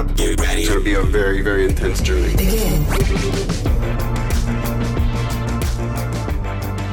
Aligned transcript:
up. 0.00 0.16
Get 0.16 0.40
ready. 0.40 0.62
It's 0.62 0.70
gonna 0.70 0.80
be 0.80 0.94
a 0.94 1.02
very, 1.02 1.42
very 1.42 1.66
intense 1.66 2.00
journey. 2.00 2.34
Begin. 2.34 2.86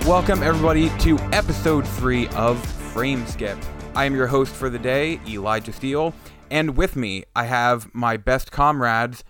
Welcome, 0.05 0.43
everybody, 0.43 0.89
to 0.99 1.17
episode 1.31 1.87
three 1.87 2.27
of 2.29 2.63
Frame 2.65 3.25
Skip. 3.25 3.57
I 3.95 4.05
am 4.05 4.15
your 4.15 4.27
host 4.27 4.53
for 4.53 4.69
the 4.69 4.79
day, 4.79 5.19
Elijah 5.27 5.71
Steele, 5.71 6.13
and 6.51 6.75
with 6.75 6.95
me, 6.95 7.23
I 7.35 7.45
have 7.45 7.93
my 7.93 8.17
best 8.17 8.51
comrades, 8.51 9.23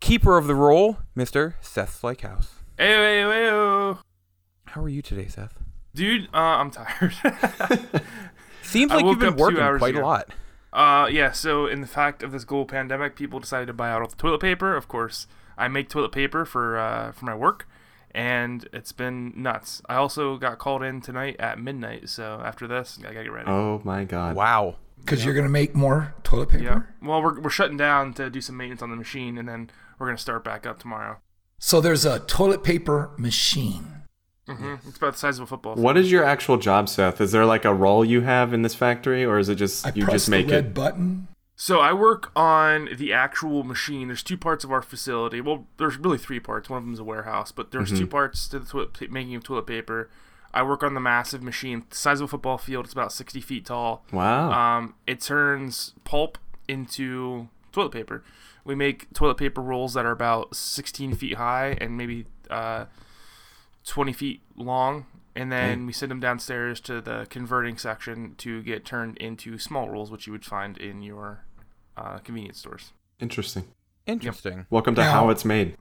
keeper 0.00 0.36
of 0.36 0.46
the 0.46 0.54
role, 0.54 0.98
Mr. 1.16 1.54
Seth 1.60 2.00
Slykehouse. 2.00 2.48
Hey, 2.76 2.94
hey, 2.94 3.22
hey, 3.22 3.96
How 4.66 4.82
are 4.82 4.88
you 4.88 5.02
today, 5.02 5.28
Seth? 5.28 5.58
Dude, 5.94 6.28
uh, 6.34 6.36
I'm 6.36 6.70
tired. 6.70 7.14
Seems 8.62 8.92
like 8.92 9.04
you've 9.04 9.18
been 9.18 9.36
working 9.36 9.78
quite 9.78 9.94
ago. 9.94 10.02
a 10.02 10.06
lot. 10.06 10.30
Uh, 10.78 11.08
yeah, 11.08 11.32
so 11.32 11.66
in 11.66 11.80
the 11.80 11.88
fact 11.88 12.22
of 12.22 12.30
this 12.30 12.44
global 12.44 12.64
pandemic, 12.64 13.16
people 13.16 13.40
decided 13.40 13.66
to 13.66 13.72
buy 13.72 13.90
out 13.90 14.00
all 14.00 14.06
the 14.06 14.14
toilet 14.14 14.38
paper. 14.40 14.76
Of 14.76 14.86
course, 14.86 15.26
I 15.56 15.66
make 15.66 15.88
toilet 15.88 16.12
paper 16.12 16.44
for 16.44 16.78
uh, 16.78 17.10
for 17.10 17.24
my 17.24 17.34
work, 17.34 17.68
and 18.12 18.68
it's 18.72 18.92
been 18.92 19.32
nuts. 19.34 19.82
I 19.88 19.96
also 19.96 20.36
got 20.36 20.58
called 20.58 20.84
in 20.84 21.00
tonight 21.00 21.34
at 21.40 21.58
midnight, 21.58 22.08
so 22.08 22.40
after 22.44 22.68
this, 22.68 22.96
I 23.00 23.12
gotta 23.12 23.24
get 23.24 23.32
ready. 23.32 23.50
Oh 23.50 23.80
my 23.82 24.04
god! 24.04 24.36
Wow. 24.36 24.76
Because 25.00 25.24
you're 25.24 25.34
gonna 25.34 25.48
make 25.48 25.74
more 25.74 26.14
toilet 26.22 26.50
paper. 26.50 26.62
Yeah. 26.62 26.82
Well, 27.02 27.22
we're 27.22 27.40
we're 27.40 27.50
shutting 27.50 27.76
down 27.76 28.14
to 28.14 28.30
do 28.30 28.40
some 28.40 28.56
maintenance 28.56 28.80
on 28.80 28.90
the 28.90 28.96
machine, 28.96 29.36
and 29.36 29.48
then 29.48 29.70
we're 29.98 30.06
gonna 30.06 30.16
start 30.16 30.44
back 30.44 30.64
up 30.64 30.78
tomorrow. 30.78 31.18
So 31.58 31.80
there's 31.80 32.04
a 32.04 32.20
toilet 32.20 32.62
paper 32.62 33.10
machine. 33.18 33.97
Mm-hmm. 34.48 34.88
It's 34.88 34.96
about 34.96 35.12
the 35.12 35.18
size 35.18 35.38
of 35.38 35.44
a 35.44 35.46
football. 35.46 35.74
What 35.76 35.96
is 35.96 36.10
your 36.10 36.24
actual 36.24 36.56
job, 36.56 36.88
Seth? 36.88 37.20
Is 37.20 37.32
there 37.32 37.44
like 37.44 37.64
a 37.64 37.74
role 37.74 38.04
you 38.04 38.22
have 38.22 38.52
in 38.52 38.62
this 38.62 38.74
factory, 38.74 39.24
or 39.24 39.38
is 39.38 39.48
it 39.48 39.56
just 39.56 39.86
I 39.86 39.92
you 39.94 40.06
just 40.06 40.28
make 40.28 40.46
the 40.48 40.54
red 40.54 40.64
it? 40.66 40.74
button. 40.74 41.28
So 41.60 41.80
I 41.80 41.92
work 41.92 42.30
on 42.36 42.88
the 42.96 43.12
actual 43.12 43.64
machine. 43.64 44.06
There's 44.08 44.22
two 44.22 44.36
parts 44.38 44.62
of 44.64 44.70
our 44.70 44.80
facility. 44.80 45.40
Well, 45.40 45.66
there's 45.76 45.96
really 45.98 46.18
three 46.18 46.38
parts. 46.40 46.70
One 46.70 46.78
of 46.78 46.84
them 46.84 46.94
is 46.94 47.00
a 47.00 47.04
warehouse, 47.04 47.50
but 47.52 47.72
there's 47.72 47.90
Mm-hmm. 47.90 47.98
two 47.98 48.06
parts 48.06 48.46
to 48.48 48.58
the 48.60 48.66
toilet 48.66 49.10
making 49.10 49.34
of 49.34 49.42
toilet 49.44 49.66
paper. 49.66 50.08
I 50.54 50.62
work 50.62 50.82
on 50.82 50.94
the 50.94 51.00
massive 51.00 51.42
machine, 51.42 51.82
the 51.90 51.96
size 51.96 52.20
of 52.20 52.24
a 52.24 52.28
football 52.28 52.58
field. 52.58 52.84
It's 52.86 52.92
about 52.94 53.12
60 53.12 53.40
feet 53.40 53.66
tall. 53.66 54.04
Wow. 54.12 54.50
Um, 54.52 54.94
it 55.06 55.20
turns 55.20 55.92
pulp 56.04 56.38
into 56.68 57.48
toilet 57.72 57.90
paper. 57.92 58.22
We 58.64 58.74
make 58.74 59.12
toilet 59.12 59.36
paper 59.36 59.60
rolls 59.60 59.94
that 59.94 60.06
are 60.06 60.10
about 60.12 60.54
16 60.54 61.14
feet 61.16 61.34
high 61.36 61.76
and 61.80 61.96
maybe 61.96 62.26
uh, 62.50 62.84
20 63.88 64.12
feet 64.12 64.42
long, 64.56 65.06
and 65.34 65.50
then 65.50 65.86
we 65.86 65.92
send 65.92 66.10
them 66.10 66.20
downstairs 66.20 66.80
to 66.80 67.00
the 67.00 67.26
converting 67.30 67.76
section 67.78 68.34
to 68.38 68.62
get 68.62 68.84
turned 68.84 69.16
into 69.18 69.58
small 69.58 69.88
rolls, 69.88 70.10
which 70.10 70.26
you 70.26 70.32
would 70.32 70.44
find 70.44 70.76
in 70.78 71.02
your 71.02 71.44
uh, 71.96 72.18
convenience 72.18 72.58
stores. 72.58 72.92
Interesting. 73.20 73.64
Interesting. 74.06 74.66
Welcome 74.70 74.94
to 74.96 75.00
Now- 75.02 75.12
how 75.12 75.30
it's 75.30 75.44
made. 75.44 75.76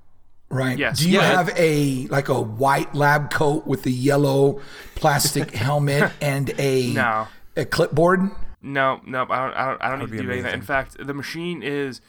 Right. 0.50 0.78
Yes. 0.78 1.00
Do 1.00 1.10
you 1.10 1.18
Yeah. 1.20 1.26
have 1.36 1.50
a 1.58 2.08
like 2.08 2.30
a 2.30 2.40
white 2.42 2.96
lab 2.96 3.30
coat 3.32 3.68
with 3.68 3.86
a 3.86 3.92
yellow 3.92 4.62
plastic 4.96 5.52
helmet 5.56 6.14
and 6.22 6.54
a 6.58 6.94
No. 6.94 7.28
a 7.58 7.66
clipboard? 7.66 8.32
No, 8.62 9.02
no, 9.06 9.24
I 9.24 9.26
don't. 9.26 9.54
I 9.54 9.66
don't, 9.68 9.82
I 9.84 9.90
don't 9.90 10.00
need 10.00 10.18
to 10.18 10.24
do 10.24 10.30
any 10.30 10.38
of 10.40 10.46
that. 10.46 10.54
In 10.54 10.62
fact, 10.62 10.96
the 11.06 11.14
machine 11.14 11.62
is. 11.62 12.00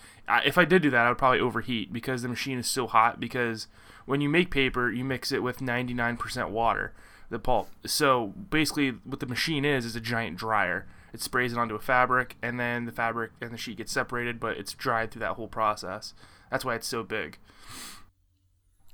If 0.44 0.56
I 0.56 0.64
did 0.64 0.82
do 0.82 0.90
that, 0.90 1.04
I 1.04 1.08
would 1.08 1.18
probably 1.18 1.40
overheat 1.40 1.92
because 1.92 2.22
the 2.22 2.28
machine 2.28 2.58
is 2.58 2.68
so 2.68 2.86
hot. 2.86 3.18
Because 3.18 3.66
when 4.08 4.20
you 4.20 4.28
make 4.28 4.50
paper, 4.50 4.90
you 4.90 5.04
mix 5.04 5.30
it 5.32 5.42
with 5.42 5.58
99% 5.58 6.50
water, 6.50 6.92
the 7.30 7.38
pulp. 7.38 7.68
So 7.86 8.28
basically, 8.50 8.90
what 9.04 9.20
the 9.20 9.26
machine 9.26 9.64
is 9.64 9.84
is 9.84 9.94
a 9.94 10.00
giant 10.00 10.36
dryer. 10.36 10.86
It 11.12 11.20
sprays 11.22 11.52
it 11.52 11.58
onto 11.58 11.74
a 11.74 11.78
fabric, 11.78 12.36
and 12.42 12.58
then 12.60 12.84
the 12.84 12.92
fabric 12.92 13.32
and 13.40 13.50
the 13.50 13.56
sheet 13.56 13.78
gets 13.78 13.92
separated, 13.92 14.38
but 14.40 14.56
it's 14.58 14.72
dried 14.74 15.10
through 15.10 15.20
that 15.20 15.34
whole 15.36 15.48
process. 15.48 16.12
That's 16.50 16.64
why 16.64 16.74
it's 16.74 16.86
so 16.86 17.02
big. 17.02 17.38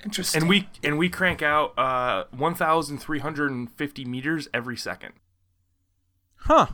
Interesting. 0.04 0.42
And 0.42 0.48
we 0.48 0.68
and 0.82 0.98
we 0.98 1.08
crank 1.08 1.40
out 1.42 1.76
uh, 1.78 2.24
1,350 2.36 4.04
meters 4.04 4.48
every 4.52 4.76
second. 4.76 5.14
Huh. 6.36 6.66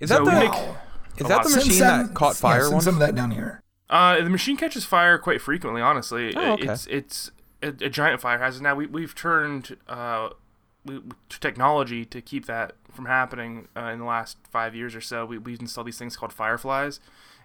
Is 0.00 0.08
that 0.08 0.16
So 0.18 0.24
we 0.24 0.30
the 0.30 0.40
make- 0.40 0.52
is 1.18 1.26
that 1.26 1.42
the 1.44 1.50
machine 1.56 1.72
Send- 1.72 2.08
that 2.10 2.14
caught 2.14 2.34
yeah, 2.36 2.40
fire 2.40 2.64
send 2.64 2.82
some 2.82 2.94
of 2.94 3.00
that 3.00 3.14
down 3.14 3.30
here. 3.30 3.62
Uh, 3.88 4.20
the 4.22 4.30
machine 4.30 4.56
catches 4.56 4.84
fire 4.84 5.18
quite 5.18 5.40
frequently. 5.40 5.80
Honestly, 5.82 6.34
Oh, 6.34 6.52
okay. 6.54 6.68
it's 6.68 6.86
it's 6.86 7.30
a, 7.62 7.68
a 7.68 7.88
giant 7.88 8.20
fire 8.20 8.38
hazard. 8.38 8.62
Now 8.62 8.74
we 8.74 8.86
we've 8.86 9.14
turned 9.14 9.76
uh, 9.88 10.30
we, 10.84 11.00
to 11.28 11.40
technology 11.40 12.04
to 12.06 12.20
keep 12.20 12.46
that 12.46 12.74
from 12.90 13.06
happening. 13.06 13.68
Uh, 13.76 13.90
in 13.92 13.98
the 13.98 14.04
last 14.04 14.38
five 14.50 14.74
years 14.74 14.94
or 14.94 15.00
so, 15.00 15.24
we 15.26 15.38
we've 15.38 15.60
installed 15.60 15.86
these 15.86 15.98
things 15.98 16.16
called 16.16 16.32
fireflies, 16.32 17.00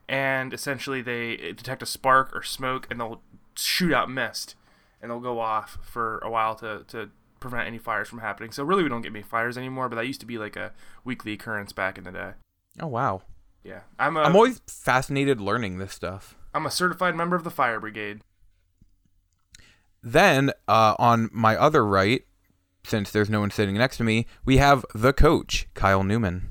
and 0.07 0.53
essentially 0.53 1.01
they 1.01 1.37
detect 1.37 1.81
a 1.81 1.85
spark 1.85 2.35
or 2.35 2.43
smoke, 2.43 2.87
and 2.89 2.99
they'll 2.99 3.21
shoot 3.55 3.93
out 3.93 4.09
mist, 4.09 4.55
and 5.01 5.11
they'll 5.11 5.19
go 5.19 5.39
off 5.39 5.77
for 5.81 6.19
a 6.19 6.29
while 6.29 6.55
to 6.55 6.83
to 6.87 7.09
prevent 7.39 7.67
any 7.67 7.77
fires 7.77 8.07
from 8.07 8.19
happening. 8.19 8.51
So 8.51 8.63
really, 8.63 8.83
we 8.83 8.89
don't 8.89 9.01
get 9.01 9.11
many 9.11 9.23
fires 9.23 9.57
anymore. 9.57 9.89
But 9.89 9.97
that 9.97 10.07
used 10.07 10.21
to 10.21 10.25
be 10.25 10.37
like 10.37 10.55
a 10.55 10.71
weekly 11.03 11.33
occurrence 11.33 11.71
back 11.71 11.97
in 11.97 12.03
the 12.03 12.11
day. 12.11 12.31
Oh 12.79 12.87
wow. 12.87 13.21
Yeah, 13.63 13.81
I'm 13.97 14.15
a 14.15 14.21
I'm 14.21 14.35
always 14.35 14.61
fascinated 14.67 15.41
learning 15.41 15.79
this 15.79 15.93
stuff. 15.93 16.37
I'm 16.53 16.65
a 16.65 16.71
certified 16.71 17.15
member 17.15 17.35
of 17.35 17.43
the 17.43 17.51
fire 17.51 17.79
brigade. 17.79 18.21
Then, 20.05 20.51
uh, 20.67 20.93
on 20.99 21.29
my 21.33 21.55
other 21.57 21.83
right, 21.83 22.23
since 22.85 23.09
there's 23.09 23.27
no 23.29 23.39
one 23.39 23.49
sitting 23.49 23.75
next 23.75 23.97
to 23.97 24.03
me, 24.03 24.27
we 24.45 24.57
have 24.57 24.85
the 24.93 25.11
coach, 25.11 25.67
Kyle 25.73 26.03
Newman. 26.03 26.47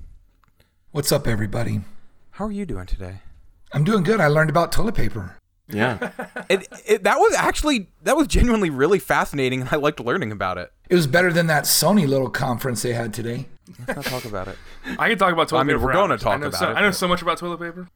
What's 0.91 1.13
up, 1.13 1.29
everybody? 1.29 1.83
How 2.33 2.47
are 2.47 2.53
you 2.53 2.67
doing 2.67 2.87
today? 2.87 3.21
I'm 3.73 3.85
doing 3.85 4.03
good. 4.03 4.19
I 4.21 4.27
learned 4.27 4.51
about 4.51 4.73
toilet 4.73 4.97
paper. 4.97 5.37
Yeah. 5.69 6.11
It, 6.51 6.69
it 6.87 7.05
that 7.05 7.17
was 7.17 7.35
actually 7.37 7.89
that 8.03 8.19
was 8.19 8.27
genuinely 8.27 8.69
really 8.69 8.99
fascinating, 8.99 9.63
and 9.63 9.71
I 9.73 9.77
liked 9.77 9.99
learning 9.99 10.31
about 10.31 10.59
it. 10.59 10.71
It 10.91 10.95
was 10.95 11.07
better 11.07 11.33
than 11.33 11.47
that 11.47 11.65
Sony 11.65 12.07
little 12.07 12.29
conference 12.29 12.83
they 12.83 12.93
had 12.93 13.15
today. 13.15 13.47
Let's 13.89 13.97
not 13.97 14.05
talk 14.05 14.25
about 14.27 14.49
it. 14.49 14.59
I 14.99 15.09
can 15.09 15.17
talk 15.17 15.33
about 15.33 15.49
toilet 15.49 15.63
I 15.63 15.65
mean, 15.65 15.77
paper. 15.77 15.87
we're 15.87 15.93
gonna 15.95 16.19
talk 16.19 16.35
I 16.35 16.37
know 16.37 16.47
about 16.49 16.59
so, 16.59 16.71
it, 16.71 16.75
I 16.75 16.81
know 16.83 16.89
but- 16.89 16.97
so 16.97 17.09
much 17.09 17.23
about 17.23 17.39
toilet 17.39 17.61
paper. 17.61 17.89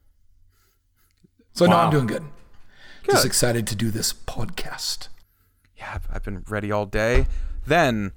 So 1.53 1.67
no, 1.67 1.77
I'm 1.77 1.91
doing 1.91 2.07
good. 2.07 2.25
Just 3.05 3.27
excited 3.27 3.67
to 3.67 3.77
do 3.77 3.91
this 3.91 4.15
podcast. 4.15 5.09
Yeah, 5.79 5.93
I've, 5.95 6.09
I've 6.13 6.23
been 6.25 6.45
ready 6.49 6.71
all 6.73 6.87
day. 6.87 7.27
Then, 7.67 8.13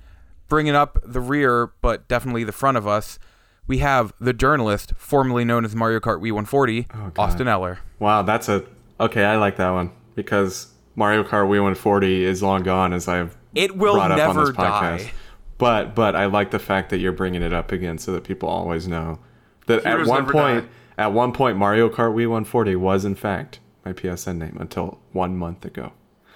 bringing 0.47 0.75
up 0.75 0.97
the 1.05 1.19
rear, 1.19 1.71
but 1.81 2.07
definitely 2.07 2.43
the 2.43 2.51
front 2.51 2.77
of 2.77 2.87
us, 2.87 3.19
we 3.67 3.77
have 3.79 4.13
the 4.19 4.33
journalist, 4.33 4.93
formerly 4.97 5.45
known 5.45 5.63
as 5.65 5.75
Mario 5.75 5.99
Kart 5.99 6.17
Wii 6.17 6.31
140, 6.31 6.87
Oh, 6.93 7.11
Austin 7.17 7.47
Eller. 7.47 7.79
Wow, 7.99 8.23
that's 8.23 8.49
a 8.49 8.65
okay. 8.99 9.23
I 9.23 9.37
like 9.37 9.57
that 9.57 9.69
one 9.69 9.91
because 10.15 10.73
Mario 10.95 11.23
Kart 11.23 11.45
Wii 11.45 11.49
140 11.61 12.25
is 12.25 12.41
long 12.41 12.63
gone, 12.63 12.93
as 12.93 13.07
I've 13.07 13.37
It 13.53 13.77
will 13.77 13.93
brought 13.95 14.11
up 14.11 14.19
on 14.29 14.35
never 14.35 14.45
this 14.47 14.55
podcast. 14.55 14.97
die. 15.05 15.11
But 15.57 15.93
but 15.95 16.15
I 16.15 16.25
like 16.25 16.49
the 16.51 16.59
fact 16.59 16.89
that 16.89 16.97
you're 16.97 17.11
bringing 17.11 17.43
it 17.43 17.53
up 17.53 17.71
again, 17.71 17.97
so 17.99 18.11
that 18.13 18.23
people 18.23 18.49
always 18.49 18.87
know 18.87 19.19
that 19.67 19.83
Heroes 19.85 20.07
at 20.07 20.09
one 20.11 20.25
point, 20.25 20.65
die. 20.65 21.03
at 21.03 21.13
one 21.13 21.31
point, 21.31 21.57
Mario 21.57 21.87
Kart 21.87 22.13
Wii 22.15 22.27
140 22.27 22.75
was 22.77 23.05
in 23.05 23.13
fact 23.15 23.59
my 23.85 23.93
PSN 23.93 24.37
name 24.39 24.57
until 24.59 24.99
one 25.11 25.37
month 25.37 25.63
ago. 25.63 25.91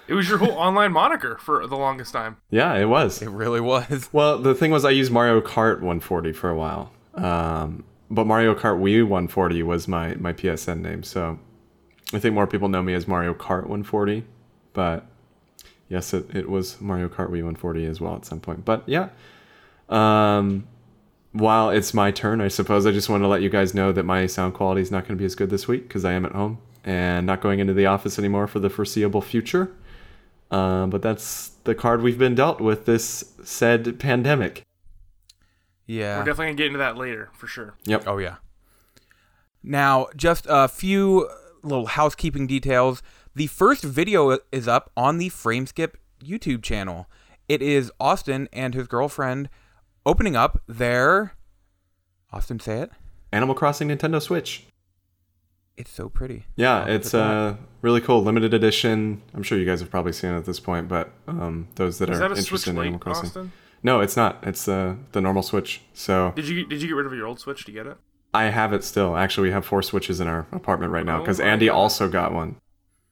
It 0.08 0.14
was 0.14 0.28
your 0.28 0.38
whole 0.38 0.52
online 0.52 0.92
moniker 0.92 1.36
for 1.38 1.66
the 1.66 1.76
longest 1.76 2.12
time. 2.12 2.36
Yeah, 2.50 2.74
it 2.74 2.86
was. 2.86 3.22
It 3.22 3.28
really 3.28 3.60
was. 3.60 4.08
Well, 4.12 4.38
the 4.38 4.54
thing 4.54 4.70
was, 4.70 4.84
I 4.84 4.90
used 4.90 5.10
Mario 5.10 5.40
Kart 5.40 5.76
140 5.76 6.32
for 6.32 6.48
a 6.48 6.56
while, 6.56 6.92
um, 7.14 7.84
but 8.10 8.26
Mario 8.26 8.54
Kart 8.54 8.80
Wii 8.80 9.02
140 9.02 9.62
was 9.62 9.88
my 9.88 10.14
my 10.14 10.32
PSN 10.32 10.80
name. 10.80 11.02
So 11.02 11.38
I 12.12 12.18
think 12.18 12.34
more 12.34 12.46
people 12.46 12.68
know 12.68 12.82
me 12.82 12.94
as 12.94 13.08
Mario 13.08 13.34
Kart 13.34 13.62
140, 13.62 14.24
but 14.72 15.06
yes, 15.88 16.14
it, 16.14 16.34
it 16.34 16.48
was 16.48 16.80
Mario 16.80 17.08
Kart 17.08 17.28
Wii 17.28 17.42
140 17.42 17.86
as 17.86 18.00
well 18.00 18.14
at 18.14 18.24
some 18.24 18.40
point. 18.40 18.64
But 18.64 18.84
yeah, 18.86 19.08
um, 19.88 20.66
while 21.32 21.70
it's 21.70 21.92
my 21.92 22.10
turn, 22.10 22.40
I 22.40 22.48
suppose 22.48 22.86
I 22.86 22.92
just 22.92 23.08
want 23.08 23.22
to 23.22 23.28
let 23.28 23.42
you 23.42 23.50
guys 23.50 23.74
know 23.74 23.92
that 23.92 24.04
my 24.04 24.26
sound 24.26 24.54
quality 24.54 24.80
is 24.82 24.90
not 24.90 25.02
going 25.02 25.16
to 25.16 25.20
be 25.20 25.24
as 25.26 25.34
good 25.34 25.50
this 25.50 25.66
week 25.68 25.88
because 25.88 26.04
I 26.04 26.12
am 26.12 26.24
at 26.24 26.32
home 26.32 26.58
and 26.84 27.26
not 27.26 27.40
going 27.40 27.58
into 27.58 27.74
the 27.74 27.86
office 27.86 28.18
anymore 28.18 28.46
for 28.46 28.60
the 28.60 28.70
foreseeable 28.70 29.20
future. 29.20 29.72
Um, 30.50 30.90
but 30.90 31.02
that's 31.02 31.48
the 31.64 31.74
card 31.74 32.02
we've 32.02 32.18
been 32.18 32.34
dealt 32.34 32.60
with 32.60 32.86
this 32.86 33.32
said 33.42 33.98
pandemic. 33.98 34.62
Yeah. 35.86 36.18
We're 36.18 36.24
definitely 36.24 36.46
gonna 36.46 36.56
get 36.56 36.66
into 36.66 36.78
that 36.78 36.96
later 36.96 37.30
for 37.32 37.46
sure. 37.46 37.74
Yep. 37.84 38.04
Oh 38.06 38.18
yeah. 38.18 38.36
Now, 39.62 40.06
just 40.14 40.46
a 40.48 40.68
few 40.68 41.28
little 41.62 41.86
housekeeping 41.86 42.46
details. 42.46 43.02
The 43.34 43.48
first 43.48 43.82
video 43.82 44.38
is 44.52 44.68
up 44.68 44.90
on 44.96 45.18
the 45.18 45.28
Frameskip 45.28 45.94
YouTube 46.24 46.62
channel. 46.62 47.10
It 47.48 47.62
is 47.62 47.90
Austin 47.98 48.48
and 48.52 48.74
his 48.74 48.86
girlfriend 48.86 49.48
opening 50.04 50.36
up 50.36 50.62
their 50.68 51.34
Austin 52.32 52.60
say 52.60 52.80
it. 52.80 52.90
Animal 53.32 53.54
Crossing 53.54 53.88
Nintendo 53.88 54.20
Switch. 54.20 54.66
It's 55.76 55.90
so 55.92 56.08
pretty. 56.08 56.46
Yeah, 56.56 56.80
I'll 56.82 56.88
it's 56.90 57.10
put 57.10 57.18
that. 57.18 57.30
uh 57.30 57.54
really 57.82 58.00
cool, 58.00 58.22
limited 58.22 58.54
edition. 58.54 59.20
I'm 59.34 59.42
sure 59.42 59.58
you 59.58 59.66
guys 59.66 59.80
have 59.80 59.90
probably 59.90 60.12
seen 60.12 60.30
it 60.30 60.36
at 60.36 60.44
this 60.46 60.58
point, 60.58 60.88
but 60.88 61.10
um, 61.28 61.68
those 61.76 61.98
that 61.98 62.08
Is 62.10 62.16
are 62.16 62.20
that 62.20 62.24
a 62.32 62.34
interested 62.36 62.46
Switch 62.46 62.66
in 62.68 62.78
Animal 62.78 62.98
Crossing. 62.98 63.26
Austin? 63.26 63.52
No, 63.82 64.00
it's 64.00 64.16
not. 64.16 64.38
It's 64.42 64.66
uh, 64.68 64.96
the 65.12 65.20
normal 65.20 65.42
Switch. 65.42 65.82
So 65.92 66.32
Did 66.34 66.48
you 66.48 66.66
did 66.66 66.80
you 66.82 66.88
get 66.88 66.94
rid 66.94 67.06
of 67.06 67.12
your 67.12 67.26
old 67.26 67.38
Switch 67.40 67.64
to 67.66 67.72
get 67.72 67.86
it? 67.86 67.96
I 68.34 68.44
have 68.44 68.72
it 68.72 68.84
still. 68.84 69.16
Actually, 69.16 69.48
we 69.48 69.52
have 69.52 69.64
four 69.64 69.82
switches 69.82 70.18
in 70.20 70.26
our 70.28 70.46
apartment 70.52 70.92
right 70.92 71.06
now 71.06 71.18
Oh 71.18 71.20
because 71.20 71.38
my 71.38 71.44
Andy 71.46 71.66
God. 71.66 71.74
also 71.74 72.08
got 72.08 72.32
one. 72.32 72.56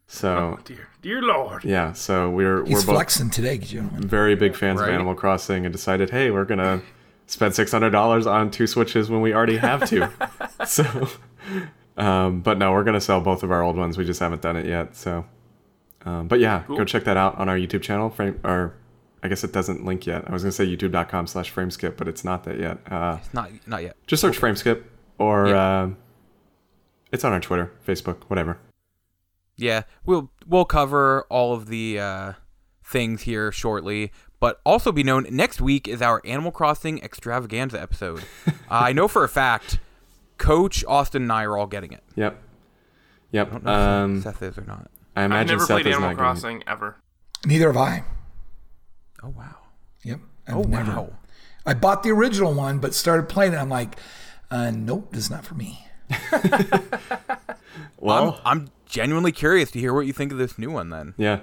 So 0.06 0.56
Oh, 0.58 0.58
dear, 0.64 0.88
dear 1.02 1.22
Lord. 1.22 1.64
yeah, 1.64 1.92
so 1.94 2.28
we're 2.30 2.64
He's 2.64 2.74
we're 2.74 2.80
both 2.86 2.94
flexing 2.96 3.30
today, 3.30 3.56
gentlemen. 3.58 4.06
very 4.06 4.34
big 4.34 4.54
fans 4.54 4.80
Right. 4.80 4.88
of 4.88 4.94
Animal 4.94 5.14
Crossing 5.14 5.64
and 5.64 5.72
decided, 5.72 6.10
hey, 6.10 6.30
we're 6.30 6.44
gonna 6.44 6.82
spend 7.26 7.54
six 7.54 7.70
hundred 7.72 7.90
dollars 7.90 8.26
on 8.26 8.50
two 8.50 8.66
switches 8.66 9.08
when 9.10 9.20
we 9.22 9.32
already 9.34 9.56
have 9.58 9.88
two. 9.88 10.06
so, 10.66 11.08
um, 11.96 12.40
but 12.40 12.58
no, 12.58 12.72
we're 12.72 12.84
gonna 12.84 13.00
sell 13.00 13.20
both 13.20 13.42
of 13.42 13.50
our 13.50 13.62
old 13.62 13.76
ones. 13.76 13.96
We 13.98 14.04
just 14.04 14.20
haven't 14.20 14.42
done 14.42 14.56
it 14.56 14.66
yet. 14.66 14.96
So, 14.96 15.24
um, 16.04 16.28
but 16.28 16.40
yeah, 16.40 16.64
go 16.68 16.84
check 16.84 17.04
that 17.04 17.16
out 17.16 17.36
on 17.38 17.48
our 17.48 17.56
YouTube 17.56 17.82
channel. 17.82 18.10
Frame 18.10 18.40
or 18.44 18.74
I 19.22 19.28
guess 19.28 19.42
it 19.44 19.52
doesn't 19.52 19.84
link 19.84 20.06
yet. 20.06 20.24
I 20.28 20.32
was 20.32 20.42
gonna 20.42 20.52
say 20.52 20.66
YouTube.com/slash 20.66 21.52
FrameSkip, 21.54 21.96
but 21.96 22.08
it's 22.08 22.24
not 22.24 22.44
that 22.44 22.58
yet. 22.58 22.78
Uh, 22.90 23.18
It's 23.20 23.32
not 23.34 23.50
not 23.66 23.82
yet. 23.82 23.96
just 24.06 24.20
search 24.20 24.38
FrameSkip 24.40 24.82
or 25.18 25.48
Yeah. 25.48 25.82
um 25.82 25.96
it's 27.12 27.24
on 27.24 27.32
our 27.32 27.40
Twitter, 27.40 27.70
Facebook, 27.86 28.24
whatever. 28.28 28.58
Yeah, 29.56 29.82
we'll 30.04 30.30
we'll 30.46 30.64
cover 30.64 31.26
all 31.30 31.54
of 31.54 31.66
the 31.68 32.00
uh, 32.00 32.32
things 32.82 33.22
here 33.22 33.52
shortly, 33.52 34.10
but 34.40 34.60
also 34.66 34.90
be 34.90 35.04
known 35.04 35.26
next 35.30 35.60
week 35.60 35.86
is 35.86 36.02
our 36.02 36.20
Animal 36.24 36.50
Crossing 36.50 37.00
extravaganza 37.04 37.80
episode. 37.80 38.24
uh, 38.48 38.52
I 38.68 38.92
know 38.92 39.06
for 39.06 39.22
a 39.22 39.28
fact, 39.28 39.78
Coach 40.38 40.84
Austin 40.86 41.22
and 41.22 41.32
I 41.32 41.44
are 41.44 41.56
all 41.56 41.66
getting 41.66 41.92
it. 41.92 42.02
Yep. 42.16 42.42
Yep. 43.32 43.48
I 43.48 43.50
Yep. 43.50 43.50
don't 43.50 43.64
know 43.64 43.72
if 43.72 43.78
Um, 43.78 44.22
Seth 44.22 44.42
is 44.42 44.58
or 44.58 44.62
not. 44.64 44.90
I 45.16 45.20
I've 45.22 45.26
imagine 45.26 45.56
never 45.56 45.66
Seth 45.66 45.74
played 45.76 45.86
is 45.86 45.92
Animal 45.94 46.10
not 46.10 46.16
getting. 46.16 46.18
Crossing 46.24 46.62
ever. 46.66 46.96
Neither 47.46 47.66
have 47.68 47.76
I. 47.76 48.04
Oh 49.22 49.28
wow. 49.36 49.56
Yep. 50.02 50.20
I've 50.48 50.54
Oh 50.56 50.62
never. 50.62 50.90
wow. 50.92 51.12
I 51.66 51.74
bought 51.74 52.02
the 52.02 52.10
original 52.10 52.52
one, 52.52 52.78
but 52.78 52.94
started 52.94 53.28
playing 53.28 53.54
it. 53.54 53.56
I'm 53.56 53.68
like, 53.70 53.96
uh, 54.50 54.70
nope, 54.70 55.08
this 55.12 55.24
is 55.24 55.30
not 55.30 55.44
for 55.44 55.54
me. 55.54 55.86
Well, 57.98 58.40
I'm 58.44 58.60
I'm 58.60 58.68
genuinely 58.86 59.32
curious 59.32 59.70
to 59.72 59.78
hear 59.80 59.94
what 59.94 60.06
you 60.06 60.12
think 60.12 60.30
of 60.30 60.36
this 60.38 60.58
new 60.58 60.70
one. 60.70 60.90
Then 60.90 61.14
yeah. 61.16 61.40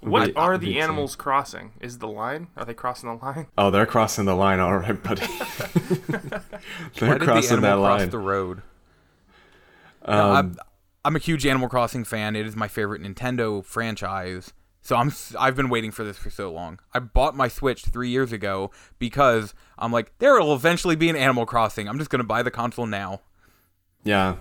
What 0.00 0.26
Be- 0.28 0.34
are 0.36 0.56
the 0.58 0.66
excited. 0.68 0.82
animals 0.84 1.16
crossing? 1.16 1.72
Is 1.80 1.98
the 1.98 2.06
line? 2.08 2.48
Are 2.56 2.64
they 2.64 2.74
crossing 2.74 3.08
the 3.08 3.24
line? 3.24 3.46
Oh, 3.58 3.70
they're 3.70 3.86
crossing 3.86 4.24
the 4.26 4.34
line, 4.36 4.60
all 4.60 4.76
right, 4.78 5.02
buddy. 5.02 5.26
they're 6.98 7.18
did 7.18 7.20
crossing 7.22 7.58
animal 7.58 7.60
that 7.60 7.76
cross 7.76 8.00
line. 8.00 8.10
the 8.10 8.18
road? 8.18 8.62
No, 10.06 10.12
Um, 10.12 10.36
I'm, 10.36 10.56
I'm 11.04 11.16
a 11.16 11.18
huge 11.18 11.46
Animal 11.46 11.68
Crossing 11.68 12.04
fan. 12.04 12.36
It 12.36 12.46
is 12.46 12.54
my 12.56 12.68
favorite 12.68 13.02
Nintendo 13.02 13.64
franchise. 13.64 14.52
So 14.82 14.94
I'm 14.96 15.08
s- 15.08 15.34
I've 15.38 15.56
been 15.56 15.68
waiting 15.68 15.90
for 15.90 16.04
this 16.04 16.16
for 16.16 16.30
so 16.30 16.52
long. 16.52 16.78
I 16.94 17.00
bought 17.00 17.34
my 17.36 17.48
Switch 17.48 17.84
three 17.86 18.08
years 18.10 18.32
ago 18.32 18.70
because 19.00 19.52
I'm 19.78 19.90
like, 19.92 20.16
there 20.18 20.38
will 20.40 20.54
eventually 20.54 20.94
be 20.94 21.08
an 21.08 21.16
Animal 21.16 21.44
Crossing. 21.46 21.88
I'm 21.88 21.98
just 21.98 22.10
gonna 22.10 22.22
buy 22.24 22.42
the 22.42 22.50
console 22.52 22.86
now. 22.86 23.20
yeah. 24.04 24.36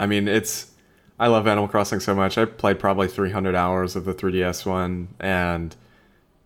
I 0.00 0.06
mean, 0.06 0.26
it's. 0.26 0.72
I 1.18 1.28
love 1.28 1.46
Animal 1.46 1.68
Crossing 1.68 2.00
so 2.00 2.14
much. 2.14 2.36
I 2.36 2.44
played 2.44 2.78
probably 2.78 3.06
300 3.06 3.54
hours 3.54 3.94
of 3.94 4.04
the 4.04 4.14
3DS 4.14 4.66
one, 4.66 5.08
and 5.20 5.74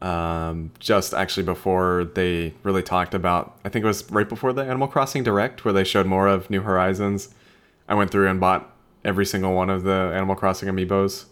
um, 0.03 0.71
just 0.79 1.15
actually 1.15 1.45
before 1.45 2.05
they 2.15 2.55
really 2.63 2.83
talked 2.83 3.15
about, 3.15 3.59
I 3.65 3.71
think 3.71 3.85
it 3.85 3.89
was 3.89 4.11
right 4.11 4.29
before 4.29 4.53
the 4.53 4.63
Animal 4.63 4.89
Crossing 4.89 5.23
Direct, 5.23 5.65
where 5.65 5.73
they 5.73 5.85
showed 5.85 6.07
more 6.07 6.29
of 6.29 6.51
New 6.51 6.61
Horizons. 6.61 7.35
I 7.89 7.95
went 7.95 8.11
through 8.11 8.29
and 8.29 8.39
bought 8.39 8.71
every 9.05 9.25
single 9.25 9.55
one 9.55 9.71
of 9.71 9.85
the 9.85 10.13
Animal 10.15 10.37
Crossing 10.37 10.69
amiibos, 10.69 11.25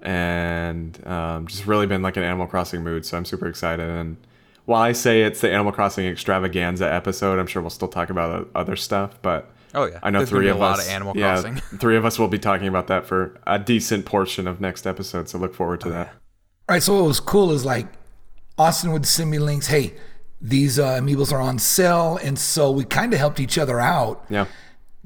and 0.00 1.06
um, 1.06 1.46
just 1.46 1.66
really 1.66 1.86
been 1.86 2.02
like 2.02 2.16
an 2.16 2.22
Animal 2.22 2.46
Crossing 2.46 2.82
mood. 2.82 3.04
So 3.04 3.18
I'm 3.18 3.26
super 3.26 3.46
excited. 3.46 3.88
And 3.88 4.16
while 4.64 4.82
I 4.82 4.92
say 4.92 5.22
it's 5.22 5.42
the 5.42 5.52
Animal 5.52 5.72
Crossing 5.72 6.06
extravaganza 6.06 6.90
episode, 6.90 7.38
I'm 7.38 7.46
sure 7.46 7.60
we'll 7.60 7.70
still 7.70 7.88
talk 7.88 8.08
about 8.08 8.48
other 8.54 8.76
stuff. 8.76 9.20
But 9.20 9.50
Oh 9.74 9.86
yeah, 9.86 9.98
I 10.02 10.10
know 10.10 10.18
There's 10.20 10.28
three 10.30 10.44
be 10.44 10.48
of 10.48 10.56
a 10.56 10.60
lot 10.60 10.78
us. 10.78 10.86
of 10.86 10.92
Animal 10.92 11.16
yeah, 11.16 11.34
Crossing. 11.40 11.56
three 11.78 11.96
of 11.96 12.04
us 12.04 12.18
will 12.18 12.28
be 12.28 12.38
talking 12.38 12.66
about 12.68 12.86
that 12.88 13.06
for 13.06 13.38
a 13.46 13.58
decent 13.58 14.04
portion 14.04 14.46
of 14.46 14.60
next 14.60 14.86
episode. 14.86 15.28
So 15.28 15.38
look 15.38 15.54
forward 15.54 15.80
to 15.82 15.88
that. 15.90 16.08
All 16.08 16.74
right. 16.74 16.82
So 16.82 16.94
what 16.96 17.06
was 17.06 17.20
cool 17.20 17.52
is 17.52 17.64
like 17.64 17.86
Austin 18.58 18.92
would 18.92 19.06
send 19.06 19.30
me 19.30 19.38
links. 19.38 19.68
Hey, 19.68 19.94
these 20.40 20.78
uh, 20.78 20.98
amiibos 21.00 21.32
are 21.32 21.40
on 21.40 21.58
sale, 21.58 22.18
and 22.22 22.38
so 22.38 22.70
we 22.70 22.84
kind 22.84 23.12
of 23.12 23.18
helped 23.18 23.40
each 23.40 23.56
other 23.58 23.78
out 23.80 24.24
Yeah, 24.28 24.46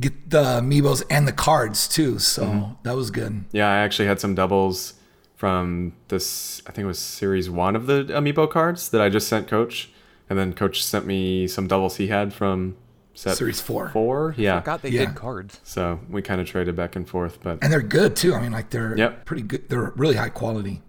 get 0.00 0.30
the 0.30 0.42
amiibos 0.60 1.02
and 1.10 1.28
the 1.28 1.32
cards 1.32 1.86
too. 1.88 2.18
So 2.18 2.42
Mm-hmm. 2.44 2.72
that 2.82 2.96
was 2.96 3.10
good. 3.10 3.44
yeah. 3.52 3.68
I 3.70 3.76
actually 3.78 4.08
had 4.08 4.18
some 4.20 4.34
doubles 4.34 4.94
from 5.36 5.92
this. 6.08 6.60
I 6.66 6.72
think 6.72 6.84
it 6.84 6.88
was 6.88 6.98
series 6.98 7.48
one 7.50 7.76
of 7.76 7.86
the 7.86 8.04
amiibo 8.04 8.50
cards 8.50 8.88
that 8.88 9.00
I 9.00 9.08
just 9.10 9.28
sent 9.28 9.46
Coach, 9.48 9.90
and 10.28 10.38
then 10.38 10.52
Coach 10.54 10.82
sent 10.82 11.06
me 11.06 11.46
some 11.46 11.66
doubles 11.68 11.96
he 11.98 12.08
had 12.08 12.32
from 12.32 12.76
set 13.16 13.36
Series 13.36 13.60
four. 13.60 13.88
Four, 13.88 14.34
yeah. 14.38 14.60
Forgot 14.60 14.82
they 14.82 14.90
Yeah. 14.90 15.06
did 15.06 15.14
cards. 15.16 15.58
So 15.64 15.98
we 16.08 16.22
kind 16.22 16.40
of 16.40 16.46
traded 16.46 16.76
back 16.76 16.94
and 16.96 17.08
forth, 17.08 17.38
but 17.42 17.58
And 17.62 17.72
they're 17.72 17.80
good 17.82 18.14
too. 18.14 18.34
I 18.34 18.40
mean, 18.40 18.52
like 18.52 18.70
they're 18.70 18.96
Yep. 18.96 19.24
pretty 19.24 19.42
good. 19.42 19.68
They're 19.68 19.92
really 19.96 20.14
high 20.16 20.28
quality. 20.28 20.82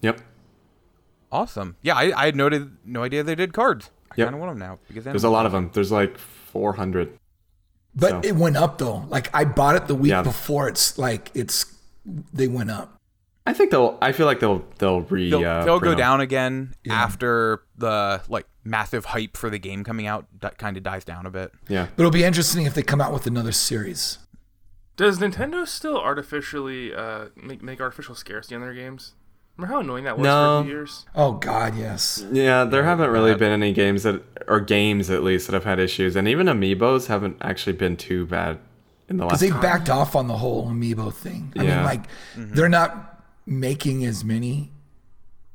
yep. 0.00 0.20
Awesome. 1.30 1.76
Yeah, 1.82 1.94
I, 1.96 2.12
I 2.14 2.24
had 2.26 2.36
noted 2.36 2.76
no 2.84 3.02
idea 3.02 3.22
they 3.22 3.34
did 3.34 3.52
cards. 3.54 3.90
I 4.10 4.14
Yep. 4.18 4.26
kind 4.26 4.34
of 4.34 4.40
want 4.40 4.50
them 4.52 4.58
now 4.58 4.78
because 4.86 5.04
There's 5.04 5.24
a 5.24 5.30
lot 5.30 5.46
of 5.46 5.52
them. 5.52 5.70
There's 5.72 5.90
like 5.90 6.18
400. 6.18 7.18
But 7.94 8.10
So- 8.10 8.20
it 8.22 8.36
went 8.36 8.56
up 8.58 8.78
though. 8.78 9.06
Like 9.08 9.30
I 9.34 9.44
bought 9.46 9.74
it 9.76 9.86
the 9.86 9.94
week 9.94 10.10
Yeah. 10.10 10.22
before. 10.22 10.68
It's 10.68 10.98
like 10.98 11.30
it's 11.34 11.64
they 12.04 12.48
went 12.48 12.70
up. 12.70 12.98
I 13.46 13.52
think 13.54 13.70
they'll. 13.70 13.98
I 14.00 14.12
feel 14.12 14.26
like 14.26 14.38
they'll 14.40 14.64
they'll 14.78 15.00
re. 15.00 15.30
They'll, 15.30 15.44
uh, 15.44 15.64
they'll 15.64 15.80
go 15.80 15.90
them. 15.90 15.98
down 15.98 16.20
again 16.20 16.74
after 16.88 17.62
the 17.76 18.20
like 18.28 18.46
massive 18.64 19.06
hype 19.06 19.36
for 19.36 19.50
the 19.50 19.58
game 19.58 19.82
coming 19.84 20.06
out 20.06 20.26
kind 20.58 20.76
of 20.76 20.82
dies 20.82 21.04
down 21.04 21.26
a 21.26 21.30
bit. 21.30 21.52
Yeah. 21.68 21.88
But 21.96 22.02
it'll 22.02 22.10
be 22.12 22.24
interesting 22.24 22.64
if 22.66 22.74
they 22.74 22.82
come 22.82 23.00
out 23.00 23.12
with 23.12 23.26
another 23.26 23.52
series. 23.52 24.18
Does 24.96 25.18
Nintendo 25.18 25.66
still 25.66 25.98
artificially 25.98 26.94
uh, 26.94 27.26
make 27.36 27.62
make 27.62 27.80
artificial 27.80 28.14
scarcity 28.14 28.54
on 28.54 28.60
their 28.60 28.74
games? 28.74 29.14
Remember 29.56 29.74
how 29.74 29.80
annoying 29.80 30.04
that 30.04 30.16
was 30.18 30.24
for 30.24 30.28
No. 30.30 30.58
a 30.58 30.62
few 30.64 30.72
years? 30.72 31.06
Oh 31.14 31.32
God, 31.32 31.76
yes. 31.76 32.24
Yeah, 32.32 32.64
there 32.64 32.84
haven't 32.84 33.10
really 33.10 33.32
bad. 33.32 33.38
been 33.40 33.52
any 33.52 33.72
games 33.72 34.02
that, 34.04 34.22
or 34.48 34.60
games 34.60 35.10
at 35.10 35.22
least, 35.22 35.46
that 35.46 35.52
have 35.54 35.64
had 35.64 35.78
issues, 35.78 36.16
and 36.16 36.26
even 36.26 36.46
amiibos 36.46 37.06
haven't 37.06 37.36
actually 37.42 37.74
been 37.74 37.96
too 37.96 38.26
bad 38.26 38.58
in 39.08 39.18
the 39.18 39.24
last. 39.26 39.40
Because 39.40 39.54
they 39.54 39.60
backed 39.62 39.90
off 39.90 40.16
on 40.16 40.26
the 40.26 40.36
whole 40.38 40.68
amiibo 40.70 41.12
thing. 41.12 41.52
I 41.58 41.62
Yeah. 41.64 41.76
mean, 41.76 41.84
like 41.84 42.02
they're 42.36 42.68
not 42.70 43.22
making 43.44 44.04
as 44.06 44.24
many 44.24 44.71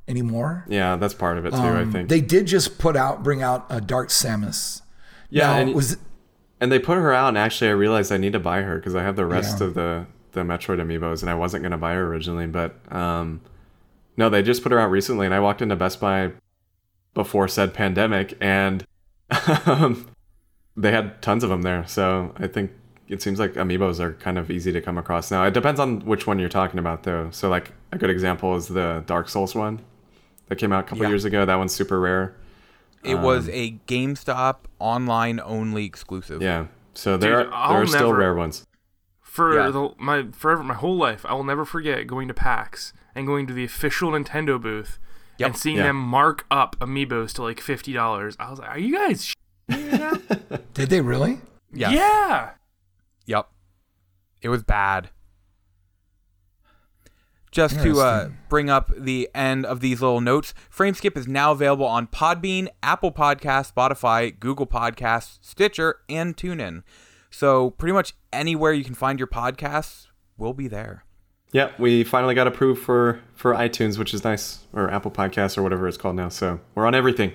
anymore. 0.07 0.65
yeah, 0.67 0.95
that's 0.95 1.13
part 1.13 1.37
of 1.37 1.45
it 1.45 1.51
too. 1.51 1.57
I 1.57 1.81
Um, 1.81 1.91
think. 1.91 2.09
They 2.09 2.21
did 2.21 2.45
just 2.47 2.77
put 2.79 2.95
out, 2.95 3.23
bring 3.23 3.41
out 3.41 3.65
a 3.69 3.81
Dark 3.81 4.09
Samus. 4.09 4.81
yeah, 5.29 5.47
Now, 5.47 5.59
and, 5.59 5.73
was 5.75 5.97
and 6.59 6.71
they 6.71 6.79
put 6.79 6.97
her 6.97 7.13
out, 7.13 7.27
and 7.29 7.37
actually, 7.37 7.69
I 7.69 7.73
realized 7.73 8.11
I 8.11 8.17
need 8.17 8.33
to 8.33 8.39
buy 8.39 8.61
her 8.61 8.77
because 8.77 8.95
I 8.95 9.03
have 9.03 9.15
the 9.15 9.25
rest 9.25 9.59
Yeah. 9.59 9.67
of 9.67 9.73
the 9.73 10.05
the 10.33 10.41
Metroid 10.43 10.79
amiibos, 10.79 11.21
and 11.21 11.29
I 11.29 11.33
wasn't 11.35 11.63
gonna 11.63 11.77
buy 11.77 11.93
her 11.93 12.05
originally, 12.05 12.47
but 12.47 12.75
um, 12.93 13.41
no, 14.17 14.29
they 14.29 14.41
just 14.43 14.61
put 14.63 14.71
her 14.71 14.79
out 14.79 14.91
recently, 14.91 15.25
and 15.25 15.33
I 15.35 15.39
walked 15.39 15.61
into 15.61 15.75
Best 15.75 15.99
Buy 15.99 16.31
before 17.13 17.47
said 17.47 17.73
pandemic, 17.73 18.37
and 18.39 18.85
um, 19.65 20.07
they 20.75 20.91
had 20.91 21.21
tons 21.21 21.43
of 21.43 21.49
them 21.49 21.63
there. 21.63 21.85
So 21.87 22.33
I 22.37 22.47
think 22.47 22.71
it 23.07 23.21
seems 23.21 23.39
like 23.39 23.53
amiibos 23.53 23.99
are 23.99 24.13
kind 24.13 24.37
of 24.37 24.51
easy 24.51 24.71
to 24.71 24.81
come 24.81 24.97
across 24.97 25.31
now. 25.31 25.43
It 25.45 25.53
depends 25.53 25.79
on 25.79 26.01
which 26.01 26.27
one 26.27 26.39
you're 26.39 26.49
talking 26.49 26.79
about, 26.79 27.03
though. 27.03 27.29
So 27.31 27.49
like 27.49 27.71
a 27.91 27.97
good 27.97 28.09
example 28.09 28.55
is 28.55 28.67
the 28.67 29.03
Dark 29.05 29.29
Souls 29.29 29.55
one 29.55 29.79
that 30.47 30.55
came 30.57 30.71
out 30.71 30.85
a 30.85 30.87
couple 30.87 31.03
Yeah. 31.03 31.09
years 31.09 31.25
ago. 31.25 31.45
That 31.45 31.55
one's 31.55 31.73
super 31.73 31.99
rare. 31.99 32.35
It 33.03 33.15
was 33.15 33.47
um, 33.47 33.53
a 33.53 33.71
GameStop 33.87 34.57
online 34.79 35.39
only 35.39 35.85
exclusive. 35.85 36.41
Yeah. 36.41 36.67
So 36.93 37.15
there 37.15 37.43
Dude, 37.43 37.47
are 37.47 37.53
I'll 37.53 37.73
there 37.73 37.81
are 37.83 37.87
still 37.87 38.13
rare 38.13 38.33
ones. 38.35 38.65
For 39.21 39.55
Yeah. 39.55 39.69
the, 39.69 39.89
my 39.99 40.27
forever 40.31 40.63
my 40.63 40.73
whole 40.73 40.97
life, 40.97 41.25
I 41.25 41.33
will 41.33 41.43
never 41.43 41.63
forget 41.63 42.07
going 42.07 42.27
to 42.27 42.33
PAX 42.33 42.91
and 43.15 43.25
going 43.27 43.45
to 43.47 43.53
the 43.53 43.63
official 43.63 44.11
Nintendo 44.11 44.59
booth 44.61 44.97
Yep. 45.37 45.47
and 45.47 45.57
seeing 45.57 45.77
Yeah. 45.77 45.83
them 45.83 45.97
mark 45.97 46.45
up 46.49 46.75
amiibos 46.79 47.33
to 47.33 47.43
like 47.43 47.61
fifty 47.61 47.93
dollars. 47.93 48.35
I 48.39 48.49
was 48.49 48.59
like, 48.59 48.69
"Are 48.69 48.79
you 48.79 48.95
guys?" 48.95 49.25
sh- 49.27 49.33
did 50.73 50.89
they 50.89 51.01
really? 51.01 51.39
Yes. 51.71 51.91
Yeah. 51.91 52.51
Yep. 53.27 53.47
It 54.41 54.49
was 54.49 54.63
bad. 54.63 55.09
Just 57.51 57.79
to 57.81 58.01
uh, 58.01 58.29
bring 58.49 58.69
up 58.69 58.91
the 58.95 59.29
end 59.33 59.65
of 59.65 59.79
these 59.79 60.01
little 60.01 60.21
notes, 60.21 60.53
Frameskip 60.69 61.17
is 61.17 61.27
now 61.27 61.53
available 61.53 61.85
on 61.85 62.07
Podbean, 62.07 62.67
Apple 62.83 63.11
Podcasts, 63.11 63.73
Spotify, 63.73 64.37
Google 64.37 64.67
Podcasts, 64.67 65.39
Stitcher, 65.41 65.99
and 66.09 66.35
TuneIn. 66.35 66.83
So 67.29 67.71
pretty 67.71 67.93
much 67.93 68.13
anywhere 68.33 68.73
you 68.73 68.83
can 68.83 68.95
find 68.95 69.19
your 69.19 69.27
podcasts, 69.27 70.07
we'll 70.37 70.53
be 70.53 70.67
there. 70.67 71.03
Yeah, 71.53 71.71
we 71.79 72.03
finally 72.03 72.35
got 72.35 72.47
approved 72.47 72.81
for 72.81 73.21
for 73.33 73.53
iTunes, 73.53 73.97
which 73.97 74.13
is 74.13 74.23
nice, 74.23 74.59
or 74.73 74.91
Apple 74.91 75.11
Podcasts 75.11 75.57
or 75.57 75.63
whatever 75.63 75.87
it's 75.87 75.97
called 75.97 76.15
now. 76.15 76.29
So 76.29 76.59
we're 76.75 76.85
on 76.85 76.93
everything 76.93 77.33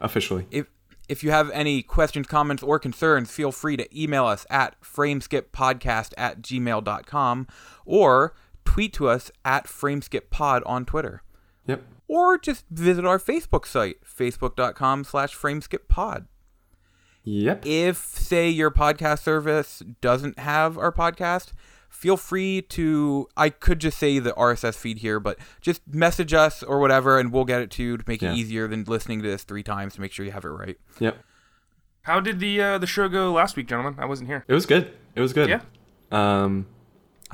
officially. 0.00 0.46
If 0.50 0.66
if 1.08 1.24
you 1.24 1.30
have 1.30 1.50
any 1.50 1.82
questions, 1.82 2.26
comments, 2.26 2.62
or 2.62 2.78
concerns, 2.78 3.30
feel 3.30 3.50
free 3.50 3.78
to 3.78 3.98
email 3.98 4.26
us 4.26 4.46
at 4.50 4.78
frameskippodcast 4.82 6.12
at 6.18 6.42
gmail.com 6.42 7.46
or 7.86 8.34
tweet 8.68 8.92
to 8.94 9.08
us 9.08 9.30
at 9.44 9.66
frameskippod 9.66 10.62
on 10.66 10.84
Twitter. 10.84 11.22
Yep. 11.66 11.82
Or 12.06 12.38
just 12.38 12.64
visit 12.70 13.04
our 13.04 13.18
Facebook 13.18 13.66
site, 13.66 13.96
facebook.com 14.04 15.04
slash 15.04 15.36
frameskippod. 15.36 16.26
Yep. 17.24 17.66
if 17.66 17.96
say 17.98 18.48
your 18.48 18.70
podcast 18.70 19.18
service 19.20 19.82
doesn't 20.00 20.38
have 20.38 20.78
our 20.78 20.90
podcast 20.92 21.52
feel 21.90 22.16
free 22.16 22.62
to 22.62 23.28
i 23.36 23.50
could 23.50 23.80
just 23.80 23.98
say 23.98 24.18
the 24.18 24.32
rss 24.32 24.76
feed 24.76 24.98
here 24.98 25.20
but 25.20 25.36
just 25.60 25.82
message 25.92 26.32
us 26.32 26.62
or 26.62 26.78
whatever 26.78 27.18
and 27.18 27.30
we'll 27.32 27.44
get 27.44 27.60
it 27.60 27.70
to 27.72 27.82
you 27.82 27.96
to 27.98 28.04
make 28.06 28.22
Yeah. 28.22 28.32
it 28.32 28.36
easier 28.38 28.66
than 28.66 28.84
listening 28.84 29.20
to 29.22 29.28
this 29.28 29.42
three 29.42 29.62
times 29.62 29.94
to 29.96 30.00
make 30.00 30.12
sure 30.12 30.24
you 30.24 30.32
have 30.32 30.44
it 30.44 30.48
right 30.48 30.78
Yep. 31.00 31.18
How 32.02 32.20
did 32.20 32.40
the 32.40 32.62
uh, 32.62 32.78
the 32.78 32.86
show 32.86 33.08
go 33.10 33.32
last 33.32 33.56
week, 33.56 33.66
gentlemen? 33.66 33.96
I 33.98 34.06
wasn't 34.06 34.28
here. 34.30 34.44
It 34.48 34.54
was 34.54 34.64
good. 34.64 34.90
It 35.14 35.20
was 35.20 35.34
good. 35.34 35.50
Yeah. 35.50 35.60
Um. 36.10 36.66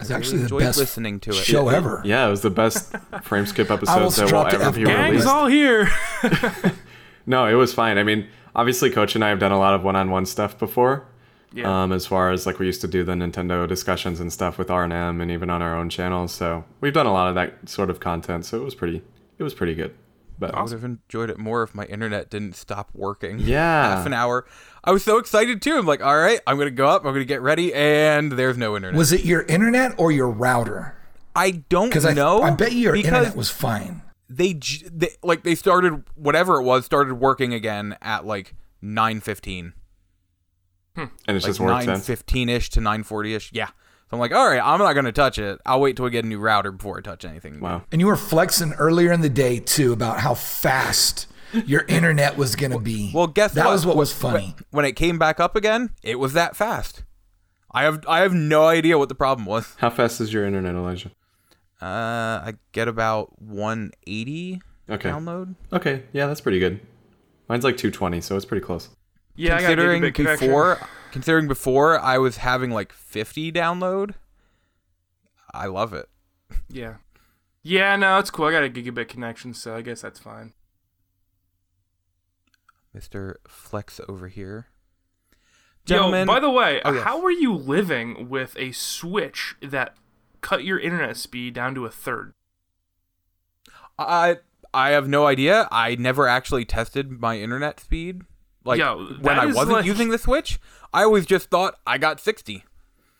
It's 0.01 0.11
I 0.11 0.17
actually 0.17 0.39
really 0.39 0.39
the 0.39 0.45
enjoyed 0.57 0.61
best 0.63 0.79
listening 0.79 1.21
to 1.21 1.31
it. 1.31 1.35
show 1.37 1.69
ever. 1.69 2.03
Yeah, 2.05 2.27
it 2.27 2.31
was 2.31 2.41
the 2.43 2.51
best 2.51 2.95
frame 3.23 3.47
skip 3.47 3.71
episode 3.71 3.93
almost 3.93 4.17
that 4.17 4.23
will 4.25 4.29
dropped 4.31 4.51
the 4.53 4.59
ever 4.61 4.73
be 4.77 4.83
F-bomb. 4.83 4.97
Gang's 4.97 5.11
released. 5.13 5.29
all 5.29 5.47
here. 5.47 5.89
No, 7.27 7.47
it 7.47 7.55
was 7.55 7.73
fine. 7.73 7.97
I 7.97 8.03
mean, 8.03 8.27
obviously, 8.55 8.91
Coach 8.91 9.15
and 9.15 9.25
I 9.25 9.31
have 9.31 9.39
done 9.39 9.51
a 9.53 9.59
lot 9.59 9.73
of 9.73 9.83
one-on-one 9.83 10.27
stuff 10.27 10.59
before. 10.59 11.07
Yeah. 11.55 11.85
Um, 11.85 11.91
as 11.93 12.05
far 12.05 12.31
as 12.33 12.45
like 12.47 12.59
we 12.59 12.67
used 12.67 12.81
to 12.83 12.89
do 12.89 13.03
the 13.03 13.13
Nintendo 13.15 13.67
discussions 13.67 14.21
and 14.21 14.31
stuff 14.33 14.59
with 14.59 14.71
R 14.71 14.85
and 14.85 14.93
M, 14.93 15.21
and 15.23 15.31
even 15.31 15.49
on 15.49 15.63
our 15.63 15.75
own 15.75 15.89
channels. 15.89 16.33
So 16.33 16.65
we've 16.83 16.93
done 16.93 17.07
a 17.07 17.13
lot 17.13 17.29
of 17.29 17.35
that 17.37 17.69
sort 17.69 17.89
of 17.89 17.99
content. 18.01 18.45
So 18.45 18.61
it 18.61 18.65
was 18.65 18.75
pretty. 18.75 19.01
It 19.39 19.43
was 19.43 19.55
pretty 19.55 19.75
good. 19.75 19.95
But 20.39 20.55
I 20.55 20.63
would 20.63 20.73
have 20.73 20.85
enjoyed 20.85 21.31
it 21.31 21.39
more 21.39 21.63
if 21.63 21.75
my 21.75 21.85
internet 21.85 22.29
didn't 22.31 22.57
stop 22.57 22.91
working. 22.93 23.39
Yeah. 23.45 23.97
half 23.97 24.07
an 24.07 24.13
hour. 24.13 24.47
I 24.83 24.91
was 24.93 25.05
so 25.05 25.19
excited 25.19 25.63
too. 25.63 25.77
I'm 25.77 25.87
like, 25.87 26.03
all 26.05 26.17
right, 26.19 26.41
I'm 26.47 26.59
gonna 26.59 26.71
go 26.71 26.87
up. 26.89 27.05
I'm 27.05 27.13
gonna 27.13 27.25
get 27.25 27.41
ready, 27.41 27.73
and 27.73 28.33
there's 28.33 28.59
no 28.59 28.75
internet. 28.77 28.99
Was 28.99 29.13
it 29.13 29.25
your 29.25 29.43
internet 29.43 29.95
or 29.99 30.11
your 30.13 30.29
router? 30.31 30.97
I 31.37 31.51
don't 31.69 31.89
Because 31.89 32.05
I, 32.05 32.13
know. 32.13 32.43
I 32.43 32.51
bet 32.51 32.73
you 32.73 32.79
your 32.81 32.93
because 32.93 33.13
internet 33.13 33.37
was 33.37 33.51
fine. 33.51 34.03
they, 34.29 34.55
j- 34.55 34.87
they 34.93 35.11
like 35.23 35.43
they 35.43 35.55
started 35.55 36.05
whatever 36.15 36.61
it 36.61 36.65
was 36.65 36.85
started 36.85 37.15
working 37.15 37.53
again 37.55 37.97
at 38.03 38.25
like 38.27 38.55
9:15, 38.83 39.73
hmm. 40.95 41.01
and 41.01 41.11
it's 41.37 41.45
like 41.45 41.51
just 41.51 41.61
worked 41.61 41.85
since. 41.85 42.09
9:15 42.09 42.49
ish 42.51 42.71
to 42.71 42.81
9:40 42.81 43.37
ish. 43.37 43.51
Yeah. 43.53 43.69
So 44.15 44.19
I'm 44.19 44.21
like, 44.21 44.33
all 44.33 44.49
right, 44.49 44.61
I'm 44.65 44.79
not 44.79 44.93
gonna 44.93 45.11
touch 45.11 45.41
it. 45.41 45.61
I'll 45.67 45.81
wait 45.81 45.97
till 45.97 46.05
we 46.05 46.13
get 46.13 46.25
a 46.25 46.29
new 46.29 46.39
router 46.39 46.71
before 46.71 46.99
I 46.99 47.01
touch 47.01 47.25
anything. 47.25 47.59
Wow. 47.59 47.83
And 47.91 48.01
you 48.01 48.07
were 48.07 48.15
flexing 48.17 48.73
earlier 48.75 49.11
in 49.11 49.23
the 49.23 49.29
day 49.29 49.59
too 49.59 49.93
about 49.93 50.21
how 50.21 50.35
fast 50.35 51.27
your 51.67 51.83
internet 51.89 52.37
was 52.37 52.55
going 52.55 52.71
to 52.71 52.79
be. 52.79 53.11
Well, 53.13 53.27
guess 53.27 53.55
that 53.55 53.65
what? 53.67 53.73
was 53.73 53.87
what 53.87 53.97
was 53.97 54.13
funny. 54.13 54.55
When 54.71 54.85
it 54.85 54.93
came 54.93 55.19
back 55.19 55.41
up 55.41 55.57
again, 55.57 55.91
it 56.05 56.21
was 56.21 56.33
that 56.35 56.55
fast. 56.55 57.03
I 57.73 57.83
have 57.83 58.05
I 58.07 58.21
have 58.21 58.33
no 58.33 58.67
idea 58.69 58.99
what 58.99 59.09
the 59.09 59.17
problem 59.17 59.47
was. 59.47 59.75
How 59.79 59.91
fast 59.91 60.21
is 60.21 60.33
your 60.33 60.47
internet, 60.47 60.77
Elijah? 60.77 61.11
Uh, 61.83 62.39
I 62.47 62.53
get 62.71 62.87
about 62.87 63.41
180 63.43 64.63
Okay. 64.91 65.09
download. 65.11 65.57
Okay. 65.73 66.05
Yeah, 66.13 66.29
that's 66.29 66.41
pretty 66.41 66.61
good. 66.61 66.79
Mine's 67.49 67.65
like 67.65 67.77
220, 67.77 68.21
so 68.21 68.37
it's 68.37 68.45
pretty 68.47 68.65
close. 68.65 68.91
yeah, 69.35 69.59
considering 69.59 70.05
I 70.05 70.11
got 70.11 70.21
a 70.21 70.23
gigabit 70.23 70.39
connection. 70.39 70.51
Considering 71.15 71.47
before 71.47 71.97
I 71.97 72.19
was 72.19 72.39
having 72.39 72.73
like 72.73 72.93
50 72.93 73.53
download. 73.53 74.15
I 75.55 75.67
love 75.67 75.95
it. 75.95 76.09
Yeah. 76.69 76.95
Yeah, 77.63 77.95
no, 77.95 78.19
it's 78.19 78.33
cool. 78.33 78.47
I 78.47 78.51
got 78.51 78.65
a 78.65 78.69
gigabit 78.69 79.07
connection, 79.09 79.55
so 79.55 79.77
I 79.77 79.83
guess 79.83 80.01
that's 80.03 80.19
fine. 80.19 80.55
Mr. 82.97 83.37
Flex 83.47 84.01
over 84.09 84.27
here. 84.27 84.67
Yo, 85.87 86.25
by 86.25 86.41
the 86.41 86.51
way, 86.51 86.83
Oh, 86.85 86.93
yes. 86.95 87.05
how 87.05 87.23
are 87.25 87.31
you 87.31 87.55
living 87.55 88.29
with 88.29 88.57
a 88.59 88.73
Switch 88.73 89.55
that 89.63 89.95
cut 90.41 90.65
your 90.65 90.81
internet 90.81 91.17
speed 91.17 91.55
down 91.55 91.77
to 91.77 91.87
a 91.87 91.91
third? 91.91 92.33
I 93.97 94.39
I 94.73 94.91
have 94.91 95.07
no 95.07 95.27
idea. 95.29 95.69
I 95.71 95.95
never 95.95 96.27
actually 96.27 96.65
tested 96.65 97.21
my 97.21 97.39
internet 97.39 97.79
speed. 97.79 98.23
Like 98.65 98.79
Yo, 98.79 99.05
when 99.21 99.39
I 99.39 99.47
wasn't 99.47 99.69
like- 99.71 99.85
using 99.85 100.09
the 100.09 100.19
Switch, 100.19 100.59
I 100.93 101.03
always 101.03 101.27
just 101.27 101.51
thought 101.51 101.79
I 101.87 101.99
got 101.99 102.21
60. 102.21 102.65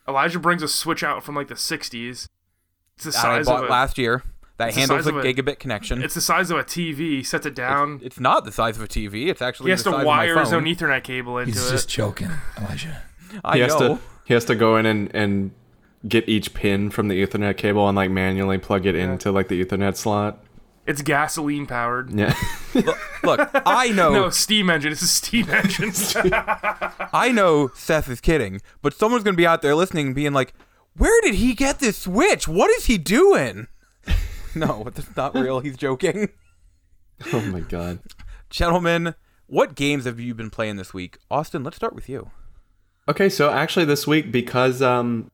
Elijah 0.07 0.39
brings 0.39 0.61
a 0.63 0.67
Switch 0.67 1.03
out 1.03 1.23
from 1.23 1.35
like 1.35 1.47
the 1.47 1.55
60s. 1.55 2.27
It's 2.95 3.03
the 3.03 3.11
that 3.11 3.17
I 3.17 3.21
size 3.21 3.45
bought 3.45 3.63
of 3.63 3.69
a, 3.69 3.71
last 3.71 3.97
year. 3.97 4.23
That 4.57 4.69
It's 4.69 4.77
handles 4.77 5.05
a 5.05 5.09
of 5.09 5.17
a- 5.17 5.21
gigabit 5.33 5.59
connection. 5.59 6.01
It's 6.01 6.13
the 6.13 6.21
size 6.21 6.49
of 6.49 6.57
a 6.57 6.63
TV. 6.63 6.97
He 7.17 7.23
sets 7.23 7.45
it 7.45 7.53
down. 7.53 7.99
It's 8.01 8.19
not 8.19 8.45
the 8.45 8.51
size 8.53 8.77
of 8.77 8.83
a 8.83 8.87
TV. 8.87 9.27
It's 9.27 9.41
actually 9.41 9.65
he 9.67 9.71
has 9.71 9.83
the 9.83 9.91
to 9.91 10.05
wire 10.05 10.39
his 10.39 10.53
own. 10.53 10.63
Ethernet 10.63 11.03
cable 11.03 11.37
into 11.37 11.51
He's 11.51 11.67
it. 11.67 11.71
just 11.71 11.89
joking, 11.89 12.31
Elijah. 12.57 13.01
I 13.43 13.55
he 13.57 13.61
has 13.63 13.77
know. 13.77 13.95
to 13.97 14.01
he 14.23 14.33
has 14.33 14.45
to 14.45 14.55
go 14.55 14.77
in 14.77 14.85
and, 14.85 15.13
and 15.13 15.51
get 16.07 16.29
each 16.29 16.53
pin 16.53 16.89
from 16.89 17.09
the 17.09 17.21
Ethernet 17.21 17.57
cable 17.57 17.87
and 17.89 17.95
like 17.97 18.09
manually 18.09 18.57
plug 18.57 18.85
it 18.85 18.95
into 18.95 19.29
like 19.31 19.49
the 19.49 19.63
Ethernet 19.63 19.97
slot. 19.97 20.39
It's 20.85 21.01
gasoline 21.01 21.65
powered. 21.65 22.11
Yeah. 22.13 22.35
Look, 23.23 23.49
I 23.65 23.89
know, 23.89 24.13
No, 24.13 24.29
steam 24.29 24.69
engine. 24.69 24.91
It's 24.91 25.01
a 25.01 25.07
steam 25.07 25.49
engine. 25.49 25.91
I 26.33 27.31
know. 27.33 27.71
Seth 27.73 28.07
is 28.09 28.21
kidding, 28.21 28.61
but 28.81 28.93
someone's 28.93 29.23
gonna 29.23 29.35
be 29.37 29.47
out 29.47 29.61
there 29.61 29.73
listening, 29.75 30.07
and 30.07 30.15
being 30.15 30.33
like, 30.33 30.53
"Where 30.95 31.19
did 31.21 31.35
he 31.35 31.53
get 31.55 31.79
this 31.79 31.97
Switch? 31.97 32.47
What 32.47 32.69
is 32.71 32.85
he 32.85 32.97
doing?" 32.99 33.67
no, 34.55 34.83
that's 34.93 35.15
not 35.15 35.33
real. 35.33 35.59
He's 35.59 35.77
joking. 35.77 36.29
oh 37.33 37.41
my 37.41 37.61
god. 37.61 37.99
Gentlemen, 38.51 39.15
what 39.47 39.75
games 39.75 40.05
have 40.05 40.19
you 40.19 40.35
been 40.35 40.49
playing 40.51 40.75
this 40.75 40.93
week? 40.93 41.17
Austin, 41.31 41.63
let's 41.63 41.77
start 41.77 41.95
with 41.95 42.07
you. 42.07 42.29
Okay, 43.07 43.29
so 43.29 43.49
actually 43.49 43.85
this 43.85 44.05
week 44.05 44.31
because 44.31 44.81
um 44.81 45.31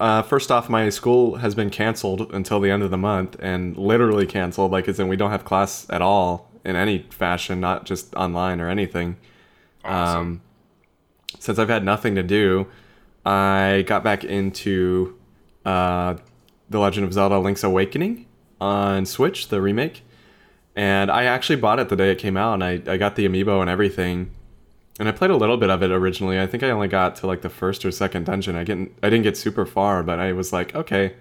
uh 0.00 0.22
first 0.22 0.50
off 0.50 0.68
my 0.68 0.88
school 0.88 1.36
has 1.36 1.54
been 1.54 1.70
canceled 1.70 2.32
until 2.32 2.60
the 2.60 2.70
end 2.70 2.82
of 2.82 2.90
the 2.90 2.96
month 2.96 3.36
and 3.40 3.76
literally 3.76 4.26
canceled 4.26 4.72
like 4.72 4.88
as 4.88 4.98
in 4.98 5.08
we 5.08 5.16
don't 5.16 5.30
have 5.30 5.44
class 5.44 5.86
at 5.90 6.02
all 6.02 6.50
in 6.64 6.76
any 6.76 7.06
fashion, 7.10 7.60
not 7.60 7.84
just 7.84 8.14
online 8.14 8.60
or 8.60 8.68
anything. 8.68 9.16
awesome. 9.84 10.20
Um 10.20 10.40
since 11.38 11.58
I've 11.58 11.68
had 11.68 11.84
nothing 11.84 12.14
to 12.14 12.22
do, 12.22 12.66
I 13.24 13.84
got 13.86 14.02
back 14.02 14.24
into 14.24 15.16
uh 15.64 16.16
The 16.70 16.78
Legend 16.78 17.06
of 17.06 17.12
Zelda 17.12 17.38
Link's 17.38 17.64
Awakening 17.64 18.26
on 18.60 19.06
Switch, 19.06 19.48
the 19.48 19.60
remake. 19.60 20.02
And 20.76 21.10
I 21.10 21.24
actually 21.24 21.56
bought 21.56 21.78
it 21.78 21.88
the 21.88 21.96
day 21.96 22.10
it 22.10 22.18
came 22.18 22.36
out 22.36 22.54
and 22.54 22.64
I, 22.64 22.82
I 22.86 22.96
got 22.96 23.14
the 23.14 23.28
amiibo 23.28 23.60
and 23.60 23.70
everything. 23.70 24.30
And 24.98 25.08
I 25.08 25.12
played 25.12 25.30
a 25.30 25.36
little 25.36 25.56
bit 25.56 25.70
of 25.70 25.82
it 25.82 25.90
originally. 25.90 26.40
I 26.40 26.46
think 26.46 26.62
I 26.62 26.70
only 26.70 26.86
got 26.86 27.16
to 27.16 27.26
like 27.26 27.42
the 27.42 27.50
first 27.50 27.84
or 27.84 27.90
second 27.90 28.26
dungeon. 28.26 28.54
I 28.54 28.62
didn't 28.62 28.92
I 29.02 29.10
didn't 29.10 29.24
get 29.24 29.36
super 29.36 29.66
far, 29.66 30.02
but 30.02 30.18
I 30.18 30.32
was 30.32 30.52
like, 30.52 30.74
okay, 30.74 31.14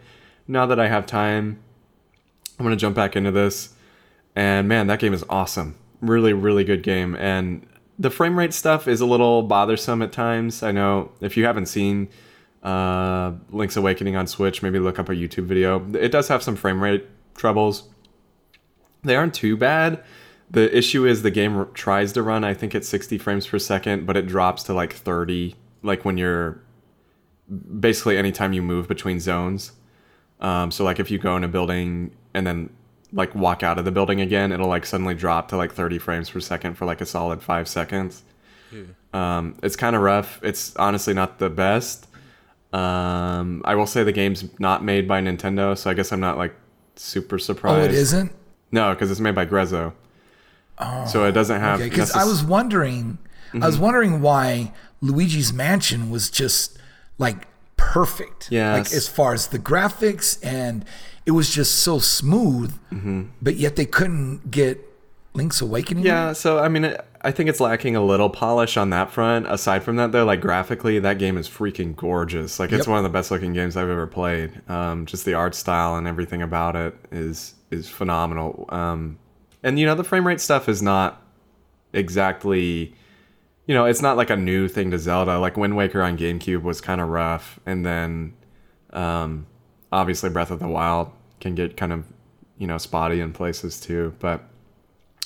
now 0.48 0.66
that 0.68 0.80
I 0.80 0.88
have 0.88 1.06
time, 1.06 1.60
I'm 2.60 2.66
gonna 2.66 2.76
jump 2.76 2.96
back 2.96 3.16
into 3.16 3.32
this. 3.32 3.74
And 4.36 4.68
man, 4.68 4.88
that 4.88 5.00
game 5.00 5.14
is 5.14 5.24
awesome. 5.30 5.76
Really, 6.02 6.34
really 6.34 6.64
good 6.64 6.84
game. 6.84 7.16
And 7.16 7.66
the 7.98 8.10
frame 8.10 8.38
rate 8.38 8.54
stuff 8.54 8.88
is 8.88 9.02
a 9.02 9.06
little 9.06 9.44
bothersome 9.44 10.02
at 10.02 10.12
times. 10.12 10.64
I 10.64 10.72
know 10.72 11.12
if 11.22 11.38
you 11.38 11.46
haven't 11.46 11.68
seen 11.68 12.10
uh, 12.64 13.34
Link's 13.52 13.78
Awakening 13.78 14.16
on 14.16 14.28
Switch, 14.28 14.62
maybe 14.64 14.80
look 14.80 15.00
up 15.00 15.10
a 15.10 15.14
YouTube 15.14 15.46
video. 15.46 15.86
It 15.94 16.12
does 16.12 16.28
have 16.28 16.42
some 16.44 16.56
frame 16.56 16.82
rate 16.82 17.06
troubles. 17.36 17.90
They 19.04 19.16
aren't 19.16 19.34
too 19.34 19.58
bad. 19.58 20.04
The 20.54 20.76
issue 20.76 21.06
is 21.06 21.22
the 21.24 21.32
game 21.32 21.58
r- 21.58 21.66
tries 21.74 22.14
to 22.14 22.24
run, 22.24 22.44
I 22.44 22.54
think, 22.54 22.74
at 22.76 22.86
60 22.86 23.18
frames 23.18 23.46
per 23.48 23.60
second, 23.60 24.06
but 24.06 24.16
it 24.16 24.28
drops 24.28 24.64
to 24.64 24.74
like 24.74 24.94
30, 24.94 25.56
like 25.82 26.06
when 26.06 26.18
you're 26.18 26.62
basically 27.80 28.18
anytime 28.18 28.54
you 28.54 28.62
move 28.62 28.88
between 28.88 29.20
zones. 29.20 29.74
Um, 30.40 30.72
so 30.72 30.84
like 30.84 31.00
if 31.00 31.10
you 31.12 31.18
go 31.18 31.36
in 31.38 31.44
a 31.44 31.48
building 31.48 32.12
and 32.34 32.46
then 32.48 32.70
like 33.12 33.34
walk 33.36 33.64
out 33.64 33.78
of 33.80 33.86
the 33.86 33.92
building 33.92 34.22
again, 34.22 34.52
it'll 34.52 34.68
like 34.68 34.86
suddenly 34.86 35.14
drop 35.16 35.48
to 35.50 35.58
like 35.58 35.72
30 35.74 35.98
frames 36.00 36.30
per 36.30 36.40
second 36.40 36.76
for 36.76 36.86
like 36.86 37.02
a 37.02 37.06
solid 37.06 37.42
five 37.42 37.68
seconds. 37.68 38.24
Um, 39.14 39.56
it's 39.62 39.76
kind 39.76 39.96
of 39.96 40.02
rough. 40.02 40.40
It's 40.44 40.76
honestly 40.78 41.14
not 41.14 41.38
the 41.38 41.50
best. 41.50 42.08
Um, 42.74 43.62
I 43.66 43.76
will 43.76 43.86
say 43.86 44.04
the 44.04 44.12
game's 44.12 44.46
not 44.60 44.84
made 44.84 45.08
by 45.08 45.22
Nintendo, 45.22 45.78
so 45.78 45.92
I 45.92 45.94
guess 45.94 46.12
I'm 46.12 46.20
not 46.20 46.38
like 46.38 46.56
super 46.96 47.38
surprised. 47.38 47.82
Oh, 47.82 47.84
it 47.84 47.92
isn't? 47.92 48.32
No, 48.72 48.94
because 48.94 49.12
it's 49.12 49.20
made 49.20 49.36
by 49.36 49.46
Grezzo. 49.46 49.94
Oh, 50.80 51.06
so 51.06 51.26
it 51.26 51.32
doesn't 51.34 51.60
have. 51.60 51.80
Okay, 51.80 51.90
because 51.90 52.12
necess- 52.12 52.18
I 52.22 52.26
was 52.26 52.44
wondering, 52.44 53.18
I 53.54 53.58
Mm-hmm. 53.58 53.66
was 53.66 53.78
wondering 53.78 54.22
why 54.22 54.72
Luigi's 55.02 55.54
Mansion 55.54 56.10
was 56.10 56.30
just 56.32 56.78
like 57.20 57.48
perfect. 57.78 58.50
Yeah. 58.52 58.74
Like 58.74 58.92
as 58.94 59.08
far 59.08 59.34
as 59.34 59.48
the 59.48 59.60
graphics 59.60 60.44
and 60.44 60.84
it 61.26 61.32
was 61.32 61.54
just 61.54 61.76
so 61.76 62.00
smooth, 62.00 62.74
but 63.42 63.56
yet 63.56 63.76
they 63.76 63.86
couldn't 63.86 64.50
get 64.52 64.80
Link's 65.34 65.62
Awakening. 65.62 66.04
Yeah, 66.06 66.34
so 66.34 66.60
I 66.60 66.68
mean, 66.70 66.96
I 67.22 67.32
think 67.32 67.50
it's 67.50 67.60
lacking 67.60 67.96
a 67.96 68.04
little 68.04 68.30
polish 68.30 68.76
on 68.78 68.90
that 68.90 69.10
front. 69.12 69.48
Aside 69.48 69.84
from 69.84 69.96
that, 69.96 70.12
though, 70.12 70.26
like 70.26 70.42
graphically, 70.42 71.00
that 71.00 71.18
game 71.20 71.38
is 71.38 71.48
freaking 71.48 71.96
gorgeous. 71.96 72.60
Like 72.60 72.72
it's 72.72 72.80
Yep. 72.80 72.88
one 72.88 72.98
of 72.98 73.04
the 73.04 73.10
best 73.10 73.32
looking 73.32 73.54
games 73.54 73.78
I've 73.78 73.90
ever 73.90 74.06
played. 74.08 74.62
Um, 74.70 75.06
just 75.06 75.24
the 75.26 75.34
art 75.36 75.56
style 75.56 75.96
and 75.96 76.08
everything 76.08 76.42
about 76.42 76.76
it 76.76 76.96
is 77.12 77.54
is 77.72 77.88
phenomenal. 77.90 78.66
Um, 78.70 79.18
and 79.64 79.80
you 79.80 79.86
know, 79.86 79.96
the 79.96 80.04
frame 80.04 80.28
rate 80.28 80.42
stuff 80.42 80.68
is 80.68 80.82
not 80.82 81.22
exactly, 81.94 82.94
you 83.66 83.74
know, 83.74 83.86
it's 83.86 84.02
not 84.02 84.18
like 84.18 84.30
a 84.30 84.36
new 84.36 84.68
thing 84.68 84.92
to 84.92 85.00
Zelda. 85.00 85.40
Like 85.40 85.58
Wind 85.58 85.76
Waker 85.76 86.02
on 86.02 86.18
GameCube 86.18 86.62
was 86.62 86.82
kind 86.82 87.02
of 87.02 87.10
rough, 87.10 87.60
and 87.66 87.86
then 87.86 88.34
um, 88.92 89.48
obviously 89.92 90.30
Breath 90.30 90.52
of 90.52 90.60
the 90.60 90.68
Wild 90.68 91.12
can 91.40 91.56
get 91.56 91.78
kind 91.78 91.94
of 91.94 92.06
you 92.58 92.68
know 92.68 92.78
spotty 92.78 93.20
in 93.20 93.34
places 93.34 93.80
too, 93.80 94.14
but 94.20 94.44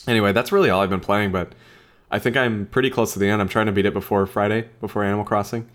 anyway, 0.08 0.32
that's 0.32 0.51
really 0.51 0.70
all 0.70 0.82
I've 0.82 0.89
been 0.89 1.00
playing. 1.00 1.32
But 1.32 1.53
I 2.10 2.20
think 2.20 2.38
I'm 2.38 2.65
pretty 2.67 2.89
close 2.89 3.13
to 3.13 3.20
the 3.20 3.27
end. 3.27 3.41
I'm 3.41 3.50
trying 3.50 3.65
to 3.67 3.72
beat 3.72 3.86
it 3.86 3.94
before 3.94 4.25
Friday, 4.25 4.70
before 4.79 5.03
Animal 5.03 5.25
Crossing. 5.25 5.70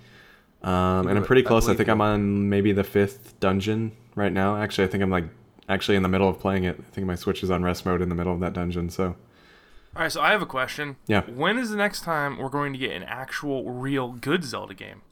Um, 0.62 1.09
and 1.09 1.19
I'm 1.19 1.25
pretty 1.25 1.42
close. 1.42 1.69
I 1.69 1.75
think. 1.75 1.88
I'm 1.88 2.00
on 2.00 2.49
maybe 2.49 2.73
the 2.73 2.85
fifth 2.85 3.38
dungeon 3.40 3.92
right 4.14 4.33
now. 4.33 4.57
Actually, 4.57 4.85
I 4.85 4.87
think 4.88 5.02
I'm 5.02 5.11
like 5.11 5.25
actually 5.69 5.97
in 5.97 6.02
the 6.02 6.09
middle 6.09 6.28
of 6.28 6.38
playing 6.38 6.64
it. 6.64 6.76
I 6.78 6.95
think 6.95 7.07
my 7.07 7.14
Switch 7.14 7.42
is 7.42 7.50
on 7.50 7.62
rest 7.62 7.85
mode 7.87 8.02
in 8.02 8.09
the 8.09 8.14
middle 8.14 8.33
of 8.33 8.40
that 8.40 8.52
dungeon. 8.52 8.90
So 8.90 9.04
All 9.97 10.02
right, 10.02 10.11
so 10.12 10.21
I 10.21 10.31
have 10.31 10.42
a 10.42 10.47
question. 10.47 10.97
Yeah. 11.07 11.23
When 11.23 11.59
is 11.59 11.71
the 11.71 11.76
next 11.76 12.02
time 12.02 12.38
we're 12.38 12.49
going 12.49 12.73
to 12.73 12.78
get 12.78 12.92
an 12.92 13.02
actual, 13.04 13.71
real, 13.71 14.12
good 14.12 14.45
Zelda 14.45 14.75
game? 14.75 15.02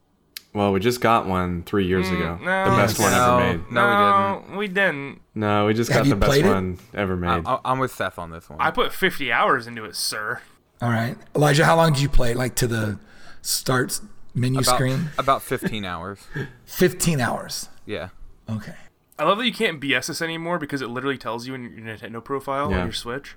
Well, 0.52 0.72
we 0.72 0.80
just 0.80 1.00
got 1.00 1.26
one 1.26 1.62
three 1.62 1.86
years 1.86 2.08
ago. 2.08 2.36
Mm, 2.40 2.44
no. 2.44 2.70
the 2.70 2.76
best 2.76 2.98
one 2.98 3.12
No. 3.12 3.38
ever 3.38 3.58
made. 3.58 3.70
No, 3.72 3.84
we 3.86 4.46
didn't. 4.48 4.56
We 4.58 4.68
didn't. 4.68 5.20
No, 5.36 5.66
we 5.66 5.74
just 5.74 5.92
Have 5.92 6.04
got 6.04 6.10
the 6.10 6.16
best 6.16 6.38
it? 6.38 6.44
one 6.44 6.78
ever 6.92 7.16
made. 7.16 7.42
I, 7.46 7.60
I'm 7.64 7.78
with 7.78 7.92
Seth 7.92 8.18
on 8.18 8.30
this 8.32 8.50
one. 8.50 8.58
I 8.60 8.72
put 8.72 8.92
50 8.92 9.30
hours 9.30 9.68
into 9.68 9.84
it, 9.84 9.94
sir. 9.94 10.40
All 10.82 10.88
right, 10.88 11.16
Elijah, 11.36 11.64
how 11.66 11.76
long 11.76 11.92
did 11.92 12.02
you 12.02 12.08
play? 12.08 12.34
Like 12.34 12.54
to 12.56 12.66
the 12.66 12.98
start 13.42 14.00
menu 14.34 14.60
about, 14.60 14.74
screen? 14.74 15.10
about 15.18 15.42
15 15.42 15.84
hours. 15.84 16.18
Fifteen 16.64 17.20
hours. 17.20 17.68
Yeah. 17.86 18.08
Okay. 18.48 18.74
I 19.20 19.24
love 19.24 19.38
that 19.38 19.46
you 19.46 19.52
can't 19.52 19.80
BS 19.80 20.06
this 20.08 20.22
anymore 20.22 20.58
because 20.58 20.80
it 20.82 20.88
literally 20.88 21.18
tells 21.18 21.46
you 21.46 21.54
in 21.54 21.62
your 21.62 21.70
Nintendo 21.96 22.22
profile 22.24 22.70
Yeah. 22.70 22.78
on 22.78 22.86
your 22.86 22.92
Switch. 22.92 23.36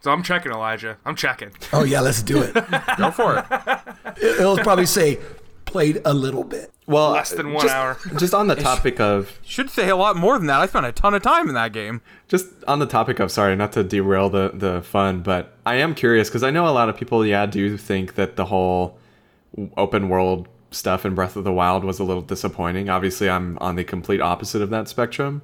So 0.00 0.10
I'm 0.10 0.22
checking, 0.22 0.52
Elijah. 0.52 0.98
I'm 1.04 1.16
checking. 1.16 1.52
Oh 1.72 1.84
yeah, 1.84 2.00
let's 2.00 2.22
do 2.22 2.42
it. 2.42 2.54
Go 2.98 3.10
for 3.10 3.38
it. 3.38 3.44
It- 4.22 4.40
It'll 4.40 4.58
probably 4.58 4.86
say 4.86 5.18
played 5.64 6.02
a 6.04 6.12
little 6.12 6.44
bit. 6.44 6.70
well, 6.86 7.12
Less 7.12 7.30
than 7.30 7.52
one 7.54 7.62
just, 7.62 7.74
hour. 7.74 7.96
just 8.18 8.34
on 8.34 8.46
the 8.48 8.54
topic 8.56 9.00
of 9.00 9.38
Should 9.42 9.70
say 9.70 9.88
a 9.88 9.96
lot 9.96 10.16
more 10.16 10.36
than 10.36 10.46
that. 10.48 10.60
I 10.60 10.66
spent 10.66 10.84
a 10.84 10.92
ton 10.92 11.14
of 11.14 11.22
time 11.22 11.48
in 11.48 11.54
that 11.54 11.72
game. 11.72 12.02
just 12.28 12.48
on 12.68 12.78
the 12.78 12.84
topic 12.86 13.20
of 13.20 13.30
sorry 13.30 13.56
not 13.56 13.72
to 13.72 13.82
derail 13.84 14.28
the 14.28 14.50
the 14.52 14.82
fun 14.82 15.20
but 15.22 15.56
i 15.64 15.76
am 15.76 15.94
curious 15.94 16.28
because 16.28 16.42
i 16.42 16.50
know 16.50 16.66
a 16.68 16.70
lot 16.72 16.88
of 16.90 16.96
people 16.96 17.24
yeah 17.24 17.46
do 17.46 17.76
think 17.78 18.14
that 18.16 18.36
the 18.36 18.46
whole 18.46 18.98
open 19.76 20.08
world 20.10 20.46
stuff 20.72 21.04
in 21.04 21.14
breath 21.14 21.36
of 21.36 21.44
the 21.44 21.52
wild 21.52 21.84
was 21.84 21.98
a 21.98 22.04
little 22.04 22.22
disappointing 22.22 22.88
obviously 22.88 23.28
i'm 23.30 23.56
on 23.60 23.76
the 23.76 23.84
complete 23.84 24.20
opposite 24.20 24.60
of 24.62 24.70
that 24.70 24.88
spectrum 24.88 25.42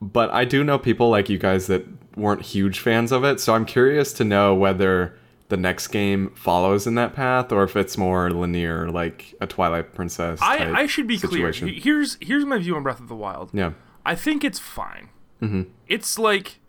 but 0.00 0.30
i 0.30 0.44
do 0.44 0.62
know 0.62 0.78
people 0.78 1.08
like 1.10 1.28
you 1.28 1.38
guys 1.38 1.66
that 1.66 1.84
weren't 2.16 2.42
huge 2.42 2.78
fans 2.80 3.12
of 3.12 3.24
it 3.24 3.40
so 3.40 3.54
i'm 3.54 3.64
curious 3.64 4.12
to 4.12 4.24
know 4.24 4.54
whether 4.54 5.16
the 5.48 5.56
next 5.56 5.88
game 5.88 6.30
follows 6.34 6.86
in 6.86 6.94
that 6.94 7.14
path 7.14 7.50
or 7.52 7.62
if 7.64 7.74
it's 7.74 7.96
more 7.96 8.30
linear 8.30 8.90
like 8.90 9.34
a 9.40 9.46
twilight 9.46 9.94
princess 9.94 10.38
I, 10.42 10.82
I 10.82 10.86
should 10.86 11.06
be 11.06 11.16
situation. 11.16 11.68
clear. 11.68 11.80
Here's 11.80 12.18
here's 12.20 12.44
my 12.44 12.58
view 12.58 12.76
on 12.76 12.82
Breath 12.82 13.00
of 13.00 13.08
the 13.08 13.16
Wild. 13.16 13.50
yeah 13.54 13.72
I 14.04 14.14
think 14.14 14.42
it's 14.42 14.58
fine. 14.58 15.10
Mm-hmm. 15.42 15.62
It's 15.86 16.18
like 16.18 16.60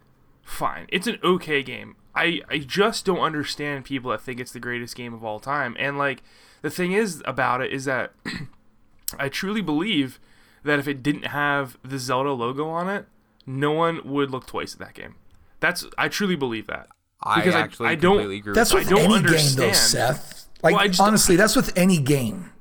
fine. 0.43 0.87
It's 0.89 1.07
an 1.07 1.19
okay 1.23 1.63
game. 1.63 1.95
I 2.13 2.41
I 2.49 2.57
just 2.57 3.05
don't 3.05 3.19
understand 3.19 3.85
people 3.85 4.11
that 4.11 4.21
think 4.21 4.41
it's 4.41 4.51
the 4.51 4.59
greatest 4.59 4.95
game 4.95 5.13
of 5.13 5.23
all 5.23 5.39
time. 5.39 5.75
And 5.79 5.97
like 5.97 6.21
the 6.61 6.69
thing 6.69 6.91
is 6.93 7.21
about 7.25 7.61
it 7.61 7.71
is 7.71 7.85
that 7.85 8.13
I 9.19 9.29
truly 9.29 9.61
believe 9.61 10.19
that 10.63 10.79
if 10.79 10.87
it 10.87 11.01
didn't 11.01 11.27
have 11.27 11.77
the 11.83 11.97
Zelda 11.99 12.31
logo 12.31 12.67
on 12.69 12.89
it, 12.89 13.05
no 13.45 13.71
one 13.71 14.01
would 14.05 14.29
look 14.31 14.45
twice 14.45 14.73
at 14.73 14.79
that 14.79 14.93
game. 14.93 15.15
That's 15.59 15.85
I 15.97 16.07
truly 16.07 16.35
believe 16.35 16.67
that. 16.67 16.87
I 17.21 17.39
Because 17.41 17.55
I- 17.55 17.59
actually 17.61 17.87
I 17.89 17.95
don't- 17.95 18.17
completely 18.17 18.37
agree 18.37 18.53
That's 18.53 18.73
with 18.73 18.89
with 18.89 18.97
don't 18.97 19.11
any 19.25 19.37
game 19.37 19.55
though. 19.55 19.71
Seth. 19.73 20.47
Like 20.61 20.75
Well, 20.75 20.87
just- 20.87 20.99
honestly, 21.01 21.35
that's 21.35 21.55
with 21.55 21.71
any 21.77 21.97
game. 21.99 22.51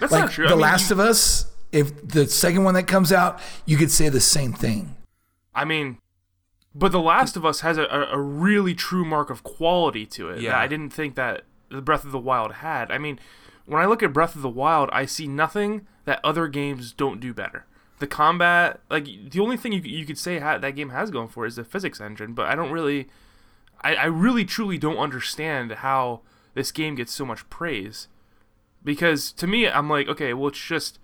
That's 0.00 0.12
Like 0.12 0.22
not 0.24 0.30
true. 0.32 0.46
The 0.46 0.52
I 0.52 0.56
mean, 0.56 0.60
Last 0.62 0.90
you- 0.90 0.94
of 0.94 1.00
Us. 1.00 1.50
If 1.72 2.06
the 2.06 2.28
second 2.28 2.62
one 2.62 2.74
that 2.74 2.84
comes 2.86 3.12
out, 3.12 3.40
you 3.66 3.76
could 3.76 3.90
say 3.90 4.08
the 4.08 4.20
same 4.20 4.52
thing. 4.52 4.94
I 5.56 5.64
mean, 5.64 5.98
but 6.72 6.92
The 6.92 7.00
Last 7.00 7.36
of 7.36 7.44
Us 7.44 7.60
has 7.60 7.78
a, 7.78 7.82
a, 7.84 8.12
a 8.12 8.18
really 8.20 8.74
true 8.74 9.04
mark 9.04 9.28
of 9.30 9.42
quality 9.42 10.06
to 10.06 10.28
it 10.30 10.34
that 10.34 10.42
Yeah. 10.42 10.58
I 10.58 10.68
didn't 10.68 10.90
think 10.90 11.16
that 11.16 11.42
the 11.42 11.53
Breath 11.82 12.04
of 12.04 12.12
the 12.12 12.18
Wild 12.18 12.54
had. 12.54 12.90
I 12.90 12.98
mean, 12.98 13.18
when 13.66 13.80
I 13.80 13.86
look 13.86 14.02
at 14.02 14.12
Breath 14.12 14.36
of 14.36 14.42
the 14.42 14.48
Wild, 14.48 14.90
I 14.92 15.06
see 15.06 15.26
nothing 15.26 15.86
that 16.04 16.20
other 16.22 16.48
games 16.48 16.92
don't 16.92 17.20
do 17.20 17.32
better. 17.32 17.66
The 17.98 18.06
combat, 18.06 18.80
like 18.90 19.06
the 19.30 19.40
only 19.40 19.56
thing 19.56 19.72
you 19.72 19.80
you 19.80 20.04
could 20.04 20.18
say 20.18 20.38
ha- 20.38 20.58
that 20.58 20.76
game 20.76 20.90
has 20.90 21.10
going 21.10 21.28
for 21.28 21.46
is 21.46 21.56
the 21.56 21.64
physics 21.64 22.00
engine, 22.00 22.34
but 22.34 22.46
I 22.46 22.54
don't 22.54 22.72
really, 22.72 23.08
I, 23.80 23.94
I 23.94 24.04
really 24.06 24.44
truly 24.44 24.78
don't 24.78 24.98
understand 24.98 25.72
how 25.72 26.20
this 26.54 26.72
game 26.72 26.96
gets 26.96 27.12
so 27.12 27.24
much 27.24 27.48
praise. 27.50 28.08
Because 28.84 29.32
to 29.32 29.46
me, 29.46 29.66
I'm 29.66 29.88
like, 29.88 30.08
okay, 30.08 30.34
well, 30.34 30.48
it's 30.48 30.58
just 30.62 30.98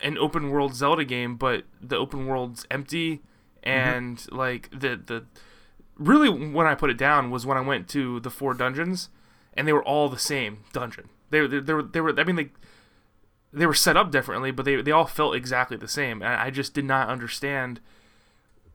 an 0.00 0.16
open 0.16 0.50
world 0.50 0.74
Zelda 0.74 1.04
game, 1.04 1.36
but 1.36 1.64
the 1.80 1.96
open 1.96 2.26
world's 2.26 2.66
empty 2.70 3.16
mm-hmm. 3.16 3.68
and 3.68 4.26
like 4.32 4.70
the 4.70 5.00
the 5.04 5.24
really 5.96 6.28
when 6.28 6.66
I 6.66 6.74
put 6.74 6.90
it 6.90 6.98
down 6.98 7.30
was 7.30 7.46
when 7.46 7.56
I 7.56 7.60
went 7.60 7.88
to 7.88 8.20
the 8.20 8.30
four 8.30 8.54
dungeons 8.54 9.08
and 9.54 9.66
they 9.68 9.72
were 9.72 9.84
all 9.84 10.08
the 10.08 10.18
same 10.18 10.58
dungeon. 10.72 11.08
They 11.30 11.40
were 11.40 11.48
they 11.48 11.72
were 11.72 11.82
they 11.82 12.00
were 12.00 12.18
I 12.20 12.24
mean 12.24 12.36
they 12.36 12.50
they 13.52 13.66
were 13.66 13.74
set 13.74 13.96
up 13.96 14.10
differently, 14.10 14.50
but 14.50 14.64
they 14.64 14.80
they 14.82 14.90
all 14.92 15.06
felt 15.06 15.34
exactly 15.34 15.76
the 15.76 15.88
same. 15.88 16.22
And 16.22 16.32
I 16.34 16.50
just 16.50 16.74
did 16.74 16.84
not 16.84 17.08
understand. 17.08 17.80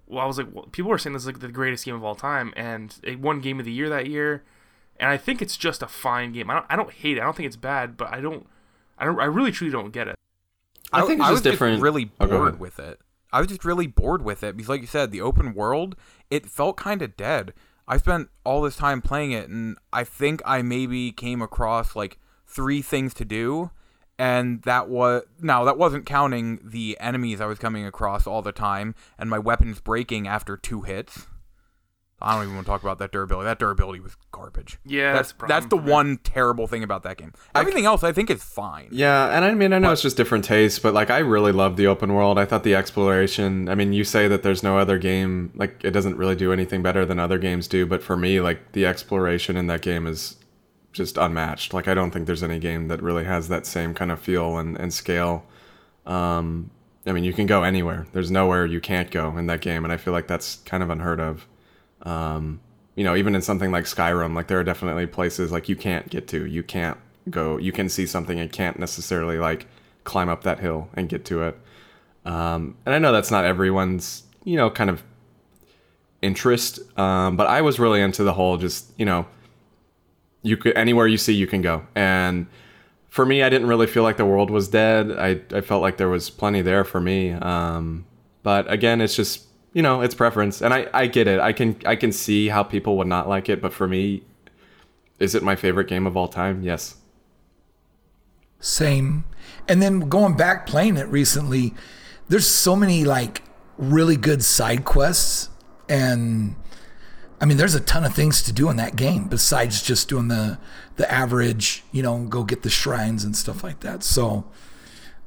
Well, 0.05 0.23
I 0.23 0.25
was 0.27 0.37
like, 0.37 0.47
well, 0.53 0.65
people 0.71 0.89
were 0.89 0.97
saying 0.97 1.13
this 1.13 1.23
is 1.23 1.27
like 1.27 1.39
the 1.39 1.49
greatest 1.49 1.83
game 1.85 1.95
of 1.95 2.03
all 2.03 2.15
time, 2.15 2.53
and 2.55 2.95
it 3.03 3.19
won 3.19 3.41
Game 3.41 3.59
of 3.59 3.65
the 3.65 3.71
Year 3.73 3.89
that 3.89 4.07
year. 4.07 4.43
And 4.99 5.09
I 5.09 5.17
think 5.17 5.41
it's 5.41 5.57
just 5.57 5.83
a 5.83 5.87
fine 5.87 6.31
game. 6.31 6.49
I 6.49 6.53
don't 6.55 6.65
I 6.69 6.75
don't 6.75 6.91
hate 6.91 7.17
it. 7.17 7.21
I 7.21 7.23
don't 7.25 7.35
think 7.35 7.47
it's 7.47 7.55
bad, 7.55 7.97
but 7.97 8.11
I 8.13 8.21
don't 8.21 8.47
I 8.97 9.05
don't 9.05 9.19
I 9.19 9.25
really 9.25 9.51
truly 9.51 9.71
don't 9.71 9.91
get 9.91 10.07
it. 10.07 10.15
I 10.93 11.01
think 11.01 11.19
it's 11.19 11.27
I 11.27 11.31
just 11.31 11.31
was 11.31 11.41
different- 11.41 11.75
Just 11.75 11.83
really 11.83 12.11
Oh, 12.19 12.27
bored 12.27 12.47
ahead. 12.47 12.59
with 12.61 12.79
it. 12.79 12.99
I 13.33 13.39
was 13.39 13.47
just 13.47 13.65
really 13.65 13.87
bored 13.87 14.23
with 14.23 14.41
it 14.41 14.55
because, 14.55 14.69
like 14.69 14.79
you 14.79 14.87
said, 14.87 15.11
the 15.11 15.19
open 15.21 15.53
world 15.53 15.97
it 16.31 16.45
felt 16.45 16.77
kind 16.77 17.01
of 17.01 17.17
dead. 17.17 17.53
I 17.87 17.97
spent 17.97 18.29
all 18.43 18.61
this 18.61 18.75
time 18.75 19.01
playing 19.01 19.31
it, 19.31 19.49
and 19.49 19.77
I 19.93 20.03
think 20.03 20.41
I 20.45 20.61
maybe 20.61 21.11
came 21.11 21.41
across 21.41 21.95
like 21.95 22.19
three 22.45 22.81
things 22.81 23.13
to 23.15 23.25
do, 23.25 23.71
and 24.19 24.61
that 24.63 24.89
was 24.89 25.23
now 25.39 25.63
that 25.63 25.77
wasn't 25.77 26.05
counting 26.05 26.59
the 26.63 26.97
enemies 26.99 27.39
I 27.39 27.45
was 27.45 27.59
coming 27.59 27.85
across 27.85 28.25
all 28.25 28.41
the 28.41 28.51
time 28.51 28.95
and 29.17 29.29
my 29.29 29.39
weapons 29.39 29.79
breaking 29.79 30.27
after 30.27 30.57
two 30.57 30.81
hits. 30.81 31.27
I 32.19 32.33
don't 32.33 32.43
even 32.45 32.55
want 32.55 32.65
to 32.65 32.71
talk 32.71 32.81
about 32.81 32.97
that 32.97 33.11
durability. 33.11 33.45
That 33.45 33.59
durability 33.59 33.99
was 33.99 34.17
garbage. 34.31 34.79
Yeah, 34.83 35.13
that's 35.13 35.33
that's 35.33 35.47
that's 35.47 35.65
the 35.65 35.77
problem 35.77 35.83
for 35.83 35.87
me. 35.87 35.93
one 35.93 36.17
terrible 36.23 36.65
thing 36.65 36.83
about 36.83 37.03
that 37.03 37.17
game. 37.17 37.31
Everything 37.53 37.85
else 37.85 38.03
I 38.03 38.11
think 38.11 38.31
is 38.31 38.43
fine. 38.43 38.87
Yeah, 38.91 39.35
and 39.35 39.45
I 39.45 39.53
mean, 39.53 39.71
I 39.71 39.77
know 39.77 39.91
it's 39.91 40.01
just 40.01 40.17
different 40.17 40.43
tastes, 40.43 40.79
but 40.79 40.95
like, 40.95 41.11
I 41.11 41.19
really 41.19 41.51
love 41.51 41.77
the 41.77 41.85
open 41.85 42.13
world. 42.13 42.39
I 42.39 42.45
thought 42.45 42.63
the 42.63 42.73
exploration. 42.73 43.69
I 43.69 43.75
mean, 43.75 43.93
you 43.93 44.03
say 44.03 44.27
that 44.27 44.41
there's 44.41 44.63
no 44.63 44.79
other 44.79 44.97
game 44.97 45.51
like 45.55 45.79
it 45.83 45.91
doesn't 45.91 46.17
really 46.17 46.35
do 46.35 46.51
anything 46.51 46.81
better 46.81 47.05
than 47.05 47.19
other 47.19 47.37
games 47.37 47.67
do, 47.67 47.85
but 47.85 48.01
for 48.01 48.17
me, 48.17 48.41
like 48.41 48.71
the 48.71 48.87
exploration 48.87 49.55
in 49.55 49.67
that 49.67 49.83
game 49.83 50.07
is 50.07 50.37
just 50.93 51.17
unmatched. 51.17 51.71
Like, 51.71 51.87
I 51.87 51.93
don't 51.93 52.09
think 52.09 52.25
there's 52.25 52.41
any 52.41 52.57
game 52.57 52.87
that 52.87 53.03
really 53.03 53.25
has 53.25 53.47
that 53.49 53.67
same 53.67 53.93
kind 53.93 54.11
of 54.11 54.19
feel 54.19 54.57
and 54.57 54.75
and 54.79 54.91
scale. 54.91 55.45
Um, 56.07 56.71
I 57.05 57.11
mean, 57.11 57.23
you 57.23 57.33
can 57.33 57.45
go 57.45 57.61
anywhere. 57.61 58.07
There's 58.13 58.31
nowhere 58.31 58.65
you 58.65 58.81
can't 58.81 59.11
go 59.11 59.37
in 59.37 59.45
that 59.47 59.61
game, 59.61 59.83
and 59.83 59.93
I 59.93 59.97
feel 59.97 60.13
like 60.13 60.27
that's 60.27 60.55
kind 60.65 60.81
of 60.81 60.89
unheard 60.89 61.19
of. 61.19 61.45
Um, 62.07 62.61
you 62.95 63.03
know, 63.03 63.15
even 63.15 63.35
in 63.35 63.41
something 63.41 63.71
like 63.71 63.83
Skyrim, 63.83 64.33
like 64.33 64.47
there 64.47 64.59
are 64.59 64.63
definitely 64.63 65.05
places 65.05 65.51
like 65.51 65.69
you 65.69 65.75
can't 65.75 66.09
get 66.09 66.27
to. 66.29 66.45
You 66.45 66.63
can't 66.63 66.97
go. 67.29 67.57
You 67.57 67.71
can 67.71 67.89
see 67.89 68.07
something 68.07 68.39
and 68.39 68.51
can't 68.51 68.79
necessarily 68.79 69.37
like 69.37 69.67
climb 70.03 70.29
up 70.29 70.43
that 70.43 70.59
hill 70.59 70.89
and 70.93 71.09
get 71.09 71.25
to 71.25 71.43
it. 71.43 71.57
Um, 72.25 72.75
and 72.85 72.95
I 72.95 72.99
know 72.99 73.11
that's 73.11 73.29
not 73.29 73.45
everyone's, 73.45 74.23
you 74.43 74.55
know, 74.55 74.69
kind 74.69 74.89
of 74.89 75.03
interest. 76.21 76.79
Um, 76.97 77.37
but 77.37 77.47
I 77.47 77.61
was 77.61 77.77
really 77.77 78.01
into 78.01 78.23
the 78.23 78.33
whole 78.33 78.57
just, 78.57 78.91
you 78.97 79.05
know, 79.05 79.27
you 80.41 80.57
could 80.57 80.75
anywhere 80.75 81.07
you 81.07 81.17
see 81.17 81.33
you 81.33 81.47
can 81.47 81.61
go. 81.61 81.85
And 81.93 82.47
for 83.09 83.25
me, 83.25 83.43
I 83.43 83.49
didn't 83.49 83.67
really 83.67 83.87
feel 83.87 84.03
like 84.03 84.17
the 84.17 84.25
world 84.25 84.49
was 84.49 84.69
dead. 84.69 85.11
I, 85.11 85.41
I 85.55 85.61
felt 85.61 85.81
like 85.81 85.97
there 85.97 86.09
was 86.09 86.29
plenty 86.29 86.61
there 86.61 86.83
for 86.83 87.01
me. 87.01 87.31
Um, 87.31 88.05
but 88.43 88.71
again, 88.71 89.01
it's 89.01 89.15
just 89.15 89.46
you 89.73 89.81
know, 89.81 90.01
it's 90.01 90.15
preference, 90.15 90.61
and 90.61 90.73
I, 90.73 90.87
I 90.93 91.07
get 91.07 91.27
it. 91.27 91.39
I 91.39 91.53
can 91.53 91.79
I 91.85 91.95
can 91.95 92.11
see 92.11 92.47
how 92.47 92.63
people 92.63 92.97
would 92.97 93.07
not 93.07 93.27
like 93.27 93.49
it, 93.49 93.61
but 93.61 93.73
for 93.73 93.87
me, 93.87 94.23
is 95.19 95.35
it 95.35 95.43
my 95.43 95.55
favorite 95.55 95.87
game 95.87 96.07
of 96.07 96.15
all 96.15 96.27
time? 96.27 96.61
Yes. 96.61 96.95
Same. 98.59 99.25
And 99.67 99.81
then 99.81 100.01
going 100.01 100.35
back 100.35 100.65
playing 100.65 100.97
it 100.97 101.07
recently, 101.07 101.73
there's 102.27 102.47
so 102.47 102.75
many 102.75 103.03
like 103.03 103.43
really 103.77 104.15
good 104.15 104.43
side 104.43 104.83
quests 104.83 105.49
and 105.87 106.55
I 107.39 107.45
mean 107.45 107.57
there's 107.57 107.75
a 107.75 107.79
ton 107.79 108.03
of 108.03 108.15
things 108.15 108.41
to 108.43 108.51
do 108.51 108.69
in 108.69 108.77
that 108.77 108.95
game 108.95 109.27
besides 109.27 109.83
just 109.83 110.09
doing 110.09 110.27
the 110.27 110.57
the 110.95 111.11
average, 111.11 111.83
you 111.91 112.01
know, 112.01 112.23
go 112.23 112.43
get 112.43 112.63
the 112.63 112.69
shrines 112.69 113.23
and 113.23 113.35
stuff 113.35 113.63
like 113.63 113.81
that. 113.81 114.03
So 114.03 114.45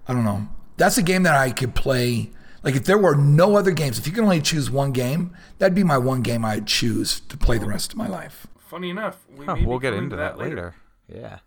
I 0.09 0.12
don't 0.12 0.24
know. 0.24 0.48
That's 0.76 0.98
a 0.98 1.03
game 1.03 1.22
that 1.22 1.37
I 1.37 1.50
could 1.53 1.74
play 1.74 2.31
like 2.62 2.77
if 2.77 2.85
there 2.85 2.99
were 2.99 3.14
no 3.14 3.57
other 3.57 3.70
games, 3.70 3.99
if 3.99 4.07
you 4.07 4.12
can 4.12 4.25
only 4.25 4.40
choose 4.40 4.70
one 4.70 4.92
game, 4.92 5.35
that'd 5.59 5.75
be 5.75 5.85
my 5.85 5.99
one 5.99 6.23
game 6.23 6.44
I'd 6.44 6.66
choose 6.66 7.20
to 7.20 7.37
play 7.37 7.59
the 7.59 7.66
rest 7.66 7.92
of 7.92 7.99
my 7.99 8.09
life. 8.09 8.46
Funny 8.59 8.90
enough, 8.90 9.18
we 9.37 9.46
huh, 9.46 9.57
may 9.57 9.64
we'll 9.64 9.79
get 9.79 9.94
into 9.94 10.11
to 10.11 10.16
that, 10.16 10.38
later. 10.38 10.75
Yeah. 11.09 11.38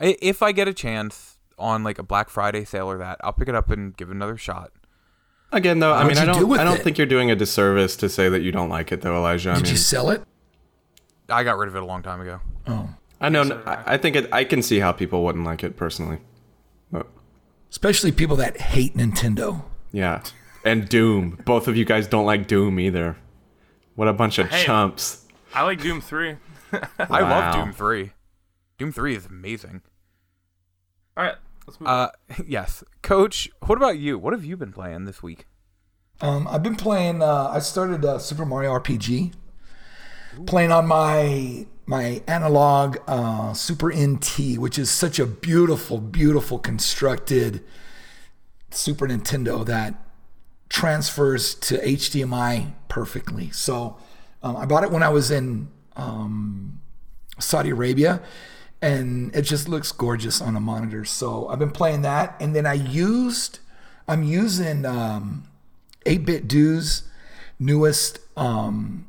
I, 0.00 0.16
if 0.20 0.42
I 0.42 0.52
get 0.52 0.66
a 0.68 0.74
chance 0.74 1.38
on 1.58 1.84
like 1.84 1.98
a 1.98 2.02
Black 2.02 2.30
Friday 2.30 2.64
sale 2.64 2.90
or 2.90 2.98
that, 2.98 3.18
I'll 3.22 3.32
pick 3.32 3.48
it 3.48 3.54
up 3.54 3.70
and 3.70 3.96
give 3.96 4.08
it 4.10 4.14
another 4.14 4.36
shot. 4.36 4.72
Again, 5.52 5.78
though, 5.78 5.92
I 5.92 6.04
What'd 6.04 6.18
mean, 6.18 6.28
I 6.28 6.32
do 6.32 6.40
don't 6.40 6.48
with 6.50 6.60
I 6.60 6.64
don't 6.64 6.76
it? 6.78 6.82
think 6.82 6.98
you're 6.98 7.06
doing 7.06 7.30
a 7.30 7.36
disservice 7.36 7.96
to 7.96 8.08
say 8.08 8.28
that 8.28 8.42
you 8.42 8.52
don't 8.52 8.68
like 8.68 8.92
it, 8.92 9.00
though, 9.00 9.16
Elijah. 9.16 9.50
I 9.52 9.54
Did 9.54 9.64
mean, 9.64 9.72
you 9.72 9.78
sell 9.78 10.10
it? 10.10 10.22
I 11.28 11.42
got 11.44 11.56
rid 11.58 11.68
of 11.68 11.76
it 11.76 11.82
a 11.82 11.86
long 11.86 12.02
time 12.02 12.20
ago. 12.20 12.40
Oh, 12.66 12.88
I 13.20 13.28
know. 13.28 13.44
so 13.44 13.62
I, 13.66 13.94
I 13.94 13.96
think 13.96 14.16
it. 14.16 14.28
I 14.32 14.44
can 14.44 14.62
see 14.62 14.78
how 14.80 14.92
people 14.92 15.24
wouldn't 15.24 15.44
like 15.44 15.64
it 15.64 15.76
personally. 15.76 16.18
But 16.92 17.06
especially 17.70 18.12
people 18.12 18.36
that 18.36 18.60
hate 18.60 18.94
Nintendo. 18.94 19.62
yeah, 19.92 20.22
and 20.64 20.88
Doom. 20.88 21.38
Both 21.44 21.68
of 21.68 21.76
you 21.76 21.84
guys 21.84 22.06
don't 22.06 22.26
like 22.26 22.46
Doom 22.46 22.78
either. 22.80 23.16
What 23.94 24.08
a 24.08 24.12
bunch 24.12 24.38
of 24.38 24.48
Hey. 24.48 24.64
chumps. 24.64 25.26
I 25.54 25.62
like 25.62 25.80
Doom 25.80 26.00
Three. 26.00 26.36
I 26.98 27.20
love 27.20 27.54
Doom 27.54 27.72
Three. 27.72 28.12
Doom 28.78 28.92
Three 28.92 29.16
is 29.16 29.26
amazing. 29.26 29.82
All 31.16 31.24
right, 31.24 31.34
let's 31.66 31.80
move. 31.80 31.88
Uh, 31.88 32.10
yes, 32.46 32.84
Coach. 33.02 33.48
What 33.66 33.76
about 33.76 33.98
you? 33.98 34.18
What 34.18 34.32
have 34.32 34.44
you 34.44 34.56
been 34.56 34.72
playing 34.72 35.04
this 35.04 35.22
week? 35.22 35.46
Um, 36.20 36.46
I've 36.48 36.62
been 36.62 36.76
playing. 36.76 37.22
Uh, 37.22 37.48
I 37.52 37.58
started 37.60 38.04
uh, 38.04 38.18
Super 38.18 38.44
Mario 38.44 38.72
RPG, 38.78 39.32
playing 40.46 40.70
on 40.72 40.86
my 40.86 41.66
my 41.86 42.22
Analogue 42.28 42.98
uh, 43.06 43.52
Super 43.54 43.92
NT, 43.92 44.58
which 44.58 44.78
is 44.78 44.90
such 44.90 45.18
a 45.18 45.26
beautiful, 45.26 45.98
beautiful 45.98 46.58
constructed 46.58 47.64
Super 48.70 49.08
Nintendo 49.08 49.64
that 49.64 49.94
transfers 50.68 51.54
to 51.54 51.78
HDMI 51.78 52.72
perfectly. 52.88 53.50
So 53.50 53.96
um, 54.42 54.56
I 54.56 54.66
bought 54.66 54.84
it 54.84 54.90
when 54.90 55.02
I 55.02 55.08
was 55.08 55.30
in 55.30 55.68
um, 55.96 56.80
Saudi 57.38 57.70
Arabia, 57.70 58.22
and 58.80 59.34
it 59.34 59.42
just 59.42 59.68
looks 59.68 59.92
gorgeous 59.92 60.40
on 60.40 60.56
a 60.56 60.60
monitor. 60.60 61.04
So 61.04 61.48
I've 61.48 61.58
been 61.58 61.70
playing 61.70 62.02
that, 62.02 62.36
and 62.40 62.54
then 62.54 62.66
I 62.66 62.74
used. 62.74 63.60
I'm 64.06 64.22
using 64.22 64.86
um, 64.86 65.44
8BitDo's 66.06 67.02
newest 67.58 68.20
um, 68.36 69.06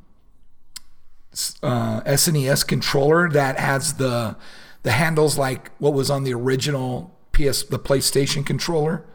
uh, 1.63 2.01
SNES 2.01 2.67
controller 2.67 3.29
that 3.29 3.59
has 3.59 3.95
the 3.95 4.35
the 4.81 4.91
handles 4.91 5.37
like 5.37 5.71
what 5.77 5.93
was 5.93 6.09
on 6.09 6.23
the 6.23 6.33
original 6.33 7.15
PS 7.31 7.63
the 7.63 7.79
PlayStation 7.79 8.45
controller. 8.45 9.05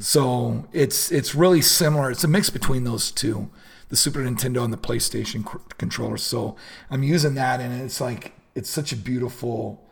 So 0.00 0.66
it's 0.72 1.10
it's 1.10 1.34
really 1.34 1.62
similar. 1.62 2.10
It's 2.10 2.24
a 2.24 2.28
mix 2.28 2.50
between 2.50 2.84
those 2.84 3.10
two, 3.10 3.50
the 3.88 3.96
Super 3.96 4.20
Nintendo 4.20 4.64
and 4.64 4.72
the 4.72 4.76
PlayStation 4.78 5.50
c- 5.50 5.58
controller. 5.78 6.16
So 6.16 6.56
I'm 6.90 7.02
using 7.02 7.34
that, 7.34 7.60
and 7.60 7.80
it's 7.82 8.00
like 8.00 8.32
it's 8.54 8.68
such 8.70 8.92
a 8.92 8.96
beautiful 8.96 9.82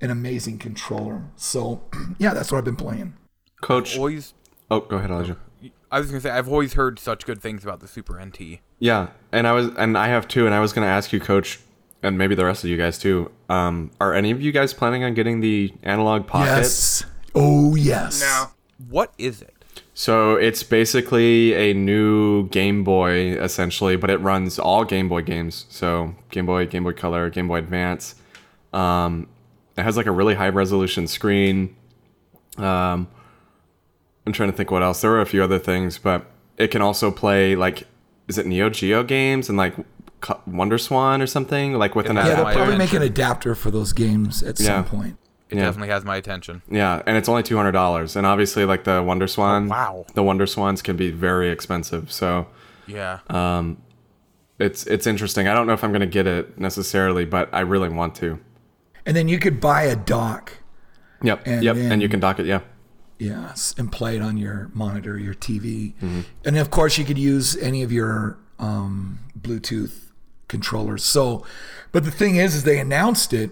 and 0.00 0.10
amazing 0.10 0.58
controller. 0.58 1.22
So 1.36 1.82
yeah, 2.18 2.34
that's 2.34 2.50
what 2.52 2.58
I've 2.58 2.64
been 2.64 2.76
playing. 2.76 3.14
Coach. 3.60 3.96
Always. 3.96 4.34
Oh, 4.70 4.80
go 4.80 4.96
ahead, 4.96 5.10
Elijah. 5.10 5.36
I 5.92 5.98
was 5.98 6.08
gonna 6.08 6.20
say 6.20 6.30
I've 6.30 6.48
always 6.48 6.74
heard 6.74 6.98
such 6.98 7.26
good 7.26 7.40
things 7.42 7.64
about 7.64 7.80
the 7.80 7.88
Super 7.88 8.24
NT. 8.24 8.60
Yeah, 8.78 9.08
and 9.32 9.46
I 9.46 9.52
was, 9.52 9.68
and 9.76 9.98
I 9.98 10.08
have 10.08 10.28
too, 10.28 10.46
and 10.46 10.54
I 10.54 10.60
was 10.60 10.72
going 10.72 10.86
to 10.86 10.90
ask 10.90 11.12
you, 11.12 11.20
Coach, 11.20 11.60
and 12.02 12.16
maybe 12.16 12.34
the 12.34 12.46
rest 12.46 12.64
of 12.64 12.70
you 12.70 12.76
guys 12.78 12.96
too. 12.96 13.30
Um, 13.48 13.90
are 14.00 14.14
any 14.14 14.30
of 14.30 14.40
you 14.40 14.52
guys 14.52 14.72
planning 14.72 15.04
on 15.04 15.12
getting 15.14 15.40
the 15.40 15.72
Analogue 15.82 16.26
Pocket? 16.26 16.46
Yes. 16.46 17.04
Oh 17.34 17.74
yes. 17.74 18.20
now, 18.20 18.52
What 18.88 19.12
is 19.18 19.42
it? 19.42 19.54
So 19.94 20.36
it's 20.36 20.62
basically 20.62 21.52
a 21.54 21.74
new 21.74 22.48
Game 22.48 22.84
Boy, 22.84 23.32
essentially, 23.38 23.96
but 23.96 24.08
it 24.10 24.16
runs 24.18 24.58
all 24.58 24.84
Game 24.84 25.08
Boy 25.08 25.22
games. 25.22 25.66
So 25.68 26.14
Game 26.30 26.46
Boy, 26.46 26.66
Game 26.66 26.84
Boy 26.84 26.92
Color, 26.92 27.28
Game 27.30 27.48
Boy 27.48 27.58
Advance. 27.58 28.14
Um, 28.72 29.28
it 29.76 29.82
has 29.82 29.96
like 29.96 30.06
a 30.06 30.10
really 30.12 30.34
high 30.34 30.48
resolution 30.48 31.06
screen. 31.06 31.76
Um, 32.56 33.08
I'm 34.26 34.32
trying 34.32 34.50
to 34.50 34.56
think 34.56 34.70
what 34.70 34.82
else. 34.82 35.00
There 35.00 35.10
were 35.10 35.20
a 35.20 35.26
few 35.26 35.42
other 35.42 35.58
things, 35.58 35.98
but 35.98 36.26
it 36.56 36.68
can 36.68 36.82
also 36.82 37.10
play 37.10 37.56
like, 37.56 37.84
is 38.28 38.38
it 38.38 38.46
Neo 38.46 38.70
Geo 38.70 39.02
games 39.02 39.48
and 39.48 39.58
like 39.58 39.74
Wonder 40.46 40.78
Swan 40.78 41.20
or 41.22 41.26
something 41.26 41.74
like 41.74 41.94
with 41.94 42.06
an 42.08 42.16
Yeah, 42.16 42.26
Yeah, 42.28 42.34
they'll 42.36 42.52
probably 42.54 42.76
make 42.76 42.92
an 42.92 43.02
adapter 43.02 43.54
for 43.54 43.70
those 43.70 43.92
games 43.92 44.42
at 44.42 44.58
Yeah. 44.60 44.66
some 44.66 44.84
point. 44.84 45.16
It 45.50 45.56
Yeah. 45.56 45.64
definitely 45.64 45.88
has 45.88 46.04
my 46.04 46.16
attention. 46.16 46.62
Yeah, 46.70 47.02
and 47.06 47.16
it's 47.16 47.28
only 47.28 47.42
two 47.42 47.56
hundred 47.56 47.72
dollars, 47.72 48.14
and 48.16 48.24
obviously, 48.26 48.64
like 48.64 48.84
the 48.84 49.02
Wonder 49.02 49.26
Swan, 49.26 49.68
wow. 49.68 50.06
the 50.14 50.22
Wonder 50.22 50.46
Swans 50.46 50.80
can 50.82 50.96
be 50.96 51.10
very 51.10 51.50
expensive. 51.50 52.12
So 52.12 52.46
Yeah. 52.86 53.18
um, 53.28 53.78
it's 54.58 54.86
it's 54.86 55.06
interesting. 55.06 55.48
I 55.48 55.54
don't 55.54 55.66
know 55.66 55.72
if 55.72 55.82
I'm 55.82 55.90
gonna 55.92 56.06
get 56.06 56.26
it 56.26 56.58
necessarily, 56.58 57.24
but 57.24 57.48
I 57.52 57.60
really 57.60 57.88
want 57.88 58.14
to. 58.16 58.38
And 59.04 59.16
then 59.16 59.26
you 59.28 59.38
could 59.38 59.60
buy 59.60 59.82
a 59.84 59.96
dock, 59.96 60.58
Yep, 61.22 61.42
And 61.46 61.62
yep, 61.64 61.76
then- 61.76 61.92
and 61.92 62.02
you 62.02 62.08
can 62.08 62.20
dock 62.20 62.38
it. 62.38 62.46
Yeah, 62.46 62.60
yes, 63.18 63.74
and 63.76 63.90
play 63.92 64.16
it 64.16 64.22
on 64.22 64.36
your 64.38 64.70
monitor, 64.72 65.18
your 65.18 65.34
TV. 65.34 65.94
Mm-hmm. 65.96 66.20
And 66.44 66.56
of 66.58 66.70
course, 66.70 66.96
you 66.96 67.04
could 67.04 67.18
use 67.18 67.56
any 67.56 67.82
of 67.82 67.90
your 67.92 68.38
um, 68.58 69.18
Bluetooth 69.38 70.10
controllers. 70.48 71.02
So, 71.04 71.44
but 71.92 72.04
the 72.04 72.10
thing 72.10 72.36
is, 72.36 72.54
is 72.54 72.62
they 72.64 72.78
announced 72.78 73.32
it, 73.32 73.50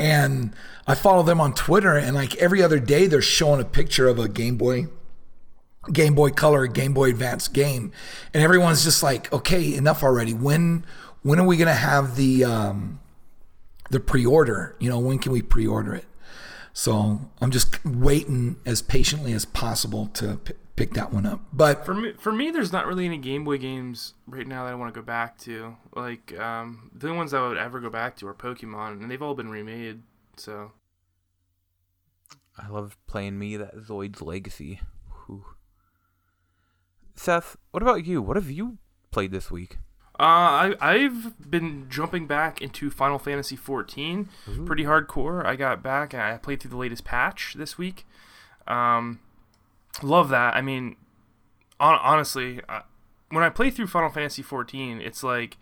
and 0.00 0.52
I 0.86 0.94
follow 0.94 1.22
them 1.22 1.40
on 1.40 1.54
Twitter, 1.54 1.96
and 1.96 2.16
like 2.16 2.34
every 2.36 2.62
other 2.62 2.80
day, 2.80 3.06
they're 3.06 3.22
showing 3.22 3.60
a 3.60 3.64
picture 3.64 4.08
of 4.08 4.18
a 4.18 4.28
Game 4.28 4.56
Boy. 4.56 4.88
Game 5.92 6.14
Boy 6.14 6.30
Color, 6.30 6.66
Game 6.66 6.92
Boy 6.92 7.10
Advance 7.10 7.48
game, 7.48 7.90
and 8.34 8.42
everyone's 8.42 8.84
just 8.84 9.02
like, 9.02 9.32
"Okay, 9.32 9.74
enough 9.74 10.02
already. 10.02 10.34
When 10.34 10.84
when 11.22 11.38
are 11.38 11.46
we 11.46 11.56
gonna 11.56 11.72
have 11.72 12.16
the 12.16 12.44
um, 12.44 13.00
the 13.90 13.98
pre-order? 13.98 14.76
You 14.78 14.90
know, 14.90 14.98
when 14.98 15.18
can 15.18 15.32
we 15.32 15.40
pre-order 15.40 15.94
it?" 15.94 16.04
So 16.74 17.20
I'm 17.40 17.50
just 17.50 17.82
waiting 17.84 18.56
as 18.66 18.82
patiently 18.82 19.32
as 19.32 19.46
possible 19.46 20.06
to 20.14 20.38
pick 20.80 20.94
that 20.94 21.12
one 21.12 21.26
up. 21.26 21.40
But 21.52 21.84
for 21.84 21.94
me, 21.94 22.14
for 22.18 22.32
me, 22.32 22.50
there's 22.50 22.72
not 22.72 22.86
really 22.86 23.04
any 23.04 23.18
Game 23.18 23.44
Boy 23.44 23.58
games 23.58 24.14
right 24.26 24.46
now 24.46 24.64
that 24.64 24.72
I 24.72 24.74
want 24.74 24.92
to 24.94 24.98
go 24.98 25.04
back 25.04 25.38
to. 25.40 25.76
Like, 25.94 26.38
um, 26.40 26.90
the 26.94 27.08
only 27.08 27.18
ones 27.18 27.34
I 27.34 27.46
would 27.46 27.58
ever 27.58 27.80
go 27.80 27.90
back 27.90 28.16
to 28.16 28.26
are 28.28 28.34
Pokemon, 28.34 29.02
and 29.02 29.10
they've 29.10 29.20
all 29.20 29.34
been 29.34 29.50
remade. 29.50 30.02
So, 30.36 30.72
I 32.56 32.68
love 32.68 32.96
playing 33.06 33.38
me 33.38 33.58
that 33.58 33.76
Zoid's 33.76 34.22
Legacy. 34.22 34.80
Whew. 35.26 35.44
Seth, 37.14 37.58
what 37.72 37.82
about 37.82 38.06
you? 38.06 38.22
What 38.22 38.36
have 38.36 38.50
you 38.50 38.78
played 39.10 39.32
this 39.32 39.50
week? 39.50 39.76
uh, 40.18 40.22
I 40.22 40.74
I've 40.80 41.50
been 41.50 41.86
jumping 41.90 42.26
back 42.26 42.62
into 42.62 42.90
Final 42.90 43.18
Fantasy 43.18 43.56
14, 43.56 44.30
pretty 44.64 44.84
hardcore. 44.84 45.44
I 45.44 45.56
got 45.56 45.82
back 45.82 46.14
and 46.14 46.22
I 46.22 46.36
played 46.38 46.60
through 46.60 46.70
the 46.70 46.76
latest 46.78 47.04
patch 47.04 47.54
this 47.54 47.76
week. 47.76 48.06
Um, 48.66 49.20
love 50.02 50.28
that. 50.30 50.54
I 50.54 50.60
mean, 50.60 50.96
on, 51.78 51.98
honestly, 52.02 52.60
uh, 52.68 52.80
when 53.30 53.44
I 53.44 53.48
play 53.48 53.70
through 53.70 53.86
Final 53.86 54.10
Fantasy 54.10 54.42
14, 54.42 55.00
it's 55.00 55.22
like 55.22 55.56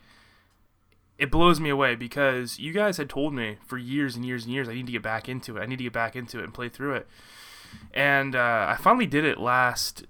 it 1.19 1.31
blows 1.31 1.61
me 1.61 1.69
away 1.69 1.95
because 1.95 2.59
you 2.59 2.73
guys 2.73 2.97
had 2.97 3.11
told 3.11 3.35
me 3.35 3.57
for 3.67 3.77
years 3.77 4.17
and 4.17 4.25
years 4.25 4.45
and 4.45 4.53
years 4.53 4.69
I 4.69 4.75
need 4.75 4.87
to 4.87 4.93
get 4.93 5.03
back 5.03 5.29
into 5.29 5.57
it. 5.57 5.61
I 5.61 5.67
need 5.67 5.79
to 5.79 5.85
get 5.85 5.93
back 5.93 6.17
into 6.17 6.39
it 6.39 6.45
and 6.45 6.55
play 6.55 6.69
through 6.69 6.95
it. 6.95 7.09
And 7.93 8.35
uh, 8.35 8.67
I 8.69 8.77
finally 8.81 9.07
did 9.07 9.25
it 9.25 9.39
last. 9.39 10.05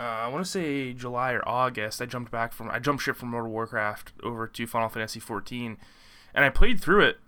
Uh, 0.00 0.02
I 0.02 0.28
want 0.28 0.44
to 0.44 0.50
say 0.50 0.92
July 0.92 1.32
or 1.32 1.46
August. 1.46 2.02
I 2.02 2.06
jumped 2.06 2.32
back 2.32 2.52
from 2.52 2.70
I 2.70 2.78
jumped 2.78 3.02
ship 3.02 3.16
from 3.16 3.30
World 3.30 3.46
of 3.46 3.52
Warcraft 3.52 4.12
over 4.22 4.46
to 4.46 4.66
Final 4.66 4.88
Fantasy 4.88 5.20
14, 5.20 5.76
and 6.34 6.44
I 6.44 6.48
played 6.48 6.80
through 6.80 7.02
it 7.02 7.18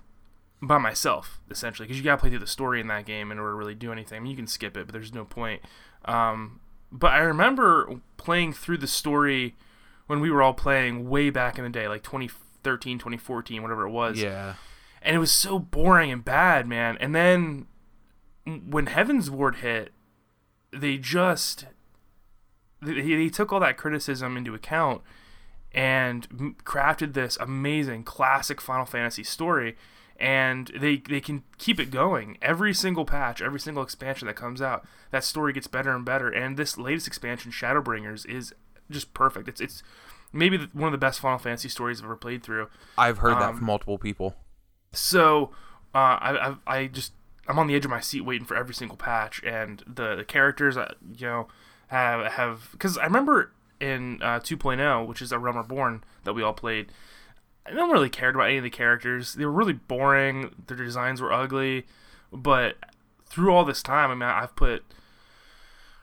by 0.63 0.79
myself 0.79 1.39
essentially 1.51 1.87
because 1.87 1.99
you 1.99 2.05
gotta 2.05 2.21
play 2.21 2.31
through 2.31 2.39
the 2.39 2.47
story 2.47 2.81
in 2.81 2.87
that 2.89 3.05
game 3.05 3.31
in 3.31 3.39
order 3.39 3.53
to 3.53 3.57
really 3.57 3.75
do 3.75 3.93
anything. 3.93 4.17
I 4.17 4.21
mean, 4.21 4.31
you 4.31 4.37
can 4.37 4.47
skip 4.47 4.77
it, 4.77 4.87
but 4.87 4.93
there's 4.93 5.15
no 5.15 5.25
point. 5.25 5.63
Um, 6.07 6.61
but 6.92 7.12
I 7.12 7.19
remember 7.19 8.01
playing 8.16 8.53
through 8.53 8.79
the 8.79 8.87
story 8.87 9.55
when 10.07 10.21
we 10.21 10.31
were 10.31 10.42
all 10.42 10.55
playing 10.55 11.09
way 11.09 11.31
back 11.31 11.59
in 11.59 11.64
the 11.64 11.71
day, 11.71 11.88
like 11.88 12.03
2013, 12.05 12.99
2014, 12.99 13.61
whatever 13.62 13.83
it 13.87 13.90
was 13.90 14.19
Yeah. 14.21 14.55
and 15.03 15.16
it 15.16 15.19
was 15.19 15.33
so 15.33 15.59
boring 15.59 16.11
and 16.12 16.25
bad, 16.25 16.66
man. 16.69 16.97
And 17.01 17.14
then 17.14 17.66
when 18.45 18.87
Heavensward 18.87 19.57
hit, 19.57 19.92
they 20.73 20.97
just 20.97 21.66
they, 22.83 23.01
they 23.01 23.29
took 23.29 23.53
all 23.53 23.61
that 23.61 23.77
criticism 23.77 24.37
into 24.37 24.55
account 24.55 25.03
and 25.73 26.29
m- 26.31 26.57
crafted 26.64 27.14
this 27.14 27.37
amazing 27.40 28.05
classic 28.05 28.61
Final 28.61 28.85
Fantasy 28.87 29.25
story. 29.25 29.77
And 30.19 30.71
they 30.79 30.97
they 30.97 31.21
can 31.21 31.43
keep 31.59 31.79
it 31.79 31.91
going. 31.91 32.39
Every 32.41 32.73
single 32.73 33.05
patch, 33.05 33.43
every 33.43 33.61
single 33.61 33.83
expansion 33.83 34.27
that 34.29 34.35
comes 34.37 34.63
out, 34.63 34.87
that 35.11 35.25
story 35.25 35.53
gets 35.53 35.67
better 35.67 35.95
and 35.95 36.05
better. 36.05 36.29
And 36.29 36.57
this 36.57 36.79
latest 36.79 37.07
expansion, 37.07 37.53
Shadowbringers, 37.53 38.27
is 38.27 38.55
just 38.91 39.13
perfect. 39.13 39.49
It's 39.49 39.61
it's 39.61 39.83
maybe 40.33 40.57
the, 40.57 40.69
one 40.73 40.89
of 40.89 40.93
the 40.93 41.05
best 41.07 41.21
Final 41.21 41.39
Fantasy 41.39 41.69
stories 41.69 42.01
I've 42.01 42.07
ever 42.07 42.17
played 42.17 42.43
through. 42.43 42.69
I've 42.97 43.19
heard 43.19 43.37
that 43.37 43.51
Um, 43.51 43.57
from 43.59 43.67
multiple 43.67 43.99
people. 43.99 44.37
So 44.93 45.51
uh, 45.95 46.19
I, 46.21 46.49
I 46.49 46.57
I 46.67 46.87
just 46.87 47.13
I'm 47.49 47.59
on 47.59 47.67
the 47.67 47.75
edge 47.75 47.85
of 47.85 47.91
my 47.91 48.01
seat 48.01 48.23
waiting 48.23 48.47
for 48.47 48.57
every 48.57 48.75
single 48.75 48.97
patch, 48.97 49.43
and 49.45 49.83
the, 49.87 50.17
the 50.17 50.25
characters 50.25 50.77
uh, 50.77 50.95
you 51.17 51.27
know 51.27 51.49
have 51.89 52.33
have 52.33 52.69
because 52.73 52.97
I 52.99 53.05
remember 53.05 53.53
in 53.79 54.21
uh, 54.23 54.41
2.0, 54.41 55.07
which 55.07 55.21
is 55.21 55.33
a 55.33 55.39
Realm 55.39 55.59
Reborn 55.59 56.03
that 56.25 56.33
we 56.33 56.43
all 56.43 56.55
played. 56.55 56.91
I 57.69 57.73
don't 57.73 57.91
really 57.91 58.11
cared 58.11 58.35
about 58.35 58.49
any 58.49 58.59
of 58.59 58.65
the 58.65 58.71
characters. 58.71 59.35
They 59.35 59.45
were 59.45 59.53
really 59.53 59.73
boring. 59.73 60.55
Their 60.67 60.77
designs 60.77 61.21
were 61.21 61.33
ugly, 61.33 61.87
but 62.33 62.77
through 63.27 63.53
all 63.53 63.65
this 63.65 63.83
time, 63.83 64.11
I 64.11 64.15
mean, 64.15 64.23
I've 64.23 64.57
put 64.57 64.85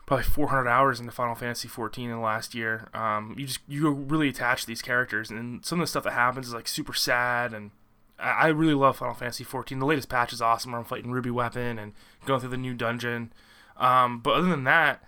probably 0.06 0.26
400 0.26 0.68
hours 0.68 1.00
into 1.00 1.12
Final 1.12 1.36
Fantasy 1.36 1.68
14 1.68 2.10
in 2.10 2.16
the 2.16 2.22
last 2.22 2.54
year. 2.54 2.90
Um, 2.94 3.36
you 3.38 3.46
just 3.46 3.62
you 3.68 3.90
really 3.92 4.30
attach 4.30 4.66
these 4.66 4.82
characters, 4.82 5.30
and 5.30 5.66
some 5.66 5.80
of 5.80 5.84
the 5.84 5.90
stuff 5.90 6.04
that 6.04 6.14
happens 6.14 6.48
is 6.48 6.54
like 6.54 6.68
super 6.68 6.94
sad 6.94 7.54
and 7.54 7.72
I 8.20 8.30
I 8.30 8.48
really 8.48 8.74
love 8.74 8.98
Final 8.98 9.14
Fantasy 9.14 9.44
14. 9.44 9.80
The 9.80 9.86
latest 9.86 10.10
patch 10.10 10.34
is 10.34 10.42
awesome. 10.42 10.72
Where 10.72 10.80
I'm 10.80 10.86
fighting 10.86 11.12
Ruby 11.12 11.32
Weapon 11.32 11.78
and 11.80 11.94
going 12.26 12.40
through 12.40 12.50
the 12.50 12.58
new 12.58 12.74
dungeon. 12.74 13.34
Um, 13.78 14.20
but 14.20 14.36
other 14.36 14.50
than 14.50 14.64
that, 14.66 15.04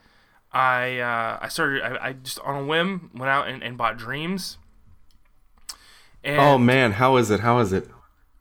I 0.51 0.99
uh, 0.99 1.39
I 1.41 1.47
started. 1.49 1.81
I, 1.81 2.09
I 2.09 2.13
just 2.13 2.39
on 2.39 2.63
a 2.63 2.65
whim 2.65 3.11
went 3.13 3.29
out 3.29 3.47
and, 3.47 3.63
and 3.63 3.77
bought 3.77 3.97
Dreams. 3.97 4.57
And 6.25 6.39
oh 6.39 6.57
man, 6.57 6.93
how 6.93 7.15
is 7.17 7.31
it? 7.31 7.41
How 7.41 7.59
is 7.59 7.71
it? 7.71 7.87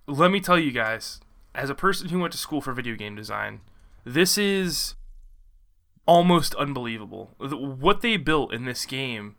let 0.06 0.30
me 0.30 0.40
tell 0.40 0.58
you 0.58 0.70
guys, 0.70 1.20
as 1.54 1.70
a 1.70 1.74
person 1.74 2.08
who 2.08 2.18
went 2.18 2.32
to 2.32 2.38
school 2.38 2.60
for 2.60 2.72
video 2.72 2.94
game 2.94 3.16
design, 3.16 3.60
this 4.04 4.36
is 4.36 4.94
almost 6.06 6.54
unbelievable. 6.56 7.34
What 7.38 8.02
they 8.02 8.16
built 8.16 8.52
in 8.52 8.64
this 8.64 8.84
game 8.84 9.36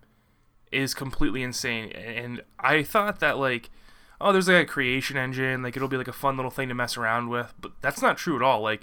is 0.72 0.94
completely 0.94 1.44
insane. 1.44 1.92
And 1.92 2.42
I 2.60 2.84
thought 2.84 3.20
that 3.20 3.38
like, 3.38 3.70
oh, 4.20 4.32
there's 4.32 4.48
like 4.48 4.64
a 4.64 4.66
creation 4.66 5.18
engine, 5.18 5.62
like 5.62 5.76
it'll 5.76 5.88
be 5.88 5.98
like 5.98 6.08
a 6.08 6.14
fun 6.14 6.36
little 6.36 6.52
thing 6.52 6.70
to 6.70 6.76
mess 6.76 6.98
around 6.98 7.30
with, 7.30 7.54
but 7.60 7.74
that's 7.82 8.02
not 8.02 8.18
true 8.18 8.36
at 8.36 8.42
all. 8.42 8.62
Like 8.62 8.82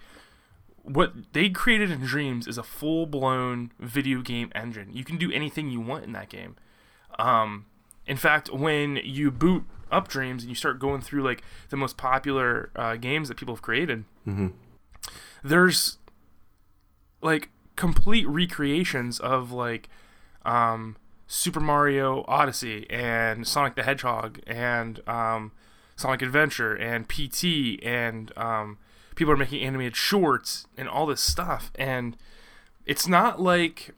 what 0.83 1.13
they 1.33 1.49
created 1.49 1.91
in 1.91 2.01
Dreams 2.01 2.47
is 2.47 2.59
a 2.59 2.63
full-blown 2.63 3.73
video 3.79 4.21
game 4.21 4.51
engine. 4.55 4.91
You 4.93 5.05
can 5.05 5.17
do 5.17 5.31
anything 5.33 5.71
you 5.71 5.81
want 5.81 6.05
in 6.05 6.13
that 6.13 6.29
game. 6.29 6.57
Um, 7.19 7.67
in 8.07 8.17
fact, 8.17 8.51
when 8.53 8.97
you 9.05 9.31
boot 9.31 9.65
up 9.91 10.09
Dreams 10.09 10.43
and 10.43 10.49
you 10.51 10.55
start 10.55 10.79
going 10.79 11.01
through 11.01 11.23
like 11.23 11.43
the 11.69 11.77
most 11.77 11.97
popular 11.97 12.71
uh, 12.77 12.97
games 12.97 13.29
that 13.29 13.37
people 13.37 13.55
have 13.55 13.63
created, 13.63 14.05
there's 15.45 15.99
like 17.21 17.51
complete 17.77 18.27
recreations 18.27 19.19
of 19.21 19.53
like 19.53 19.89
um, 20.45 20.97
Super 21.27 21.61
Mario 21.61 22.25
Odyssey 22.29 22.87
and 22.91 23.47
Sonic 23.47 23.75
the 23.75 23.83
Hedgehog 23.83 24.41
and 24.47 25.01
um, 25.09 25.53
Sonic 25.97 26.23
Adventure 26.23 26.75
and 26.75 27.09
PT 27.09 27.83
and 27.85 28.33
um, 28.37 28.79
people 29.15 29.33
are 29.33 29.37
making 29.37 29.63
animated 29.63 29.97
shorts 29.97 30.67
and 30.77 30.89
all 30.89 31.07
this 31.07 31.21
stuff. 31.21 31.71
And 31.77 32.17
it's 32.87 33.07
not 33.07 33.41
like 33.41 33.95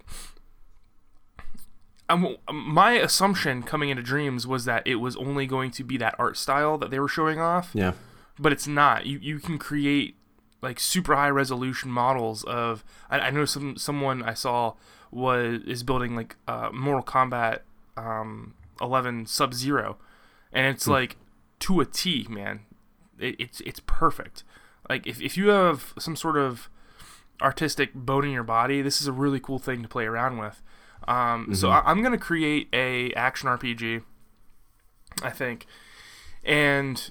um, 2.08 2.36
my 2.52 2.92
assumption 2.92 3.62
coming 3.62 3.88
into 3.90 4.02
Dreams 4.02 4.46
was 4.46 4.64
that 4.66 4.86
it 4.86 4.96
was 4.96 5.16
only 5.16 5.46
going 5.46 5.70
to 5.72 5.84
be 5.84 5.96
that 5.98 6.14
art 6.18 6.36
style 6.36 6.76
that 6.78 6.90
they 6.90 6.98
were 7.00 7.08
showing 7.08 7.40
off 7.40 7.70
Yeah. 7.74 7.92
but 8.38 8.52
it's 8.52 8.66
not. 8.66 9.06
You 9.06 9.18
you 9.22 9.38
can 9.38 9.58
create 9.58 10.16
like 10.62 10.78
super 10.80 11.14
high 11.14 11.30
resolution 11.30 11.90
models 11.90 12.44
of. 12.44 12.84
I, 13.10 13.18
I 13.20 13.30
know 13.30 13.44
some 13.44 13.76
someone 13.76 14.22
I 14.22 14.34
saw 14.34 14.74
was 15.10 15.62
is 15.66 15.82
building 15.82 16.14
like 16.16 16.36
uh, 16.48 16.70
Mortal 16.72 17.02
Kombat 17.04 17.60
um, 17.96 18.54
11 18.80 19.26
Sub 19.26 19.54
Zero, 19.54 19.96
and 20.52 20.66
it's 20.66 20.86
like 20.88 21.16
to 21.60 21.80
a 21.80 21.84
T, 21.86 22.26
man. 22.28 22.60
It, 23.18 23.36
it's 23.38 23.60
it's 23.60 23.80
perfect. 23.86 24.42
Like 24.90 25.06
if 25.06 25.20
if 25.22 25.36
you 25.36 25.48
have 25.48 25.94
some 25.98 26.16
sort 26.16 26.36
of 26.36 26.68
artistic 27.40 27.94
bone 27.94 28.24
in 28.24 28.30
your 28.32 28.42
body, 28.42 28.82
this 28.82 29.00
is 29.00 29.06
a 29.06 29.12
really 29.12 29.40
cool 29.40 29.58
thing 29.58 29.82
to 29.82 29.88
play 29.88 30.04
around 30.04 30.38
with. 30.38 30.60
Um, 31.08 31.54
So 31.54 31.70
I, 31.70 31.82
I'm 31.84 32.02
gonna 32.02 32.18
create 32.18 32.68
a 32.72 33.12
action 33.14 33.48
RPG. 33.48 34.02
I 35.22 35.30
think, 35.30 35.66
and 36.44 37.10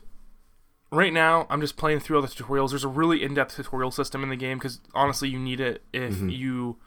right 0.92 1.12
now 1.14 1.48
i'm 1.50 1.60
just 1.60 1.76
playing 1.76 2.00
through 2.00 2.18
all 2.18 2.22
the 2.22 2.28
tutorials. 2.28 2.70
There's 2.70 2.84
a 2.84 2.88
really 2.90 3.24
in-depth 3.24 3.56
tutorial 3.56 3.90
system 3.92 4.22
in 4.24 4.30
the 4.30 4.36
game 4.36 4.58
because 4.60 4.80
honestly 4.94 5.28
you 5.30 5.40
need 5.40 5.60
it 5.60 5.82
if 5.92 6.20
you 6.30 6.78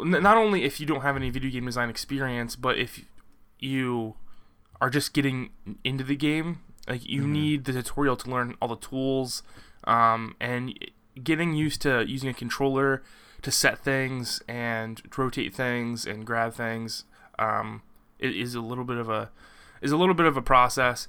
n- 0.00 0.20
not 0.22 0.36
only 0.36 0.64
if 0.64 0.80
you 0.80 0.86
don't 0.86 1.02
have 1.02 1.14
any 1.14 1.30
video 1.30 1.50
game 1.50 1.66
design 1.66 1.90
experience 1.90 2.56
but 2.56 2.76
if 2.78 3.04
you 3.60 4.14
are 4.80 4.90
just 4.90 5.12
getting 5.12 5.50
into 5.84 6.02
the 6.02 6.16
game 6.16 6.58
like 6.88 7.06
you 7.08 7.24
need 7.26 7.66
the 7.66 7.72
tutorial 7.72 8.16
to 8.16 8.28
learn 8.28 8.56
all 8.60 8.66
the 8.68 8.76
tools 8.76 9.42
um, 9.84 10.34
and 10.40 10.76
getting 11.22 11.54
used 11.54 11.82
to 11.82 12.04
using 12.08 12.28
a 12.28 12.34
controller 12.34 13.02
to 13.44 13.52
set 13.52 13.78
things 13.78 14.42
and 14.48 15.02
rotate 15.16 15.54
things 15.54 16.04
and 16.04 16.26
grab 16.26 16.52
things 16.52 17.04
um, 17.38 17.82
it 18.18 18.34
is 18.34 18.54
a 18.54 18.60
little 18.60 18.84
bit 18.84 18.96
of 18.96 19.08
a 19.08 19.30
is 19.80 19.92
a 19.92 19.96
little 19.96 20.14
bit 20.14 20.26
of 20.26 20.36
a 20.36 20.42
process 20.42 21.06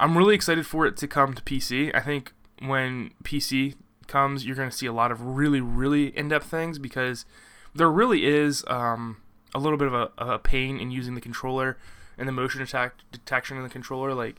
I'm 0.00 0.16
really 0.16 0.34
excited 0.34 0.66
for 0.66 0.86
it 0.86 0.96
to 0.96 1.06
come 1.06 1.34
to 1.34 1.42
PC. 1.42 1.94
I 1.94 2.00
think 2.00 2.32
when 2.62 3.10
PC 3.22 3.74
comes, 4.06 4.46
you're 4.46 4.56
going 4.56 4.70
to 4.70 4.76
see 4.76 4.86
a 4.86 4.94
lot 4.94 5.12
of 5.12 5.20
really, 5.20 5.60
really 5.60 6.16
in-depth 6.16 6.46
things 6.46 6.78
because 6.78 7.26
there 7.74 7.90
really 7.90 8.24
is 8.24 8.64
um, 8.66 9.18
a 9.54 9.58
little 9.58 9.76
bit 9.76 9.88
of 9.88 9.94
a, 9.94 10.10
a 10.16 10.38
pain 10.38 10.80
in 10.80 10.90
using 10.90 11.14
the 11.14 11.20
controller 11.20 11.76
and 12.16 12.26
the 12.26 12.32
motion 12.32 12.62
attack 12.62 12.94
detection 13.12 13.58
in 13.58 13.62
the 13.62 13.68
controller. 13.68 14.14
Like, 14.14 14.36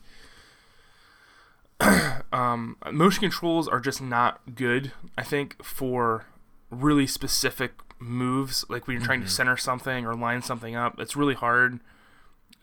um, 2.34 2.76
motion 2.92 3.22
controls 3.22 3.68
are 3.68 3.80
just 3.80 4.02
not 4.02 4.42
good. 4.56 4.94
I 5.16 5.22
think 5.22 5.64
for 5.64 6.26
really 6.72 7.06
specific 7.06 7.74
moves, 8.00 8.66
like 8.70 8.88
when 8.88 8.98
you're 8.98 9.06
trying 9.06 9.22
to 9.22 9.30
center 9.30 9.56
something 9.58 10.06
or 10.06 10.16
line 10.16 10.42
something 10.42 10.76
up, 10.76 11.00
it's 11.00 11.16
really 11.16 11.36
hard. 11.36 11.80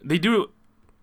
They 0.02 0.18
do 0.18 0.42
it 0.42 0.50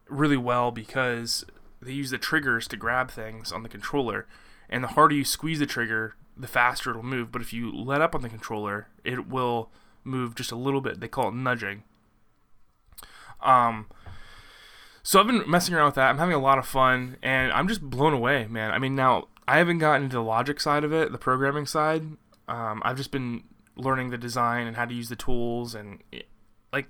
really 0.10 0.38
well 0.38 0.72
because 0.72 1.46
they 1.82 1.94
use 1.94 2.10
the 2.10 2.18
triggers 2.18 2.68
to 2.68 2.78
grab 2.78 3.10
things 3.12 3.52
on 3.52 3.64
the 3.64 3.70
controller, 3.70 4.28
and 4.70 4.84
the 4.84 4.90
harder 4.90 5.16
you 5.16 5.24
squeeze 5.24 5.60
the 5.60 5.66
trigger, 5.66 6.16
the 6.36 6.48
faster 6.48 6.90
it'll 6.90 7.04
move. 7.04 7.32
But 7.32 7.42
if 7.42 7.54
you 7.54 7.72
let 7.72 8.02
up 8.02 8.16
on 8.16 8.22
the 8.22 8.30
controller, 8.30 8.88
it 9.04 9.28
will 9.28 9.70
move 10.04 10.36
just 10.36 10.52
a 10.52 10.56
little 10.56 10.82
bit. 10.82 11.00
They 11.00 11.08
call 11.08 11.30
it 11.30 11.36
nudging. 11.36 11.84
Um, 13.42 13.88
so 15.04 15.20
I've 15.20 15.28
been 15.28 15.44
messing 15.50 15.76
around 15.76 15.86
with 15.86 15.96
that. 15.96 16.10
I'm 16.10 16.18
having 16.18 16.34
a 16.34 16.40
lot 16.40 16.58
of 16.58 16.66
fun, 16.66 17.18
and 17.22 17.52
I'm 17.52 17.68
just 17.68 17.82
blown 17.82 18.14
away, 18.14 18.48
man. 18.48 18.72
I 18.72 18.80
mean, 18.80 18.96
now 18.96 19.28
I 19.48 19.60
haven't 19.60 19.78
gotten 19.78 20.04
into 20.04 20.16
the 20.16 20.24
logic 20.24 20.60
side 20.60 20.84
of 20.84 20.92
it, 20.92 21.12
the 21.12 21.18
programming 21.18 21.68
side. 21.68 22.18
Um, 22.48 22.82
I've 22.86 22.98
just 22.98 23.12
been 23.12 23.44
learning 23.76 24.10
the 24.10 24.18
design 24.18 24.68
and 24.68 24.76
how 24.76 24.86
to 24.86 24.94
use 24.94 25.10
the 25.10 25.16
tools, 25.16 25.76
and 25.76 26.02
it, 26.12 26.28
like 26.72 26.88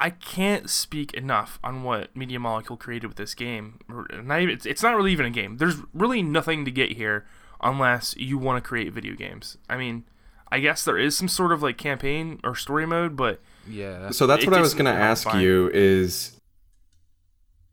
I 0.00 0.10
can't 0.10 0.68
speak 0.70 1.14
enough 1.14 1.58
on 1.62 1.82
what 1.82 2.14
Media 2.16 2.38
Molecule 2.40 2.76
created 2.76 3.06
with 3.06 3.16
this 3.16 3.34
game. 3.34 3.78
Not 3.88 4.40
even, 4.40 4.54
it's, 4.54 4.66
it's 4.66 4.82
not 4.82 4.96
really 4.96 5.12
even 5.12 5.26
a 5.26 5.30
game. 5.30 5.58
There's 5.58 5.76
really 5.92 6.22
nothing 6.22 6.64
to 6.64 6.70
get 6.70 6.92
here 6.92 7.26
unless 7.62 8.16
you 8.16 8.36
want 8.38 8.62
to 8.62 8.66
create 8.68 8.92
video 8.92 9.14
games. 9.14 9.56
I 9.70 9.76
mean, 9.76 10.04
I 10.50 10.58
guess 10.60 10.84
there 10.84 10.98
is 10.98 11.16
some 11.16 11.28
sort 11.28 11.52
of 11.52 11.62
like 11.62 11.78
campaign 11.78 12.40
or 12.44 12.54
story 12.54 12.86
mode, 12.86 13.16
but 13.16 13.40
Yeah. 13.68 14.10
So 14.10 14.26
that's 14.26 14.44
what 14.44 14.54
I 14.54 14.60
was 14.60 14.74
going 14.74 14.84
to 14.86 14.90
ask 14.92 15.24
fine. 15.24 15.40
you 15.40 15.70
is 15.72 16.38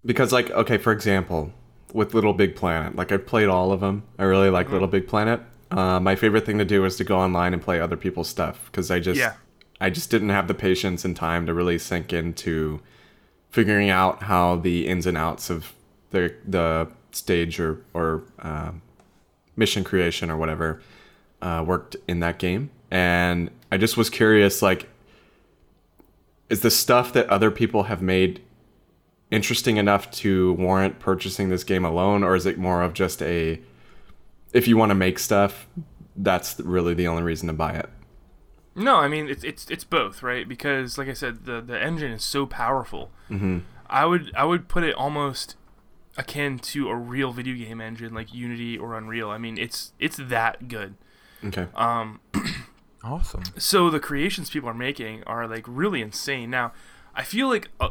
because 0.05 0.31
like 0.31 0.49
okay, 0.51 0.77
for 0.77 0.91
example, 0.91 1.51
with 1.93 2.13
Little 2.13 2.33
Big 2.33 2.55
Planet, 2.55 2.95
like 2.95 3.11
I've 3.11 3.25
played 3.25 3.49
all 3.49 3.71
of 3.71 3.79
them. 3.81 4.03
I 4.17 4.23
really 4.23 4.49
like 4.49 4.67
Mm-hmm. 4.67 4.73
Little 4.73 4.87
Big 4.87 5.07
Planet. 5.07 5.41
Uh, 5.71 5.99
my 5.99 6.15
favorite 6.15 6.45
thing 6.45 6.57
to 6.57 6.65
do 6.65 6.83
is 6.85 6.97
to 6.97 7.03
go 7.03 7.17
online 7.17 7.53
and 7.53 7.61
play 7.61 7.79
other 7.79 7.97
people's 7.97 8.27
stuff 8.27 8.65
because 8.65 8.91
I 8.91 8.99
just 8.99 9.19
Yeah. 9.19 9.33
I 9.79 9.89
just 9.89 10.11
didn't 10.11 10.29
have 10.29 10.47
the 10.47 10.53
patience 10.53 11.05
and 11.05 11.15
time 11.15 11.45
to 11.47 11.53
really 11.53 11.79
sink 11.79 12.13
into 12.13 12.81
figuring 13.49 13.89
out 13.89 14.23
how 14.23 14.57
the 14.57 14.87
ins 14.87 15.05
and 15.05 15.17
outs 15.17 15.49
of 15.49 15.73
the 16.11 16.33
the 16.47 16.87
stage 17.11 17.59
or 17.59 17.81
or 17.93 18.23
um 18.39 18.81
mission 19.55 19.83
creation 19.83 20.29
or 20.29 20.37
whatever 20.37 20.81
uh, 21.41 21.63
worked 21.65 21.95
in 22.07 22.19
that 22.19 22.37
game, 22.37 22.69
and 22.89 23.49
I 23.71 23.77
just 23.77 23.97
was 23.97 24.09
curious, 24.09 24.61
like, 24.61 24.87
is 26.49 26.61
the 26.61 26.69
stuff 26.71 27.13
that 27.13 27.27
other 27.29 27.49
people 27.49 27.83
have 27.83 28.01
made 28.01 28.41
interesting 29.31 29.77
enough 29.77 30.11
to 30.11 30.53
warrant 30.53 30.99
purchasing 30.99 31.49
this 31.49 31.63
game 31.63 31.83
alone, 31.85 32.23
or 32.23 32.35
is 32.35 32.45
it 32.45 32.57
more 32.57 32.81
of 32.83 32.93
just 32.93 33.21
a 33.21 33.59
if 34.53 34.67
you 34.67 34.77
want 34.77 34.89
to 34.91 34.95
make 34.95 35.19
stuff, 35.19 35.67
that's 36.15 36.59
really 36.59 36.93
the 36.93 37.07
only 37.07 37.23
reason 37.23 37.47
to 37.47 37.53
buy 37.53 37.71
it? 37.73 37.89
No, 38.75 38.95
I 38.97 39.07
mean 39.07 39.27
it's 39.27 39.43
it's 39.43 39.69
it's 39.69 39.83
both, 39.83 40.23
right? 40.23 40.47
Because 40.47 40.97
like 40.97 41.07
I 41.09 41.13
said, 41.13 41.45
the 41.45 41.61
the 41.61 41.77
engine 41.81 42.11
is 42.11 42.23
so 42.23 42.45
powerful. 42.45 43.11
Mm-hmm. 43.29 43.59
I 43.89 44.05
would 44.05 44.31
I 44.35 44.45
would 44.45 44.67
put 44.69 44.83
it 44.83 44.95
almost 44.95 45.55
akin 46.17 46.59
to 46.59 46.89
a 46.89 46.95
real 46.95 47.31
video 47.31 47.55
game 47.55 47.81
engine 47.81 48.13
like 48.13 48.33
Unity 48.33 48.77
or 48.77 48.97
Unreal. 48.97 49.29
I 49.29 49.37
mean, 49.37 49.57
it's 49.57 49.91
it's 49.99 50.17
that 50.17 50.67
good. 50.69 50.95
Okay. 51.43 51.67
Um, 51.75 52.19
awesome. 53.03 53.43
So 53.57 53.89
the 53.89 53.99
creations 53.99 54.49
people 54.49 54.69
are 54.69 54.73
making 54.73 55.23
are 55.25 55.47
like 55.47 55.65
really 55.67 56.01
insane. 56.01 56.49
Now, 56.49 56.71
I 57.15 57.23
feel 57.23 57.49
like 57.49 57.69
a, 57.79 57.89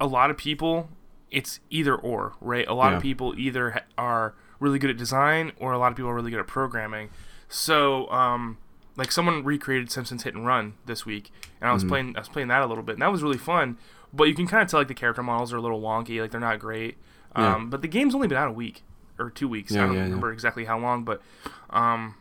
a 0.00 0.06
lot 0.06 0.30
of 0.30 0.36
people 0.36 0.90
it's 1.30 1.60
either 1.70 1.94
or, 1.94 2.34
right? 2.40 2.66
A 2.68 2.74
lot 2.74 2.90
Yeah. 2.90 2.96
of 2.96 3.02
people 3.02 3.34
either 3.38 3.70
ha- 3.70 3.80
are 3.96 4.34
really 4.60 4.78
good 4.78 4.90
at 4.90 4.96
design 4.96 5.52
or 5.58 5.72
a 5.72 5.78
lot 5.78 5.90
of 5.90 5.96
people 5.96 6.10
are 6.10 6.14
really 6.14 6.30
good 6.30 6.40
at 6.40 6.46
programming. 6.46 7.10
So, 7.48 8.08
um, 8.10 8.58
like 8.96 9.10
someone 9.10 9.42
recreated 9.42 9.90
Simpsons 9.90 10.22
Hit 10.22 10.34
and 10.34 10.46
Run 10.46 10.74
this 10.86 11.04
week, 11.04 11.32
and 11.60 11.68
I 11.68 11.72
was 11.72 11.82
playing 11.84 12.14
I 12.16 12.20
was 12.20 12.28
playing 12.28 12.48
that 12.48 12.62
a 12.62 12.66
little 12.66 12.84
bit, 12.84 12.92
and 12.92 13.02
that 13.02 13.10
was 13.10 13.22
really 13.22 13.38
fun. 13.38 13.78
But 14.12 14.24
you 14.24 14.34
can 14.34 14.46
kind 14.46 14.62
of 14.62 14.68
tell 14.68 14.80
like 14.80 14.88
the 14.88 14.94
character 14.94 15.22
models 15.22 15.52
are 15.52 15.56
a 15.56 15.60
little 15.60 15.80
wonky, 15.80 16.20
like 16.20 16.30
they're 16.30 16.40
not 16.40 16.58
great. 16.58 16.98
Um, 17.34 17.44
Yeah. 17.44 17.66
But 17.70 17.82
the 17.82 17.88
game's 17.88 18.14
only 18.14 18.28
been 18.28 18.38
out 18.38 18.48
a 18.48 18.52
week 18.52 18.82
or 19.18 19.30
two 19.30 19.48
weeks. 19.48 19.72
Yeah, 19.72 19.84
I 19.84 19.86
don't 19.86 19.94
yeah. 19.96 20.02
remember 20.02 20.32
exactly 20.32 20.64
how 20.64 20.78
long, 20.78 21.04
but 21.04 21.22
um, 21.70 22.16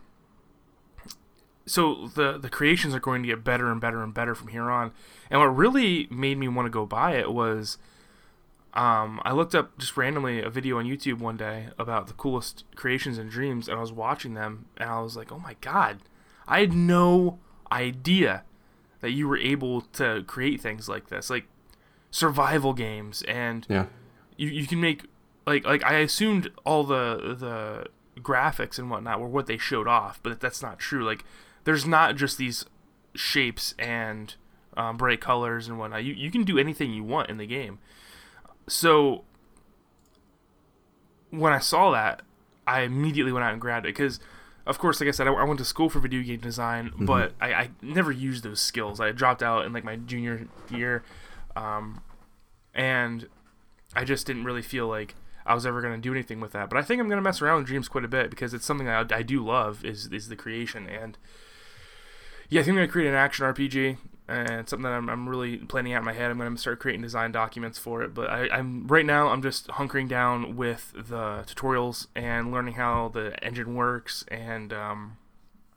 so 1.65 2.07
the 2.15 2.37
the 2.37 2.49
creations 2.49 2.93
are 2.95 2.99
going 2.99 3.23
to 3.23 3.27
get 3.27 3.43
better 3.43 3.71
and 3.71 3.79
better 3.79 4.01
and 4.01 4.13
better 4.13 4.33
from 4.35 4.49
here 4.49 4.69
on. 4.69 4.91
And 5.29 5.39
what 5.39 5.47
really 5.47 6.07
made 6.09 6.37
me 6.37 6.47
want 6.47 6.65
to 6.65 6.71
go 6.71 6.85
buy 6.85 7.15
it 7.15 7.31
was 7.31 7.77
um, 8.73 9.19
I 9.25 9.31
looked 9.31 9.55
up 9.55 9.77
just 9.77 9.97
randomly 9.97 10.41
a 10.41 10.49
video 10.49 10.77
on 10.77 10.85
YouTube 10.85 11.19
one 11.19 11.37
day 11.37 11.69
about 11.79 12.07
the 12.07 12.13
coolest 12.13 12.63
creations 12.75 13.17
and 13.17 13.29
Dreams, 13.29 13.67
and 13.67 13.77
I 13.77 13.81
was 13.81 13.91
watching 13.91 14.33
them, 14.35 14.65
and 14.77 14.89
I 14.89 15.01
was 15.01 15.15
like, 15.17 15.31
oh 15.31 15.39
my 15.39 15.55
god, 15.61 15.99
I 16.47 16.59
had 16.61 16.73
no 16.73 17.39
idea 17.71 18.43
that 19.01 19.11
you 19.11 19.27
were 19.27 19.37
able 19.37 19.81
to 19.81 20.23
create 20.27 20.61
things 20.61 20.87
like 20.89 21.07
this, 21.09 21.29
like 21.29 21.45
survival 22.11 22.73
games, 22.73 23.21
and 23.23 23.65
Yeah. 23.69 23.85
you, 24.37 24.49
you 24.49 24.67
can 24.67 24.79
make 24.81 25.03
like 25.47 25.65
like 25.65 25.83
I 25.83 25.95
assumed 25.99 26.51
all 26.65 26.83
the 26.83 27.35
the 27.39 28.21
graphics 28.21 28.77
and 28.77 28.89
whatnot 28.89 29.19
were 29.19 29.27
what 29.27 29.47
they 29.47 29.57
showed 29.57 29.87
off, 29.87 30.19
but 30.21 30.39
that's 30.39 30.61
not 30.61 30.77
true. 30.79 31.03
Like 31.03 31.23
there's 31.63 31.85
not 31.87 32.15
just 32.15 32.37
these 32.37 32.65
shapes 33.15 33.73
and 33.79 34.35
um, 34.77 34.97
bright 34.97 35.21
colors 35.21 35.67
and 35.67 35.79
whatnot. 35.79 36.03
You 36.03 36.13
you 36.13 36.29
can 36.29 36.43
do 36.43 36.57
anything 36.59 36.91
you 36.93 37.03
want 37.03 37.29
in 37.29 37.37
the 37.37 37.47
game. 37.47 37.79
So 38.69 39.23
when 41.29 41.53
I 41.53 41.59
saw 41.59 41.91
that, 41.91 42.21
I 42.65 42.81
immediately 42.81 43.31
went 43.31 43.43
out 43.43 43.53
and 43.53 43.61
grabbed 43.61 43.85
it 43.85 43.95
because. 43.95 44.19
Of 44.65 44.77
course, 44.77 44.99
like 45.01 45.07
I 45.07 45.11
said, 45.11 45.27
I, 45.27 45.31
I 45.33 45.43
went 45.45 45.57
to 45.59 45.65
school 45.65 45.89
for 45.89 45.97
video 45.97 46.21
game 46.21 46.41
design, 46.41 46.91
but 46.99 47.33
I, 47.41 47.53
I 47.53 47.69
never 47.81 48.11
used 48.11 48.43
those 48.43 48.59
skills. 48.59 48.99
I 48.99 49.11
dropped 49.11 49.41
out 49.41 49.65
in 49.65 49.73
like 49.73 49.83
my 49.83 49.95
junior 49.95 50.47
year, 50.69 51.01
um, 51.55 52.01
and 52.75 53.27
I 53.95 54.03
just 54.03 54.27
didn't 54.27 54.43
really 54.43 54.61
feel 54.61 54.87
like 54.87 55.15
I 55.43 55.55
was 55.55 55.65
ever 55.65 55.81
going 55.81 55.95
to 55.95 55.99
do 55.99 56.13
anything 56.13 56.39
with 56.39 56.51
that. 56.51 56.69
But 56.69 56.77
I 56.77 56.83
think 56.83 57.01
I'm 57.01 57.07
going 57.07 57.17
to 57.17 57.23
mess 57.23 57.41
around 57.41 57.57
with 57.57 57.67
dreams 57.67 57.87
quite 57.87 58.05
a 58.05 58.09
bit 58.09 58.29
because 58.29 58.53
it's 58.53 58.65
something 58.65 58.85
that 58.85 59.11
I, 59.11 59.17
I 59.17 59.21
do 59.23 59.43
love 59.43 59.83
is 59.83 60.05
is 60.07 60.29
the 60.29 60.35
creation 60.35 60.87
and 60.87 61.17
yeah, 62.49 62.61
I 62.61 62.63
think 62.63 62.73
I'm 62.73 62.77
going 62.77 62.87
to 62.87 62.91
create 62.91 63.09
an 63.09 63.15
action 63.15 63.45
RPG 63.45 63.97
and 64.29 64.69
something 64.69 64.83
that 64.83 64.93
I'm, 64.93 65.09
I'm 65.09 65.27
really 65.27 65.57
planning 65.57 65.93
out 65.93 65.99
in 65.99 66.05
my 66.05 66.13
head. 66.13 66.29
I'm 66.29 66.37
going 66.37 66.53
to 66.53 66.57
start 66.57 66.79
creating 66.79 67.01
design 67.01 67.31
documents 67.31 67.79
for 67.79 68.03
it. 68.03 68.13
But 68.13 68.29
I, 68.29 68.47
I'm 68.49 68.87
right 68.87 69.05
now 69.05 69.29
I'm 69.29 69.41
just 69.41 69.67
hunkering 69.67 70.07
down 70.07 70.55
with 70.55 70.93
the 70.95 71.43
tutorials 71.47 72.07
and 72.15 72.51
learning 72.51 72.75
how 72.75 73.09
the 73.09 73.43
engine 73.43 73.75
works 73.75 74.23
and 74.27 74.71
um, 74.71 75.17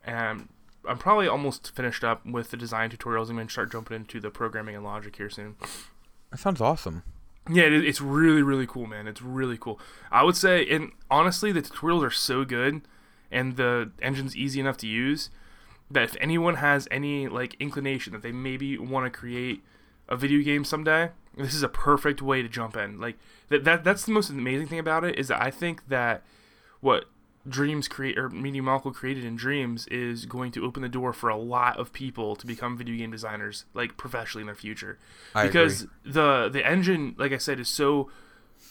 and 0.05 0.49
I'm 0.87 0.97
probably 0.97 1.27
almost 1.27 1.73
finished 1.75 2.03
up 2.03 2.25
with 2.25 2.51
the 2.51 2.57
design 2.57 2.89
tutorials. 2.91 3.29
I'm 3.29 3.35
going 3.35 3.47
to 3.47 3.51
start 3.53 3.71
jumping 3.71 3.95
into 3.95 4.19
the 4.19 4.29
programming 4.29 4.75
and 4.75 4.83
logic 4.83 5.15
here 5.15 5.29
soon. 5.29 5.55
That 6.29 6.39
sounds 6.39 6.61
awesome. 6.61 7.03
Yeah, 7.49 7.63
it, 7.63 7.73
it's 7.73 8.01
really 8.01 8.43
really 8.43 8.67
cool, 8.67 8.85
man. 8.85 9.07
It's 9.07 9.21
really 9.21 9.57
cool. 9.57 9.79
I 10.11 10.23
would 10.23 10.37
say, 10.37 10.65
and 10.69 10.91
honestly, 11.09 11.51
the 11.51 11.61
tutorials 11.61 12.05
are 12.05 12.11
so 12.11 12.45
good, 12.45 12.81
and 13.31 13.57
the 13.57 13.91
engine's 14.01 14.37
easy 14.37 14.59
enough 14.59 14.77
to 14.77 14.87
use 14.87 15.29
that 15.91 16.03
if 16.03 16.15
anyone 16.19 16.55
has 16.55 16.87
any 16.91 17.27
like 17.27 17.55
inclination 17.59 18.13
that 18.13 18.21
they 18.21 18.31
maybe 18.31 18.77
want 18.77 19.05
to 19.05 19.09
create 19.17 19.63
a 20.09 20.15
video 20.15 20.43
game 20.43 20.63
someday, 20.63 21.09
this 21.37 21.53
is 21.53 21.63
a 21.63 21.69
perfect 21.69 22.21
way 22.21 22.41
to 22.41 22.49
jump 22.49 22.75
in. 22.75 22.99
Like 22.99 23.17
that, 23.49 23.63
that 23.63 23.83
that's 23.83 24.05
the 24.05 24.11
most 24.11 24.29
amazing 24.29 24.67
thing 24.67 24.79
about 24.79 25.03
it 25.03 25.17
is 25.17 25.27
that 25.29 25.41
I 25.41 25.51
think 25.51 25.87
that 25.87 26.23
what 26.81 27.05
Dreams 27.47 27.89
create 27.89 28.17
or 28.17 28.29
Media 28.29 28.63
Molecule 28.63 28.93
created 28.93 29.25
in 29.25 29.35
Dreams 29.35 29.85
is 29.87 30.25
going 30.25 30.51
to 30.53 30.63
open 30.63 30.81
the 30.81 30.89
door 30.89 31.11
for 31.11 31.29
a 31.29 31.35
lot 31.35 31.77
of 31.77 31.91
people 31.91 32.35
to 32.37 32.47
become 32.47 32.77
video 32.77 32.95
game 32.97 33.11
designers 33.11 33.65
like 33.73 33.97
professionally 33.97 34.43
in 34.43 34.47
their 34.47 34.55
future. 34.55 34.97
I 35.35 35.47
because 35.47 35.87
the 36.05 36.49
the 36.49 36.65
engine, 36.65 37.15
like 37.17 37.33
I 37.33 37.37
said, 37.37 37.59
is 37.59 37.67
so 37.67 38.09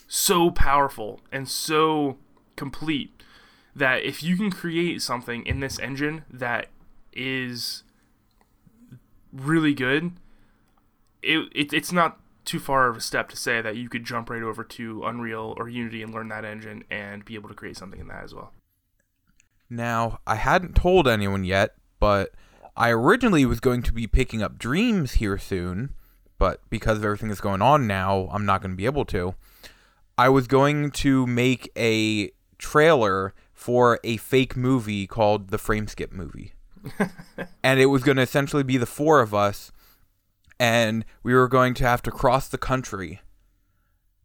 so 0.09 0.51
powerful 0.51 1.21
and 1.31 1.49
so 1.49 2.17
complete 2.57 3.23
that 3.75 4.03
if 4.05 4.23
you 4.23 4.37
can 4.37 4.51
create 4.51 5.03
something 5.03 5.45
in 5.47 5.61
this 5.61 5.79
engine 5.79 6.25
that 6.31 6.69
is 7.13 7.83
really 9.33 9.75
good, 9.75 10.13
it, 11.23 11.49
it 11.55 11.73
it's 11.73 11.93
not 11.93 12.19
too 12.45 12.59
far 12.59 12.89
of 12.89 12.97
a 12.97 13.01
step 13.01 13.29
to 13.29 13.37
say 13.37 13.61
that 13.61 13.77
you 13.77 13.89
could 13.89 14.05
jump 14.05 14.29
right 14.29 14.43
over 14.43 14.65
to 14.65 15.05
Unreal 15.05 15.55
or 15.57 15.69
Unity 15.69 16.03
and 16.03 16.13
learn 16.13 16.29
that 16.29 16.45
engine 16.45 16.85
and 16.91 17.25
be 17.25 17.35
able 17.35 17.49
to 17.49 17.55
create 17.55 17.77
something 17.77 18.01
in 18.01 18.09
that 18.09 18.25
as 18.25 18.35
well. 18.35 18.53
Now, 19.71 20.19
I 20.27 20.35
hadn't 20.35 20.75
told 20.75 21.09
anyone 21.09 21.45
yet, 21.45 21.75
but 21.99 22.33
I 22.77 22.91
originally 22.91 23.47
was 23.47 23.61
going 23.61 23.83
to 23.85 23.93
be 23.93 24.07
picking 24.07 24.43
up 24.43 24.59
Dreams 24.59 25.13
here 25.13 25.39
soon, 25.39 25.95
but 26.39 26.61
because 26.69 26.99
of 26.99 27.05
everything 27.05 27.29
that's 27.29 27.41
going 27.41 27.63
on 27.63 27.87
now, 27.87 28.29
I'm 28.33 28.45
not 28.45 28.61
going 28.61 28.73
to 28.73 28.77
be 28.77 28.87
able 28.87 29.05
to. 29.07 29.35
I 30.19 30.29
was 30.29 30.47
going 30.47 30.91
to 30.91 31.27
make 31.27 31.71
a 31.77 32.33
trailer 32.59 33.35
for 33.53 33.99
a 34.05 34.17
fake 34.19 34.57
movie 34.57 35.07
called 35.07 35.49
the 35.49 35.57
Frameskip 35.57 36.13
movie. 36.13 36.53
and 37.63 37.81
it 37.81 37.87
was 37.87 38.03
going 38.03 38.17
to 38.17 38.23
essentially 38.23 38.63
be 38.63 38.77
the 38.77 38.87
four 38.87 39.21
of 39.21 39.35
us 39.35 39.73
and 40.63 41.05
we 41.25 41.35
were 41.35 41.49
going 41.49 41.75
to 41.75 41.85
have 41.85 42.03
to 42.03 42.11
cross 42.13 42.49
the 42.49 42.57
country 42.57 43.21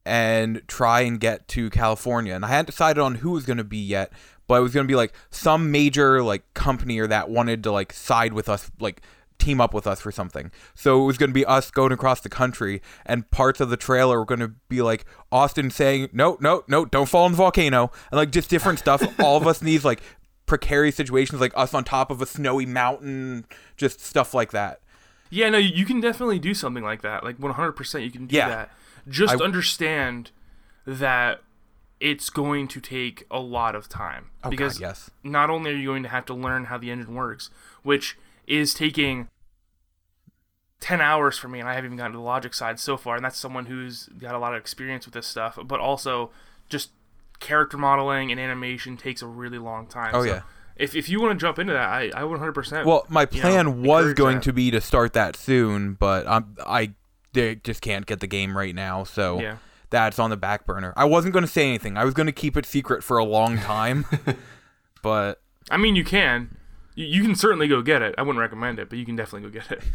and 0.05 0.61
try 0.67 1.01
and 1.01 1.19
get 1.19 1.47
to 1.47 1.69
California. 1.71 2.35
And 2.35 2.45
I 2.45 2.49
hadn't 2.49 2.67
decided 2.67 3.01
on 3.01 3.15
who 3.15 3.31
was 3.31 3.45
going 3.45 3.57
to 3.57 3.63
be 3.63 3.79
yet, 3.79 4.13
but 4.47 4.59
it 4.59 4.61
was 4.61 4.71
going 4.71 4.85
to 4.85 4.91
be 4.91 4.95
like 4.95 5.13
some 5.31 5.71
major 5.71 6.21
like 6.21 6.53
company 6.53 6.99
or 6.99 7.07
that 7.07 7.29
wanted 7.29 7.63
to 7.63 7.71
like 7.71 7.91
side 7.91 8.33
with 8.33 8.47
us, 8.47 8.69
like 8.79 9.01
team 9.39 9.61
up 9.61 9.73
with 9.73 9.87
us 9.87 9.99
for 9.99 10.11
something. 10.11 10.51
So 10.75 11.01
it 11.01 11.05
was 11.05 11.17
going 11.17 11.29
to 11.29 11.33
be 11.33 11.45
us 11.45 11.71
going 11.71 11.91
across 11.91 12.21
the 12.21 12.29
country, 12.29 12.81
and 13.05 13.29
parts 13.31 13.59
of 13.59 13.69
the 13.69 13.77
trailer 13.77 14.19
were 14.19 14.25
going 14.25 14.39
to 14.39 14.53
be 14.69 14.81
like 14.81 15.05
Austin 15.31 15.69
saying, 15.69 16.09
"No, 16.13 16.37
no, 16.39 16.63
no, 16.67 16.85
don't 16.85 17.09
fall 17.09 17.25
in 17.25 17.33
the 17.33 17.37
volcano," 17.37 17.91
and 18.11 18.17
like 18.17 18.31
just 18.31 18.49
different 18.49 18.79
stuff. 18.79 19.03
All 19.19 19.37
of 19.37 19.47
us 19.47 19.61
in 19.61 19.65
these 19.65 19.85
like 19.85 20.01
precarious 20.47 20.95
situations, 20.95 21.39
like 21.39 21.51
us 21.55 21.73
on 21.75 21.83
top 21.83 22.09
of 22.09 22.21
a 22.21 22.25
snowy 22.25 22.65
mountain, 22.65 23.45
just 23.75 23.99
stuff 23.99 24.33
like 24.33 24.51
that. 24.51 24.79
Yeah, 25.29 25.49
no, 25.49 25.57
you 25.59 25.85
can 25.85 25.99
definitely 26.01 26.39
do 26.39 26.53
something 26.55 26.83
like 26.83 27.01
that. 27.03 27.23
Like 27.23 27.37
100% 27.37 28.03
you 28.03 28.09
can 28.11 28.25
do 28.27 28.35
Yeah. 28.35 28.47
that. 28.49 28.71
Just 29.07 29.39
I- 29.39 29.43
understand 29.43 30.31
that 30.85 31.41
it's 31.99 32.29
going 32.29 32.67
to 32.69 32.79
take 32.79 33.25
a 33.29 33.39
lot 33.39 33.75
of 33.75 33.89
time 33.89 34.29
Oh, 34.39 34.43
God, 34.43 34.49
because 34.51 34.79
yes. 34.79 35.09
not 35.23 35.49
only 35.49 35.71
are 35.71 35.75
you 35.75 35.87
going 35.87 36.03
to 36.03 36.09
have 36.09 36.25
to 36.27 36.33
learn 36.33 36.65
how 36.65 36.77
the 36.77 36.91
engine 36.91 37.13
works, 37.15 37.49
which 37.83 38.17
is 38.45 38.73
taking 38.73 39.27
10 40.79 41.01
hours 41.01 41.37
for 41.37 41.47
me 41.47 41.59
and 41.59 41.67
I 41.67 41.73
haven't 41.73 41.87
even 41.87 41.97
gotten 41.97 42.11
to 42.13 42.17
the 42.19 42.23
logic 42.23 42.53
side 42.53 42.79
so 42.79 42.97
far 42.97 43.15
and 43.15 43.25
that's 43.25 43.37
someone 43.37 43.65
who's 43.65 44.07
got 44.19 44.35
a 44.35 44.37
lot 44.39 44.53
of 44.53 44.59
experience 44.61 45.05
with 45.05 45.13
this 45.15 45.25
stuff, 45.27 45.57
but 45.65 45.79
also 45.79 46.29
just 46.69 46.91
character 47.39 47.77
modeling 47.77 48.31
and 48.31 48.39
animation 48.39 48.97
takes 48.97 49.21
a 49.21 49.27
really 49.27 49.57
long 49.57 49.87
time. 49.87 50.11
Oh, 50.13 50.23
So 50.23 50.29
yeah. 50.29 50.41
If, 50.75 50.95
if 50.95 51.09
you 51.09 51.19
want 51.19 51.39
to 51.39 51.43
jump 51.43 51.57
into 51.57 51.73
that, 51.73 51.89
I, 51.89 52.11
I 52.13 52.23
would 52.23 52.39
100%. 52.39 52.85
Well, 52.85 53.05
my 53.09 53.27
you 53.31 53.41
know, 53.41 53.49
plan 53.49 53.81
was 53.83 54.13
going 54.13 54.35
that. 54.35 54.43
to 54.43 54.53
be 54.53 54.69
to 54.69 54.79
start 54.79 55.13
that 55.13 55.35
soon, 55.35 55.93
but 55.95 56.27
I'm 56.27 56.55
I 56.65 56.93
they 57.33 57.55
just 57.55 57.81
can't 57.81 58.05
get 58.05 58.19
the 58.19 58.27
game 58.27 58.55
right 58.55 58.75
now, 58.75 59.03
so 59.03 59.39
Yeah. 59.41 59.57
that's 59.89 60.19
on 60.19 60.29
the 60.29 60.37
back 60.37 60.65
burner. 60.67 60.93
I 60.95 61.05
wasn't 61.05 61.33
going 61.33 61.45
to 61.45 61.51
say 61.51 61.67
anything. 61.67 61.97
I 61.97 62.05
was 62.05 62.13
going 62.13 62.27
to 62.27 62.31
keep 62.31 62.55
it 62.57 62.65
secret 62.65 63.03
for 63.03 63.17
a 63.17 63.23
long 63.25 63.57
time, 63.73 64.05
but 65.01 65.41
I 65.71 65.77
mean, 65.77 65.95
you 65.95 66.03
can. 66.03 66.57
You, 66.95 67.05
you 67.05 67.21
can 67.23 67.35
certainly 67.35 67.67
go 67.67 67.81
get 67.81 68.01
it. 68.03 68.13
I 68.17 68.21
wouldn't 68.21 68.39
recommend 68.39 68.77
it, 68.79 68.89
but 68.89 68.99
you 68.99 69.05
can 69.05 69.15
definitely 69.15 69.49
go 69.49 69.53
get 69.59 69.71
it. 69.71 69.83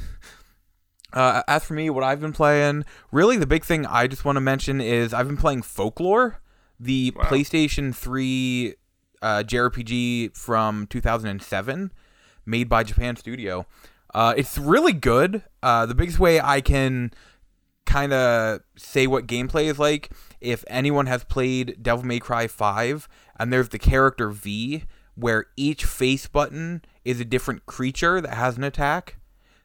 Uh, 1.13 1.43
as 1.47 1.63
for 1.63 1.75
me, 1.75 1.91
what 1.91 2.03
I've 2.03 2.23
been 2.23 2.33
playing, 2.33 2.87
really 3.11 3.37
the 3.37 3.47
big 3.47 3.67
thing 3.67 3.85
I 3.85 4.07
just 4.07 4.25
want 4.25 4.37
to 4.37 4.41
mention 4.41 4.81
is 4.81 5.13
I've 5.13 5.27
been 5.27 5.37
playing 5.37 5.61
Folklore, 5.61 6.41
the 6.83 7.13
Wow. 7.17 7.25
PlayStation 7.25 7.95
3 7.95 8.75
uh, 9.23 9.43
JRPG 9.47 10.37
from 10.37 10.87
2007, 10.89 11.93
made 12.45 12.69
by 12.69 12.83
Japan 12.83 13.17
Studio. 13.17 13.67
Uh, 14.13 14.35
it's 14.37 14.59
really 14.59 14.93
good. 14.93 15.43
Uh, 15.63 15.87
the 15.87 15.95
biggest 15.95 16.19
way 16.19 16.41
I 16.41 16.61
can 16.61 17.13
kind 17.87 18.13
of 18.13 18.61
say 18.77 19.07
what 19.07 19.27
gameplay 19.27 19.65
is 19.65 19.79
like, 19.79 20.11
if 20.41 20.65
anyone 20.67 21.07
has 21.07 21.25
played 21.25 21.83
Devil 21.83 22.05
May 22.05 22.19
Cry 22.19 22.47
5, 22.47 23.09
and 23.39 23.53
there's 23.53 23.69
the 23.71 23.79
character 23.79 24.29
V, 24.31 24.85
where 25.15 25.47
each 25.57 25.85
face 25.85 26.27
button 26.27 26.83
is 27.05 27.21
a 27.21 27.25
different 27.25 27.65
creature 27.67 28.21
that 28.21 28.35
has 28.35 28.57
an 28.57 28.65
attack. 28.65 29.17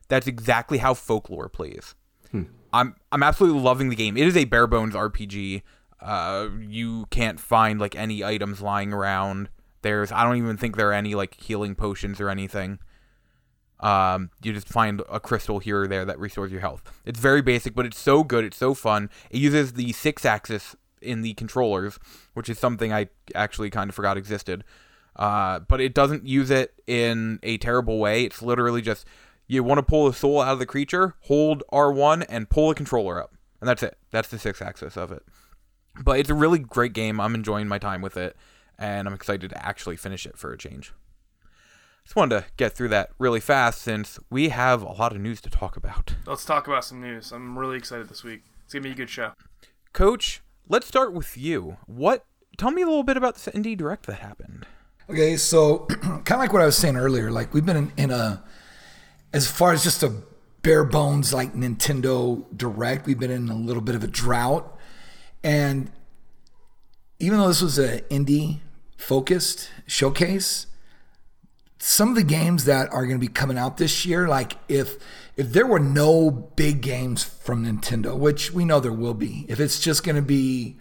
That's 0.07 0.27
exactly 0.27 0.77
how 0.77 0.93
folklore 0.93 1.49
plays. 1.49 1.95
I'm 2.73 2.95
I'm 3.13 3.23
absolutely 3.23 3.61
loving 3.61 3.87
the 3.89 3.95
game. 3.95 4.17
It 4.17 4.27
is 4.27 4.35
a 4.35 4.43
bare 4.43 4.67
bones 4.67 4.93
RPG. 4.93 5.61
Uh, 5.99 6.49
you 6.59 7.07
can't 7.09 7.39
find 7.39 7.79
like 7.79 7.95
any 7.95 8.23
items 8.23 8.61
lying 8.61 8.93
around. 8.93 9.49
There's 9.81 10.11
I 10.11 10.23
don't 10.23 10.37
even 10.37 10.57
think 10.57 10.75
there 10.75 10.89
are 10.89 10.93
any 10.93 11.15
like 11.15 11.39
healing 11.41 11.75
potions 11.75 12.19
or 12.19 12.29
anything. 12.29 12.79
Um, 13.79 14.31
you 14.41 14.53
just 14.53 14.67
find 14.67 15.01
a 15.09 15.19
crystal 15.19 15.59
here 15.59 15.83
or 15.83 15.87
there 15.87 16.05
that 16.05 16.19
restores 16.19 16.51
your 16.51 16.61
health. 16.61 16.81
It's 17.05 17.19
very 17.19 17.41
basic, 17.41 17.75
but 17.75 17.85
it's 17.85 17.99
so 17.99 18.23
good. 18.23 18.43
It's 18.43 18.57
so 18.57 18.73
fun. 18.73 19.09
It 19.29 19.37
uses 19.37 19.73
the 19.73 19.93
Sixaxis 19.93 20.75
in 21.01 21.21
the 21.21 21.33
controllers, 21.35 21.99
which 22.33 22.49
is 22.49 22.57
something 22.57 22.91
I 22.91 23.09
actually 23.35 23.69
kind 23.69 23.89
of 23.89 23.95
forgot 23.95 24.17
existed. 24.17 24.63
Uh, 25.15 25.59
but 25.59 25.81
it 25.81 25.93
doesn't 25.93 26.27
use 26.27 26.49
it 26.49 26.73
in 26.85 27.39
a 27.43 27.57
terrible 27.57 27.99
way. 27.99 28.23
It's 28.23 28.41
literally 28.41 28.81
just 28.81 29.05
you 29.47 29.63
want 29.63 29.79
to 29.79 29.83
pull 29.83 30.07
a 30.07 30.13
soul 30.13 30.41
out 30.41 30.53
of 30.53 30.59
the 30.59 30.65
creature, 30.65 31.15
hold 31.21 31.63
R1 31.71 32.25
and 32.29 32.49
pull 32.49 32.69
a 32.69 32.75
controller 32.75 33.21
up. 33.21 33.33
And 33.59 33.67
that's 33.67 33.81
it. 33.81 33.97
That's 34.11 34.27
the 34.27 34.37
Sixaxis 34.37 34.97
of 34.97 35.11
it. 35.11 35.23
But 36.03 36.19
it's 36.19 36.29
a 36.29 36.35
really 36.35 36.59
great 36.59 36.93
game. 36.93 37.19
I'm 37.19 37.35
enjoying 37.35 37.67
my 37.67 37.79
time 37.79 38.01
with 38.01 38.17
it, 38.17 38.35
and 38.77 39.07
I'm 39.07 39.13
excited 39.13 39.49
to 39.49 39.65
actually 39.65 39.95
finish 39.95 40.25
it 40.25 40.37
for 40.37 40.53
a 40.53 40.57
change. 40.57 40.93
Just 42.03 42.15
wanted 42.15 42.39
to 42.39 42.45
get 42.55 42.73
through 42.73 42.87
that 42.89 43.09
really 43.19 43.41
fast 43.41 43.81
since 43.81 44.17
we 44.29 44.49
have 44.49 44.81
a 44.81 44.93
lot 44.93 45.11
of 45.11 45.19
news 45.19 45.41
to 45.41 45.49
talk 45.49 45.75
about. 45.75 46.15
Let's 46.25 46.45
talk 46.45 46.67
about 46.67 46.85
some 46.85 47.01
news. 47.01 47.33
I'm 47.33 47.59
really 47.59 47.77
excited 47.77 48.07
this 48.07 48.23
week. 48.23 48.43
It's 48.63 48.73
gonna 48.73 48.83
be 48.83 48.91
a 48.91 48.95
good 48.95 49.09
show. 49.09 49.33
Coach, 49.91 50.41
let's 50.69 50.87
start 50.87 51.11
with 51.11 51.37
you. 51.37 51.77
What? 51.85 52.25
Tell 52.57 52.71
me 52.71 52.81
a 52.81 52.85
little 52.85 53.03
bit 53.03 53.17
about 53.17 53.35
this 53.35 53.53
indie 53.53 53.77
direct 53.77 54.05
that 54.05 54.19
happened. 54.19 54.65
Okay, 55.09 55.35
so 55.35 55.79
kind 55.89 56.31
of 56.31 56.39
like 56.39 56.53
what 56.53 56.61
I 56.61 56.65
was 56.65 56.77
saying 56.77 56.95
earlier, 56.95 57.29
like 57.31 57.53
we've 57.53 57.65
been 57.65 57.77
in, 57.77 57.91
in 57.97 58.11
a, 58.11 58.43
as 59.33 59.49
far 59.49 59.73
as 59.73 59.83
just 59.83 60.01
a 60.03 60.13
bare 60.61 60.83
bones 60.83 61.33
like 61.33 61.53
Nintendo 61.53 62.45
Direct, 62.55 63.05
we've 63.05 63.19
been 63.19 63.31
in 63.31 63.49
a 63.49 63.55
little 63.55 63.81
bit 63.81 63.95
of 63.95 64.03
a 64.03 64.07
drought. 64.07 64.76
And 65.43 65.91
even 67.19 67.39
though 67.39 67.47
this 67.47 67.61
was 67.61 67.77
an 67.77 67.99
indie 68.09 68.59
focused 68.97 69.69
showcase, 69.85 70.67
some 71.79 72.09
of 72.09 72.15
the 72.15 72.23
games 72.23 72.65
that 72.65 72.91
are 72.91 73.05
going 73.05 73.19
to 73.19 73.25
be 73.25 73.31
coming 73.31 73.57
out 73.57 73.77
this 73.77 74.05
year, 74.05 74.27
like 74.27 74.53
if 74.67 74.97
if 75.35 75.51
there 75.51 75.67
were 75.67 75.79
no 75.79 76.31
big 76.31 76.81
games 76.81 77.23
from 77.23 77.65
Nintendo, 77.65 78.17
which 78.17 78.51
we 78.51 78.65
know 78.65 78.79
there 78.79 78.91
will 78.91 79.13
be, 79.13 79.45
if 79.47 79.59
it's 79.59 79.79
just 79.79 80.03
going 80.03 80.15
to 80.15 80.21
be 80.21 80.77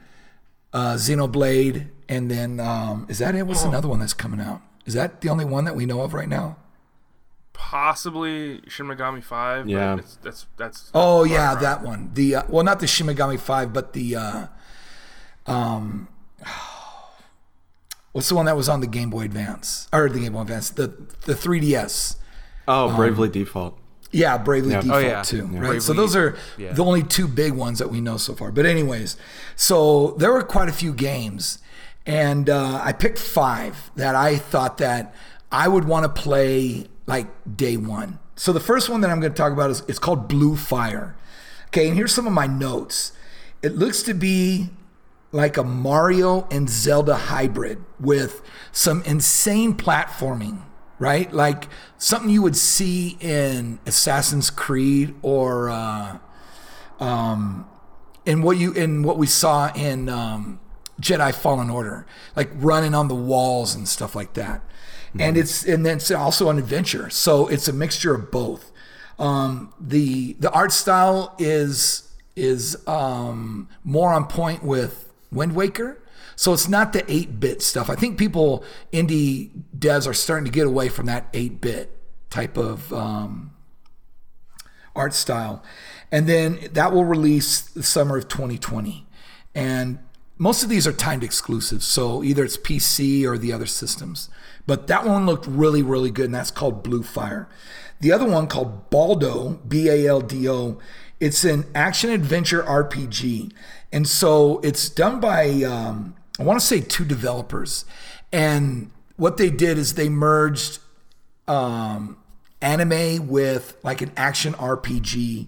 uh, 0.73 0.95
Xenoblade, 0.95 1.89
and 2.09 2.31
then 2.31 2.59
um, 2.61 3.07
is 3.09 3.19
that 3.19 3.35
it? 3.35 3.47
What's 3.47 3.65
another 3.65 3.89
one 3.89 4.01
that's 4.01 4.15
coming 4.15 4.41
out? 4.41 4.63
Is 4.87 4.95
that 4.95 5.21
the 5.21 5.29
only 5.29 5.45
one 5.45 5.65
that 5.65 5.77
we 5.77 5.85
know 5.85 6.01
of 6.01 6.15
right 6.15 6.29
now? 6.29 6.57
Possibly 7.59 8.61
Shin 8.69 8.87
Megami 8.87 9.23
Five. 9.25 9.67
Yeah. 9.69 9.95
but 9.97 10.05
it's, 10.05 10.17
that's 10.23 10.47
that's. 10.59 10.91
Oh 10.95 11.23
that's 11.25 11.33
yeah, 11.33 11.53
right. 11.55 11.61
that 11.63 11.83
one. 11.83 12.11
The 12.13 12.35
uh, 12.37 12.43
well, 12.49 12.63
not 12.65 12.81
the 12.81 12.87
Shin 12.87 13.07
Megami 13.07 13.41
Five, 13.41 13.73
but 13.73 13.95
the 13.95 14.15
uh, 14.17 14.47
um, 15.47 16.09
what's 18.13 18.29
the 18.29 18.35
one 18.35 18.47
that 18.47 18.57
was 18.57 18.69
on 18.69 18.81
the 18.81 18.87
Game 18.87 19.11
Boy 19.11 19.23
Advance 19.23 19.89
or 19.93 20.09
the 20.09 20.21
Game 20.21 20.33
Boy 20.35 20.43
Advance? 20.43 20.71
The 20.71 20.89
the 21.25 21.35
3DS. 21.35 22.17
Oh, 22.69 22.89
Um, 22.91 22.97
Bravely 22.97 23.29
Default. 23.29 23.79
Yeah, 24.11 24.39
Bravely 24.39 24.73
Yeah. 24.73 24.81
Default 24.83 25.05
Oh, 25.05 25.07
yeah. 25.07 25.23
too. 25.23 25.49
Yeah. 25.53 25.61
Right. 25.61 25.83
So 25.83 25.93
those 25.93 26.15
are 26.17 26.37
yeah. 26.59 26.73
the 26.73 26.85
only 26.85 27.03
two 27.03 27.27
big 27.29 27.53
ones 27.53 27.79
that 27.79 27.89
we 27.91 28.01
know 28.01 28.17
so 28.17 28.35
far. 28.35 28.51
But 28.53 28.67
anyways, 28.67 29.17
so 29.57 30.13
there 30.19 30.33
were 30.33 30.43
quite 30.43 30.69
a 30.69 30.73
few 30.73 30.93
games, 30.93 31.59
and 32.05 32.51
uh, 32.51 32.81
I 32.83 32.93
picked 32.93 33.19
five 33.19 33.91
that 33.97 34.15
I 34.15 34.37
thought 34.37 34.79
that 34.79 35.15
I 35.51 35.69
would 35.69 35.85
want 35.85 36.05
to 36.05 36.23
play 36.23 36.87
like 37.07 37.29
day 37.57 37.77
one. 37.77 38.19
So 38.35 38.53
the 38.53 38.61
first 38.61 38.89
one 38.89 39.01
that 39.01 39.11
I'm 39.11 39.21
going 39.21 39.33
to 39.33 39.37
talk 39.37 39.53
about 39.53 39.71
is 39.71 39.83
it's 39.89 39.99
called 39.99 40.29
Blue 40.29 40.57
Fire. 40.57 41.17
Okay, 41.69 41.89
and 41.89 41.97
here's 41.97 42.13
some 42.13 42.27
of 42.27 42.33
my 42.33 42.47
notes. 42.47 43.13
It 43.63 43.77
looks 43.77 44.03
to 44.05 44.15
be 44.15 44.71
like 45.33 45.57
a 45.57 45.65
Mario 45.65 46.47
and 46.51 46.69
Zelda 46.69 47.15
hybrid 47.15 47.85
with 47.99 48.43
some 48.73 49.03
insane 49.03 49.75
platforming, 49.75 50.63
right? 50.99 51.33
Like 51.33 51.69
something 51.99 52.31
you 52.31 52.43
would 52.43 52.57
see 52.57 53.17
in 53.21 53.79
Assassin's 53.87 54.51
Creed 54.51 55.15
or 55.23 55.71
uh, 55.71 56.19
um, 57.01 57.67
in 58.25 58.43
what 58.43 58.59
you 58.59 58.73
in 58.73 59.03
what 59.03 59.19
we 59.19 59.27
saw 59.27 59.73
in 59.75 60.09
um, 60.09 60.61
Jedi 61.01 61.35
Fallen 61.35 61.71
Order, 61.71 62.07
like 62.35 62.51
running 62.55 62.95
on 62.95 63.09
the 63.09 63.15
walls 63.15 63.75
and 63.75 63.89
stuff 63.89 64.15
like 64.15 64.35
that. 64.35 64.63
And 65.21 65.37
it's 65.37 65.64
and 65.64 65.85
then 65.85 65.97
it's 65.97 66.11
also 66.11 66.51
an 66.51 66.59
adventure, 66.59 67.11
so 67.11 67.49
it's 67.49 67.69
a 67.69 67.73
mixture 67.73 68.14
of 68.14 68.31
both. 68.31 68.71
Um, 69.19 69.73
the 69.81 70.35
the 70.35 70.51
art 70.51 70.73
style 70.73 71.35
is 71.39 72.12
is 72.35 72.77
um, 72.87 73.69
more 73.83 74.12
on 74.12 74.27
point 74.27 74.62
with 74.62 75.12
Wind 75.33 75.55
Waker. 75.55 76.03
So 76.39 76.53
it's 76.53 76.69
not 76.69 76.93
the 76.93 77.11
8 77.11 77.41
bit 77.41 77.62
stuff. 77.62 77.89
I 77.89 77.95
think 77.95 78.19
people, 78.19 78.62
indie 78.93 79.51
devs, 79.77 80.07
are 80.07 80.12
starting 80.12 80.45
to 80.45 80.51
get 80.51 80.67
away 80.67 80.91
from 80.91 81.07
that 81.07 81.29
8 81.33 81.62
bit 81.62 81.99
type 82.29 82.59
of 82.59 82.93
um, 82.93 83.53
art 84.95 85.14
style. 85.14 85.62
And 86.12 86.27
then 86.27 86.69
that 86.73 86.93
will 86.93 87.07
release 87.07 87.62
the 87.62 87.83
summer 87.83 88.19
of 88.19 88.29
2020. 88.29 89.07
And 89.55 89.99
most 90.37 90.62
of 90.62 90.69
these 90.69 90.87
are 90.87 90.93
timed 90.93 91.25
exclusives. 91.25 91.87
So 91.87 92.23
either 92.23 92.45
it's 92.45 92.59
PC 92.59 93.25
or 93.25 93.39
the 93.39 93.53
other 93.53 93.67
systems. 93.67 94.29
But 94.67 94.89
that 94.89 95.05
one 95.05 95.27
looked 95.27 95.47
really, 95.47 95.83
really 95.83 96.11
good, 96.11 96.27
and 96.27 96.35
that's 96.35 96.51
called 96.51 96.83
Blue 96.83 97.03
Fire. 97.03 97.49
The 98.01 98.12
other 98.12 98.27
one 98.27 98.47
called 98.47 98.91
Baldo, 98.91 99.61
B 99.67 99.89
A 99.89 100.07
L 100.07 100.21
D 100.21 100.49
O, 100.49 100.79
it's 101.21 101.45
an 101.45 101.64
action 101.75 102.11
adventure 102.11 102.62
RPG. 102.62 103.53
And 103.93 104.07
so 104.07 104.61
it's 104.61 104.89
done 104.89 105.21
by, 105.21 105.62
um, 105.62 106.14
I 106.39 106.43
want 106.43 106.61
to 106.61 106.67
say 106.67 106.81
two 106.81 107.05
developers. 107.05 107.85
And 108.33 108.91
what 109.17 109.37
they 109.39 109.49
did 109.49 109.79
is 109.79 109.95
they 109.95 110.09
merged 110.09 110.81
um, 111.49 112.19
anime 112.61 113.29
with 113.29 113.79
like 113.83 114.03
an 114.03 114.12
action 114.17 114.53
RPG 114.55 115.47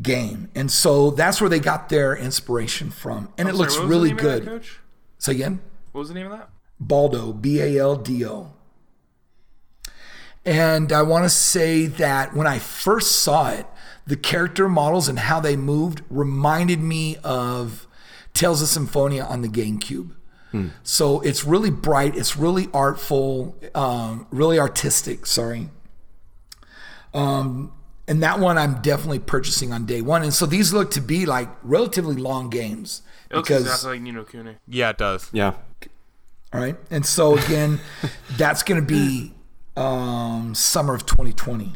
game. 0.00 0.50
And 0.54 0.70
so 0.70 1.10
that's 1.10 1.40
where 1.40 1.50
they 1.50 1.58
got 1.58 1.88
their 1.88 2.16
inspiration 2.16 2.90
from. 2.90 3.32
And 3.36 3.48
it 3.48 3.52
Sorry, 3.52 3.58
looks 3.58 3.74
what 3.74 3.88
was 3.88 3.88
the 3.88 3.96
really 3.96 4.12
that, 4.12 4.22
good. 4.22 4.44
Coach? 4.44 4.78
Say 5.18 5.32
again? 5.32 5.60
What 5.90 6.00
was 6.00 6.08
the 6.08 6.14
name 6.14 6.26
of 6.26 6.38
that? 6.38 6.50
Baldo, 6.80 7.32
B 7.32 7.60
A 7.60 7.78
L 7.78 7.96
D 7.96 8.24
O. 8.24 8.52
And 10.44 10.92
I 10.92 11.02
want 11.02 11.24
to 11.24 11.30
say 11.30 11.86
that 11.86 12.34
when 12.34 12.46
I 12.46 12.58
first 12.58 13.20
saw 13.20 13.50
it, 13.50 13.66
the 14.06 14.16
character 14.16 14.68
models 14.68 15.08
and 15.08 15.18
how 15.18 15.40
they 15.40 15.56
moved 15.56 16.02
reminded 16.08 16.80
me 16.80 17.16
of 17.22 17.86
Tales 18.32 18.62
of 18.62 18.68
Symphonia 18.68 19.24
on 19.24 19.42
the 19.42 19.48
GameCube. 19.48 20.12
So 20.82 21.20
it's 21.20 21.44
really 21.44 21.70
bright, 21.70 22.16
it's 22.16 22.36
really 22.36 22.68
artful, 22.72 23.56
um, 23.74 24.26
really 24.30 24.58
artistic. 24.58 25.26
Sorry. 25.26 25.68
Um, 27.12 27.72
and 28.08 28.22
that 28.22 28.38
one 28.40 28.56
I'm 28.56 28.80
definitely 28.80 29.18
purchasing 29.18 29.72
on 29.72 29.84
day 29.84 30.00
one. 30.00 30.22
And 30.22 30.32
so 30.32 30.46
these 30.46 30.72
look 30.72 30.90
to 30.92 31.02
be 31.02 31.26
like 31.26 31.50
relatively 31.62 32.16
long 32.16 32.48
games. 32.48 33.02
It 33.30 33.36
looks 33.36 33.48
because 33.48 33.62
exactly 33.64 33.90
like 33.92 34.00
Ni 34.00 34.12
no 34.12 34.24
Kuni. 34.24 34.56
Yeah, 34.66 34.90
it 34.90 34.98
does. 34.98 35.28
Yeah. 35.32 35.52
All 36.52 36.60
right. 36.60 36.76
And 36.90 37.04
so 37.04 37.36
again, 37.36 37.80
that's 38.36 38.62
going 38.62 38.80
to 38.80 38.86
be 38.86 39.34
um, 39.76 40.54
summer 40.54 40.94
of 40.94 41.06
2020. 41.06 41.72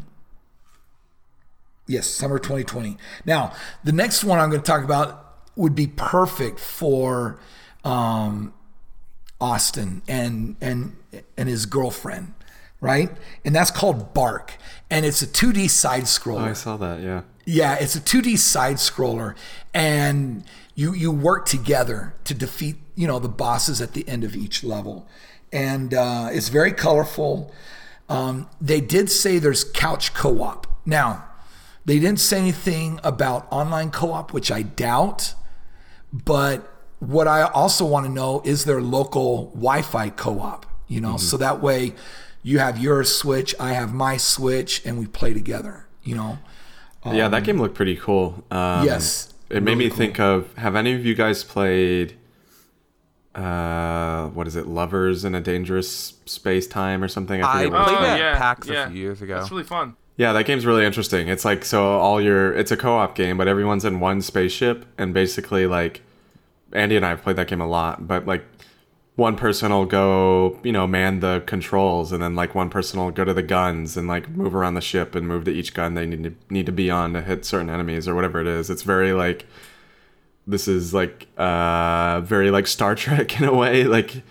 Yes, 1.87 2.07
summer 2.07 2.39
2020. 2.39 2.97
Now, 3.25 3.53
the 3.83 3.91
next 3.91 4.23
one 4.23 4.39
I'm 4.39 4.49
going 4.49 4.61
to 4.61 4.65
talk 4.65 4.83
about 4.83 5.19
would 5.55 5.75
be 5.75 5.87
perfect 5.87 6.59
for 6.59 7.39
um, 7.83 8.53
Austin 9.41 10.01
and 10.07 10.55
and 10.61 10.95
and 11.37 11.49
his 11.49 11.65
girlfriend, 11.65 12.33
right? 12.79 13.11
And 13.43 13.53
that's 13.53 13.69
called 13.69 14.13
Bark, 14.13 14.53
and 14.89 15.05
it's 15.05 15.21
a 15.21 15.27
2D 15.27 15.69
side 15.69 16.03
scroller. 16.03 16.41
Oh, 16.41 16.51
I 16.51 16.53
saw 16.53 16.77
that. 16.77 17.01
Yeah. 17.01 17.23
Yeah, 17.45 17.75
it's 17.75 17.95
a 17.95 17.99
2D 17.99 18.37
side 18.37 18.77
scroller, 18.77 19.35
and 19.73 20.43
you 20.75 20.93
you 20.93 21.11
work 21.11 21.45
together 21.45 22.13
to 22.23 22.33
defeat 22.33 22.77
you 22.95 23.07
know 23.07 23.19
the 23.19 23.29
bosses 23.29 23.81
at 23.81 23.93
the 23.93 24.07
end 24.07 24.23
of 24.23 24.35
each 24.35 24.63
level, 24.63 25.07
and 25.51 25.93
uh, 25.93 26.29
it's 26.31 26.49
very 26.49 26.71
colorful. 26.71 27.53
Um, 28.09 28.49
they 28.61 28.81
did 28.81 29.09
say 29.09 29.39
there's 29.39 29.63
couch 29.63 30.13
co-op. 30.13 30.67
Now, 30.85 31.25
they 31.85 31.99
didn't 31.99 32.19
say 32.19 32.37
anything 32.37 32.99
about 33.03 33.47
online 33.51 33.91
co-op, 33.91 34.33
which 34.33 34.51
I 34.51 34.61
doubt. 34.61 35.33
But 36.11 36.69
what 36.99 37.27
I 37.27 37.43
also 37.43 37.85
want 37.85 38.05
to 38.05 38.11
know 38.11 38.41
is 38.45 38.65
there 38.65 38.81
local 38.81 39.47
Wi-Fi 39.55 40.09
co-op. 40.11 40.65
You 40.87 41.01
know, 41.01 41.17
so 41.17 41.37
that 41.37 41.61
way 41.61 41.95
you 42.43 42.59
have 42.59 42.77
your 42.77 43.03
Switch, 43.03 43.55
I 43.59 43.73
have 43.73 43.93
my 43.93 44.17
Switch, 44.17 44.85
and 44.85 44.99
we 44.99 45.07
play 45.07 45.33
together. 45.33 45.87
You 46.03 46.15
know. 46.15 46.39
Yeah, 47.11 47.27
that 47.27 47.43
game 47.43 47.59
looked 47.59 47.75
pretty 47.75 47.95
cool. 47.97 48.43
Um, 48.51 48.57
Um, 48.57 48.85
Yes, 48.85 49.33
It 49.49 49.61
made 49.63 49.71
really 49.73 49.85
me 49.85 49.89
cool. 49.89 49.97
think 49.97 50.19
of 50.19 50.53
have 50.57 50.75
any 50.75 50.93
of 50.93 51.05
you 51.05 51.13
guys 51.15 51.43
played 51.43 52.15
uh 53.35 54.27
what 54.27 54.45
is 54.47 54.55
it 54.55 54.67
lovers 54.67 55.25
in 55.25 55.33
a 55.33 55.41
dangerous 55.41 56.13
space 56.25 56.67
time 56.67 57.03
or 57.03 57.07
something 57.07 57.41
I 57.43 57.63
forget 57.63 57.71
what 57.71 57.81
it's 57.81 57.89
played 57.91 57.97
Oh, 57.97 58.01
that 58.03 58.19
yeah, 58.19 58.37
PAX 58.37 58.67
yeah. 58.67 58.85
a 58.85 58.89
few 58.91 58.99
years 58.99 59.21
ago. 59.23 59.39
That's 59.39 59.49
really 59.51 59.63
fun. 59.63 59.95
Yeah, 60.17 60.33
that 60.33 60.45
game's 60.45 60.67
really 60.67 60.85
interesting. 60.85 61.27
It's 61.27 61.43
like 61.43 61.65
so 61.65 61.83
all 61.83 62.21
your 62.21 62.53
it's 62.53 62.71
a 62.71 62.77
co-op 62.77 63.15
game, 63.15 63.35
but 63.37 63.47
everyone's 63.47 63.85
in 63.85 63.99
one 63.99 64.21
spaceship 64.21 64.85
and 64.99 65.13
basically 65.15 65.65
like 65.65 66.01
Andy 66.73 66.95
and 66.95 67.03
I 67.05 67.09
have 67.09 67.23
played 67.23 67.35
that 67.37 67.47
game 67.47 67.61
a 67.61 67.67
lot, 67.67 68.07
but 68.07 68.27
like 68.27 68.45
one 69.15 69.35
person 69.35 69.71
will 69.71 69.85
go, 69.85 70.59
you 70.63 70.71
know, 70.71 70.87
man 70.87 71.19
the 71.19 71.43
controls 71.45 72.11
and 72.11 72.23
then 72.23 72.35
like 72.35 72.55
one 72.55 72.69
person 72.69 72.99
will 72.99 73.11
go 73.11 73.23
to 73.23 73.33
the 73.33 73.43
guns 73.43 73.95
and 73.95 74.07
like 74.07 74.29
move 74.29 74.55
around 74.55 74.73
the 74.73 74.81
ship 74.81 75.13
and 75.13 75.27
move 75.27 75.43
to 75.45 75.51
each 75.51 75.73
gun 75.73 75.93
they 75.93 76.05
need 76.05 76.23
to 76.23 76.35
need 76.49 76.65
to 76.65 76.71
be 76.71 76.89
on 76.89 77.13
to 77.13 77.21
hit 77.21 77.45
certain 77.45 77.69
enemies 77.69 78.07
or 78.07 78.15
whatever 78.15 78.41
it 78.41 78.47
is. 78.47 78.69
It's 78.69 78.81
very 78.81 79.13
like 79.13 79.45
this 80.47 80.67
is 80.67 80.93
like 80.93 81.27
uh 81.37 82.21
very 82.21 82.49
like 82.51 82.67
Star 82.67 82.95
Trek 83.03 83.39
in 83.39 83.47
a 83.47 83.53
way, 83.53 83.83
like 83.83 84.23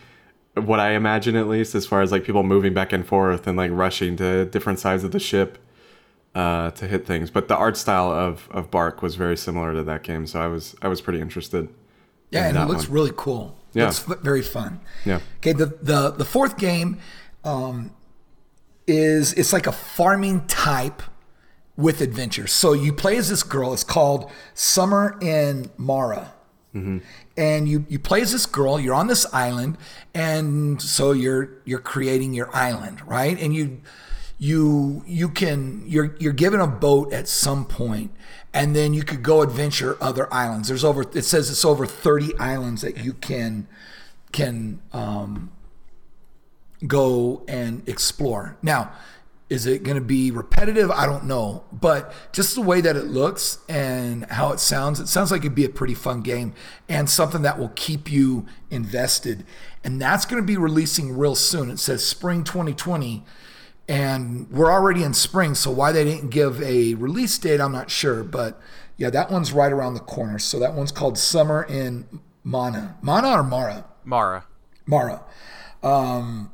what 0.55 0.81
I 0.81 0.93
imagine 0.93 1.37
at 1.37 1.49
least 1.49 1.75
as 1.75 1.87
far 1.87 2.03
as 2.03 2.13
like 2.13 2.25
people 2.25 2.43
moving 2.43 2.75
back 2.75 2.93
and 2.93 3.07
forth 3.07 3.47
and 3.47 3.57
like 3.57 3.71
rushing 3.73 4.17
to 4.17 4.45
different 4.47 4.79
sides 4.79 5.05
of 5.05 5.13
the 5.13 5.21
ship 5.21 5.59
uh, 6.35 6.71
to 6.73 6.87
hit 6.87 7.07
things. 7.07 7.31
But 7.31 7.49
the 7.49 7.57
art 7.57 7.77
style 7.77 8.11
of 8.11 8.49
of 8.51 8.71
Bark 8.71 9.03
was 9.03 9.15
very 9.15 9.37
similar 9.37 9.73
to 9.75 9.83
that 9.85 10.03
game, 10.03 10.27
so 10.27 10.41
I 10.41 10.47
was 10.47 10.75
I 10.83 10.89
was 10.89 11.01
pretty 11.01 11.21
interested. 11.21 11.69
Yeah, 12.31 12.49
and 12.49 12.57
that 12.57 12.65
it 12.65 12.69
looks 12.69 12.89
one. 12.89 12.95
really 12.95 13.13
cool. 13.17 13.57
Yeah. 13.75 13.89
F- 13.89 14.21
very 14.21 14.43
fun. 14.43 14.81
Yeah. 15.05 15.21
Okay, 15.39 15.53
the 15.53 15.67
the 15.83 16.11
the 16.11 16.25
fourth 16.25 16.57
game 16.59 16.99
um, 17.45 17.93
is 18.87 19.33
it's 19.35 19.53
like 19.53 19.67
a 19.67 19.73
farming 19.73 20.47
type 20.47 21.03
with 21.77 22.01
adventure. 22.01 22.47
So 22.47 22.73
you 22.73 22.93
play 22.93 23.17
as 23.17 23.29
this 23.29 23.43
girl. 23.43 23.73
It's 23.73 23.85
called 23.85 24.31
Summer 24.55 25.19
in 25.21 25.71
Mara. 25.77 26.35
And 27.37 27.69
you, 27.69 27.85
you 27.91 27.99
play 27.99 28.23
as 28.23 28.33
this 28.33 28.47
girl, 28.47 28.81
you're 28.81 28.95
on 28.95 29.07
this 29.07 29.27
island, 29.31 29.77
and 30.15 30.81
so 30.81 31.13
you're 31.13 31.51
you're 31.67 31.81
creating 31.81 32.33
your 32.33 32.55
island, 32.55 33.07
right? 33.07 33.39
And 33.39 33.55
you 33.55 33.83
you 34.39 35.03
you 35.07 35.29
can 35.29 35.83
you're 35.87 36.17
you're 36.19 36.33
given 36.33 36.61
a 36.61 36.67
boat 36.67 37.13
at 37.13 37.29
some 37.29 37.67
point 37.67 38.11
and 38.55 38.77
then 38.77 38.95
you 38.95 39.03
could 39.03 39.23
go 39.23 39.43
adventure 39.43 39.97
other 40.01 40.33
islands. 40.33 40.69
There's 40.69 40.85
over 40.85 41.03
it 41.03 41.25
says 41.25 41.51
it's 41.51 41.65
over 41.65 41.87
30 41.87 42.39
islands 42.39 42.83
that 42.83 42.99
you 42.99 43.15
can 43.15 43.67
can 44.33 44.81
um, 44.93 45.51
go 46.87 47.45
and 47.49 47.87
explore. 47.89 48.57
Now 48.63 48.93
is 49.53 49.67
it 49.67 49.83
going 49.83 49.97
to 49.99 50.01
be 50.01 50.31
repetitive? 50.31 50.91
I 50.91 51.05
don't 51.05 51.25
know. 51.25 51.65
But 51.71 52.15
just 52.33 52.55
the 52.55 52.63
way 52.63 52.81
that 52.81 52.97
it 52.97 53.05
looks 53.05 53.59
and 53.69 54.25
how 54.31 54.51
it 54.53 54.61
sounds 54.61 54.99
it 54.99 55.09
sounds 55.09 55.31
like 55.31 55.43
it'd 55.43 55.55
be 55.55 55.67
a 55.67 55.69
pretty 55.69 55.93
fun 55.93 56.23
game 56.23 56.55
and 56.89 57.11
something 57.11 57.43
that 57.43 57.59
will 57.59 57.73
keep 57.75 58.11
you 58.11 58.47
invested. 58.71 59.45
And 59.85 60.01
that's 60.01 60.25
going 60.25 60.43
to 60.43 60.47
be 60.47 60.57
releasing 60.57 61.19
real 61.19 61.35
soon. 61.35 61.69
It 61.69 61.79
says 61.79 62.03
spring 62.03 62.45
2020 62.45 63.25
and 63.89 64.51
we're 64.51 64.71
already 64.71 65.03
in 65.03 65.13
spring 65.13 65.55
so 65.55 65.71
why 65.71 65.93
they 65.93 66.05
didn't 66.05 66.31
give 66.31 66.63
a 66.63 66.95
release 66.95 67.37
date 67.39 67.61
i'm 67.61 67.73
not 67.73 67.91
sure 67.91 68.23
but 68.23 68.61
yeah 68.97 69.11
that 69.11 69.31
one's 69.31 69.53
right 69.53 69.73
around 69.73 69.95
the 69.95 70.01
corner. 70.01 70.39
So 70.39 70.59
that 70.61 70.75
one's 70.75 70.93
called 70.93 71.19
summer 71.19 71.65
in 71.65 72.21
mana. 72.45 72.97
Mana 73.03 73.31
or 73.31 73.43
mara? 73.43 73.85
Mara. 74.05 74.47
mara. 74.87 75.23
Um, 75.83 76.53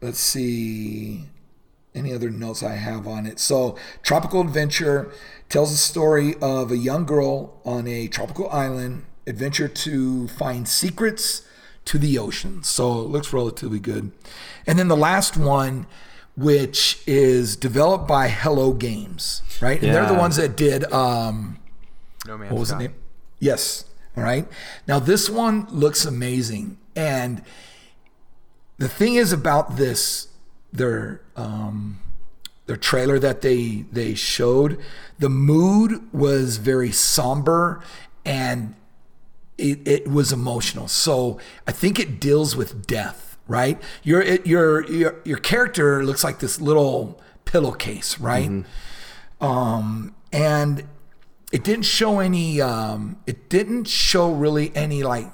let's 0.00 0.20
see 0.20 1.26
any 1.94 2.14
other 2.14 2.30
notes 2.30 2.62
i 2.62 2.74
have 2.74 3.06
on 3.06 3.26
it? 3.26 3.38
So 3.38 3.76
tropical 4.02 4.40
adventure 4.40 5.12
tells 5.48 5.72
the 5.72 5.76
story 5.76 6.34
of 6.40 6.70
a 6.70 6.76
young 6.76 7.04
girl 7.04 7.60
on 7.64 7.86
a 7.86 8.06
tropical 8.08 8.48
island 8.50 9.04
adventure 9.26 9.68
to 9.68 10.28
find 10.28 10.66
secrets 10.68 11.42
to 11.84 11.98
the 11.98 12.16
ocean. 12.16 12.62
So 12.62 13.00
it 13.00 13.08
looks 13.08 13.32
relatively 13.32 13.80
good. 13.80 14.12
And 14.66 14.78
then 14.78 14.88
the 14.88 14.96
last 14.96 15.36
one 15.36 15.86
which 16.36 17.02
is 17.06 17.56
developed 17.56 18.08
by 18.08 18.28
Hello 18.28 18.72
Games, 18.72 19.42
right? 19.60 19.82
And 19.82 19.94
they're 19.94 20.06
the 20.06 20.14
ones 20.14 20.36
that 20.36 20.56
did 20.56 20.90
um 20.92 21.58
No 22.26 22.38
man. 22.38 22.50
what 22.50 22.60
was 22.60 22.68
the 22.70 22.78
name? 22.78 22.94
Yes. 23.38 23.84
All 24.16 24.22
right. 24.22 24.46
Now 24.86 24.98
this 24.98 25.28
one 25.30 25.66
looks 25.70 26.04
amazing. 26.04 26.78
And 26.96 27.42
the 28.78 28.88
thing 28.88 29.14
is 29.14 29.32
about 29.32 29.76
this, 29.76 30.28
their 30.72 31.20
um 31.36 31.98
their 32.66 32.76
trailer 32.76 33.18
that 33.18 33.42
they 33.42 33.84
they 33.92 34.14
showed, 34.14 34.78
the 35.18 35.28
mood 35.28 36.08
was 36.12 36.56
very 36.58 36.92
somber 36.92 37.82
and 38.24 38.74
it, 39.58 39.86
it 39.86 40.08
was 40.08 40.32
emotional. 40.32 40.88
So 40.88 41.38
I 41.66 41.72
think 41.72 41.98
it 42.00 42.18
deals 42.20 42.56
with 42.56 42.86
death, 42.86 43.31
right? 43.46 43.80
Your 44.02 44.22
your 44.22 44.84
your 44.90 45.20
your 45.24 45.38
character 45.38 46.04
looks 46.04 46.24
like 46.24 46.38
this 46.38 46.60
little 46.60 47.20
pillowcase, 47.44 48.18
right? 48.18 48.64
Um, 49.40 50.14
and 50.32 50.84
it 51.52 51.64
didn't 51.64 51.84
show 51.84 52.18
any. 52.20 52.60
Um, 52.60 53.16
it 53.26 53.48
didn't 53.48 53.84
show 53.84 54.32
really 54.32 54.74
any 54.74 55.02
like 55.02 55.30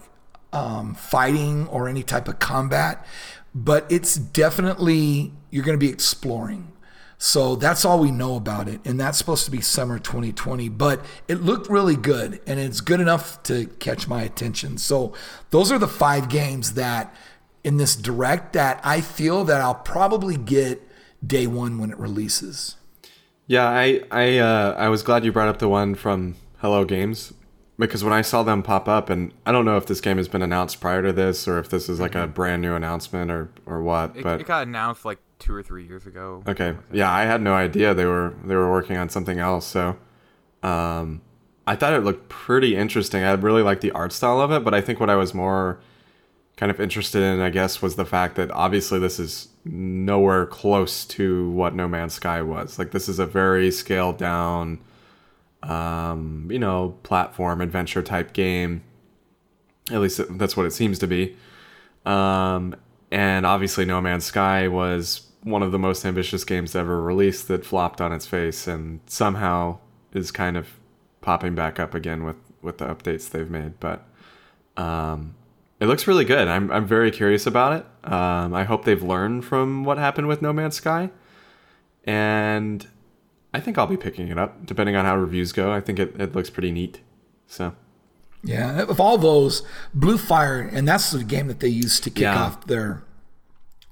um, 0.52 0.94
fighting 0.94 1.66
or 1.68 1.88
any 1.88 2.02
type 2.02 2.28
of 2.28 2.38
combat, 2.38 3.06
but 3.54 3.86
it's 3.90 4.16
definitely 4.16 5.32
you're 5.50 5.64
going 5.64 5.78
to 5.78 5.84
be 5.84 5.92
exploring. 5.92 6.72
So 7.20 7.56
that's 7.56 7.84
all 7.84 7.98
we 7.98 8.12
know 8.12 8.36
about 8.36 8.68
it, 8.68 8.80
and 8.84 8.98
that's 8.98 9.18
supposed 9.18 9.44
to 9.44 9.50
be 9.50 9.60
summer 9.60 9.98
2020. 9.98 10.68
But 10.68 11.04
it 11.26 11.42
looked 11.42 11.68
really 11.68 11.96
good, 11.96 12.40
and 12.46 12.60
it's 12.60 12.80
good 12.80 13.00
enough 13.00 13.42
to 13.44 13.66
catch 13.80 14.06
my 14.06 14.22
attention. 14.22 14.78
So 14.78 15.12
those 15.50 15.72
are 15.72 15.78
the 15.78 15.88
five 15.88 16.28
games 16.28 16.74
that 16.74 17.12
in 17.64 17.76
this 17.76 17.96
direct 17.96 18.52
that 18.54 18.80
I 18.84 19.00
feel 19.00 19.44
that 19.44 19.60
I'll 19.60 19.74
probably 19.74 20.36
get 20.36 20.82
day 21.26 21.46
one 21.46 21.78
when 21.78 21.90
it 21.90 21.98
releases. 21.98 22.76
Yeah, 23.46 23.68
I 23.68 24.02
I 24.10 24.38
uh, 24.38 24.74
I 24.78 24.88
was 24.88 25.02
glad 25.02 25.24
you 25.24 25.32
brought 25.32 25.48
up 25.48 25.58
the 25.58 25.68
one 25.68 25.94
from 25.94 26.36
Hello 26.58 26.84
Games 26.84 27.32
because 27.78 28.04
when 28.04 28.12
I 28.12 28.22
saw 28.22 28.42
them 28.42 28.62
pop 28.62 28.88
up, 28.88 29.08
and 29.08 29.32
I 29.46 29.52
don't 29.52 29.64
know 29.64 29.76
if 29.76 29.86
this 29.86 30.00
game 30.00 30.18
has 30.18 30.28
been 30.28 30.42
announced 30.42 30.80
prior 30.80 31.02
to 31.02 31.12
this 31.12 31.48
or 31.48 31.58
if 31.58 31.70
this 31.70 31.88
is 31.88 31.98
like 32.00 32.14
a 32.14 32.26
brand 32.26 32.60
new 32.62 32.74
announcement 32.74 33.30
or 33.30 33.50
or 33.66 33.82
what, 33.82 34.16
It, 34.16 34.22
but 34.22 34.40
it 34.40 34.46
got 34.46 34.66
announced 34.66 35.04
like 35.04 35.18
two 35.38 35.54
or 35.54 35.62
three 35.62 35.86
years 35.86 36.06
ago. 36.06 36.42
okay, 36.46 36.76
yeah, 36.92 37.10
I 37.10 37.24
had 37.24 37.40
no 37.40 37.54
idea 37.54 37.94
they 37.94 38.04
were 38.04 38.34
they 38.44 38.54
were 38.54 38.70
working 38.70 38.96
on 38.96 39.08
something 39.08 39.38
else. 39.38 39.66
So, 39.66 39.96
um, 40.62 41.22
I 41.66 41.74
thought 41.76 41.94
it 41.94 42.00
looked 42.04 42.28
pretty 42.28 42.76
interesting. 42.76 43.22
I 43.24 43.32
really 43.32 43.62
liked 43.62 43.80
the 43.80 43.92
art 43.92 44.12
style 44.12 44.40
of 44.40 44.50
it, 44.52 44.64
but 44.64 44.74
I 44.74 44.80
think 44.80 45.00
what 45.00 45.08
I 45.10 45.16
was 45.16 45.32
more 45.32 45.80
kind 46.58 46.70
of 46.72 46.80
interested 46.80 47.22
in, 47.22 47.40
I 47.40 47.50
guess, 47.50 47.80
was 47.80 47.94
the 47.94 48.04
fact 48.04 48.34
that 48.34 48.50
obviously 48.50 48.98
this 48.98 49.20
is 49.20 49.48
nowhere 49.64 50.44
close 50.44 51.04
to 51.04 51.48
what 51.50 51.72
No 51.72 51.86
Man's 51.86 52.14
Sky 52.14 52.42
was. 52.42 52.80
Like 52.80 52.90
this 52.90 53.08
is 53.08 53.20
a 53.20 53.26
very 53.26 53.70
scaled 53.70 54.18
down, 54.18 54.80
um, 55.62 56.48
you 56.50 56.58
know, 56.58 56.98
platform 57.04 57.60
adventure 57.60 58.02
type 58.02 58.32
game. 58.32 58.82
At 59.92 60.00
least 60.00 60.20
that's 60.30 60.56
what 60.56 60.66
it 60.66 60.72
seems 60.72 60.98
to 60.98 61.06
be. 61.06 61.36
Um, 62.04 62.74
and 63.12 63.46
obviously, 63.46 63.84
No 63.84 64.00
Man's 64.00 64.24
Sky 64.24 64.66
was 64.66 65.28
one 65.44 65.62
of 65.62 65.70
the 65.70 65.78
most 65.78 66.04
ambitious 66.04 66.44
games 66.44 66.74
ever 66.74 67.00
released 67.00 67.46
that 67.48 67.64
flopped 67.64 68.00
on 68.00 68.12
its 68.12 68.26
face, 68.26 68.66
and 68.66 68.98
somehow 69.06 69.78
is 70.12 70.32
kind 70.32 70.56
of 70.56 70.66
popping 71.20 71.54
back 71.54 71.78
up 71.78 71.94
again 71.94 72.24
with 72.24 72.36
with 72.62 72.78
the 72.78 72.86
updates 72.86 73.30
they've 73.30 73.48
made. 73.48 73.78
But 73.78 74.04
um, 74.76 75.34
it 75.80 75.86
looks 75.86 76.06
really 76.06 76.24
good. 76.24 76.48
I'm 76.48 76.70
I'm 76.70 76.86
very 76.86 77.10
curious 77.10 77.46
about 77.46 77.72
it. 77.72 78.10
Um, 78.12 78.54
I 78.54 78.64
hope 78.64 78.84
they've 78.84 79.02
learned 79.02 79.44
from 79.44 79.84
what 79.84 79.98
happened 79.98 80.28
with 80.28 80.42
No 80.42 80.52
Man's 80.52 80.76
Sky, 80.76 81.10
and 82.04 82.86
I 83.54 83.60
think 83.60 83.78
I'll 83.78 83.86
be 83.86 83.96
picking 83.96 84.28
it 84.28 84.38
up 84.38 84.66
depending 84.66 84.96
on 84.96 85.04
how 85.04 85.16
reviews 85.16 85.52
go. 85.52 85.72
I 85.72 85.80
think 85.80 85.98
it, 85.98 86.20
it 86.20 86.34
looks 86.34 86.50
pretty 86.50 86.70
neat. 86.72 87.00
So 87.46 87.74
Yeah, 88.42 88.82
of 88.82 89.00
all 89.00 89.18
those, 89.18 89.62
Blue 89.94 90.18
Fire, 90.18 90.60
and 90.60 90.86
that's 90.86 91.10
the 91.10 91.24
game 91.24 91.48
that 91.48 91.60
they 91.60 91.68
used 91.68 92.04
to 92.04 92.10
kick 92.10 92.22
Yeah. 92.22 92.42
off 92.42 92.66
their, 92.66 93.02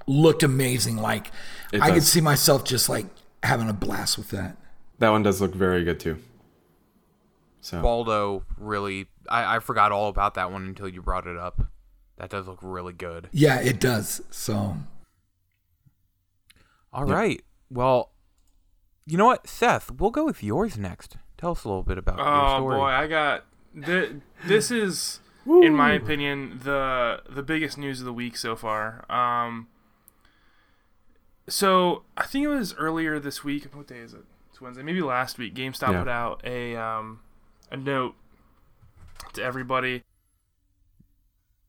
looked 0.07 0.43
amazing. 0.43 0.97
Like 0.99 1.31
It 1.73 1.81
I 1.81 1.91
could 1.91 2.03
see 2.05 2.21
myself 2.21 2.65
just 2.65 2.89
like 2.89 3.07
having 3.43 3.69
a 3.69 3.73
blast 3.73 4.19
with 4.19 4.31
that. 4.31 4.57
that 4.99 5.11
one 5.11 5.23
does 5.23 5.41
look 5.41 5.55
very 5.55 5.85
good 5.85 5.99
too. 6.01 6.19
So 7.61 7.81
Baldo 7.83 8.45
really, 8.59 9.07
I, 9.29 9.57
I 9.57 9.59
forgot 9.61 9.91
all 9.91 10.09
about 10.09 10.35
that 10.35 10.53
one 10.53 10.65
until 10.67 10.89
you 10.89 11.03
brought 11.03 11.27
it 11.27 11.37
up. 11.37 11.63
That 12.17 12.31
does 12.31 12.47
look 12.47 12.59
really 12.63 12.93
good. 12.95 13.29
Yeah, 13.33 13.61
it 13.61 13.79
does. 13.81 14.23
So 14.31 14.77
All 16.93 17.05
right. 17.05 17.43
Well, 17.71 18.13
you 19.07 19.17
know 19.19 19.27
what, 19.27 19.47
Seth? 19.49 19.91
We'll 19.91 20.11
go 20.11 20.25
with 20.25 20.43
yours 20.43 20.79
next. 20.79 21.17
Tell 21.37 21.51
us 21.53 21.65
a 21.65 21.69
little 21.69 21.83
bit 21.83 21.99
about 21.99 22.17
your 22.19 22.27
Oh 22.27 22.57
story. 22.59 22.77
boy, 22.77 22.85
I 22.87 23.07
got 23.07 23.45
th- 23.85 24.13
this 24.47 24.71
is 24.71 25.21
in 25.47 25.75
my 25.75 25.93
opinion 25.93 26.61
the 26.65 27.23
the 27.29 27.43
biggest 27.43 27.77
news 27.79 28.01
of 28.01 28.07
the 28.07 28.13
week 28.13 28.37
so 28.37 28.57
far. 28.57 29.05
Um 29.13 29.69
so 31.49 32.03
I 32.17 32.25
think 32.27 32.45
it 32.45 32.49
was 32.49 32.75
earlier 32.75 33.21
this 33.21 33.45
week. 33.45 33.69
What 33.75 33.87
day 33.87 33.99
is 33.99 34.15
it? 34.15 34.25
It's 34.51 34.61
Wednesday. 34.61 34.83
Maybe 34.83 35.03
last 35.03 35.39
week. 35.39 35.55
GameStop 35.55 35.93
Yeah. 35.93 35.99
put 36.01 36.09
out 36.09 36.41
a 36.45 36.75
um 36.77 37.21
a 37.71 37.77
note 37.77 38.15
to 39.35 39.43
everybody 39.43 40.03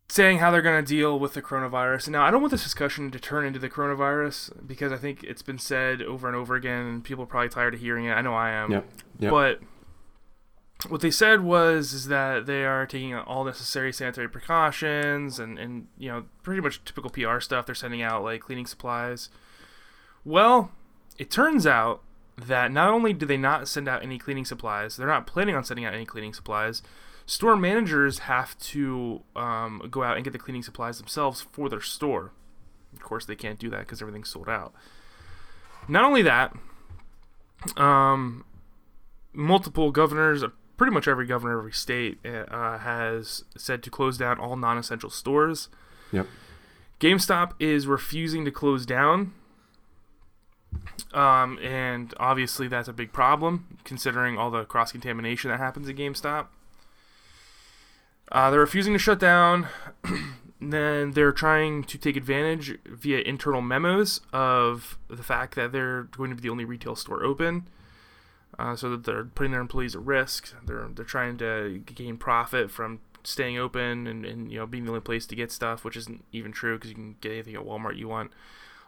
saying 0.09 0.39
how 0.39 0.51
they're 0.51 0.61
going 0.61 0.83
to 0.83 0.87
deal 0.87 1.19
with 1.19 1.33
the 1.33 1.41
coronavirus. 1.41 2.09
Now, 2.09 2.23
I 2.23 2.31
don't 2.31 2.41
want 2.41 2.51
this 2.51 2.63
discussion 2.63 3.11
to 3.11 3.19
turn 3.19 3.45
into 3.45 3.59
the 3.59 3.69
coronavirus 3.69 4.65
because 4.65 4.91
I 4.91 4.97
think 4.97 5.23
it's 5.23 5.41
been 5.41 5.59
said 5.59 6.01
over 6.01 6.27
and 6.27 6.35
over 6.35 6.55
again, 6.55 6.85
and 6.85 7.03
people 7.03 7.23
are 7.23 7.27
probably 7.27 7.49
tired 7.49 7.73
of 7.73 7.81
hearing 7.81 8.05
it. 8.05 8.11
I 8.11 8.21
know 8.21 8.33
I 8.33 8.51
am. 8.51 8.71
Yep. 8.71 8.89
Yep. 9.19 9.31
But 9.31 9.59
what 10.87 11.01
they 11.01 11.11
said 11.11 11.41
was 11.41 11.91
is 11.91 12.07
that 12.07 12.45
they 12.45 12.63
are 12.63 12.85
taking 12.85 13.13
all 13.15 13.43
necessary 13.43 13.91
sanitary 13.91 14.29
precautions 14.29 15.39
and, 15.39 15.57
and 15.57 15.87
you 15.97 16.07
know 16.07 16.25
pretty 16.43 16.61
much 16.61 16.83
typical 16.85 17.09
PR 17.09 17.39
stuff. 17.39 17.65
They're 17.65 17.75
sending 17.75 18.01
out 18.01 18.23
like 18.23 18.41
cleaning 18.41 18.67
supplies. 18.67 19.29
Well, 20.23 20.71
it 21.17 21.31
turns 21.31 21.65
out 21.65 22.01
that 22.37 22.71
not 22.71 22.89
only 22.89 23.13
do 23.13 23.25
they 23.25 23.37
not 23.37 23.67
send 23.67 23.87
out 23.87 24.03
any 24.03 24.19
cleaning 24.19 24.45
supplies, 24.45 24.95
they're 24.95 25.07
not 25.07 25.25
planning 25.25 25.55
on 25.55 25.63
sending 25.63 25.85
out 25.85 25.93
any 25.93 26.05
cleaning 26.05 26.33
supplies. 26.33 26.83
Store 27.27 27.57
managers 27.57 28.19
have 28.19 28.57
to 28.59 29.21
um, 29.35 29.85
go 29.91 30.01
out 30.01 30.15
and 30.15 30.23
get 30.23 30.31
the 30.31 30.39
cleaning 30.39 30.63
supplies 30.63 30.97
themselves 30.97 31.41
for 31.51 31.67
their 31.67 31.81
store. 31.81 32.31
Of 32.93 33.01
course, 33.01 33.25
they 33.25 33.35
can't 33.35 33.59
do 33.59 33.69
that 33.69 33.81
because 33.81 34.01
everything's 34.01 34.29
sold 34.29 34.47
out. 34.47 34.73
Not 35.89 36.05
only 36.05 36.21
that, 36.21 36.55
um, 37.75 38.45
multiple 39.33 39.91
governors, 39.91 40.41
pretty 40.77 40.93
much 40.93 41.05
every 41.05 41.25
governor 41.25 41.55
of 41.55 41.59
every 41.59 41.73
state, 41.73 42.25
uh, 42.25 42.77
has 42.77 43.43
said 43.57 43.83
to 43.83 43.89
close 43.89 44.17
down 44.17 44.39
all 44.39 44.55
non-essential 44.55 45.09
stores. 45.09 45.67
Yep. 46.13 46.27
GameStop 47.01 47.51
is 47.59 47.87
refusing 47.87 48.45
to 48.45 48.51
close 48.51 48.85
down. 48.85 49.33
Um, 51.13 51.59
and 51.59 52.13
obviously 52.21 52.69
that's 52.69 52.87
a 52.87 52.93
big 52.93 53.11
problem 53.11 53.79
considering 53.83 54.37
all 54.37 54.49
the 54.49 54.63
cross 54.63 54.93
contamination 54.93 55.51
that 55.51 55.59
happens 55.59 55.89
at 55.89 55.97
GameStop. 55.97 56.47
Uh, 58.31 58.49
they're 58.51 58.59
refusing 58.59 58.93
to 58.93 58.99
shut 58.99 59.19
down. 59.19 59.67
then 60.61 61.11
they're 61.11 61.31
trying 61.31 61.83
to 61.83 61.97
take 61.97 62.15
advantage 62.17 62.77
via 62.85 63.19
internal 63.19 63.61
memos 63.61 64.21
of 64.33 64.97
the 65.07 65.23
fact 65.23 65.55
that 65.55 65.71
they're 65.71 66.03
going 66.03 66.29
to 66.31 66.35
be 66.35 66.41
the 66.41 66.49
only 66.49 66.65
retail 66.65 66.95
store 66.95 67.23
open. 67.23 67.67
Uh, 68.57 68.75
so 68.75 68.89
that 68.89 69.03
they're 69.03 69.25
putting 69.25 69.51
their 69.51 69.61
employees 69.61 69.95
at 69.95 70.01
risk. 70.01 70.53
They're 70.65 70.87
they're 70.95 71.05
trying 71.05 71.37
to 71.37 71.81
gain 71.85 72.17
profit 72.17 72.71
from 72.71 73.01
staying 73.23 73.57
open 73.57 74.07
and, 74.07 74.25
and 74.25 74.51
you 74.51 74.57
know 74.57 74.65
being 74.65 74.85
the 74.85 74.89
only 74.91 75.01
place 75.01 75.27
to 75.27 75.35
get 75.35 75.51
stuff, 75.51 75.83
which 75.83 75.95
isn't 75.97 76.23
even 76.31 76.51
true 76.51 76.75
because 76.77 76.89
you 76.89 76.95
can 76.95 77.17
get 77.21 77.33
anything 77.33 77.55
at 77.55 77.61
Walmart 77.61 77.97
you 77.97 78.07
want. 78.07 78.31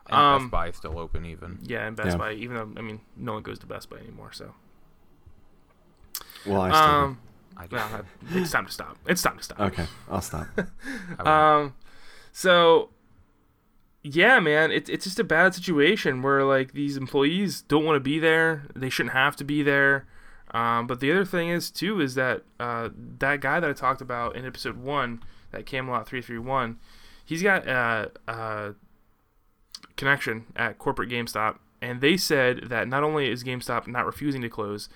And 0.08 0.20
Um, 0.20 0.44
Best 0.44 0.52
Buy 0.52 0.68
is 0.70 0.76
still 0.78 0.98
open 0.98 1.24
even. 1.26 1.60
Yeah, 1.62 1.86
and 1.86 1.96
Best 1.96 2.12
Yeah. 2.12 2.18
Buy, 2.18 2.34
even 2.34 2.56
though 2.56 2.72
I 2.78 2.82
mean 2.82 3.02
no 3.16 3.34
one 3.34 3.44
goes 3.44 3.60
to 3.60 3.68
Best 3.68 3.90
Buy 3.92 3.98
anymore, 3.98 4.32
so 4.32 4.56
Well, 6.48 6.62
I 6.62 6.70
still. 6.72 6.94
um, 6.94 7.20
I 7.60 7.68
guess. 7.68 7.92
well, 7.92 8.04
it's 8.32 8.52
time 8.52 8.66
to 8.66 8.72
stop. 8.72 8.98
It's 9.06 9.22
time 9.22 9.38
to 9.38 9.44
stop. 9.44 9.60
okay, 9.60 9.86
I'll 10.10 10.22
stop. 10.22 10.48
Um, 11.20 11.76
so 12.32 12.90
yeah, 14.02 14.40
man, 14.40 14.72
it's 14.72 14.90
it's 14.90 15.04
just 15.04 15.20
a 15.20 15.24
bad 15.26 15.54
situation 15.54 16.22
where 16.22 16.44
like 16.46 16.72
these 16.72 16.96
employees 16.96 17.62
don't 17.62 17.84
want 17.84 17.98
to 17.98 18.00
be 18.00 18.18
there. 18.18 18.64
They 18.76 18.90
shouldn't 18.90 19.14
have 19.14 19.36
to 19.38 19.44
be 19.44 19.62
there. 19.62 20.08
Um, 20.52 20.88
but 20.88 21.00
the 21.00 21.12
other 21.12 21.26
thing 21.26 21.50
is 21.50 21.70
too 21.70 22.00
is 22.00 22.16
that 22.16 22.44
uh, 22.60 22.90
that 23.20 23.42
guy 23.42 23.60
that 23.60 23.70
I 23.70 23.74
talked 23.74 24.02
about 24.02 24.36
in 24.36 24.46
episode 24.46 24.78
one, 24.78 25.22
that 25.52 25.66
Camelot 25.66 26.08
three 26.08 26.22
three 26.22 26.40
one, 26.40 26.80
he's 27.26 27.44
got 27.44 27.68
a, 27.68 28.12
a 28.28 28.76
connection 29.98 30.46
at 30.56 30.80
corporate 30.80 31.10
GameStop, 31.10 31.58
and 31.82 32.00
they 32.00 32.16
said 32.16 32.70
that 32.70 32.88
not 32.88 33.04
only 33.04 33.30
is 33.30 33.44
GameStop 33.44 33.86
not 33.86 34.06
refusing 34.06 34.42
to 34.42 34.50
close, 34.50 34.88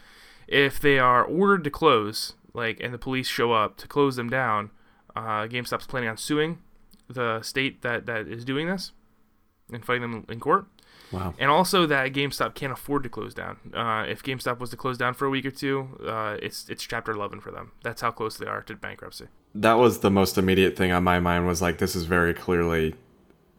if 0.48 0.80
they 0.80 0.98
are 0.98 1.24
ordered 1.24 1.66
to 1.66 1.70
close, 1.70 2.34
like 2.54 2.80
and 2.80 2.94
the 2.94 2.98
police 2.98 3.28
show 3.28 3.52
up 3.52 3.78
to 3.78 3.88
close 3.88 4.16
them 4.16 4.30
down, 4.30 4.72
uh, 5.16 5.48
GameStop's 5.48 5.86
planning 5.86 6.10
on 6.10 6.18
suing 6.18 6.60
the 7.08 7.42
state 7.42 7.82
that, 7.82 8.06
that 8.06 8.28
is 8.28 8.46
doing 8.46 8.68
this 8.68 8.92
and 9.72 9.84
fighting 9.86 10.02
them 10.02 10.26
in 10.30 10.40
court. 10.40 10.66
Wow. 11.12 11.36
And 11.38 11.52
also 11.52 11.86
that 11.86 12.12
GameStop 12.12 12.56
can't 12.56 12.74
afford 12.74 13.04
to 13.04 13.10
close 13.10 13.34
down. 13.34 13.58
Uh, 13.74 14.06
if 14.08 14.24
GameStop 14.24 14.60
was 14.60 14.72
to 14.72 14.78
close 14.78 14.98
down 14.98 15.14
for 15.14 15.26
a 15.26 15.30
week 15.30 15.46
or 15.46 15.52
two, 15.52 15.90
uh, 16.06 16.38
it's 16.42 16.68
it's 16.70 16.84
Chapter 16.84 17.12
11 17.12 17.40
for 17.40 17.52
them. 17.52 17.72
That's 17.84 18.02
how 18.02 18.12
close 18.12 18.38
they 18.38 18.48
are 18.48 18.64
to 18.64 18.76
bankruptcy. 18.76 19.28
That 19.54 19.74
was 19.74 20.00
the 20.00 20.10
most 20.10 20.38
immediate 20.38 20.76
thing 20.76 20.92
on 20.92 21.04
my 21.04 21.20
mind. 21.20 21.46
Was 21.46 21.62
like, 21.62 21.78
this 21.78 21.96
is 21.96 22.06
very 22.06 22.34
clearly, 22.34 22.96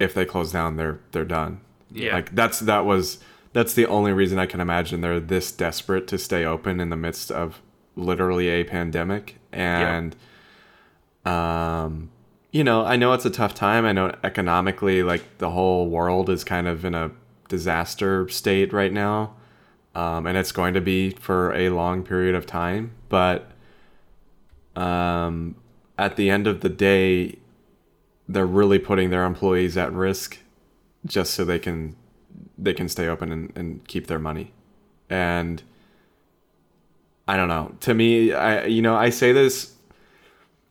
if 0.00 0.14
they 0.14 0.24
close 0.24 0.50
down, 0.50 0.76
they're 0.76 0.98
they're 1.12 1.24
done. 1.24 1.60
Yeah. 1.92 2.14
Like 2.14 2.34
that's 2.34 2.58
that 2.60 2.84
was 2.84 3.20
that's 3.52 3.74
the 3.74 3.86
only 3.86 4.12
reason 4.12 4.38
I 4.40 4.46
can 4.46 4.60
imagine 4.60 5.00
they're 5.00 5.20
this 5.20 5.52
desperate 5.52 6.08
to 6.08 6.18
stay 6.18 6.44
open 6.44 6.80
in 6.80 6.90
the 6.90 6.96
midst 6.96 7.30
of 7.30 7.62
literally 7.96 8.48
a 8.48 8.64
pandemic 8.64 9.36
and 9.52 10.16
um 11.24 12.10
you 12.50 12.62
know, 12.62 12.84
I 12.84 12.94
know 12.94 13.12
it's 13.14 13.24
a 13.24 13.30
tough 13.30 13.52
time. 13.52 13.84
I 13.84 13.90
know 13.90 14.14
economically 14.22 15.02
like 15.02 15.38
the 15.38 15.50
whole 15.50 15.88
world 15.90 16.30
is 16.30 16.44
kind 16.44 16.68
of 16.68 16.84
in 16.84 16.94
a 16.94 17.10
disaster 17.48 18.28
state 18.28 18.72
right 18.72 18.92
now. 18.92 19.34
Um, 19.96 20.26
and 20.26 20.38
it's 20.38 20.52
going 20.52 20.74
to 20.74 20.80
be 20.80 21.10
for 21.10 21.52
a 21.54 21.70
long 21.70 22.04
period 22.04 22.36
of 22.36 22.46
time, 22.46 22.92
but 23.08 23.50
um 24.76 25.56
at 25.98 26.16
the 26.16 26.30
end 26.30 26.46
of 26.46 26.60
the 26.60 26.68
day 26.68 27.38
they're 28.28 28.46
really 28.46 28.78
putting 28.78 29.10
their 29.10 29.24
employees 29.24 29.76
at 29.76 29.92
risk 29.92 30.38
just 31.06 31.34
so 31.34 31.44
they 31.44 31.58
can 31.58 31.94
they 32.58 32.72
can 32.72 32.88
stay 32.88 33.06
open 33.06 33.30
and, 33.30 33.52
and 33.56 33.86
keep 33.86 34.06
their 34.06 34.18
money 34.18 34.52
and 35.08 35.62
i 37.26 37.36
don't 37.36 37.48
know 37.48 37.74
to 37.80 37.94
me 37.94 38.32
i 38.32 38.64
you 38.66 38.82
know 38.82 38.94
i 38.94 39.10
say 39.10 39.32
this 39.32 39.74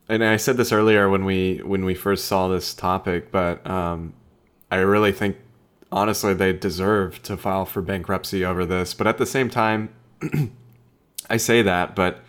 and 0.09 0.23
i 0.23 0.37
said 0.37 0.57
this 0.57 0.71
earlier 0.71 1.09
when 1.09 1.25
we 1.25 1.57
when 1.65 1.85
we 1.85 1.93
first 1.93 2.25
saw 2.25 2.47
this 2.47 2.73
topic 2.73 3.31
but 3.31 3.65
um 3.69 4.13
i 4.71 4.77
really 4.77 5.11
think 5.11 5.37
honestly 5.91 6.33
they 6.33 6.53
deserve 6.53 7.21
to 7.23 7.37
file 7.37 7.65
for 7.65 7.81
bankruptcy 7.81 8.43
over 8.43 8.65
this 8.65 8.93
but 8.93 9.07
at 9.07 9.17
the 9.17 9.25
same 9.25 9.49
time 9.49 9.89
i 11.29 11.37
say 11.37 11.61
that 11.61 11.95
but 11.95 12.23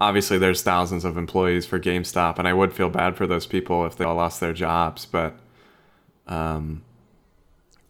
obviously 0.00 0.38
there's 0.38 0.62
thousands 0.62 1.04
of 1.04 1.16
employees 1.16 1.66
for 1.66 1.78
GameStop, 1.78 2.38
and 2.38 2.48
I 2.48 2.54
would 2.54 2.72
feel 2.72 2.88
bad 2.88 3.16
for 3.16 3.26
those 3.26 3.46
people 3.46 3.84
if 3.86 3.96
they 3.96 4.04
all 4.04 4.16
lost 4.16 4.40
their 4.40 4.54
jobs. 4.54 5.04
But, 5.04 5.38
um, 6.26 6.82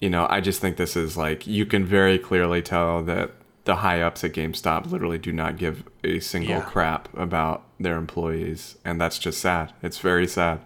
you 0.01 0.11
know, 0.11 0.27
I 0.29 0.41
just 0.41 0.61
think 0.61 0.77
this 0.77 0.97
is 0.97 1.17
like 1.17 1.47
you 1.47 1.65
can 1.65 1.85
very 1.85 2.19
clearly 2.19 2.63
tell 2.63 3.03
that 3.05 3.31
the 3.71 3.77
high 3.77 4.03
ups 4.03 4.25
at 4.25 4.33
GameStop 4.33 4.91
literally 4.91 5.17
do 5.17 5.31
not 5.31 5.57
give 5.57 5.85
a 6.03 6.19
single 6.19 6.57
Yeah. 6.57 6.63
crap 6.63 7.09
about 7.17 7.63
their 7.79 7.99
employees, 7.99 8.77
and 8.85 9.01
that's 9.01 9.17
just 9.17 9.39
sad. 9.41 9.73
It's 9.81 9.99
very 9.99 10.27
sad. 10.27 10.59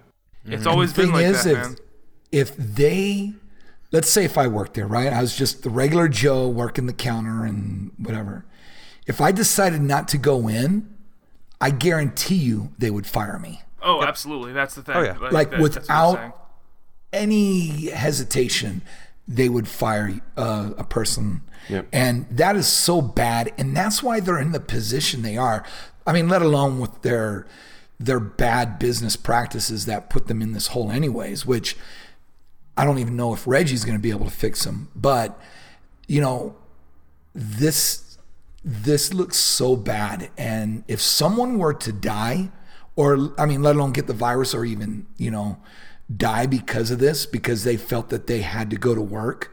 It's 0.46 0.62
mm-hmm. 0.62 0.68
always 0.68 0.94
the 0.94 1.02
been 1.02 1.12
thing 1.12 1.14
like 1.14 1.26
is, 1.26 1.44
that, 1.44 1.50
if, 1.50 1.59
man. 1.59 1.76
if 2.32 2.57
they, 2.57 3.34
let's 3.92 4.09
say 4.09 4.24
if 4.24 4.38
I 4.38 4.46
worked 4.46 4.72
there, 4.72 4.86
right? 4.86 5.12
I 5.12 5.20
was 5.20 5.36
just 5.36 5.64
the 5.64 5.68
regular 5.68 6.09
Joe 6.09 6.48
working 6.48 6.86
the 6.86 6.94
counter 6.94 7.44
and 7.44 7.92
whatever. 7.98 8.46
If 9.07 9.20
I 9.20 9.32
decided 9.32 9.82
not 9.82 10.09
to 10.09 10.16
go 10.16 10.48
in, 10.48 10.88
I 11.61 11.68
guarantee 11.68 12.36
you 12.36 12.72
they 12.78 12.88
would 12.88 13.07
fire 13.07 13.38
me. 13.38 13.61
Oh, 13.82 14.02
absolutely. 14.02 14.55
That's 14.55 14.76
the 14.76 14.82
thing. 14.82 14.96
Oh, 14.96 15.02
yeah. 15.02 15.18
Like, 15.18 15.50
that- 15.50 15.61
that's 15.61 15.76
what 15.76 15.90
I'm 15.90 16.14
saying. 16.14 16.32
without 16.32 16.48
any 17.12 17.90
hesitation, 17.90 18.80
they 19.26 19.48
would 19.48 19.68
fire 19.68 20.20
uh, 20.36 20.70
a 20.76 20.84
person. 20.84 21.42
Yep. 21.68 21.88
And 21.92 22.26
that 22.30 22.56
is 22.56 22.66
so 22.66 23.00
bad. 23.00 23.52
And 23.56 23.76
that's 23.76 24.02
why 24.02 24.20
they're 24.20 24.38
in 24.38 24.52
the 24.52 24.60
position 24.60 25.22
they 25.22 25.36
are. 25.36 25.64
I 26.06 26.12
mean, 26.12 26.28
let 26.28 26.42
alone 26.42 26.78
with 26.78 27.02
their 27.02 27.46
their 27.98 28.20
bad 28.20 28.78
business 28.78 29.16
practices 29.16 29.86
that 29.86 30.10
put 30.10 30.26
them 30.26 30.42
in 30.42 30.52
this 30.52 30.68
hole 30.68 30.90
anyways, 30.90 31.46
which 31.46 31.76
I 32.76 32.84
don't 32.84 32.98
even 32.98 33.16
know 33.16 33.32
if 33.32 33.46
Reggie's 33.46 33.84
going 33.84 33.96
to 33.96 34.02
be 34.02 34.10
able 34.10 34.24
to 34.24 34.32
fix 34.32 34.64
them. 34.64 34.88
But, 34.96 35.40
you 36.08 36.20
know, 36.20 36.56
this 37.34 38.18
this 38.64 39.12
looks 39.12 39.36
so 39.36 39.76
bad 39.76 40.30
and 40.38 40.84
if 40.88 40.98
someone 40.98 41.58
were 41.58 41.74
to 41.74 41.92
die 41.92 42.50
or 42.96 43.34
i 43.36 43.44
mean 43.44 43.62
let 43.62 43.76
alone 43.76 43.92
get 43.92 44.06
the 44.06 44.14
virus 44.14 44.54
or 44.54 44.64
even 44.64 45.06
you 45.18 45.30
know 45.30 45.58
die 46.14 46.46
because 46.46 46.90
of 46.90 46.98
this 46.98 47.26
because 47.26 47.64
they 47.64 47.76
felt 47.76 48.09
that 48.11 48.26
they 48.26 48.42
had 48.42 48.68
to 48.70 48.76
go 48.76 48.94
to 48.94 49.00
work 49.00 49.50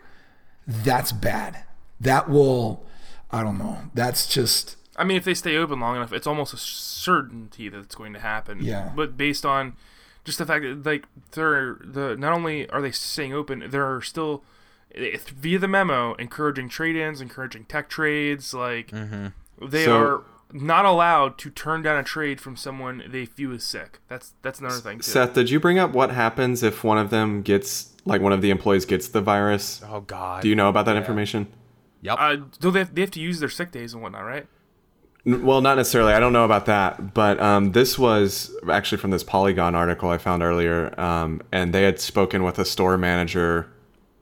that's 0.68 1.12
bad 1.12 1.64
that 2.00 2.30
will 2.30 2.86
i 3.32 3.42
don't 3.44 3.58
know 3.58 3.78
that's 3.94 4.28
just 4.28 4.78
I 4.98 5.04
mean, 5.06 5.16
if 5.18 5.24
they 5.24 5.34
stay 5.34 5.56
open 5.56 5.80
long 5.80 5.96
enough, 5.96 6.12
it's 6.12 6.28
almost 6.28 6.54
a 6.54 6.58
certainty 6.58 7.70
that 7.70 7.80
it's 7.80 7.96
going 7.96 8.12
to 8.14 8.20
happen. 8.20 8.60
Yeah. 8.62 8.92
But 8.94 9.16
based 9.18 9.46
on 9.46 9.78
just 10.26 10.38
the 10.38 10.46
fact 10.46 10.64
that 10.64 10.86
like 10.86 11.06
they're 11.32 11.78
the 11.82 12.16
not 12.18 12.34
only 12.34 12.70
are 12.70 12.82
they 12.82 12.92
staying 12.92 13.34
open, 13.34 13.64
they're 13.70 14.02
still 14.02 14.44
eh, 14.94 15.18
via 15.36 15.58
the 15.58 15.68
memo 15.70 16.14
encouraging 16.16 16.68
trade-ins, 16.70 17.22
encouraging 17.22 17.66
tech 17.66 17.90
trades. 17.90 18.54
Like 18.54 18.92
they 19.62 19.86
So- 19.86 19.98
are 19.98 20.24
not 20.54 20.86
allowed 20.86 21.38
to 21.40 21.50
turn 21.50 21.82
down 21.82 21.98
a 21.98 22.04
trade 22.04 22.40
from 22.42 22.56
someone 22.56 23.04
they 23.08 23.26
view 23.26 23.54
as 23.54 23.64
sick. 23.64 24.00
That's 24.08 24.34
that's 24.42 24.60
another 24.60 24.78
thing 24.78 24.98
too. 25.00 25.04
Seth, 25.04 25.34
did 25.34 25.50
you 25.50 25.60
bring 25.60 25.80
up 25.80 25.92
what 25.92 26.12
happens 26.12 26.64
if 26.64 26.84
one 26.84 26.98
of 26.98 27.10
them 27.10 27.42
gets, 27.42 27.94
like, 28.06 28.22
one 28.22 28.34
of 28.34 28.42
the 28.42 28.50
employees 28.50 28.86
gets 28.86 29.08
the 29.08 29.22
virus? 29.22 29.82
oh 29.88 30.02
God. 30.02 30.42
Do 30.42 30.50
you 30.50 30.56
know 30.56 30.70
about 30.70 30.86
that 30.86 30.96
information? 30.96 31.48
Yep. 32.02 32.18
Uh, 32.20 32.36
do 32.60 32.72
they 32.72 32.80
have, 32.80 32.96
they 32.96 33.02
have 33.02 33.12
to 33.12 33.20
use 33.20 33.40
their 33.40 33.50
sick 33.50 33.72
days 33.72 33.94
and 33.94 34.02
whatnot, 34.02 34.26
right? 34.26 34.48
Well, 35.24 35.62
not 35.62 35.78
necessarily. 35.78 36.14
I 36.14 36.20
don't 36.20 36.34
know 36.34 36.46
about 36.46 36.66
that, 36.66 37.14
but 37.14 37.40
um, 37.40 37.74
this 37.74 38.00
was 38.00 38.52
actually 38.68 38.98
from 38.98 39.12
this 39.12 39.24
Polygon 39.24 39.76
article 39.76 40.10
I 40.10 40.18
found 40.18 40.42
earlier, 40.42 41.00
um, 41.00 41.44
and 41.52 41.74
they 41.76 41.84
had 41.84 42.00
spoken 42.00 42.42
with 42.42 42.58
a 42.58 42.66
store 42.66 42.98
manager 42.98 43.72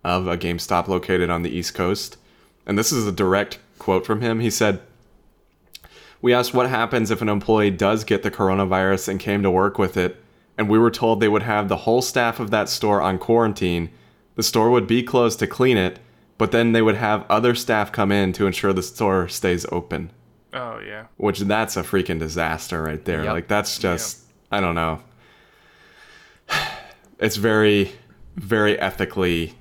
of 0.03 0.27
a 0.27 0.37
GameStop 0.37 0.89
located 0.89 1.29
on 1.29 1.41
the 1.41 1.49
East 1.49 1.73
Coast, 1.73 2.17
and 2.65 2.77
this 2.77 2.91
is 2.91 3.07
a 3.07 3.13
direct 3.13 3.59
quote 3.77 4.05
from 4.05 4.19
him. 4.19 4.41
He 4.41 4.49
said, 4.49 4.81
"We 6.21 6.33
asked 6.33 6.53
what 6.53 6.69
happens 6.69 7.11
if 7.11 7.21
an 7.21 7.29
employee 7.29 7.71
does 7.71 8.03
get 8.03 8.23
the 8.23 8.31
coronavirus 8.31 9.07
and 9.07 9.19
came 9.19 9.43
to 9.43 9.51
work 9.51 9.77
with 9.77 9.95
it, 9.97 10.21
and 10.57 10.69
we 10.69 10.79
were 10.79 10.91
told 10.91 11.19
they 11.19 11.27
would 11.29 11.43
have 11.43 11.67
the 11.69 11.77
whole 11.77 12.01
staff 12.01 12.39
of 12.39 12.51
that 12.51 12.69
store 12.69 13.01
on 13.01 13.17
quarantine. 13.17 13.89
The 14.35 14.43
store 14.43 14.69
would 14.69 14.87
be 14.87 15.03
closed 15.03 15.39
to 15.39 15.47
clean 15.47 15.77
it." 15.77 15.99
But 16.37 16.51
then 16.53 16.71
they 16.71 16.81
would 16.81 16.95
have 16.95 17.25
other 17.29 17.53
staff 17.53 17.91
come 17.91 18.13
in 18.13 18.31
to 18.31 18.47
ensure 18.47 18.71
the 18.71 18.81
store 18.81 19.27
stays 19.27 19.65
open 19.73 20.09
Oh 20.53 20.79
yeah. 20.79 21.07
which 21.17 21.39
that's 21.41 21.75
a 21.75 21.83
freaking 21.83 22.17
disaster 22.17 22.81
right 22.81 23.03
there. 23.03 23.23
Yep. 23.25 23.33
Like 23.33 23.47
that's 23.49 23.77
just 23.77 24.23
I 24.51 24.59
don't 24.61 24.75
know. 24.75 25.01
It's 27.19 27.35
very 27.35 27.91
very 28.37 28.79
ethically 28.79 29.53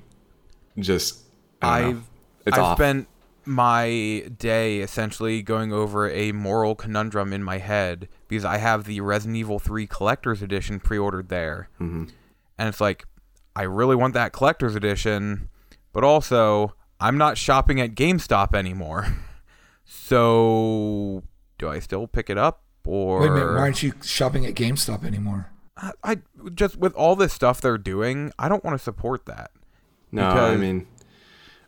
just 0.78 1.18
I 1.60 1.80
don't 1.80 1.90
I've, 1.90 2.02
it's 2.46 2.56
I've 2.56 2.62
off. 2.62 2.78
spent 2.78 3.08
my 3.48 4.30
day 4.36 4.80
essentially 4.80 5.42
going 5.42 5.72
over 5.72 6.10
a 6.10 6.32
moral 6.32 6.74
conundrum 6.74 7.32
in 7.32 7.42
my 7.42 7.58
head 7.58 8.08
because 8.28 8.44
I 8.44 8.58
have 8.58 8.84
the 8.84 9.00
Resident 9.00 9.36
Evil 9.36 9.58
3 9.58 9.86
collector's 9.86 10.42
edition 10.42 10.78
pre-ordered 10.78 11.28
there. 11.28 11.68
Mm-hmm. 11.80 12.04
And 12.58 12.68
it's 12.68 12.80
like 12.80 13.06
I 13.56 13.62
really 13.62 13.96
want 13.96 14.14
that 14.14 14.32
collector's 14.32 14.74
edition, 14.74 15.48
but 15.92 16.04
also 16.04 16.74
I'm 17.00 17.16
not 17.16 17.38
shopping 17.38 17.80
at 17.80 17.94
GameStop 17.94 18.54
anymore. 18.54 19.16
so 19.84 21.22
do 21.58 21.68
I 21.68 21.78
still 21.78 22.06
pick 22.06 22.30
it 22.30 22.38
up 22.38 22.62
or 22.84 23.20
Wait 23.20 23.28
a 23.28 23.32
minute, 23.32 23.52
why 23.52 23.60
aren't 23.60 23.82
you 23.82 23.92
shopping 24.02 24.46
at 24.46 24.54
GameStop 24.54 25.04
anymore? 25.04 25.50
I, 25.76 25.92
I 26.02 26.16
just 26.54 26.76
with 26.76 26.94
all 26.94 27.16
this 27.16 27.32
stuff 27.32 27.60
they're 27.60 27.78
doing, 27.78 28.32
I 28.38 28.48
don't 28.48 28.64
want 28.64 28.78
to 28.78 28.82
support 28.82 29.26
that. 29.26 29.50
No, 30.10 30.28
I 30.28 30.56
mean, 30.56 30.86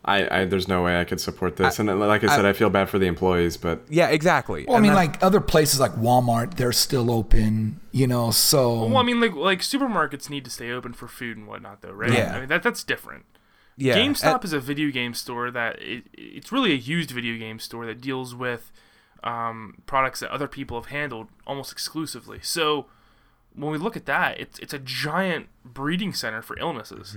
I, 0.03 0.39
I 0.41 0.45
there's 0.45 0.67
no 0.67 0.83
way 0.83 0.99
I 0.99 1.03
could 1.03 1.21
support 1.21 1.57
this. 1.57 1.77
and 1.77 1.99
like 1.99 2.23
I 2.23 2.35
said, 2.35 2.45
I, 2.45 2.53
feel 2.53 2.69
bad 2.71 2.89
for 2.89 2.97
the 2.97 3.05
employees, 3.05 3.55
but 3.57 3.83
Yeah, 3.87 4.07
exactly. 4.09 4.65
Well, 4.67 4.77
I 4.77 4.79
mean, 4.79 4.91
that- 4.93 4.95
like 4.97 5.23
other 5.23 5.39
places 5.39 5.79
like 5.79 5.93
Walmart, 5.93 6.55
they're 6.55 6.71
still 6.71 7.11
open, 7.11 7.79
you 7.91 8.07
know. 8.07 8.31
So 8.31 8.85
Well, 8.85 8.97
I 8.97 9.03
mean, 9.03 9.21
like 9.21 9.35
like 9.35 9.59
supermarkets 9.59 10.29
need 10.29 10.43
to 10.45 10.51
stay 10.51 10.71
open 10.71 10.93
for 10.93 11.07
food 11.07 11.37
and 11.37 11.45
whatnot, 11.47 11.81
though, 11.81 11.91
right? 11.91 12.11
Yeah. 12.11 12.35
I 12.35 12.39
mean, 12.39 12.49
that 12.49 12.63
that's 12.63 12.83
different. 12.83 13.25
yeah, 13.77 13.95
GameStop 13.95 14.35
and- 14.35 14.43
is 14.45 14.53
a 14.53 14.59
video 14.59 14.89
game 14.89 15.13
store 15.13 15.51
that 15.51 15.79
it, 15.81 16.05
it's 16.13 16.51
really 16.51 16.71
a 16.71 16.75
used 16.77 17.11
video 17.11 17.37
game 17.37 17.59
store 17.59 17.85
that 17.85 18.01
deals 18.01 18.33
with 18.33 18.71
um, 19.23 19.83
products 19.85 20.21
that 20.21 20.31
other 20.31 20.47
people 20.47 20.81
have 20.81 20.89
handled 20.91 21.27
almost 21.45 21.71
exclusively. 21.71 22.39
So 22.41 22.87
when 23.55 23.71
we 23.71 23.77
look 23.77 23.95
at 23.95 24.05
that, 24.07 24.39
it's 24.39 24.57
it's 24.59 24.73
a 24.73 24.79
giant 24.79 25.47
breeding 25.63 26.13
center 26.13 26.41
for 26.41 26.57
illnesses. 26.57 27.15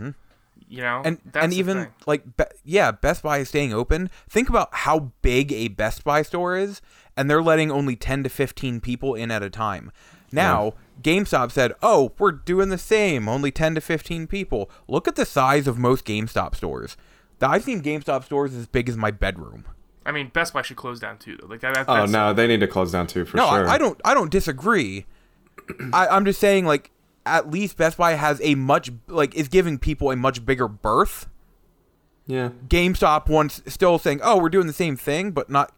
You 0.68 0.80
know, 0.80 1.02
and 1.04 1.18
That's 1.24 1.44
and 1.44 1.52
the 1.52 1.56
even 1.56 1.76
thing. 1.84 1.92
like 2.06 2.36
be, 2.36 2.44
yeah, 2.64 2.90
Best 2.90 3.22
Buy 3.22 3.38
is 3.38 3.48
staying 3.48 3.72
open. 3.72 4.10
Think 4.28 4.48
about 4.48 4.70
how 4.72 5.12
big 5.22 5.52
a 5.52 5.68
Best 5.68 6.02
Buy 6.04 6.22
store 6.22 6.56
is, 6.56 6.80
and 7.16 7.30
they're 7.30 7.42
letting 7.42 7.70
only 7.70 7.96
ten 7.96 8.22
to 8.24 8.28
fifteen 8.28 8.80
people 8.80 9.14
in 9.14 9.30
at 9.30 9.42
a 9.42 9.50
time. 9.50 9.92
Now, 10.32 10.74
GameStop 11.00 11.52
said, 11.52 11.74
"Oh, 11.82 12.12
we're 12.18 12.32
doing 12.32 12.70
the 12.70 12.78
same, 12.78 13.28
only 13.28 13.52
ten 13.52 13.74
to 13.76 13.80
fifteen 13.80 14.26
people." 14.26 14.68
Look 14.88 15.06
at 15.06 15.14
the 15.14 15.26
size 15.26 15.68
of 15.68 15.78
most 15.78 16.04
GameStop 16.04 16.56
stores. 16.56 16.96
The 17.38 17.48
I've 17.48 17.62
seen 17.64 17.82
GameStop 17.82 18.24
stores 18.24 18.54
as 18.54 18.66
big 18.66 18.88
as 18.88 18.96
my 18.96 19.10
bedroom. 19.12 19.66
I 20.06 20.12
mean, 20.12 20.28
Best 20.28 20.52
Buy 20.52 20.62
should 20.62 20.76
close 20.76 20.98
down 20.98 21.18
too, 21.18 21.36
though. 21.40 21.46
Like 21.46 21.60
that. 21.60 21.74
that 21.74 21.84
oh 21.88 21.94
that's, 21.94 22.12
no, 22.12 22.32
they 22.32 22.46
need 22.46 22.60
to 22.60 22.66
close 22.66 22.90
down 22.92 23.06
too 23.06 23.24
for 23.24 23.36
No, 23.36 23.48
sure. 23.48 23.68
I, 23.68 23.74
I 23.74 23.78
don't. 23.78 24.00
I 24.04 24.14
don't 24.14 24.30
disagree. 24.30 25.06
I, 25.92 26.08
I'm 26.08 26.24
just 26.24 26.40
saying, 26.40 26.66
like, 26.66 26.90
at 27.26 27.50
least 27.50 27.76
Best 27.76 27.96
Buy 27.96 28.12
has 28.12 28.40
a 28.42 28.54
much 28.54 28.90
like 29.08 29.34
is 29.34 29.48
giving 29.48 29.78
people 29.78 30.10
a 30.10 30.16
much 30.16 30.44
bigger 30.44 30.68
berth. 30.68 31.28
Yeah, 32.26 32.50
GameStop 32.68 33.28
once 33.28 33.62
still 33.66 33.98
saying, 33.98 34.20
"Oh, 34.22 34.38
we're 34.40 34.48
doing 34.48 34.66
the 34.66 34.72
same 34.72 34.96
thing," 34.96 35.32
but 35.32 35.50
not 35.50 35.72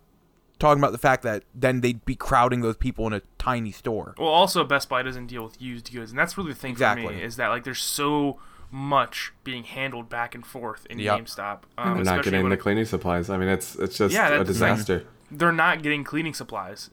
talking 0.59 0.81
about 0.81 0.93
the 0.93 0.99
fact 0.99 1.23
that 1.25 1.43
then 1.55 1.81
they'd 1.81 2.05
be 2.05 2.15
crowding 2.15 2.61
those 2.63 2.77
people 2.77 3.07
in 3.07 3.13
a 3.13 3.21
tiny 3.39 3.73
store. 3.73 4.15
Well, 4.17 4.29
also 4.29 4.65
Best 4.65 4.89
Buy 4.89 5.03
doesn't 5.03 5.27
deal 5.27 5.43
with 5.45 5.61
used 5.61 5.93
goods, 5.93 6.11
and 6.13 6.19
that's 6.19 6.39
really 6.39 6.53
the 6.53 6.59
thing 6.59 6.77
for 6.77 6.95
me 6.95 7.21
is 7.23 7.37
that 7.37 7.49
like 7.49 7.65
there's 7.65 7.81
so 7.83 8.39
much 8.71 9.33
being 9.45 9.65
handled 9.65 10.09
back 10.09 10.35
and 10.35 10.45
forth 10.47 10.87
in 10.91 10.99
Yep. 10.99 11.21
GameStop. 11.21 11.59
they're 11.77 11.87
Um, 11.87 12.03
not 12.03 12.25
getting 12.25 12.43
when 12.43 12.51
the 12.51 12.57
it- 12.57 12.61
cleaning 12.61 12.85
supplies. 12.85 13.29
I 13.31 13.37
mean, 13.39 13.49
it's 13.49 13.75
it's 13.77 13.99
just 13.99 14.15
Yeah, 14.15 14.29
a 14.29 14.39
that's 14.39 14.49
the 14.49 14.55
thing. 14.55 14.75
disaster. 14.75 15.05
they're 15.31 15.53
not 15.53 15.83
getting 15.83 16.05
cleaning 16.05 16.35
supplies. 16.35 16.91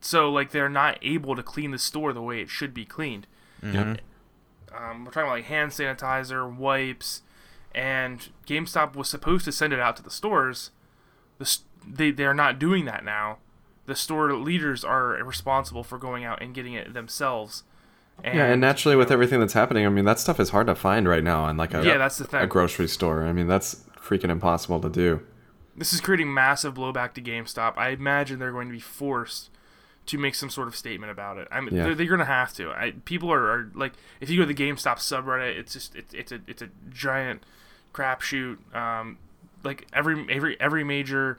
So 0.00 0.30
like 0.32 0.50
they're 0.50 0.68
not 0.70 0.98
able 1.02 1.36
to 1.36 1.42
clean 1.42 1.70
the 1.72 1.78
store 1.78 2.12
the 2.14 2.22
way 2.22 2.40
it 2.40 2.48
should 2.48 2.72
be 2.72 2.84
cleaned. 2.86 3.26
Yep. 3.62 3.98
Um, 4.76 5.04
we're 5.04 5.10
talking 5.10 5.22
about 5.22 5.30
like 5.36 5.44
hand 5.44 5.70
sanitizer, 5.72 6.54
wipes, 6.54 7.22
and 7.74 8.28
GameStop 8.46 8.94
was 8.94 9.08
supposed 9.08 9.44
to 9.46 9.52
send 9.52 9.72
it 9.72 9.80
out 9.80 9.96
to 9.96 10.02
the 10.02 10.10
stores. 10.10 10.70
The 11.38 11.44
s- 11.44 11.62
they 11.86 12.10
they're 12.10 12.34
not 12.34 12.58
doing 12.58 12.84
that 12.86 13.04
now. 13.04 13.38
The 13.86 13.94
store 13.94 14.32
leaders 14.34 14.84
are 14.84 15.10
responsible 15.24 15.84
for 15.84 15.96
going 15.98 16.24
out 16.24 16.42
and 16.42 16.54
getting 16.54 16.74
it 16.74 16.92
themselves. 16.92 17.62
And, 18.24 18.36
Yeah, 18.36 18.46
and 18.46 18.60
naturally 18.60 18.96
with 18.96 19.10
know, 19.10 19.14
everything 19.14 19.40
that's 19.40 19.52
happening, 19.52 19.86
I 19.86 19.88
mean, 19.90 20.04
that 20.06 20.18
stuff 20.18 20.40
is 20.40 20.50
hard 20.50 20.66
to 20.66 20.74
find 20.74 21.06
right 21.08 21.22
now 21.22 21.48
in 21.48 21.56
like 21.56 21.72
a 21.74 21.84
Yeah, 21.84 21.96
that's 21.98 22.18
the 22.18 22.24
thing. 22.24 22.40
a 22.42 22.46
grocery 22.46 22.88
store. 22.88 23.24
I 23.24 23.32
mean, 23.32 23.46
that's 23.46 23.84
freaking 24.00 24.30
impossible 24.30 24.80
to 24.80 24.88
do. 24.88 25.20
this 25.76 25.92
is 25.92 26.00
creating 26.00 26.32
massive 26.32 26.74
blowback 26.74 27.12
to 27.14 27.20
GameStop. 27.20 27.76
I 27.76 27.90
imagine 27.90 28.38
they're 28.38 28.52
going 28.52 28.68
to 28.68 28.72
be 28.74 28.80
forced 28.80 29.50
to 30.06 30.18
make 30.18 30.34
some 30.34 30.50
sort 30.50 30.68
of 30.68 30.76
statement 30.76 31.10
about 31.10 31.38
it. 31.38 31.48
I 31.50 31.60
mean, 31.60 31.74
Yeah. 31.74 31.84
they're, 31.84 31.94
they're 31.94 32.06
going 32.06 32.20
to 32.20 32.24
have 32.24 32.52
to. 32.54 32.70
I, 32.70 32.92
people 33.04 33.32
are, 33.32 33.44
are 33.50 33.70
like, 33.74 33.92
if 34.20 34.30
you 34.30 34.36
go 34.36 34.46
to 34.46 34.52
the 34.52 34.62
GameStop 34.62 34.96
subreddit, 34.98 35.56
it's 35.58 35.72
just 35.72 35.94
it's 35.96 36.14
it's 36.14 36.32
a 36.32 36.40
it's 36.46 36.62
a 36.62 36.68
giant 36.90 37.42
crapshoot. 37.92 38.58
Um, 38.74 39.18
like 39.64 39.86
every 39.92 40.24
every 40.30 40.60
every 40.60 40.84
major 40.84 41.38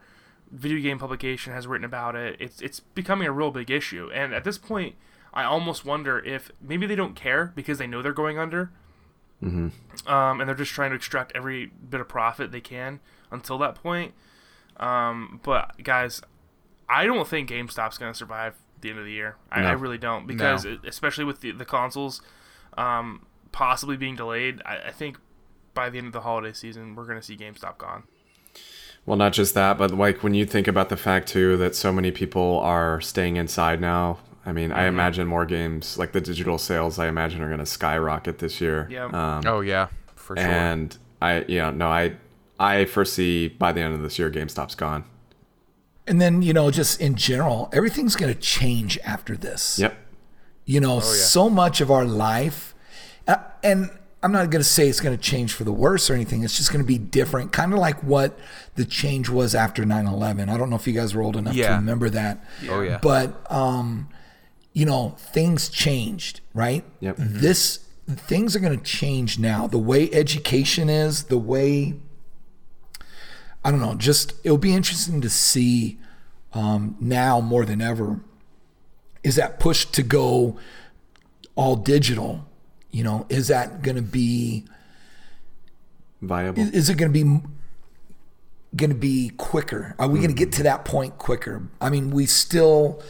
video 0.52 0.82
game 0.82 1.00
publication 1.00 1.54
has 1.54 1.68
written 1.68 1.86
about 1.86 2.16
it. 2.16 2.36
It's 2.40 2.62
it's 2.62 2.80
becoming 2.80 3.28
a 3.28 3.32
real 3.32 3.52
big 3.52 3.70
issue, 3.72 4.10
and 4.14 4.34
at 4.34 4.44
this 4.44 4.58
point, 4.58 4.96
I 5.34 5.44
almost 5.44 5.86
wonder 5.86 6.20
if 6.20 6.52
maybe 6.62 6.86
they 6.86 6.96
don't 6.96 7.16
care 7.16 7.52
because 7.56 7.78
they 7.78 7.88
know 7.88 8.02
they're 8.02 8.14
going 8.14 8.38
under. 8.38 8.72
Mm-hmm. 9.44 10.12
Um, 10.12 10.42
and 10.42 10.48
they're 10.50 10.56
just 10.56 10.72
trying 10.72 10.90
to 10.90 10.96
extract 10.96 11.32
every 11.36 11.68
bit 11.68 12.02
of 12.02 12.08
profit 12.08 12.52
they 12.52 12.60
can 12.62 13.00
until 13.30 13.58
that 13.60 13.76
point. 13.76 14.14
Um, 14.78 15.40
but 15.44 15.84
guys, 15.84 16.22
I 16.90 17.06
don't 17.06 17.28
think 17.28 17.50
GameStop's 17.50 17.98
going 17.98 18.12
to 18.14 18.18
survive 18.18 18.56
the 18.82 18.90
end 18.92 19.00
of 19.00 19.06
the 19.06 19.12
year. 19.12 19.36
I, 19.52 19.62
No. 19.62 19.68
I 19.68 19.72
really 19.74 19.98
don't 19.98 20.26
because 20.28 20.66
No. 20.66 20.72
it- 20.74 20.80
especially 20.86 21.26
with 21.26 21.42
the, 21.42 21.52
the 21.52 21.66
consoles 21.66 22.22
um, 22.78 23.26
possibly 23.52 23.98
being 23.98 24.16
delayed, 24.16 24.62
I, 24.66 24.78
I 24.88 24.92
think 24.92 25.18
by 25.74 25.90
the 25.90 25.98
end 25.98 26.08
of 26.08 26.14
the 26.14 26.22
holiday 26.22 26.54
season 26.54 26.96
we're 26.96 27.06
going 27.06 27.18
to 27.20 27.26
see 27.26 27.36
GameStop 27.38 27.78
gone. 27.78 28.04
Well, 29.06 29.18
not 29.18 29.34
just 29.34 29.54
that, 29.54 29.78
but 29.78 29.92
like 29.92 30.22
when 30.24 30.34
you 30.34 30.46
think 30.46 30.68
about 30.68 30.90
the 30.90 30.98
fact 30.98 31.28
too 31.30 31.56
that 31.58 31.76
so 31.76 31.92
many 31.94 32.12
people 32.12 32.60
are 32.60 33.00
staying 33.02 33.38
inside 33.38 33.80
now. 33.82 34.20
I 34.46 34.52
mean, 34.54 34.70
Mm-hmm. 34.70 34.80
I 34.80 34.86
imagine 34.88 35.28
more 35.28 35.46
games 35.46 35.98
like 35.98 36.12
the 36.14 36.22
digital 36.22 36.58
sales. 36.58 37.00
I 37.00 37.08
imagine 37.08 37.42
are 37.42 37.48
going 37.48 37.60
to 37.60 37.66
skyrocket 37.66 38.40
this 38.40 38.62
year. 38.62 38.88
Yeah. 38.90 39.06
Um, 39.06 39.44
Oh 39.46 39.60
yeah, 39.62 39.88
for 40.16 40.38
sure. 40.38 40.46
and 40.46 40.98
I, 41.22 41.44
you 41.48 41.60
know, 41.60 41.72
no, 41.72 41.88
I, 41.88 42.16
I 42.60 42.86
foresee 42.86 43.48
by 43.50 43.72
the 43.74 43.82
end 43.82 43.94
of 43.94 44.02
this 44.02 44.18
year, 44.20 44.30
GameStop's 44.32 44.76
gone. 44.76 45.04
And 46.08 46.22
then 46.22 46.42
you 46.42 46.54
know, 46.54 46.72
just 46.72 47.00
in 47.02 47.16
general, 47.16 47.70
everything's 47.74 48.16
going 48.16 48.34
to 48.34 48.40
change 48.40 48.98
after 49.04 49.36
this. 49.36 49.78
Yep. 49.80 49.98
You 50.66 50.82
know, 50.82 51.00
so 51.00 51.50
much 51.50 51.80
of 51.80 51.90
our 51.90 52.04
life, 52.04 52.76
uh, 53.26 53.38
and 53.64 53.90
I'm 54.22 54.32
not 54.34 54.50
going 54.50 54.62
to 54.62 54.68
say 54.68 54.90
it's 54.90 55.00
going 55.00 55.16
to 55.16 55.22
change 55.22 55.54
for 55.54 55.64
the 55.64 55.72
worse 55.72 56.10
or 56.10 56.14
anything. 56.14 56.44
It's 56.44 56.58
just 56.58 56.74
going 56.74 56.84
to 56.84 56.88
be 56.88 56.98
different, 56.98 57.54
kind 57.54 57.72
of 57.72 57.80
like 57.80 58.04
what 58.04 58.38
the 58.76 58.84
change 58.84 59.30
was 59.30 59.56
after 59.56 59.84
9/11. 59.84 60.50
I 60.50 60.58
don't 60.58 60.70
know 60.70 60.76
if 60.76 60.88
you 60.88 60.94
guys 60.94 61.16
were 61.16 61.22
old 61.22 61.38
enough 61.38 61.56
to 61.56 61.76
remember 61.76 62.10
that. 62.10 62.44
Oh, 62.70 62.82
yeah. 62.82 63.00
But 63.02 63.50
um, 63.52 64.10
you 64.74 64.86
know, 64.86 65.16
things 65.18 65.70
changed, 65.70 66.42
right? 66.54 66.84
Yep. 67.00 67.16
This 67.18 67.80
things 68.10 68.56
are 68.56 68.60
going 68.60 68.78
to 68.78 68.84
change 68.84 69.40
now. 69.40 69.68
The 69.68 69.78
way 69.78 70.10
education 70.12 70.90
is, 70.90 71.24
the 71.26 71.38
way 71.38 71.96
I 73.68 73.72
don't 73.72 73.82
know, 73.82 73.96
just 73.96 74.34
it'll 74.46 74.58
be 74.58 74.74
interesting 74.74 75.20
to 75.20 75.30
see 75.30 76.00
um, 76.54 76.96
now 77.02 77.42
more 77.42 77.66
than 77.66 77.82
ever 77.82 78.22
is 79.26 79.36
that 79.36 79.60
push 79.60 79.84
to 79.88 80.02
go 80.02 80.58
all 81.56 81.76
digital 81.76 82.48
you 82.92 83.04
know 83.04 83.26
is 83.28 83.50
that 83.50 83.82
going 83.82 83.98
to 83.98 84.02
be 84.02 84.64
Viable. 86.22 86.62
is, 86.62 86.72
is 86.72 86.90
it 86.90 86.96
going 86.96 87.12
to 87.12 87.26
be 87.26 87.42
going 88.74 88.90
to 88.90 88.96
be 88.96 89.34
quicker? 89.36 89.96
Are 90.00 90.08
we 90.08 90.20
going 90.20 90.30
to 90.30 90.36
get 90.36 90.54
to 90.54 90.64
that 90.64 90.86
point 90.86 91.18
quicker? 91.18 91.68
I 91.82 91.90
mean 91.90 92.12
we 92.12 92.26
still 92.26 93.04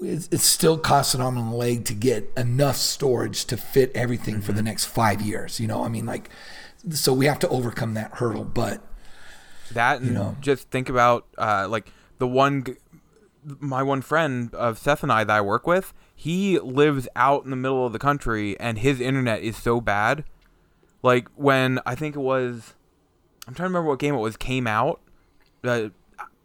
it's 0.00 0.42
still 0.42 0.78
costs 0.78 1.12
an 1.12 1.20
arm 1.20 1.36
and 1.36 1.52
a 1.52 1.54
leg 1.54 1.84
to 1.84 1.94
get 1.94 2.32
enough 2.34 2.76
storage 2.76 3.44
to 3.44 3.58
fit 3.58 3.92
everything 3.94 4.40
for 4.40 4.52
the 4.52 4.62
next 4.62 4.86
five 4.86 5.20
years 5.20 5.60
you 5.60 5.66
know? 5.68 5.84
I 5.84 5.88
mean 5.88 6.06
like 6.06 6.30
so 6.88 7.12
we 7.12 7.26
have 7.26 7.40
to 7.40 7.48
overcome 7.50 7.92
that 7.92 8.12
hurdle 8.14 8.44
but 8.44 8.82
That 9.72 10.00
and 10.00 10.14
know. 10.14 10.36
just 10.40 10.70
think 10.70 10.88
about 10.88 11.26
uh, 11.38 11.66
like 11.68 11.90
the 12.18 12.26
one, 12.26 12.76
my 13.44 13.82
one 13.82 14.02
friend 14.02 14.54
of 14.54 14.78
Seth 14.78 15.02
and 15.02 15.12
I 15.12 15.24
that 15.24 15.36
I 15.36 15.40
work 15.40 15.66
with. 15.66 15.92
He 16.14 16.58
lives 16.58 17.08
out 17.16 17.44
in 17.44 17.50
the 17.50 17.56
middle 17.56 17.86
of 17.86 17.92
the 17.92 17.98
country, 17.98 18.58
and 18.60 18.78
his 18.78 19.00
internet 19.00 19.42
is 19.42 19.56
so 19.56 19.80
bad. 19.80 20.24
Like 21.02 21.28
when 21.34 21.80
I 21.84 21.94
think 21.94 22.14
it 22.14 22.20
was, 22.20 22.74
I'm 23.46 23.54
trying 23.54 23.66
to 23.66 23.70
remember 23.70 23.88
what 23.88 23.98
game 23.98 24.14
it 24.14 24.18
was 24.18 24.36
came 24.36 24.66
out, 24.66 25.00
uh, 25.64 25.88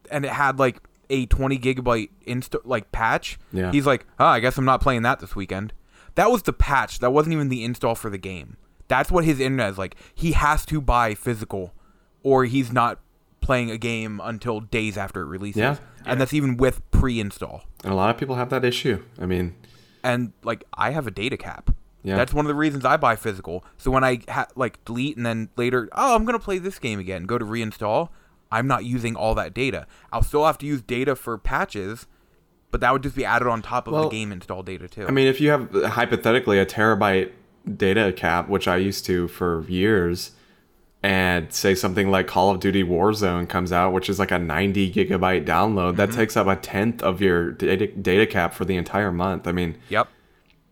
and 0.09 0.26
it 0.26 0.32
had 0.32 0.59
like 0.59 0.82
a 1.09 1.26
20 1.28 1.57
gigabyte 1.59 2.09
insta 2.26 2.59
like 2.65 2.91
patch. 2.91 3.39
Yeah. 3.51 3.72
He's 3.72 3.86
like, 3.86 4.05
oh, 4.20 4.26
I 4.26 4.39
guess 4.39 4.57
I'm 4.57 4.65
not 4.65 4.82
playing 4.82 5.03
that 5.03 5.20
this 5.20 5.36
weekend. 5.36 5.74
That 6.15 6.32
was 6.32 6.43
the 6.43 6.53
patch. 6.53 6.99
That 6.99 7.11
wasn't 7.11 7.34
even 7.34 7.49
the 7.49 7.63
install 7.63 7.95
for 7.95 8.09
the 8.09 8.18
game. 8.18 8.57
That's 8.88 9.11
what 9.11 9.26
his 9.26 9.39
internet 9.39 9.72
is 9.72 9.78
like. 9.78 9.95
He 10.15 10.32
has 10.32 10.65
to 10.68 10.82
buy 10.82 11.13
physical, 11.13 11.74
or 12.24 12.45
he's 12.45 12.72
not 12.72 12.99
playing 13.48 13.72
a 13.72 13.78
game 13.78 14.20
until 14.24 14.60
days 14.60 14.98
after 14.98 15.22
it 15.22 15.26
releases. 15.26 15.62
Yeah. 15.62 15.78
And 16.06 16.20
that's 16.20 16.34
even 16.34 16.58
with 16.58 16.82
pre-install. 16.91 17.64
And 17.84 17.93
a 17.93 17.95
lot 17.95 18.10
of 18.10 18.18
people 18.18 18.36
have 18.36 18.50
that 18.50 18.66
issue. 18.66 19.02
I 19.18 19.26
mean, 19.26 19.56
And 20.04 20.34
like 20.43 20.66
I 20.74 20.91
have 20.91 21.08
a 21.08 21.12
data 21.12 21.38
cap. 21.38 21.72
Yeah. 22.04 22.18
That's 22.18 22.34
one 22.34 22.45
of 22.45 22.50
the 22.50 22.56
reasons 22.56 22.84
I 22.84 22.98
buy 22.98 23.16
physical. 23.16 23.64
So 23.78 23.89
when 23.89 24.04
I 24.04 24.20
ha- 24.30 24.48
like 24.56 24.84
delete 24.84 25.16
and 25.16 25.26
then 25.26 25.50
later, 25.56 25.88
oh, 25.93 26.14
I'm 26.14 26.26
gonna 26.26 26.39
play 26.39 26.58
this 26.60 26.78
game 26.78 27.00
again, 27.00 27.24
go 27.24 27.38
to 27.38 27.45
reinstall. 27.45 28.10
I'm 28.52 28.68
not 28.68 28.84
using 28.84 29.16
all 29.16 29.34
that 29.36 29.54
data. 29.54 29.88
I'll 30.12 30.22
still 30.24 30.45
have 30.45 30.58
to 30.60 30.66
use 30.66 30.82
data 30.82 31.16
for 31.16 31.38
patches, 31.38 32.06
but 32.70 32.82
that 32.82 32.91
would 32.91 33.04
just 33.04 33.16
be 33.16 33.24
added 33.26 33.48
on 33.48 33.62
top 33.62 33.88
of 33.88 33.93
Well, 33.93 34.04
the 34.04 34.10
game 34.10 34.34
install 34.34 34.62
data 34.62 34.89
too. 34.89 35.08
I 35.08 35.12
mean, 35.12 35.28
if 35.28 35.39
you 35.39 35.50
have 35.52 35.74
uh, 35.74 35.88
hypothetically 35.89 36.60
a 36.60 36.66
terabyte 36.66 37.32
data 37.76 38.12
cap, 38.14 38.50
which 38.50 38.68
I 38.68 38.76
used 38.76 39.06
to 39.06 39.28
for 39.30 39.64
years, 39.70 40.32
and 41.04 41.52
say 41.54 41.76
something 41.76 42.10
like 42.10 42.28
Call 42.28 42.50
of 42.52 42.60
Duty 42.60 42.84
Warzone 42.84 43.48
comes 43.48 43.72
out, 43.72 43.93
which 43.93 44.10
is 44.10 44.18
like 44.20 44.32
a 44.32 44.39
90 44.39 44.91
gigabyte 44.93 45.45
download, 45.45 45.95
that 45.98 46.12
takes 46.12 46.36
up 46.36 46.48
a 46.48 46.56
tenth 46.56 47.02
of 47.04 47.22
your 47.22 47.52
data, 47.52 47.88
data 47.88 48.26
cap 48.26 48.54
for 48.54 48.66
the 48.66 48.76
entire 48.76 49.12
month. 49.12 49.48
I 49.48 49.52
mean, 49.52 49.78
Yep. 49.89 50.08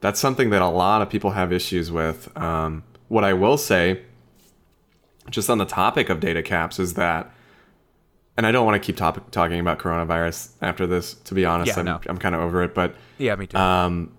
that's 0.01 0.19
something 0.19 0.49
that 0.49 0.61
a 0.61 0.67
lot 0.67 1.01
of 1.01 1.09
people 1.09 1.31
have 1.31 1.53
issues 1.53 1.91
with. 1.91 2.35
Um, 2.37 2.83
what 3.07 3.23
I 3.23 3.33
will 3.33 3.57
say, 3.57 4.01
just 5.29 5.49
on 5.49 5.57
the 5.59 5.65
topic 5.65 6.09
of 6.09 6.19
data 6.19 6.41
caps, 6.41 6.79
is 6.79 6.95
that, 6.95 7.31
and 8.35 8.45
I 8.47 8.51
don't 8.51 8.65
want 8.65 8.81
to 8.81 8.85
keep 8.85 8.97
topic, 8.97 9.29
talking 9.31 9.59
about 9.59 9.77
coronavirus 9.79 10.49
after 10.61 10.87
this. 10.87 11.13
To 11.13 11.35
be 11.35 11.45
honest, 11.45 11.67
Yeah, 11.69 11.79
I'm, 11.79 11.85
no. 11.85 12.01
I'm 12.07 12.17
kind 12.17 12.33
of 12.35 12.41
over 12.41 12.63
it. 12.63 12.73
But 12.73 12.95
Yeah, 13.19 13.35
me 13.35 13.45
too. 13.47 13.57
um, 13.57 14.11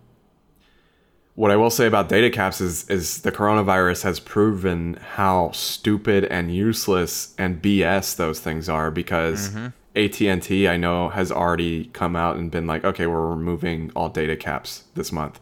what 1.36 1.50
I 1.50 1.56
will 1.56 1.70
say 1.70 1.86
about 1.86 2.08
data 2.08 2.30
caps 2.30 2.60
is 2.60 2.88
is 2.88 3.20
the 3.20 3.30
coronavirus 3.30 4.02
has 4.02 4.18
proven 4.18 4.94
how 4.94 5.50
stupid 5.52 6.24
and 6.24 6.54
useless 6.54 7.34
and 7.38 7.62
BS 7.62 8.16
those 8.16 8.40
things 8.40 8.68
are 8.68 8.90
because 8.90 9.50
mm-hmm. 9.50 9.68
AT&T 9.94 10.66
I 10.66 10.76
know 10.76 11.10
has 11.10 11.30
already 11.30 11.86
come 11.92 12.16
out 12.16 12.36
and 12.36 12.50
been 12.50 12.66
like, 12.66 12.84
okay, 12.84 13.06
we're 13.06 13.26
removing 13.26 13.92
all 13.94 14.08
data 14.08 14.34
caps 14.34 14.84
this 14.94 15.12
month 15.12 15.38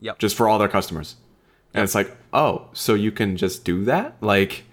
yep. 0.00 0.18
just 0.18 0.36
for 0.36 0.48
all 0.48 0.58
their 0.58 0.68
customers. 0.68 1.16
And 1.74 1.84
it's 1.84 1.94
like, 1.94 2.16
oh, 2.32 2.68
so 2.72 2.94
you 2.94 3.12
can 3.12 3.36
just 3.36 3.64
do 3.64 3.84
that? 3.84 4.16
Like, 4.22 4.64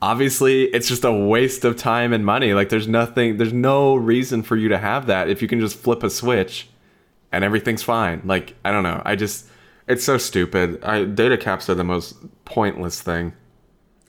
obviously, 0.00 0.64
it's 0.64 0.88
just 0.88 1.04
a 1.04 1.12
waste 1.12 1.64
of 1.66 1.76
time 1.76 2.14
and 2.14 2.24
money. 2.24 2.54
Like, 2.54 2.70
there's 2.70 2.88
nothing, 2.88 3.36
there's 3.36 3.52
no 3.52 3.94
reason 3.94 4.42
for 4.42 4.56
you 4.56 4.70
to 4.70 4.78
have 4.78 5.06
that 5.06 5.28
if 5.28 5.42
you 5.42 5.48
can 5.48 5.60
just 5.60 5.76
flip 5.76 6.02
a 6.02 6.08
switch 6.08 6.68
and 7.32 7.44
everything's 7.44 7.82
fine. 7.82 8.22
Like, 8.24 8.54
I 8.64 8.72
don't 8.72 8.82
know. 8.82 9.02
I 9.04 9.14
just, 9.14 9.46
it's 9.90 10.04
so 10.04 10.16
stupid. 10.18 10.82
I, 10.84 11.04
data 11.04 11.36
caps 11.36 11.68
are 11.68 11.74
the 11.74 11.84
most 11.84 12.16
pointless 12.44 13.00
thing. 13.00 13.32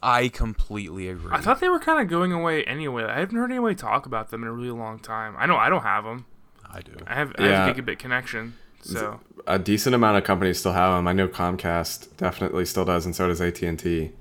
I 0.03 0.29
completely 0.29 1.07
agree. 1.09 1.32
I 1.32 1.41
thought 1.41 1.59
they 1.59 1.69
were 1.69 1.79
kind 1.79 2.01
of 2.01 2.07
going 2.07 2.32
away 2.34 2.63
anyway. 2.63 3.03
I 3.03 3.19
haven't 3.19 3.36
heard 3.38 3.51
anybody 3.51 3.75
talk 3.75 4.05
about 4.05 4.29
them 4.29 4.41
in 4.41 4.47
a 4.47 4.51
really 4.51 4.71
long 4.71 4.99
time. 4.99 5.36
I 5.38 5.45
know 5.45 5.57
I 5.57 5.69
don't 5.69 5.84
have 5.84 6.03
them. 6.03 6.25
I 6.73 6.82
do. 6.82 6.93
I 7.05 7.13
have, 7.13 7.34
I 7.38 7.43
Yeah. 7.43 7.65
have 7.67 7.77
a 7.77 7.82
gigabit 7.82 7.99
connection. 7.99 8.55
So 8.82 9.19
A 9.45 9.59
decent 9.59 9.93
amount 9.93 10.17
of 10.17 10.23
companies 10.23 10.57
still 10.59 10.73
have 10.73 10.95
them. 10.95 11.07
I 11.07 11.13
know 11.13 11.27
Comcast 11.27 12.17
definitely 12.17 12.65
still 12.65 12.84
does, 12.86 13.05
and 13.05 13.15
so 13.15 13.27
does 13.27 13.39
AT 13.41 13.61
and 13.61 13.77
T. 13.77 14.11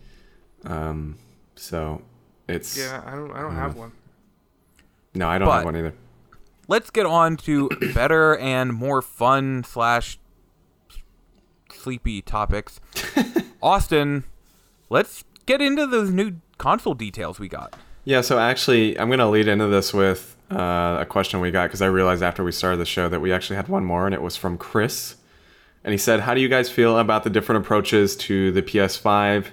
Um, 0.67 1.17
so 1.57 2.03
it's 2.47 2.77
yeah, 2.77 3.03
I 3.07 3.13
don't 3.13 3.31
I 3.33 3.41
don't 3.41 3.55
have 3.55 3.75
one. 3.77 3.93
no, 5.15 5.29
I 5.29 5.39
don't 5.39 5.47
But- 5.49 5.55
have 5.57 5.65
one 5.65 5.77
either. 5.77 5.95
Let's 6.69 6.91
get 6.91 7.07
on 7.07 7.37
to 7.39 7.69
better 7.95 8.37
and 8.37 8.73
more 8.75 9.01
fun 9.01 9.65
slash 9.65 10.19
sleepy 11.81 12.23
topics. 12.23 12.81
Austin, 13.63 14.25
let's 14.89 15.25
get 15.47 15.61
into 15.61 15.87
those 15.87 16.11
new 16.11 16.37
console 16.59 16.95
details 16.95 17.39
we 17.39 17.49
got. 17.49 17.75
Yeah, 18.05 18.21
so 18.21 18.39
actually, 18.39 18.99
I'm 18.99 19.09
going 19.09 19.19
to 19.19 19.29
lead 19.29 19.49
into 19.49 19.67
this 19.67 19.93
with 19.93 20.37
uh, 20.51 20.99
a 21.01 21.07
question 21.07 21.41
we 21.41 21.51
got 21.51 21.65
because 21.65 21.83
I 21.83 21.87
realized 21.87 22.23
after 22.23 22.43
we 22.43 22.53
started 22.53 22.79
the 22.79 22.87
show 22.87 23.09
that 23.09 23.21
we 23.21 23.33
actually 23.33 23.57
had 23.57 23.69
one 23.69 23.85
more, 23.85 24.07
and 24.07 24.15
it 24.15 24.23
was 24.23 24.37
from 24.37 24.57
Chris. 24.57 25.17
And 25.85 25.93
he 25.93 25.99
said, 25.99 26.21
How 26.21 26.35
do 26.35 26.41
you 26.41 26.49
guys 26.49 26.69
feel 26.69 26.99
about 26.99 27.25
the 27.25 27.31
different 27.31 27.65
approaches 27.65 28.17
to 28.17 28.53
the 28.53 28.63
PS5, 28.63 29.47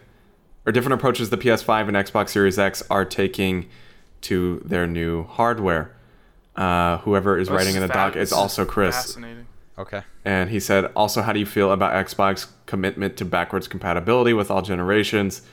or 0.66 0.72
different 0.72 0.94
approaches 0.94 1.30
the 1.30 1.38
PS5 1.38 1.88
and 1.88 1.98
Xbox 1.98 2.30
Series 2.30 2.60
X 2.60 2.84
are 2.90 3.06
taking 3.06 3.70
to 4.22 4.62
their 4.66 4.88
new 4.88 5.24
hardware? 5.24 5.94
Uh, 6.56 6.98
whoever 7.00 7.38
is 7.38 7.48
This 7.48 7.56
writing 7.56 7.76
in 7.76 7.82
the 7.82 7.88
doc 7.88 8.14
this 8.14 8.30
is 8.30 8.34
also 8.34 8.66
Chris. 8.66 8.96
Fascinating. 8.96 9.46
Okay. 9.78 10.02
And 10.26 10.50
he 10.50 10.60
said, 10.60 10.86
also, 10.96 11.22
how 11.22 11.34
do 11.34 11.40
you 11.40 11.46
feel 11.46 11.72
about 11.72 11.94
Xbox 12.06 12.48
commitment 12.66 13.16
to 13.18 13.26
backwards 13.26 13.68
compatibility 13.68 14.34
with 14.34 14.50
all 14.50 14.62
generations? 14.62 15.44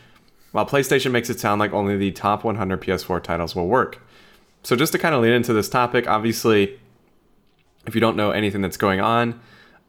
While 0.52 0.66
PlayStation 0.66 1.10
makes 1.10 1.28
it 1.28 1.40
sound 1.40 1.58
like 1.58 1.72
only 1.72 1.96
the 1.96 2.10
top 2.12 2.44
100 2.44 2.80
PS4 2.80 3.22
titles 3.22 3.54
will 3.54 3.66
work. 3.66 4.00
So, 4.62 4.76
just 4.76 4.92
to 4.92 4.98
kind 4.98 5.14
of 5.14 5.20
lead 5.20 5.32
into 5.32 5.52
this 5.52 5.68
topic, 5.68 6.08
obviously, 6.08 6.80
if 7.86 7.94
you 7.94 8.00
don't 8.00 8.16
know 8.16 8.30
anything 8.30 8.62
that's 8.62 8.78
going 8.78 9.00
on, 9.00 9.40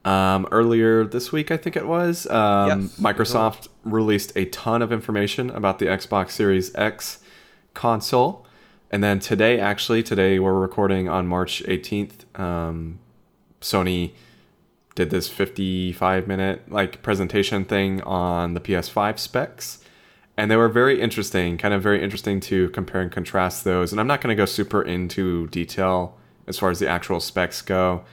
um, 0.03 0.47
earlier 0.51 1.05
this 1.05 1.31
week, 1.31 1.49
I 1.49 1.57
think 1.57 1.75
it 1.77 1.87
was, 1.87 2.27
um, 2.27 2.81
Yes. 2.81 2.99
Microsoft 2.99 3.69
released 3.83 4.33
a 4.35 4.45
ton 4.45 4.81
of 4.81 4.91
information 4.91 5.49
about 5.49 5.79
the 5.79 5.85
Xbox 5.85 6.31
Series 6.31 6.75
X 6.75 7.19
console. 7.73 8.45
And 8.91 9.03
then 9.03 9.19
today, 9.19 9.59
actually, 9.59 10.03
today 10.03 10.39
we're 10.39 10.59
recording 10.59 11.07
on 11.07 11.25
March 11.25 11.63
18th. 11.67 12.25
Um, 12.39 12.99
Sony 13.61 14.11
did 14.95 15.09
this 15.09 15.27
55 15.27 16.27
minute 16.27 16.71
like 16.71 17.01
presentation 17.03 17.65
thing 17.65 18.01
on 18.01 18.53
the 18.53 18.59
PS5 18.59 19.19
specs. 19.19 19.79
And 20.37 20.49
they 20.49 20.55
were 20.55 20.69
very 20.69 20.99
interesting 20.99 21.57
kind 21.57 21.73
of 21.73 21.83
very 21.83 22.03
interesting 22.03 22.39
to 22.41 22.69
compare 22.69 23.01
and 23.01 23.11
contrast 23.11 23.63
those. 23.63 23.91
And 23.91 23.99
I'm 23.99 24.07
not 24.07 24.21
going 24.21 24.35
to 24.35 24.41
go 24.41 24.45
super 24.45 24.81
into 24.81 25.47
detail 25.47 26.17
as 26.47 26.57
far 26.57 26.69
as 26.69 26.79
the 26.79 26.87
actual 26.87 27.19
specs 27.19 27.61
go. 27.61 28.03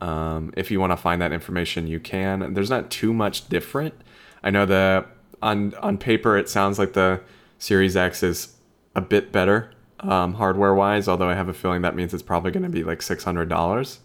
Um, 0.00 0.52
if 0.56 0.70
you 0.70 0.80
want 0.80 0.90
to 0.90 0.96
find 0.96 1.22
that 1.22 1.32
information 1.32 1.86
you 1.86 2.00
can. 2.00 2.52
There's 2.52 2.68
not 2.68 2.90
too 2.90 3.14
much 3.14 3.48
different. 3.48 3.94
I 4.42 4.50
know 4.50 4.66
the 4.66 5.06
on 5.40 5.74
on 5.76 5.98
paper 5.98 6.36
it 6.36 6.48
sounds 6.48 6.78
like 6.78 6.94
the 6.94 7.20
Series 7.58 7.96
X 7.96 8.22
is 8.22 8.56
a 8.96 9.00
bit 9.00 9.30
better 9.30 9.70
um, 10.00 10.34
hardware 10.34 10.74
wise 10.74 11.08
although 11.08 11.28
I 11.28 11.34
have 11.34 11.48
a 11.48 11.54
feeling 11.54 11.82
that 11.82 11.94
means 11.94 12.14
it's 12.14 12.22
probably 12.22 12.50
going 12.50 12.62
to 12.62 12.68
be 12.68 12.84
like 12.84 13.00
$600 13.00 13.98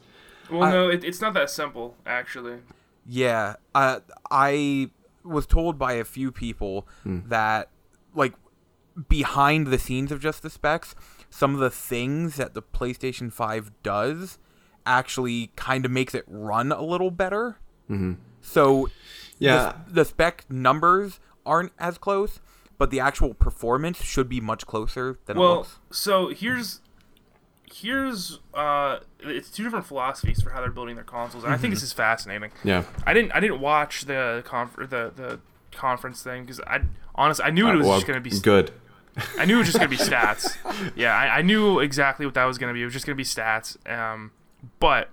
Well, 0.51 0.63
I- 0.63 0.71
no, 0.71 0.89
it, 0.89 1.03
it's 1.03 1.21
not 1.21 1.33
that 1.35 1.49
simple 1.49 1.95
actually. 2.05 2.59
Yeah, 3.05 3.55
uh, 3.73 3.99
I 4.29 4.89
was 5.23 5.45
told 5.47 5.79
by 5.79 5.93
a 5.93 6.03
few 6.03 6.31
people 6.31 6.87
that, 7.05 7.69
like, 8.13 8.33
behind 9.07 9.67
the 9.67 9.79
scenes 9.79 10.11
of 10.11 10.19
just 10.21 10.43
the 10.43 10.49
specs, 10.49 10.93
some 11.29 11.53
of 11.53 11.59
the 11.59 11.69
things 11.69 12.35
that 12.35 12.53
the 12.53 12.61
PlayStation 12.61 13.31
5 13.31 13.71
does 13.83 14.37
actually 14.85 15.51
kind 15.55 15.85
of 15.85 15.91
makes 15.91 16.13
it 16.13 16.23
run 16.27 16.71
a 16.71 16.81
little 16.83 17.11
better. 17.11 17.57
Mm-hmm. 17.89 18.13
So, 18.41 18.89
Yeah. 19.39 19.73
the, 19.87 19.93
the 19.93 20.05
spec 20.05 20.45
numbers 20.49 21.19
aren't 21.45 21.71
as 21.79 21.97
close, 21.97 22.39
but 22.77 22.91
the 22.91 22.99
actual 22.99 23.33
performance 23.33 24.01
should 24.03 24.29
be 24.29 24.39
much 24.41 24.65
closer 24.67 25.17
than 25.25 25.37
it 25.37 25.39
Well, 25.39 25.67
so 25.91 26.27
here's 26.29 26.81
here's 27.73 28.39
uh, 28.53 28.99
it's 29.19 29.49
two 29.49 29.63
different 29.63 29.85
philosophies 29.85 30.41
for 30.41 30.49
how 30.51 30.61
they're 30.61 30.71
building 30.71 30.95
their 30.95 31.03
consoles, 31.03 31.43
and 31.43 31.53
I 31.53 31.57
think 31.57 31.73
this 31.73 31.83
is 31.83 31.93
fascinating. 31.93 32.51
yeah 32.63 32.83
I 33.05 33.13
didn't 33.13 33.31
I 33.31 33.39
didn't 33.39 33.59
watch 33.61 34.05
the 34.05 34.43
conf- 34.45 34.75
the 34.77 35.11
the 35.15 35.39
conference 35.71 36.23
thing 36.23 36.43
because 36.43 36.59
I 36.61 36.81
honestly 37.15 37.45
I 37.45 37.49
knew 37.51 37.67
it 37.67 37.73
Uh, 37.73 37.77
was 37.77 37.87
well, 37.87 37.97
just 37.97 38.07
gonna 38.07 38.19
be 38.21 38.39
good. 38.39 38.71
I 39.37 39.45
knew 39.45 39.55
it 39.55 39.59
was 39.59 39.67
just 39.67 39.77
gonna 39.77 39.89
be 39.89 39.97
stats. 40.11 40.57
Yeah, 40.95 41.13
I, 41.15 41.39
I 41.39 41.41
knew 41.41 41.79
exactly 41.79 42.25
what 42.25 42.35
that 42.35 42.45
was 42.45 42.57
gonna 42.57 42.73
be. 42.73 42.81
It 42.81 42.85
was 42.85 42.93
just 42.93 43.05
gonna 43.05 43.15
be 43.15 43.23
stats. 43.23 43.75
Um, 43.89 44.31
but 44.79 45.09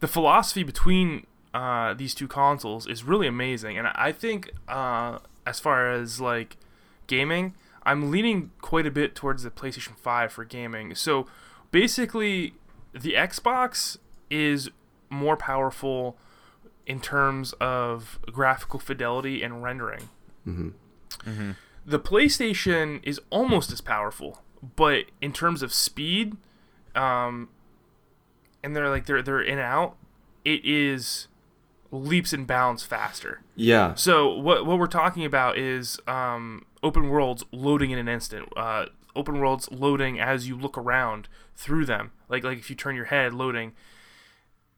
the 0.00 0.08
philosophy 0.08 0.62
between 0.62 1.26
uh, 1.54 1.94
these 1.94 2.14
two 2.14 2.28
consoles 2.28 2.86
is 2.86 3.04
really 3.04 3.26
amazing, 3.26 3.76
and 3.78 3.88
I 3.88 4.12
think 4.12 4.50
uh, 4.68 5.18
as 5.46 5.58
far 5.60 5.90
as 5.92 6.20
like 6.20 6.56
gaming, 7.06 7.54
I'm 7.88 8.10
leaning 8.10 8.50
quite 8.60 8.86
a 8.86 8.90
bit 8.90 9.14
towards 9.14 9.42
the 9.42 9.50
PlayStation 9.50 9.96
5 9.96 10.32
for 10.32 10.44
gaming. 10.44 10.94
So 10.94 11.26
basically, 11.70 12.54
the 12.92 13.14
Xbox 13.14 13.98
is 14.30 14.70
more 15.10 15.36
powerful 15.36 16.16
in 16.86 17.00
terms 17.00 17.52
of 17.54 18.18
graphical 18.32 18.78
fidelity 18.78 19.42
and 19.42 19.62
rendering 19.62 20.08
the 21.86 21.98
PlayStation 21.98 23.00
is 23.02 23.20
almost 23.30 23.72
as 23.72 23.80
powerful, 23.80 24.42
but 24.76 25.04
in 25.20 25.32
terms 25.32 25.62
of 25.62 25.72
speed, 25.72 26.36
um, 26.94 27.48
and 28.62 28.74
they're 28.74 28.90
like 28.90 29.06
they're 29.06 29.22
they're 29.22 29.40
in 29.40 29.58
and 29.58 29.60
out, 29.60 29.96
it 30.44 30.64
is 30.64 31.28
leaps 31.90 32.32
and 32.32 32.46
bounds 32.46 32.82
faster. 32.82 33.42
Yeah. 33.56 33.94
So 33.94 34.34
what 34.34 34.66
what 34.66 34.78
we're 34.78 34.86
talking 34.86 35.24
about 35.24 35.56
is 35.58 35.98
um, 36.06 36.66
open 36.82 37.08
worlds 37.08 37.44
loading 37.52 37.90
in 37.90 37.98
an 37.98 38.08
instant. 38.08 38.48
Uh, 38.56 38.86
open 39.16 39.38
worlds 39.40 39.68
loading 39.70 40.20
as 40.20 40.46
you 40.48 40.56
look 40.56 40.78
around 40.78 41.28
through 41.56 41.84
them, 41.84 42.12
like 42.28 42.44
like 42.44 42.58
if 42.58 42.70
you 42.70 42.76
turn 42.76 42.94
your 42.96 43.06
head, 43.06 43.32
loading. 43.34 43.72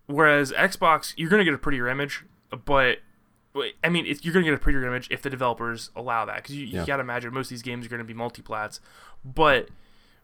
Whereas 0.07 0.53
Xbox, 0.53 1.15
you're 1.17 1.31
gonna 1.31 1.45
get 1.45 1.55
a 1.55 1.59
prettier 1.59 1.89
image, 1.89 2.25
but 2.65 2.99
I 3.85 3.89
mean, 3.89 4.07
you're 4.23 4.33
gonna 4.35 4.45
get 4.45 4.55
a 4.55 4.59
prettier 4.59 4.85
image 4.87 5.09
if 5.11 5.23
the 5.23 5.31
developers 5.31 5.91
allow 5.95 6.25
that, 6.25 6.37
because 6.37 6.57
you, 6.57 6.67
Yeah. 6.67 6.81
you 6.81 6.87
gotta 6.87 7.03
imagine 7.03 7.33
most 7.33 7.47
of 7.47 7.51
these 7.51 7.63
games 7.63 7.87
are 7.87 7.89
gonna 7.89 8.05
be 8.05 8.15
multiplats. 8.15 8.81
But 9.25 9.69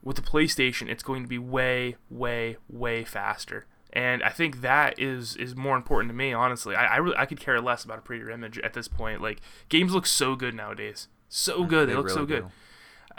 with 0.02 0.16
the 0.16 0.22
PlayStation, 0.22 0.88
it's 0.88 1.02
going 1.02 1.22
to 1.22 1.28
be 1.28 1.38
way, 1.38 1.96
way, 2.10 2.56
way 2.68 3.02
faster. 3.04 3.66
And 3.92 4.22
I 4.22 4.28
think 4.28 4.60
that 4.60 4.98
is 4.98 5.36
is 5.36 5.56
more 5.56 5.76
important 5.76 6.10
to 6.10 6.14
me, 6.14 6.32
honestly. 6.32 6.74
I 6.76 6.94
I, 6.94 6.96
really, 6.98 7.16
I 7.16 7.26
could 7.26 7.40
care 7.40 7.60
less 7.60 7.82
about 7.84 7.98
a 7.98 8.02
prettier 8.02 8.30
image 8.30 8.58
at 8.58 8.72
this 8.74 8.88
point. 8.88 9.20
Like 9.22 9.40
games 9.68 9.92
look 9.94 10.06
so 10.06 10.36
good 10.36 10.54
nowadays, 10.54 11.08
so 11.38 11.64
good. 11.64 11.88
They, 11.88 11.92
They 11.92 11.98
look 11.98 12.10
so 12.10 12.26
good 12.26 12.46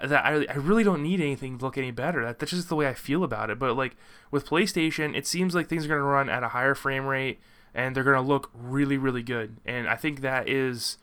do. 0.02 0.08
that 0.08 0.26
I, 0.26 0.30
really- 0.32 0.50
I 0.50 0.56
really 0.56 0.84
don't 0.84 1.04
need 1.04 1.20
anything 1.22 1.58
to 1.58 1.66
look 1.66 1.78
any 1.78 1.92
better. 1.92 2.24
That, 2.26 2.40
that's 2.40 2.52
just 2.52 2.70
the 2.70 2.76
way 2.76 2.88
I 2.88 2.94
feel 2.94 3.24
about 3.24 3.50
it. 3.50 3.60
But 3.60 3.76
like 3.76 3.96
with 4.32 4.46
PlayStation, 4.48 5.16
it 5.16 5.26
seems 5.28 5.56
like 5.56 5.68
things 5.68 5.86
are 5.86 5.90
going 5.90 6.00
to 6.00 6.04
run 6.04 6.30
at 6.30 6.44
a 6.44 6.50
higher 6.50 6.76
frame 6.76 7.06
rate 7.06 7.40
and 7.74 7.96
they're 7.96 8.04
going 8.04 8.16
to 8.16 8.22
look 8.22 8.50
really, 8.54 8.98
really 8.98 9.24
good. 9.24 9.58
And 9.66 9.88
I 9.88 9.96
think 9.96 10.22
that 10.22 10.48
is 10.50 10.98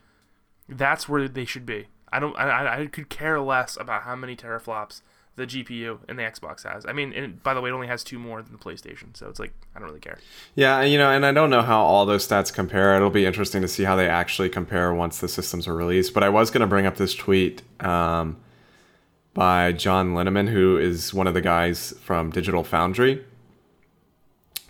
that's 0.69 1.09
where 1.09 1.29
they 1.29 1.45
should 1.45 1.67
be. 1.67 1.87
I 2.13 2.21
don't. 2.21 2.37
I, 2.39 2.83
I 2.83 2.87
could 2.87 3.09
care 3.09 3.41
less 3.41 3.77
about 3.77 4.03
how 4.03 4.15
many 4.15 4.37
teraflops 4.37 5.03
the 5.37 5.47
GPU 5.47 5.99
and 6.09 6.19
the 6.19 6.23
Xbox 6.23 6.63
has. 6.63 6.87
I 6.87 6.93
mean, 6.93 7.13
and 7.13 7.43
by 7.43 7.55
the 7.55 7.61
way, 7.61 7.71
it 7.71 7.73
only 7.73 7.87
has 7.89 8.05
two 8.05 8.19
more 8.19 8.41
than 8.43 8.53
the 8.53 8.59
PlayStation, 8.59 9.17
so 9.17 9.29
it's 9.29 9.41
like 9.41 9.53
I 9.75 9.79
don't 9.79 9.89
really 9.89 10.01
care. 10.01 10.19
Yeah, 10.55 10.83
you 10.83 10.97
know, 10.97 11.11
and 11.11 11.27
I 11.27 11.33
don't 11.33 11.51
know 11.51 11.63
how 11.63 11.83
all 11.83 12.07
those 12.07 12.27
stats 12.27 12.53
compare. 12.53 12.95
It'll 12.97 13.11
be 13.11 13.27
interesting 13.27 13.63
to 13.63 13.69
see 13.69 13.85
how 13.85 13.97
they 13.97 14.09
actually 14.09 14.49
compare 14.49 14.95
once 14.95 15.19
the 15.19 15.29
systems 15.29 15.67
are 15.67 15.75
released. 15.75 16.15
But 16.15 16.23
I 16.23 16.29
was 16.29 16.51
going 16.51 16.61
to 16.61 16.67
bring 16.67 16.87
up 16.87 16.97
this 16.97 17.15
tweet 17.15 17.63
um, 17.81 18.37
by 19.33 19.73
John 19.73 20.15
Linneman, 20.15 20.49
who 20.49 20.79
is 20.79 21.13
one 21.13 21.27
of 21.27 21.35
the 21.35 21.41
guys 21.41 21.93
from 22.03 22.31
Digital 22.31 22.63
Foundry. 22.65 23.25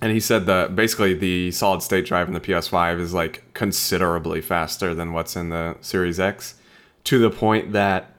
And 0.01 0.13
he 0.13 0.21
said 0.21 0.47
that 0.47 0.77
basically 0.77 1.15
the 1.15 1.51
solid 1.51 1.83
state 1.83 2.05
drive 2.05 2.29
in 2.29 2.35
the 2.35 2.41
PS5 2.41 3.01
is 3.01 3.15
like 3.15 3.43
considerably 3.55 4.41
faster 4.41 4.95
than 4.95 5.13
what's 5.13 5.37
in 5.37 5.49
the 5.49 5.77
Series 5.81 6.21
X 6.21 6.57
to 7.05 7.19
the 7.19 7.31
point 7.31 7.73
that 7.73 8.14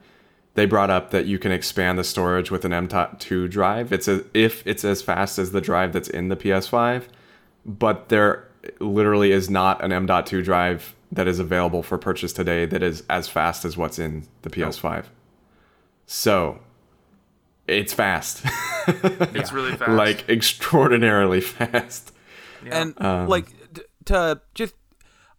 they 0.56 0.66
brought 0.66 0.90
up 0.90 1.10
that 1.12 1.26
you 1.26 1.38
can 1.38 1.52
expand 1.52 1.98
the 1.98 2.04
storage 2.04 2.50
with 2.50 2.64
an 2.64 2.72
M.2 2.72 3.48
drive. 3.48 3.92
It's 3.92 4.08
a, 4.08 4.24
if 4.34 4.66
it's 4.66 4.84
as 4.84 5.00
fast 5.02 5.38
as 5.38 5.52
the 5.52 5.60
drive 5.60 5.92
that's 5.92 6.08
in 6.08 6.28
the 6.28 6.36
PS5, 6.36 7.04
but 7.64 8.08
there 8.08 8.48
literally 8.80 9.30
is 9.32 9.48
not 9.48 9.82
an 9.84 9.92
M.2 9.92 10.42
drive 10.44 10.94
that 11.12 11.28
is 11.28 11.38
available 11.38 11.82
for 11.82 11.96
purchase 11.98 12.32
today 12.32 12.66
that 12.66 12.82
is 12.82 13.04
as 13.08 13.28
fast 13.28 13.64
as 13.64 13.76
what's 13.76 13.98
in 13.98 14.26
the 14.42 14.50
PS5. 14.50 15.04
So 16.06 16.58
it's 17.68 17.92
fast. 17.92 18.42
It's 18.86 19.52
really 19.58 19.72
fast. 19.76 19.90
like 19.92 20.28
extraordinarily 20.28 21.40
fast. 21.56 22.12
and 22.64 22.94
Um, 23.00 23.28
like 23.28 23.46
t- 23.74 23.82
to 24.06 24.40
just 24.54 24.74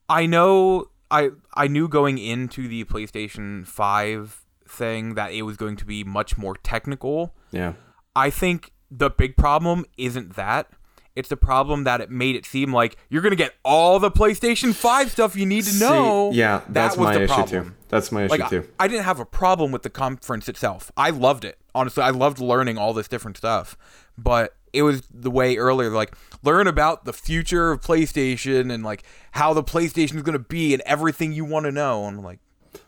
i 0.09 0.25
know 0.25 0.85
i 1.11 1.29
i 1.53 1.67
knew 1.67 1.87
going 1.87 2.17
into 2.17 2.67
the 2.67 2.83
playstation 2.85 3.65
5 3.67 4.43
thing 4.77 5.15
that 5.15 5.31
it 5.31 5.41
was 5.43 5.57
going 5.57 5.75
to 5.77 5.85
be 5.85 6.03
much 6.03 6.37
more 6.37 6.55
technical 6.63 7.33
Yeah. 7.51 7.73
i 8.15 8.29
think 8.29 8.71
the 8.91 9.09
big 9.09 9.35
problem 9.37 9.85
isn't 9.97 10.35
that 10.35 10.69
it's 11.15 11.29
the 11.29 11.37
problem 11.37 11.83
that 11.83 11.99
it 11.99 12.11
made 12.11 12.35
it 12.35 12.45
seem 12.45 12.71
like 12.71 12.95
you're 13.09 13.23
gonna 13.23 13.35
get 13.35 13.53
all 13.65 13.97
the 13.99 14.11
playstation 14.11 14.73
5 14.73 15.11
stuff 15.11 15.35
you 15.35 15.45
need 15.47 15.63
to 15.65 15.75
know 15.79 16.29
See, 16.31 16.37
yeah, 16.39 16.59
That 16.59 16.73
that's 16.73 16.97
was 16.97 17.05
my 17.07 17.13
the 17.15 17.23
issue 17.23 17.33
problem. 17.33 17.63
too. 17.69 17.73
That's 17.89 18.11
my 18.11 18.23
issue 18.25 18.31
like 18.31 18.41
I, 18.41 18.49
too. 18.49 18.63
I 18.79 18.87
didn't 18.87 19.05
have 19.05 19.19
a 19.19 19.25
problem 19.25 19.71
with 19.71 19.81
the 19.81 19.89
conference 19.89 20.47
itself. 20.47 20.91
I 20.95 21.09
loved 21.09 21.43
it. 21.43 21.57
Honestly, 21.73 22.03
I 22.03 22.11
loved 22.11 22.39
learning 22.39 22.77
all 22.77 22.93
this 22.93 23.07
different 23.07 23.35
stuff. 23.37 23.75
But 24.15 24.55
it 24.73 24.83
was 24.83 25.01
the 25.11 25.31
way 25.31 25.57
earlier 25.57 25.89
like 25.89 26.13
learn 26.43 26.67
about 26.67 27.05
the 27.05 27.13
future 27.13 27.71
of 27.71 27.81
PlayStation 27.81 28.71
and 28.71 28.83
like 28.83 29.01
how 29.31 29.53
the 29.53 29.63
PlayStation 29.63 30.17
is 30.17 30.21
going 30.21 30.33
to 30.37 30.47
be 30.57 30.73
and 30.75 30.83
everything 30.85 31.33
you 31.33 31.45
want 31.45 31.65
to 31.65 31.71
know. 31.71 32.05
And 32.05 32.19
I'm 32.19 32.23
like, 32.23 32.39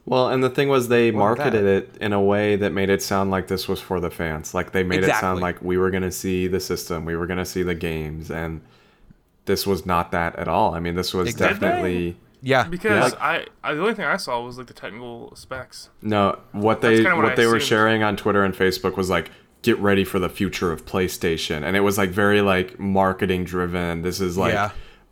Well, 0.05 0.29
and 0.29 0.43
the 0.43 0.49
thing 0.49 0.69
was 0.69 0.87
they 0.87 1.11
What 1.11 1.19
marketed 1.19 1.65
it 1.65 1.95
in 2.01 2.13
a 2.13 2.21
way 2.21 2.55
that 2.55 2.71
made 2.71 2.89
it 2.89 3.01
sound 3.01 3.31
like 3.31 3.47
this 3.47 3.67
was 3.67 3.79
for 3.79 3.99
the 3.99 4.09
fans. 4.09 4.53
Like 4.53 4.71
they 4.71 4.83
made 4.83 5.03
it 5.03 5.13
sound 5.15 5.39
like 5.41 5.61
we 5.61 5.77
were 5.77 5.91
going 5.91 6.03
to 6.03 6.11
see 6.11 6.47
the 6.47 6.59
system, 6.59 7.05
we 7.05 7.15
were 7.15 7.27
going 7.27 7.39
to 7.39 7.45
see 7.45 7.63
the 7.63 7.75
games 7.75 8.31
and 8.31 8.61
this 9.45 9.65
was 9.65 9.85
not 9.85 10.11
that 10.11 10.35
at 10.35 10.47
all. 10.47 10.75
I 10.75 10.79
mean, 10.79 10.95
this 10.95 11.13
was 11.13 11.29
Exactly. 11.29 11.59
definitely 11.67 12.17
yeah, 12.41 12.63
because 12.63 13.13
Yeah. 13.13 13.19
I, 13.19 13.45
I 13.63 13.73
the 13.73 13.81
only 13.81 13.93
thing 13.93 14.05
I 14.05 14.17
saw 14.17 14.41
was 14.41 14.57
like 14.57 14.67
the 14.67 14.73
technical 14.73 15.35
specs. 15.35 15.89
No, 16.01 16.39
what 16.51 16.81
they 16.81 17.03
what, 17.03 17.17
what 17.17 17.35
they 17.35 17.47
were 17.47 17.59
sharing 17.59 18.01
on 18.03 18.15
Twitter 18.15 18.43
and 18.43 18.53
Facebook 18.53 18.95
was 18.95 19.09
like 19.09 19.31
get 19.61 19.77
ready 19.79 20.05
for 20.05 20.19
the 20.19 20.29
future 20.29 20.71
of 20.71 20.85
PlayStation 20.85 21.63
and 21.63 21.75
it 21.75 21.81
was 21.81 21.97
like 21.97 22.11
very 22.11 22.41
like 22.41 22.79
marketing 22.79 23.43
driven. 23.43 24.03
This 24.03 24.21
is 24.21 24.37
like 24.37 24.53
Yeah. 24.53 24.71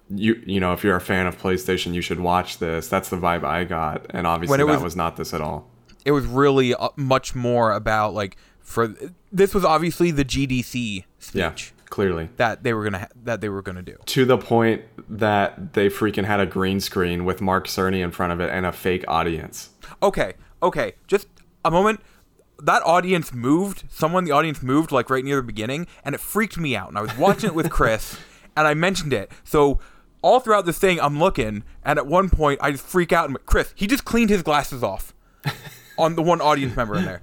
You 0.10 0.42
you 0.46 0.60
know, 0.60 0.74
if 0.74 0.84
you're 0.84 0.96
a 0.96 1.02
fan 1.02 1.28
of 1.28 1.38
PlayStation, 1.42 1.94
you 1.94 2.02
should 2.02 2.20
watch 2.20 2.60
this. 2.60 2.88
That's 2.88 3.10
the 3.10 3.18
vibe 3.18 3.44
I 3.44 3.64
got 3.64 4.06
and 4.12 4.26
obviously 4.28 4.58
that 4.58 4.66
was- 4.68 4.82
was 4.84 4.96
not 4.96 5.18
this 5.18 5.34
at 5.34 5.42
all. 5.42 5.70
it 6.06 6.12
was 6.12 6.26
really 6.26 6.74
uh, 6.74 6.90
much 6.96 7.36
more 7.36 7.74
about 7.74 8.14
like 8.14 8.38
for 8.62 8.94
this 9.32 9.54
was 9.54 9.64
obviously 9.66 10.12
the 10.12 10.26
GDC 10.26 11.04
speech 11.20 11.36
Yeah, 11.36 11.54
clearly. 11.90 12.30
that 12.38 12.64
they 12.64 12.74
were 12.74 12.84
gonna 12.84 13.00
ha- 13.00 13.08
that 13.24 13.42
they 13.42 13.50
were 13.50 13.62
gonna 13.62 13.82
do. 13.82 13.96
to 14.06 14.26
the 14.26 14.38
point 14.38 14.82
that 15.10 15.74
they 15.74 15.90
freaking 15.90 16.26
had 16.26 16.40
a 16.40 16.46
green 16.46 16.80
screen 16.80 17.24
with 17.26 17.42
Mark 17.42 17.68
Cerny 17.68 18.04
in 18.04 18.12
front 18.12 18.34
of 18.34 18.40
it 18.42 18.50
and 18.50 18.66
a 18.66 18.72
fake 18.72 19.04
audience. 19.08 19.70
Okay, 20.04 20.34
okay, 20.62 20.94
just 21.08 21.28
a 21.66 21.72
moment. 21.72 22.02
That 22.62 22.82
audience 22.86 23.34
moved. 23.34 23.84
Someone 23.90 24.24
in 24.24 24.26
the 24.30 24.32
audience 24.36 24.64
moved 24.64 24.92
like 24.92 25.10
right 25.10 25.24
near 25.24 25.38
the 25.38 25.44
beginning, 25.44 25.86
and 26.04 26.16
it 26.16 26.20
freaked 26.22 26.58
me 26.58 26.76
out. 26.76 26.90
And 26.90 26.98
I 26.98 27.02
was 27.02 27.16
watching 27.18 27.50
it 27.50 27.54
with 27.56 27.70
Chris, 27.78 28.18
and 28.56 28.68
I 28.68 28.74
mentioned 28.74 29.14
it. 29.14 29.32
So 29.44 29.80
all 30.22 30.40
throughout 30.40 30.66
this 30.66 30.80
thing, 30.80 31.00
I'm 31.00 31.20
looking, 31.20 31.64
and 31.84 32.00
at 32.00 32.08
one 32.08 32.30
point, 32.30 32.60
I 32.62 32.72
just 32.72 32.86
freak 32.86 33.12
out 33.12 33.26
and 33.26 33.32
I'm 33.32 33.34
like, 33.34 33.46
Chris, 33.46 33.74
he 33.76 33.88
just 33.88 34.06
cleaned 34.06 34.30
his 34.30 34.44
glasses 34.44 34.84
off 34.84 35.14
on 35.98 36.16
the 36.16 36.22
one 36.22 36.42
audience 36.42 36.76
member 36.76 36.96
in 36.96 37.06
there. 37.06 37.22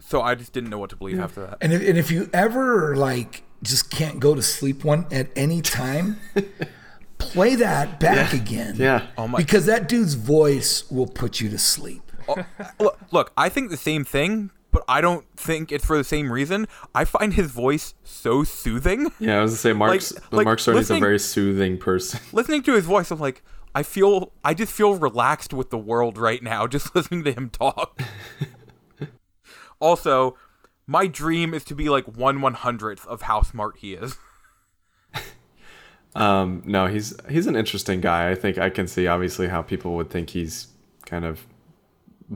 So 0.00 0.20
I 0.20 0.34
just 0.34 0.52
didn't 0.52 0.70
know 0.70 0.78
what 0.78 0.90
to 0.90 0.96
believe 0.96 1.18
after 1.18 1.40
that. 1.46 1.58
And 1.60 1.72
if, 1.72 1.88
and 1.88 1.96
if 1.96 2.10
you 2.10 2.28
ever 2.34 2.94
like 2.96 3.44
just 3.62 3.90
can't 3.90 4.20
go 4.20 4.34
to 4.34 4.42
sleep 4.42 4.84
one 4.84 5.06
at 5.10 5.28
any 5.36 5.62
time, 5.62 6.18
play 7.18 7.54
that 7.54 7.98
back 7.98 8.32
again. 8.32 8.74
Yeah. 8.76 9.06
Oh 9.16 9.28
my! 9.28 9.38
Because 9.38 9.66
that 9.66 9.88
dude's 9.88 10.14
voice 10.14 10.90
will 10.90 11.06
put 11.06 11.40
you 11.40 11.48
to 11.48 11.58
sleep. 11.58 12.02
Oh, 12.28 12.44
look, 12.78 12.98
look, 13.12 13.32
I 13.36 13.48
think 13.48 13.70
the 13.70 13.76
same 13.76 14.04
thing, 14.04 14.50
but 14.86 14.92
I 14.92 15.00
don't 15.00 15.24
think 15.36 15.72
it's 15.72 15.84
for 15.84 15.96
the 15.96 16.04
same 16.04 16.32
reason. 16.32 16.66
I 16.94 17.04
find 17.04 17.34
his 17.34 17.50
voice 17.50 17.94
so 18.04 18.44
soothing. 18.44 19.12
Yeah, 19.18 19.38
I 19.38 19.42
was 19.42 19.52
gonna 19.52 19.58
say 19.58 19.72
Mark's 19.72 20.12
like, 20.30 20.44
Mark 20.44 20.58
Cerny's 20.58 20.90
a 20.90 20.98
very 20.98 21.18
soothing 21.18 21.78
person. 21.78 22.20
listening 22.32 22.62
to 22.64 22.74
his 22.74 22.84
voice, 22.84 23.10
I'm 23.10 23.20
like, 23.20 23.42
I 23.74 23.82
feel, 23.82 24.32
I 24.44 24.54
just 24.54 24.72
feel 24.72 24.94
relaxed 24.94 25.52
with 25.52 25.70
the 25.70 25.78
world 25.78 26.18
right 26.18 26.42
now, 26.42 26.66
just 26.68 26.94
listening 26.94 27.24
to 27.24 27.32
him 27.32 27.50
talk. 27.50 28.00
also, 29.80 30.36
my 30.86 31.06
dream 31.06 31.54
is 31.54 31.64
to 31.64 31.74
be 31.74 31.88
like 31.88 32.04
one 32.06 32.40
one 32.40 32.54
hundredth 32.54 33.06
of 33.06 33.22
how 33.22 33.42
smart 33.42 33.78
he 33.78 33.94
is. 33.94 34.16
Um, 36.14 36.62
no, 36.66 36.88
he's 36.88 37.14
he's 37.30 37.46
an 37.46 37.56
interesting 37.56 38.02
guy. 38.02 38.30
I 38.30 38.34
think 38.34 38.58
I 38.58 38.68
can 38.68 38.86
see 38.86 39.06
obviously 39.06 39.48
how 39.48 39.62
people 39.62 39.96
would 39.96 40.10
think 40.10 40.28
he's 40.28 40.66
kind 41.06 41.24
of 41.24 41.46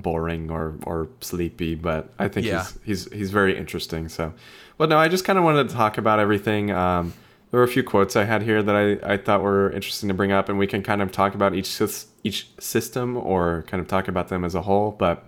boring 0.03 0.51
or 0.51 0.77
or 0.85 1.09
sleepy, 1.21 1.75
but 1.75 2.13
I 2.19 2.29
think 2.29 2.47
Yeah. 2.47 2.65
he's 2.85 3.05
he's 3.07 3.13
he's 3.13 3.31
very 3.31 3.57
interesting. 3.57 4.09
So, 4.09 4.33
but 4.79 4.89
no, 4.89 4.99
I 4.99 5.09
just 5.09 5.25
kind 5.25 5.39
of 5.39 5.45
wanted 5.45 5.69
to 5.69 5.75
talk 5.75 5.99
about 5.99 6.19
everything. 6.21 6.71
Um, 6.71 7.13
there 7.51 7.59
were 7.61 7.65
a 7.65 7.69
few 7.69 7.83
quotes 7.85 8.17
I 8.17 8.25
had 8.25 8.43
here 8.43 8.63
that 8.63 8.75
I, 8.75 9.13
I 9.15 9.17
thought 9.17 9.43
were 9.43 9.71
interesting 9.71 10.09
to 10.09 10.15
bring 10.15 10.33
up, 10.33 10.49
and 10.49 10.59
we 10.59 10.67
can 10.67 10.83
kind 10.83 11.01
of 11.03 11.11
talk 11.13 11.35
about 11.35 11.55
each 11.55 11.81
each 12.25 12.49
system 12.61 13.17
or 13.17 13.65
kind 13.69 13.81
of 13.81 13.89
talk 13.89 14.09
about 14.09 14.29
them 14.29 14.45
as 14.45 14.55
a 14.55 14.63
whole. 14.63 14.91
But 14.93 15.25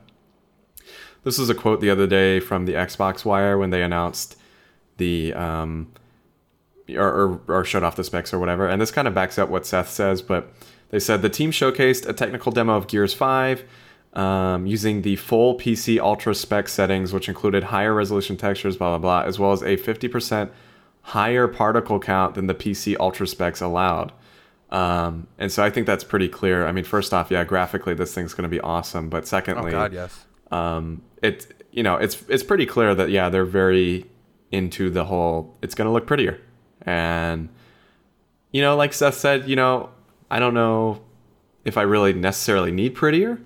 this 1.24 1.38
was 1.38 1.50
a 1.50 1.54
quote 1.54 1.80
the 1.80 1.90
other 1.90 2.06
day 2.06 2.40
from 2.40 2.66
the 2.66 2.72
Xbox 2.74 3.24
Wire 3.24 3.58
when 3.58 3.70
they 3.70 3.82
announced 3.82 4.36
the 4.98 5.32
um, 5.34 5.92
or, 6.90 7.06
or, 7.08 7.40
or 7.48 7.64
showed 7.64 7.82
off 7.82 7.96
the 7.96 8.04
specs 8.04 8.32
or 8.32 8.38
whatever. 8.38 8.66
And 8.68 8.80
this 8.80 8.90
kind 8.90 9.06
of 9.08 9.14
backs 9.14 9.38
up 9.38 9.48
what 9.48 9.66
Seth 9.66 9.90
says, 9.90 10.22
but 10.22 10.52
they 10.90 10.98
said 10.98 11.22
the 11.22 11.28
team 11.28 11.50
showcased 11.50 12.08
a 12.08 12.12
technical 12.12 12.50
demo 12.50 12.76
of 12.76 12.86
Gears 12.86 13.12
5 13.14 13.62
um, 14.14 14.66
using 14.66 15.02
the 15.02 15.16
full 15.16 15.56
PC 15.56 15.98
Ultra 15.98 16.34
spec 16.34 16.68
settings, 16.68 17.12
which 17.12 17.28
included 17.28 17.64
higher 17.64 17.94
resolution 17.94 18.36
textures, 18.36 18.76
blah, 18.76 18.96
blah, 18.96 19.22
blah, 19.22 19.28
as 19.28 19.38
well 19.38 19.52
as 19.52 19.62
a 19.62 19.76
50% 19.76 20.50
higher 21.02 21.48
particle 21.48 22.00
count 22.00 22.34
than 22.34 22.46
the 22.46 22.54
PC 22.54 22.96
Ultra 22.98 23.26
specs 23.26 23.60
allowed. 23.60 24.12
Um, 24.70 25.26
and 25.38 25.50
so 25.50 25.64
I 25.64 25.70
think 25.70 25.86
that's 25.86 26.04
pretty 26.04 26.28
clear. 26.28 26.66
I 26.66 26.72
mean, 26.72 26.84
first 26.84 27.14
off, 27.14 27.30
yeah, 27.30 27.44
graphically 27.44 27.94
this 27.94 28.14
thing's 28.14 28.34
going 28.34 28.42
to 28.42 28.54
be 28.54 28.60
awesome, 28.60 29.08
but 29.08 29.22
Oh 29.22 29.26
secondly, 29.26 29.70
God, 29.70 29.92
yes. 29.92 30.26
um, 30.50 31.02
it 31.22 31.46
you 31.72 31.82
know 31.82 31.96
it's 31.96 32.22
it's 32.28 32.42
pretty 32.42 32.66
clear 32.66 32.94
that 32.94 33.10
yeah 33.10 33.28
they're 33.28 33.44
very 33.44 34.06
into 34.50 34.90
the 34.90 35.04
whole 35.04 35.54
it's 35.62 35.74
gonna 35.74 35.92
look 35.92 36.06
prettier 36.06 36.40
and 36.82 37.48
you 38.50 38.62
know 38.62 38.74
like 38.76 38.92
Seth 38.92 39.14
said 39.14 39.48
you 39.48 39.56
know 39.56 39.90
I 40.30 40.38
don't 40.38 40.54
know 40.54 41.02
if 41.64 41.76
I 41.76 41.82
really 41.82 42.12
necessarily 42.12 42.72
need 42.72 42.94
prettier 42.94 43.38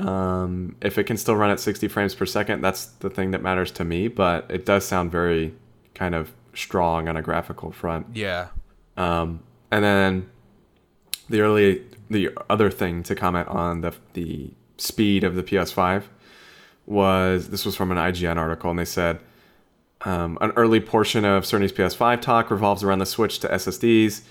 um, 0.00 0.76
if 0.80 0.98
it 0.98 1.04
can 1.04 1.16
still 1.16 1.36
run 1.36 1.50
at 1.50 1.60
60 1.60 1.88
frames 1.88 2.14
per 2.14 2.26
second 2.26 2.60
that's 2.62 2.86
the 2.86 3.10
thing 3.10 3.30
that 3.32 3.42
matters 3.42 3.70
to 3.72 3.84
me 3.84 4.08
but 4.08 4.46
it 4.50 4.64
does 4.66 4.84
sound 4.84 5.10
very 5.12 5.54
kind 5.94 6.14
of 6.14 6.32
strong 6.54 7.08
on 7.08 7.16
a 7.16 7.22
graphical 7.22 7.70
front 7.72 8.06
Yeah. 8.14 8.48
um, 8.96 9.40
and 9.70 9.84
then 9.84 10.30
the 11.28 11.40
early 11.42 11.84
the 12.08 12.30
other 12.48 12.70
thing 12.70 13.02
to 13.04 13.14
comment 13.14 13.46
on 13.48 13.82
the 13.82 13.94
the 14.14 14.50
speed 14.78 15.22
of 15.24 15.34
the 15.36 15.42
PS5 15.44 16.04
was 16.86 17.50
this 17.50 17.64
was 17.64 17.76
from 17.76 17.92
an 17.92 17.98
IGN 17.98 18.36
article, 18.36 18.70
and 18.70 18.78
they 18.78 18.84
said 18.84 19.20
um, 20.02 20.38
an 20.40 20.50
early 20.56 20.80
portion 20.80 21.24
of 21.24 21.44
Cerny's 21.44 21.72
PS5 21.72 22.20
talk 22.20 22.50
revolves 22.50 22.82
around 22.82 22.98
the 22.98 23.06
switch 23.06 23.38
to 23.40 23.48
SSDs, 23.48 24.22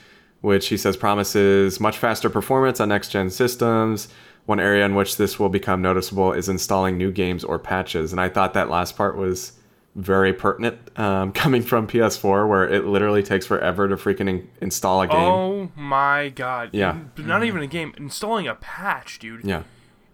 which 0.41 0.67
he 0.67 0.75
says 0.75 0.97
promises 0.97 1.79
much 1.79 1.97
faster 1.97 2.29
performance 2.29 2.79
on 2.81 2.89
next 2.89 3.09
gen 3.09 3.29
systems. 3.29 4.07
One 4.49 4.59
area 4.59 4.83
in 4.83 4.95
which 4.95 5.17
this 5.17 5.37
will 5.37 5.49
become 5.49 5.79
noticeable 5.83 6.33
is 6.33 6.49
installing 6.49 6.97
new 6.97 7.11
games 7.11 7.43
or 7.43 7.59
patches, 7.59 8.11
and 8.11 8.19
I 8.19 8.29
thought 8.29 8.55
that 8.55 8.67
last 8.67 8.97
part 8.97 9.15
was 9.15 9.51
very 9.95 10.33
pertinent 10.33 10.79
um, 10.97 11.31
coming 11.33 11.61
from 11.61 11.85
PS4, 11.85 12.49
where 12.49 12.67
it 12.67 12.83
literally 12.87 13.21
takes 13.21 13.45
forever 13.45 13.87
to 13.87 13.95
freaking 13.95 14.27
in- 14.27 14.49
install 14.59 15.03
a 15.03 15.07
game. 15.07 15.17
Oh 15.17 15.71
my 15.75 16.29
god. 16.29 16.71
Yeah. 16.73 16.97
But 17.15 17.27
not 17.27 17.43
even 17.43 17.61
a 17.61 17.67
game. 17.67 17.93
Installing 17.97 18.47
a 18.47 18.55
patch, 18.55 19.19
dude. 19.19 19.45
Yeah. 19.45 19.61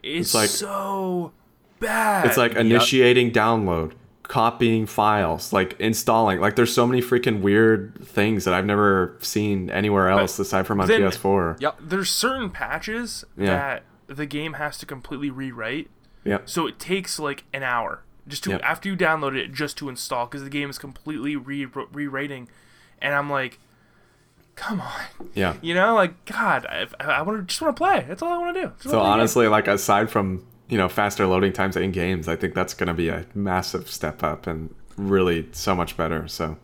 Is 0.04 0.36
like- 0.36 0.50
so 0.50 1.32
bad. 1.80 2.26
It's 2.26 2.36
like 2.36 2.56
initiating 2.56 3.32
download, 3.32 3.94
copying 4.24 4.86
files, 4.86 5.54
like 5.54 5.80
installing. 5.80 6.42
Like 6.42 6.58
there's 6.58 6.74
so 6.74 6.86
many 6.86 7.02
freaking 7.02 7.40
weird 7.40 8.06
things 8.06 8.44
that 8.44 8.54
I've 8.54 8.66
never 8.66 9.16
seen 9.22 9.70
anywhere 9.70 10.10
else 10.10 10.38
aside 10.40 10.68
from 10.68 10.82
on 10.82 10.90
then- 10.90 11.00
PS4. 11.04 11.62
Yeah, 11.62 11.72
there's 11.80 12.10
certain 12.10 12.50
patches 12.50 13.24
Yeah. 13.38 13.46
that 13.46 13.84
the 14.08 14.26
game 14.26 14.54
has 14.54 14.78
to 14.80 14.86
completely 14.86 15.30
rewrite. 15.30 15.90
Yeah. 16.24 16.40
So 16.46 16.68
it 16.68 16.80
takes 16.80 17.20
like 17.20 17.44
an 17.54 17.64
hour 17.64 18.04
just 18.28 18.44
to 18.46 18.52
Yep. 18.52 18.62
after 18.64 18.90
you 18.90 18.96
download 18.98 19.36
it 19.36 19.54
just 19.54 19.78
to 19.78 19.90
install 19.90 20.26
because 20.26 20.44
the 20.44 20.50
game 20.50 20.70
is 20.70 20.78
completely 20.80 21.36
re- 21.36 21.66
rewriting, 21.92 22.48
and 23.02 23.14
I'm 23.14 23.30
like, 23.30 23.60
come 24.56 24.82
on, 24.82 24.92
Yeah. 25.34 25.56
you 25.62 25.74
know, 25.74 25.94
like 25.96 26.26
God, 26.26 26.66
I, 26.66 26.88
I 27.00 27.22
want 27.22 27.40
to 27.40 27.44
just 27.46 27.62
want 27.62 27.76
to 27.76 27.78
play. 27.84 28.06
That's 28.08 28.22
all 28.22 28.32
I 28.34 28.38
want 28.38 28.56
to 28.56 28.62
do. 28.64 28.68
Just 28.70 28.84
So 28.84 28.90
wanna 28.90 28.92
play 28.92 28.98
the 29.00 29.04
game. 29.04 29.20
honestly, 29.20 29.48
like 29.48 29.68
aside 29.68 30.10
from 30.10 30.46
you 30.70 30.78
know 30.78 30.90
faster 30.90 31.28
loading 31.28 31.54
times 31.54 31.76
in 31.78 31.92
games, 31.92 32.28
I 32.28 32.36
think 32.36 32.54
that's 32.56 32.74
going 32.74 32.88
to 32.88 32.94
be 32.94 33.10
a 33.10 33.26
massive 33.36 33.90
step 33.90 34.24
up 34.24 34.48
and 34.48 34.74
really 34.98 35.48
so 35.52 35.76
much 35.76 35.96
better. 35.98 36.28
So 36.28 36.58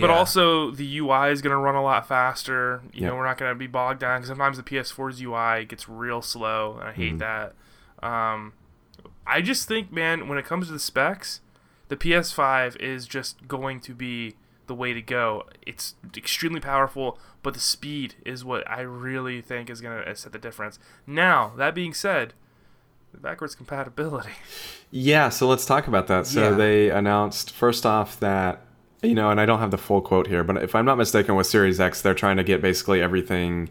But 0.00 0.10
also 0.10 0.70
the 0.70 0.98
UI 0.98 1.30
is 1.32 1.42
going 1.42 1.50
to 1.50 1.56
run 1.56 1.74
a 1.74 1.82
lot 1.82 2.06
faster. 2.08 2.82
You 2.92 3.02
Yep. 3.02 3.10
know, 3.10 3.16
we're 3.16 3.26
not 3.26 3.36
going 3.38 3.50
to 3.50 3.58
be 3.58 3.66
bogged 3.66 4.00
down 4.00 4.18
because 4.20 4.28
sometimes 4.28 4.56
the 4.56 4.62
PS4's 4.62 5.20
UI 5.20 5.64
gets 5.64 5.88
real 5.88 6.22
slow, 6.22 6.78
and 6.80 6.88
I 6.88 6.92
hate 6.92 7.18
that. 7.18 7.54
Um, 8.02 8.54
I 9.26 9.40
just 9.42 9.68
think, 9.68 9.92
man, 9.92 10.28
when 10.28 10.38
it 10.38 10.44
comes 10.44 10.66
to 10.68 10.72
the 10.72 10.78
specs, 10.78 11.40
the 11.88 11.96
PS5 11.96 12.76
is 12.80 13.06
just 13.06 13.46
going 13.46 13.80
to 13.80 13.94
be 13.94 14.34
the 14.66 14.74
way 14.74 14.92
to 14.94 15.02
go. 15.02 15.44
It's 15.66 15.94
extremely 16.16 16.60
powerful, 16.60 17.18
but 17.42 17.52
the 17.54 17.60
speed 17.60 18.14
is 18.24 18.44
what 18.44 18.68
I 18.70 18.80
really 18.80 19.40
think 19.42 19.68
is 19.68 19.80
going 19.80 20.02
to 20.04 20.16
set 20.16 20.32
the 20.32 20.38
difference. 20.38 20.78
Now, 21.06 21.52
that 21.56 21.74
being 21.74 21.92
said, 21.94 22.32
the 23.12 23.18
backwards 23.20 23.54
compatibility. 23.54 24.30
yeah, 24.90 25.28
so 25.28 25.46
let's 25.46 25.66
talk 25.66 25.86
about 25.86 26.06
that. 26.06 26.26
So 26.26 26.50
Yeah. 26.50 26.56
they 26.56 26.90
announced 26.90 27.50
first 27.50 27.84
off 27.84 28.18
that 28.20 28.64
you 29.02 29.14
know, 29.14 29.30
and 29.30 29.40
I 29.40 29.46
don't 29.46 29.58
have 29.58 29.70
the 29.70 29.78
full 29.78 30.00
quote 30.00 30.26
here, 30.28 30.44
but 30.44 30.62
if 30.62 30.74
I'm 30.74 30.84
not 30.84 30.96
mistaken, 30.98 31.34
with 31.34 31.46
Series 31.46 31.80
X, 31.80 32.02
they're 32.02 32.14
trying 32.14 32.36
to 32.36 32.44
get 32.44 32.62
basically 32.62 33.02
everything 33.02 33.68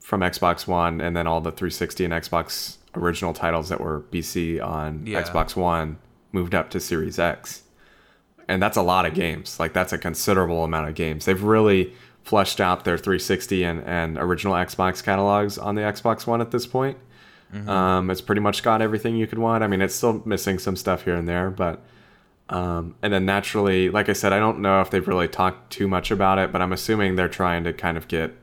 from 0.00 0.20
Xbox 0.20 0.66
One 0.66 1.00
and 1.00 1.16
then 1.16 1.26
all 1.26 1.40
the 1.40 1.50
360 1.52 2.04
and 2.04 2.12
Xbox 2.12 2.76
original 2.94 3.32
titles 3.32 3.68
that 3.70 3.80
were 3.80 4.00
BC 4.12 4.62
on 4.62 5.06
Yeah. 5.06 5.22
Xbox 5.22 5.56
One 5.56 5.96
moved 6.32 6.54
up 6.54 6.70
to 6.70 6.80
Series 6.80 7.18
X. 7.18 7.62
And 8.48 8.60
that's 8.62 8.76
a 8.76 8.82
lot 8.82 9.06
of 9.06 9.14
games. 9.14 9.58
Like 9.58 9.72
that's 9.72 9.92
a 9.92 9.98
considerable 9.98 10.64
amount 10.64 10.88
of 10.88 10.94
games. 10.94 11.24
They've 11.24 11.42
really 11.42 11.94
fleshed 12.24 12.60
out 12.60 12.84
their 12.84 12.98
360 12.98 13.64
and, 13.64 13.82
and 13.84 14.18
original 14.18 14.54
Xbox 14.54 15.02
catalogs 15.02 15.56
on 15.56 15.74
the 15.74 15.82
Xbox 15.82 16.26
One 16.26 16.40
at 16.40 16.50
this 16.50 16.66
point. 16.66 16.98
Um, 17.68 18.10
it's 18.10 18.22
pretty 18.22 18.40
much 18.40 18.62
got 18.62 18.80
everything 18.80 19.14
you 19.16 19.26
could 19.26 19.38
want. 19.38 19.62
I 19.62 19.66
mean, 19.66 19.82
it's 19.82 19.94
still 19.94 20.22
missing 20.24 20.58
some 20.58 20.74
stuff 20.74 21.04
here 21.04 21.14
and 21.16 21.28
there, 21.28 21.50
but 21.50 21.80
um, 22.52 22.96
and 23.00 23.10
then 23.10 23.24
naturally, 23.24 23.88
like 23.88 24.10
I 24.10 24.12
said, 24.12 24.34
I 24.34 24.38
don't 24.38 24.60
know 24.60 24.82
if 24.82 24.90
they've 24.90 25.08
really 25.08 25.26
talked 25.26 25.72
too 25.72 25.88
much 25.88 26.10
about 26.10 26.38
it, 26.38 26.52
but 26.52 26.60
I'm 26.60 26.72
assuming 26.72 27.16
they're 27.16 27.26
trying 27.26 27.64
to 27.64 27.72
kind 27.72 27.96
of 27.96 28.08
get 28.08 28.34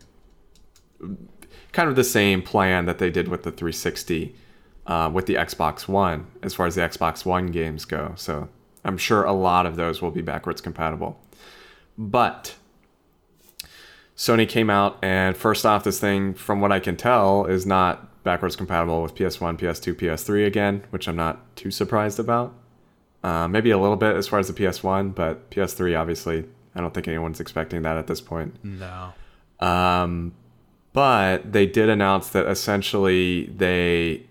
kind 1.74 1.88
of 1.88 1.96
the 1.96 2.04
same 2.04 2.42
plan 2.42 2.86
that 2.86 2.98
they 2.98 3.12
did 3.12 3.28
with 3.28 3.44
the 3.44 3.52
360 3.52 4.36
uh, 4.88 5.12
with 5.14 5.28
the 5.28 5.36
Xbox 5.36 5.88
One 5.88 6.26
as 6.42 6.56
far 6.56 6.66
as 6.66 6.74
the 6.74 6.82
Xbox 6.82 7.24
One 7.24 7.48
games 7.48 7.86
go. 7.86 8.14
So 8.16 8.50
I'm 8.84 8.98
sure 8.98 9.24
a 9.26 9.32
lot 9.32 9.68
of 9.68 9.76
those 9.76 10.02
will 10.02 10.10
be 10.10 10.24
backwards 10.24 10.60
compatible. 10.60 11.22
But 11.96 12.56
Sony 14.18 14.50
came 14.50 14.72
out 14.72 14.98
and 15.04 15.38
first 15.38 15.68
off, 15.68 15.84
this 15.84 16.00
thing, 16.00 16.34
from 16.34 16.62
what 16.62 16.72
I 16.72 16.80
can 16.80 16.98
tell, 16.98 17.46
is 17.46 17.64
not 17.64 18.24
backwards 18.24 18.56
compatible 18.56 19.04
with 19.04 19.14
PS1, 19.14 19.60
PS2, 19.60 19.94
PS3 19.94 20.48
again, 20.48 20.84
which 20.90 21.08
I'm 21.08 21.16
not 21.16 21.56
too 21.56 21.70
surprised 21.70 22.20
about. 22.20 22.56
Uh, 23.24 23.48
maybe 23.48 23.70
a 23.72 23.78
little 23.78 23.98
bit 23.98 24.16
as 24.16 24.28
far 24.28 24.40
as 24.40 24.48
the 24.48 24.54
PS1, 24.54 25.14
but 25.14 25.50
PS3, 25.52 26.00
obviously, 26.00 26.46
I 26.74 26.80
don't 26.82 26.94
think 26.94 27.08
anyone's 27.08 27.40
expecting 27.40 27.82
that 27.82 27.98
at 27.98 28.08
this 28.08 28.22
point. 28.22 28.56
no. 28.64 29.14
Um, 29.60 30.34
but 30.94 31.52
they 31.52 31.66
did 31.66 31.90
announce 31.90 32.30
that 32.30 32.48
essentially 32.48 33.48
they 33.48 34.24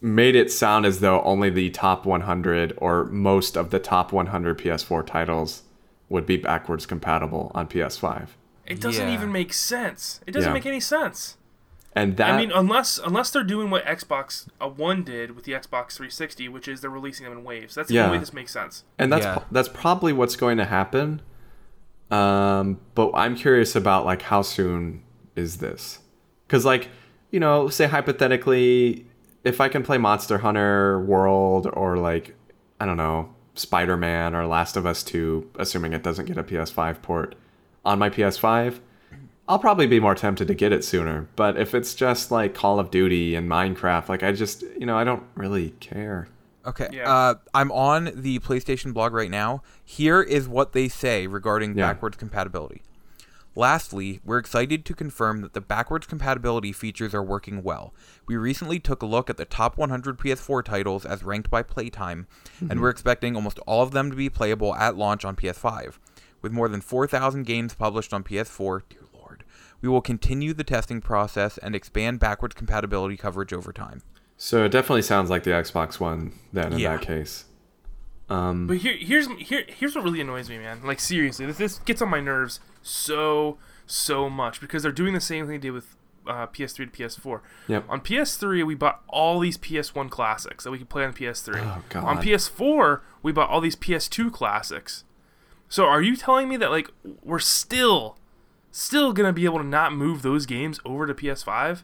made 0.00 0.34
it 0.36 0.50
sound 0.52 0.86
as 0.86 1.00
though 1.00 1.20
only 1.22 1.50
the 1.50 1.68
top 1.70 2.06
100 2.06 2.72
or 2.78 3.04
most 3.06 3.56
of 3.56 3.70
the 3.70 3.78
top 3.80 4.12
100 4.12 4.56
PS4 4.58 5.04
titles 5.04 5.62
would 6.08 6.26
be 6.26 6.36
backwards 6.36 6.86
compatible 6.86 7.50
on 7.54 7.66
PS5. 7.66 8.28
It 8.66 8.80
doesn't 8.80 9.08
Yeah. 9.08 9.14
even 9.14 9.32
make 9.32 9.52
sense. 9.52 10.20
It 10.26 10.30
doesn't 10.30 10.50
Yeah. 10.50 10.54
make 10.54 10.66
any 10.66 10.80
sense. 10.80 11.36
And 11.92 12.16
that 12.18 12.30
I 12.30 12.36
mean, 12.36 12.52
unless 12.52 12.98
unless 12.98 13.30
they're 13.30 13.42
doing 13.42 13.68
what 13.70 13.84
Xbox 13.84 14.46
uh, 14.60 14.68
One 14.68 15.02
did 15.02 15.32
with 15.32 15.44
the 15.44 15.52
Xbox 15.52 15.92
360, 15.94 16.48
which 16.48 16.68
is 16.68 16.80
they're 16.82 16.90
releasing 16.90 17.24
them 17.24 17.36
in 17.36 17.42
waves. 17.44 17.74
That's 17.74 17.88
the 17.88 17.94
Yeah. 17.96 18.04
only 18.06 18.18
way 18.18 18.20
this 18.20 18.32
makes 18.32 18.52
sense. 18.52 18.84
and 18.98 19.12
that's 19.12 19.24
Yeah. 19.24 19.34
pro- 19.34 19.44
that's 19.50 19.68
probably 19.68 20.12
what's 20.12 20.36
going 20.36 20.56
to 20.58 20.64
happen. 20.66 21.20
Um, 22.10 22.80
but 22.94 23.10
I'm 23.14 23.36
curious 23.36 23.74
about 23.76 24.04
like 24.04 24.22
how 24.22 24.42
soon 24.42 25.02
is 25.36 25.58
this? 25.58 26.00
Because 26.46 26.64
like 26.64 26.88
you 27.30 27.38
know, 27.40 27.68
say 27.68 27.86
hypothetically, 27.86 29.06
if 29.44 29.60
I 29.60 29.68
can 29.68 29.82
play 29.82 29.98
Monster 29.98 30.38
Hunter 30.38 31.00
World 31.00 31.68
or 31.72 31.96
like 31.96 32.34
I 32.80 32.86
don't 32.86 32.96
know 32.96 33.34
Spider 33.54 33.96
Man 33.96 34.34
or 34.34 34.46
Last 34.46 34.76
of 34.76 34.86
Us 34.86 35.02
Two, 35.02 35.48
assuming 35.56 35.92
it 35.92 36.02
doesn't 36.02 36.26
get 36.26 36.38
a 36.38 36.42
PS5 36.44 37.02
port 37.02 37.34
on 37.84 37.98
my 37.98 38.10
PS5. 38.10 38.80
I'll 39.50 39.58
probably 39.58 39.88
be 39.88 39.98
more 39.98 40.14
tempted 40.14 40.46
to 40.46 40.54
get 40.54 40.70
it 40.72 40.84
sooner, 40.84 41.26
but 41.34 41.58
if 41.58 41.74
it's 41.74 41.92
just 41.96 42.30
like 42.30 42.54
Call 42.54 42.78
of 42.78 42.90
Duty 42.92 43.34
and 43.34 43.50
Minecraft, 43.50 44.08
like 44.08 44.22
I 44.22 44.30
just, 44.30 44.62
you 44.78 44.86
know, 44.86 44.96
I 44.96 45.02
don't 45.02 45.24
really 45.34 45.70
care. 45.80 46.28
Okay. 46.64 46.88
Yeah. 46.92 47.12
Uh, 47.12 47.34
I'm 47.52 47.72
on 47.72 48.12
the 48.14 48.38
PlayStation 48.38 48.94
blog 48.94 49.12
right 49.12 49.30
now. 49.30 49.62
Here 49.84 50.22
is 50.22 50.46
what 50.48 50.72
they 50.72 50.86
say 50.86 51.26
regarding 51.26 51.76
Yeah. 51.76 51.88
backwards 51.88 52.16
compatibility. 52.16 52.82
Lastly, 53.56 54.20
we're 54.24 54.38
excited 54.38 54.84
to 54.84 54.94
confirm 54.94 55.40
that 55.40 55.54
the 55.54 55.60
backwards 55.60 56.06
compatibility 56.06 56.70
features 56.70 57.12
are 57.12 57.22
working 57.22 57.64
well. 57.64 57.92
We 58.28 58.36
recently 58.36 58.78
took 58.78 59.02
a 59.02 59.06
look 59.06 59.28
at 59.28 59.36
the 59.36 59.44
top 59.44 59.76
100 59.76 60.16
PS4 60.16 60.62
titles 60.62 61.04
as 61.04 61.24
ranked 61.24 61.50
by 61.50 61.64
playtime, 61.64 62.28
and 62.60 62.80
we're 62.80 62.90
expecting 62.90 63.34
almost 63.34 63.58
all 63.66 63.82
of 63.82 63.90
them 63.90 64.10
to 64.10 64.16
be 64.16 64.28
playable 64.28 64.76
at 64.76 64.96
launch 64.96 65.24
on 65.24 65.34
PS5. 65.34 65.98
With 66.40 66.52
more 66.52 66.68
than 66.68 66.80
4,000 66.80 67.42
games 67.44 67.74
published 67.74 68.14
on 68.14 68.22
PS4, 68.22 68.82
dear 68.88 69.00
lord, 69.00 69.09
we 69.82 69.88
will 69.88 70.00
continue 70.02 70.52
the 70.54 70.64
testing 70.64 71.00
process 71.00 71.58
and 71.58 71.74
expand 71.74 72.20
backwards 72.20 72.54
compatibility 72.54 73.16
coverage 73.16 73.52
over 73.52 73.72
time. 73.72 74.02
So 74.36 74.64
it 74.64 74.70
definitely 74.72 75.02
sounds 75.02 75.28
like 75.30 75.42
the 75.42 75.50
Xbox 75.50 76.00
One 76.00 76.32
then 76.52 76.72
in 76.74 76.78
Yeah. 76.78 76.96
that 76.96 77.02
case. 77.06 77.44
Um, 78.28 78.66
But 78.66 78.78
here, 78.78 78.96
here's 78.96 79.26
here, 79.38 79.64
here's 79.66 79.94
what 79.94 80.04
really 80.04 80.20
annoys 80.20 80.48
me, 80.48 80.58
man. 80.58 80.80
Like 80.84 81.00
seriously, 81.00 81.46
this, 81.46 81.58
this 81.58 81.78
gets 81.80 82.00
on 82.00 82.08
my 82.08 82.20
nerves 82.20 82.60
so 82.82 83.58
so 83.86 84.30
much 84.30 84.60
because 84.60 84.82
they're 84.84 84.92
doing 84.92 85.14
the 85.14 85.20
same 85.20 85.44
thing 85.46 85.54
they 85.54 85.58
did 85.58 85.72
with 85.72 85.96
uh, 86.26 86.46
PS3 86.46 86.76
to 86.76 86.86
PS4. 86.86 87.40
Yep. 87.66 87.84
On 87.88 88.00
PS3, 88.00 88.64
we 88.64 88.74
bought 88.76 89.02
all 89.08 89.40
these 89.40 89.58
PS1 89.58 90.10
classics 90.10 90.62
that 90.64 90.70
we 90.70 90.78
could 90.78 90.88
play 90.88 91.04
on 91.04 91.12
PS3. 91.12 91.56
Oh, 91.60 91.82
God. 91.88 92.04
On 92.04 92.18
PS4, 92.18 93.00
we 93.22 93.32
bought 93.32 93.48
all 93.50 93.60
these 93.60 93.74
PS2 93.74 94.30
classics. 94.32 95.02
So 95.68 95.86
are 95.86 96.00
you 96.02 96.14
telling 96.16 96.48
me 96.48 96.56
that 96.58 96.70
like 96.70 96.88
we're 97.22 97.38
still 97.40 98.16
still 98.70 99.12
gonna 99.12 99.32
be 99.32 99.44
able 99.44 99.58
to 99.58 99.64
not 99.64 99.92
move 99.92 100.22
those 100.22 100.46
games 100.46 100.80
over 100.84 101.06
to 101.06 101.14
PS5? 101.14 101.82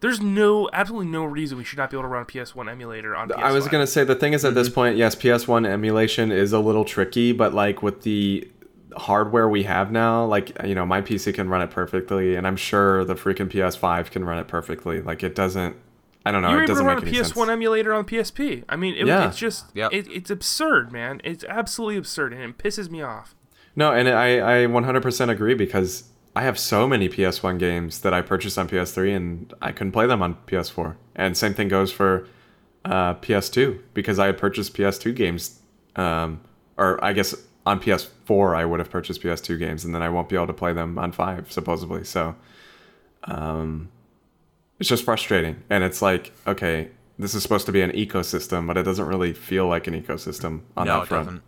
There's 0.00 0.20
no 0.20 0.70
absolutely 0.72 1.08
no 1.10 1.24
reason 1.24 1.58
we 1.58 1.64
should 1.64 1.78
not 1.78 1.90
be 1.90 1.96
able 1.96 2.04
to 2.04 2.08
run 2.08 2.22
a 2.22 2.26
PS1 2.26 2.70
emulator 2.70 3.16
on 3.16 3.28
PS5. 3.28 3.38
I 3.42 3.52
was 3.52 3.66
gonna 3.68 3.86
say 3.86 4.04
the 4.04 4.14
thing 4.14 4.32
is 4.32 4.44
at 4.44 4.50
Mm-hmm. 4.50 4.58
this 4.58 4.68
point, 4.68 4.96
yes, 4.96 5.16
PS1 5.16 5.66
emulation 5.66 6.30
is 6.30 6.52
a 6.52 6.60
little 6.60 6.84
tricky, 6.84 7.32
but 7.32 7.52
like 7.52 7.82
with 7.82 8.02
the 8.02 8.48
hardware 8.96 9.48
we 9.48 9.64
have 9.64 9.90
now, 9.90 10.24
like 10.24 10.50
you 10.64 10.74
know, 10.74 10.86
my 10.86 11.00
PC 11.00 11.34
can 11.34 11.48
run 11.48 11.62
it 11.62 11.70
perfectly, 11.70 12.36
and 12.36 12.46
I'm 12.46 12.56
sure 12.56 13.04
the 13.04 13.14
freaking 13.14 13.48
PS5 13.50 14.10
can 14.10 14.24
run 14.24 14.38
it 14.38 14.46
perfectly. 14.48 15.00
Like 15.00 15.22
it 15.24 15.34
doesn't. 15.34 15.76
I 16.26 16.30
don't 16.30 16.42
know. 16.42 16.50
you 16.50 16.56
were 16.56 16.62
it 16.62 16.64
able 16.64 16.74
to 16.76 16.84
doesn't 16.84 16.86
run 16.86 16.98
a 16.98 17.00
PS1 17.10 17.24
sense. 17.36 17.48
emulator 17.48 17.94
on 17.94 18.04
PSP. 18.04 18.64
I 18.68 18.76
mean, 18.76 18.94
it, 18.94 19.06
Yeah. 19.06 19.28
it's 19.28 19.38
just 19.38 19.66
Yep. 19.74 19.92
it, 19.92 20.06
it's 20.12 20.30
absurd, 20.30 20.92
man. 20.92 21.20
It's 21.24 21.42
absolutely 21.44 21.96
absurd, 21.96 22.32
and 22.34 22.42
it 22.42 22.58
pisses 22.58 22.90
me 22.90 23.00
off. 23.02 23.34
No, 23.74 23.92
and 23.92 24.08
I, 24.08 24.62
I 24.62 24.66
100% 24.66 25.30
agree 25.30 25.54
because 25.54 26.04
I 26.34 26.42
have 26.42 26.58
so 26.58 26.86
many 26.86 27.08
PS1 27.08 27.58
games 27.58 28.00
that 28.00 28.14
I 28.14 28.22
purchased 28.22 28.58
on 28.58 28.68
PS3 28.68 29.16
and 29.16 29.54
I 29.60 29.72
couldn't 29.72 29.92
play 29.92 30.06
them 30.06 30.22
on 30.22 30.36
PS4. 30.46 30.96
And 31.16 31.36
same 31.36 31.54
thing 31.54 31.68
goes 31.68 31.90
for 31.90 32.28
uh, 32.84 33.14
PS2 33.14 33.80
because 33.94 34.18
I 34.18 34.26
had 34.26 34.38
purchased 34.38 34.74
PS2 34.74 35.14
games, 35.14 35.60
um, 35.96 36.40
or 36.76 37.02
I 37.04 37.12
guess 37.12 37.34
on 37.66 37.80
PS4 37.80 38.56
I 38.56 38.64
would 38.64 38.78
have 38.78 38.90
purchased 38.90 39.22
PS2 39.22 39.58
games 39.58 39.84
and 39.84 39.94
then 39.94 40.02
I 40.02 40.08
won't 40.08 40.28
be 40.28 40.36
able 40.36 40.46
to 40.46 40.52
play 40.52 40.72
them 40.72 40.98
on 40.98 41.12
5 41.12 41.50
supposedly. 41.50 42.04
So 42.04 42.36
um, 43.24 43.88
it's 44.78 44.88
just 44.88 45.04
frustrating. 45.04 45.62
And 45.68 45.82
it's 45.82 46.00
like, 46.00 46.32
okay, 46.46 46.90
this 47.18 47.34
is 47.34 47.42
supposed 47.42 47.66
to 47.66 47.72
be 47.72 47.82
an 47.82 47.90
ecosystem, 47.92 48.66
but 48.66 48.76
it 48.76 48.84
doesn't 48.84 49.06
really 49.06 49.32
feel 49.32 49.66
like 49.66 49.86
an 49.86 50.00
ecosystem 50.00 50.60
on 50.76 50.86
no, 50.86 51.00
that 51.00 51.08
front. 51.08 51.26
doesn't. 51.26 51.42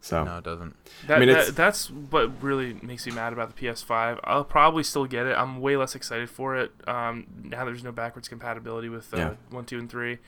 So 0.00 0.22
No, 0.24 0.38
it 0.38 0.44
doesn't. 0.44 0.76
That, 1.08 1.18
mean, 1.20 1.28
it's- 1.28 1.46
that 1.46 1.56
that's 1.56 1.90
what 1.90 2.40
really 2.42 2.74
makes 2.82 3.04
me 3.06 3.12
mad 3.12 3.32
about 3.32 3.54
the 3.54 3.66
PS5. 3.66 4.20
I'll 4.24 4.44
probably 4.44 4.82
still 4.84 5.06
get 5.06 5.26
it. 5.26 5.36
I'm 5.36 5.60
way 5.60 5.76
less 5.76 5.94
excited 5.96 6.30
for 6.30 6.56
it 6.56 6.70
um, 6.86 7.26
now. 7.42 7.64
There's 7.64 7.82
no 7.82 7.90
backwards 7.92 8.28
compatibility 8.28 8.88
with 8.88 9.12
uh, 9.12 9.16
Yeah. 9.16 9.34
one, 9.50 9.64
two, 9.64 9.78
and 9.78 9.90
three. 9.90 10.18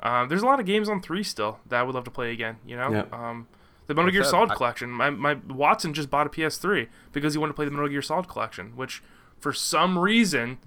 Um, 0.00 0.28
there's 0.28 0.42
a 0.42 0.46
lot 0.46 0.60
of 0.60 0.66
games 0.66 0.88
on 0.88 1.02
three 1.02 1.22
still 1.24 1.58
that 1.68 1.80
I 1.80 1.82
would 1.82 1.94
love 1.94 2.04
to 2.04 2.10
play 2.10 2.30
again. 2.32 2.58
You 2.66 2.76
know, 2.76 2.90
Yeah. 2.90 3.04
um, 3.12 3.48
the 3.88 3.94
Metal 3.94 4.10
Gear 4.10 4.22
said, 4.22 4.30
Solid 4.30 4.50
I- 4.52 4.54
collection. 4.54 4.90
My, 4.90 5.10
my 5.10 5.34
Watson 5.48 5.92
just 5.94 6.08
bought 6.10 6.26
a 6.26 6.30
PS3 6.30 6.88
because 7.12 7.34
he 7.34 7.38
wanted 7.38 7.52
to 7.52 7.56
play 7.56 7.64
the 7.64 7.70
Metal 7.72 7.88
Gear 7.88 8.02
Solid 8.02 8.28
collection, 8.28 8.76
which 8.76 9.02
for 9.40 9.52
some 9.52 9.98
reason 9.98 10.58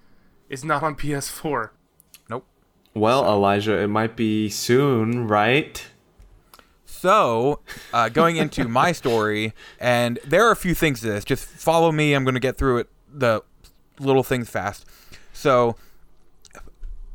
is 0.49 0.65
not 0.65 0.83
on 0.83 0.95
PS4. 0.95 1.69
Nope. 2.29 2.45
Well, 2.93 3.23
Elijah, 3.25 3.77
it 3.77 3.87
might 3.87 4.15
be 4.15 4.49
soon, 4.49 5.27
right? 5.27 5.85
So, 6.99 7.61
uh, 7.93 8.09
going 8.09 8.35
into 8.35 8.67
my 8.67 8.91
story, 9.03 9.53
and 9.79 10.19
there 10.25 10.45
are 10.45 10.51
a 10.51 10.55
few 10.55 10.75
things 10.75 10.99
to 10.99 11.07
this. 11.07 11.23
Just 11.23 11.45
follow 11.45 11.93
me. 11.93 12.13
I'm 12.13 12.25
going 12.25 12.33
to 12.33 12.41
get 12.41 12.57
through 12.57 12.79
it, 12.79 12.89
the 13.09 13.41
little 14.01 14.21
things 14.21 14.49
fast. 14.49 14.85
So, 15.31 15.77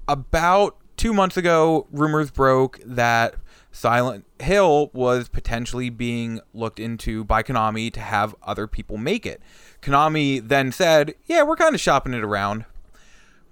about 0.08 0.78
two 0.96 1.12
months 1.12 1.36
ago, 1.36 1.86
rumors 1.92 2.30
broke 2.30 2.80
that 2.82 3.34
Silent 3.72 4.24
Hill 4.40 4.90
was 4.94 5.28
potentially 5.28 5.90
being 5.90 6.40
looked 6.54 6.80
into 6.80 7.22
by 7.22 7.42
Konami 7.42 7.92
to 7.92 8.00
have 8.00 8.34
other 8.42 8.66
people 8.66 8.96
make 8.96 9.26
it. 9.26 9.42
Konami 9.82 10.48
then 10.48 10.72
said, 10.72 11.14
Yeah, 11.26 11.42
we're 11.42 11.56
kind 11.56 11.74
of 11.74 11.80
shopping 11.82 12.14
it 12.14 12.24
around. 12.24 12.64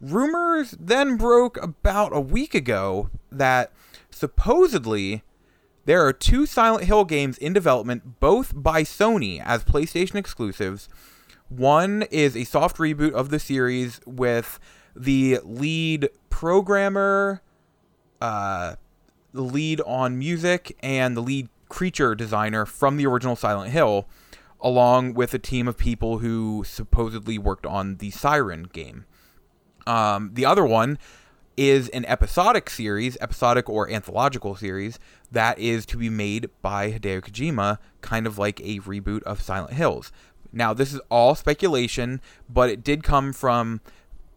Rumors 0.01 0.75
then 0.81 1.19
broke 1.19 1.63
about 1.63 2.17
a 2.17 2.21
week 2.21 2.55
ago 2.55 3.11
that 3.31 3.71
supposedly 4.11 5.25
there 5.85 6.07
are 6.07 6.13
two 6.13 6.47
Silent 6.47 6.85
Hill 6.85 7.05
games 7.05 7.39
in 7.39 7.53
development, 7.53 8.21
both 8.21 8.53
by 8.55 8.83
Sony 8.83 9.43
as 9.45 9.65
PlayStation 9.65 10.15
exclusives. 10.15 10.89
One 11.49 12.03
is 12.11 12.37
a 12.37 12.45
soft 12.45 12.77
reboot 12.77 13.13
of 13.13 13.31
the 13.31 13.39
series 13.39 14.01
with 14.07 14.61
the 14.95 15.41
lead 15.43 16.09
programmer, 16.31 17.43
uh, 18.21 18.77
the 19.33 19.43
lead 19.43 19.81
on 19.83 20.19
music, 20.19 20.77
and 20.81 21.17
the 21.17 21.21
lead 21.21 21.49
creature 21.69 22.15
designer 22.15 22.65
from 22.65 22.97
the 22.97 23.07
original 23.07 23.35
Silent 23.35 23.73
Hill, 23.73 24.07
along 24.61 25.15
with 25.15 25.35
a 25.35 25.39
team 25.39 25.67
of 25.67 25.77
people 25.77 26.19
who 26.19 26.63
supposedly 26.67 27.39
worked 27.39 27.67
on 27.67 27.97
the 27.97 28.11
Siren 28.11 28.65
game. 28.65 29.05
Um, 29.87 30.31
the 30.35 30.47
other 30.47 30.65
one 30.65 30.99
is 31.57 31.89
an 31.91 32.05
episodic 32.07 32.71
series, 32.71 33.17
episodic 33.21 33.69
or 33.69 33.91
anthological 33.91 34.57
series, 34.57 34.99
that 35.31 35.59
is 35.59 35.87
to 35.87 35.97
be 35.97 36.09
made 36.09 36.49
by 36.63 36.91
Hideo 36.91 37.21
Kojima, 37.21 37.79
kind 38.01 38.27
of 38.27 38.39
like 38.39 38.61
a 38.61 38.81
reboot 38.81 39.23
of 39.25 39.43
Silent 39.43 39.75
Hills. 39.75 40.13
Now, 40.53 40.75
this 40.75 40.93
is 40.93 41.01
all 41.11 41.35
speculation, 41.35 42.21
but 42.49 42.69
it 42.69 42.85
did 42.85 43.03
come 43.03 43.33
from 43.33 43.81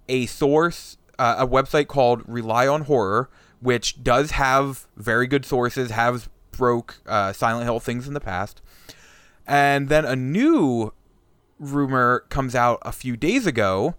a 0.08 0.26
source, 0.26 0.98
uh, 1.20 1.36
a 1.40 1.48
website 1.48 1.88
called 1.88 2.24
Rely 2.26 2.68
on 2.68 2.82
Horror, 2.82 3.30
which 3.60 4.04
does 4.04 4.32
have 4.32 4.88
very 4.96 5.28
good 5.28 5.46
sources, 5.46 5.92
has 5.92 6.30
broke 6.52 7.02
uh, 7.06 7.34
Silent 7.34 7.66
Hill 7.66 7.80
things 7.80 8.08
in 8.08 8.14
the 8.14 8.20
past. 8.22 8.62
And 9.48 9.90
then 9.90 10.06
a 10.06 10.16
new 10.16 10.94
rumor 11.60 12.26
comes 12.30 12.56
out 12.56 12.80
a 12.84 12.92
few 12.92 13.16
days 13.18 13.46
ago, 13.46 13.96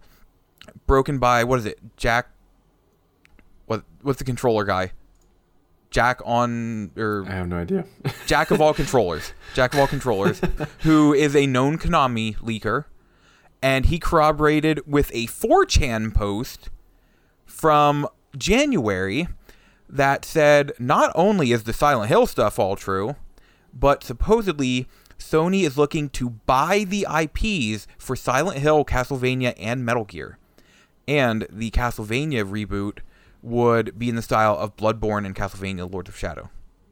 broken 0.85 1.19
by 1.19 1.43
what 1.43 1.59
is 1.59 1.65
it, 1.65 1.79
Jack? 1.97 2.29
What 3.67 3.83
what's 4.01 4.19
the 4.19 4.25
controller 4.25 4.65
guy? 4.65 4.91
Jack 5.89 6.21
on 6.25 6.91
or 6.97 7.25
I 7.27 7.33
have 7.33 7.47
no 7.47 7.57
idea. 7.57 7.85
Jack 8.25 8.51
of 8.51 8.59
all 8.59 8.73
controllers, 8.73 9.33
Jack 9.53 9.73
of 9.73 9.79
all 9.79 9.87
controllers, 9.87 10.41
who 10.79 11.13
is 11.13 11.35
a 11.35 11.45
known 11.45 11.77
Konami 11.77 12.35
leaker, 12.37 12.85
and 13.61 13.85
he 13.85 13.99
corroborated 13.99 14.81
with 14.85 15.11
a 15.13 15.27
4chan 15.27 16.13
post 16.13 16.69
from 17.45 18.07
January 18.37 19.27
that 19.89 20.25
said 20.25 20.73
not 20.79 21.11
only 21.15 21.51
is 21.51 21.63
the 21.63 21.73
Silent 21.73 22.09
Hill 22.09 22.25
stuff 22.25 22.59
all 22.59 22.75
true, 22.75 23.15
but 23.73 24.03
supposedly 24.03 24.87
Sony 25.17 25.63
is 25.63 25.77
looking 25.77 26.09
to 26.09 26.29
buy 26.29 26.83
the 26.83 27.07
IPs 27.09 27.87
for 27.97 28.15
Silent 28.15 28.59
Hill, 28.59 28.85
Castlevania, 28.85 29.53
and 29.57 29.85
Metal 29.85 30.05
Gear. 30.05 30.37
And 31.07 31.47
the 31.49 31.71
Castlevania 31.71 32.43
reboot 32.43 32.99
would 33.41 33.97
be 33.97 34.09
in 34.09 34.15
the 34.15 34.21
style 34.21 34.55
of 34.57 34.75
Bloodborne 34.75 35.25
and 35.25 35.35
Castlevania 35.35 35.91
Lords 35.91 36.09
of 36.09 36.17
Shadow, 36.17 36.49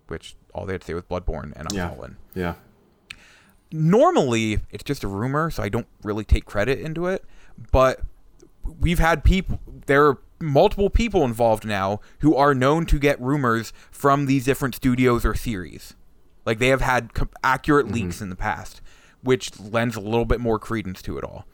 which 0.07 0.35
all 0.53 0.65
they 0.65 0.73
had 0.73 0.81
to 0.81 0.87
say 0.87 0.93
was 0.93 1.03
Bloodborne, 1.03 1.53
and 1.55 1.67
I'm 1.69 1.75
Yeah. 1.75 1.93
yeah. 2.33 2.53
normally 3.71 4.59
it's 4.71 4.83
just 4.83 5.03
a 5.03 5.07
rumor, 5.07 5.49
so 5.49 5.63
I 5.63 5.69
don't 5.69 5.87
really 6.03 6.23
take 6.23 6.45
credit 6.45 6.79
into 6.79 7.07
it. 7.07 7.25
But 7.71 8.01
we've 8.79 8.99
had 8.99 9.23
people, 9.23 9.59
there 9.85 10.05
are 10.07 10.19
multiple 10.39 10.89
people 10.89 11.23
involved 11.23 11.65
now 11.65 11.99
who 12.19 12.35
are 12.35 12.53
known 12.53 12.85
to 12.87 12.99
get 12.99 13.19
rumors 13.21 13.73
from 13.91 14.25
these 14.25 14.45
different 14.45 14.75
studios 14.75 15.25
or 15.25 15.35
series. 15.35 15.95
Like 16.45 16.59
they 16.59 16.67
have 16.67 16.81
had 16.81 17.13
co- 17.13 17.29
accurate 17.43 17.87
mm-hmm. 17.87 17.95
leaks 17.95 18.21
in 18.21 18.29
the 18.29 18.35
past, 18.35 18.81
which 19.21 19.59
lends 19.59 19.95
a 19.95 20.01
little 20.01 20.25
bit 20.25 20.39
more 20.39 20.59
credence 20.59 21.01
to 21.03 21.17
it 21.17 21.23
all. 21.23 21.45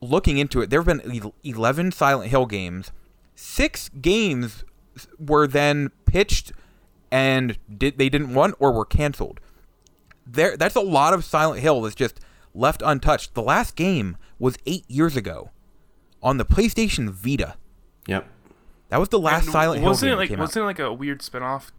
Looking 0.00 0.38
into 0.38 0.60
it, 0.60 0.70
there 0.70 0.82
have 0.82 0.86
been 0.86 1.32
11 1.44 1.92
Silent 1.92 2.30
Hill 2.30 2.46
games. 2.46 2.92
Six 3.34 3.88
games 3.88 4.64
were 5.18 5.46
then 5.46 5.90
pitched 6.04 6.52
and 7.10 7.58
did 7.76 7.98
they 7.98 8.08
didn't 8.08 8.34
want 8.34 8.54
or 8.58 8.72
were 8.72 8.84
canceled 8.84 9.40
there 10.26 10.56
that's 10.56 10.74
a 10.76 10.80
lot 10.80 11.14
of 11.14 11.24
Silent 11.24 11.60
Hill 11.60 11.80
that's 11.82 11.94
just 11.94 12.20
left 12.54 12.82
untouched. 12.84 13.34
The 13.34 13.42
last 13.42 13.76
game 13.76 14.16
was 14.38 14.56
eight 14.66 14.84
years 14.88 15.16
ago 15.16 15.50
on 16.22 16.36
the 16.38 16.44
PlayStation 16.44 17.10
Vita. 17.10 17.56
Yep. 18.06 18.26
That 18.88 19.00
was 19.00 19.08
the 19.08 19.18
last 19.18 19.44
And 19.44 19.52
Silent 19.52 19.80
Hill 19.80 19.90
wasn't 19.90 20.08
game 20.08 20.12
it 20.12 20.14
that 20.14 20.20
like 20.20 20.28
came 20.28 20.38
wasn't 20.38 20.56
out. 20.58 20.62
it 20.62 20.66
like 20.66 20.78
a 20.78 20.92
weird 20.92 21.20
spinoff? 21.20 21.70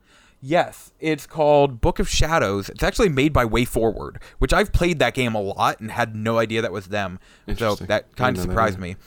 Yes, 0.46 0.92
it's 1.00 1.26
called 1.26 1.80
Book 1.80 2.00
of 2.00 2.10
Shadows. 2.10 2.68
It's 2.68 2.84
actually 2.84 3.08
made 3.08 3.32
by 3.32 3.46
WayForward, 3.46 4.22
which 4.40 4.52
I've 4.52 4.74
played 4.74 5.00
that 5.00 5.14
game 5.14 5.36
a 5.36 5.42
lot 5.42 5.80
and 5.80 5.90
had 5.90 6.18
no 6.18 6.38
idea 6.38 6.62
that 6.62 6.74
was 6.74 6.88
them. 6.88 7.20
So 7.56 7.76
that 7.76 8.14
kind 8.18 8.36
of 8.36 8.44
Didn't 8.44 8.50
that 8.50 8.52
surprised 8.52 8.80
me. 8.80 8.98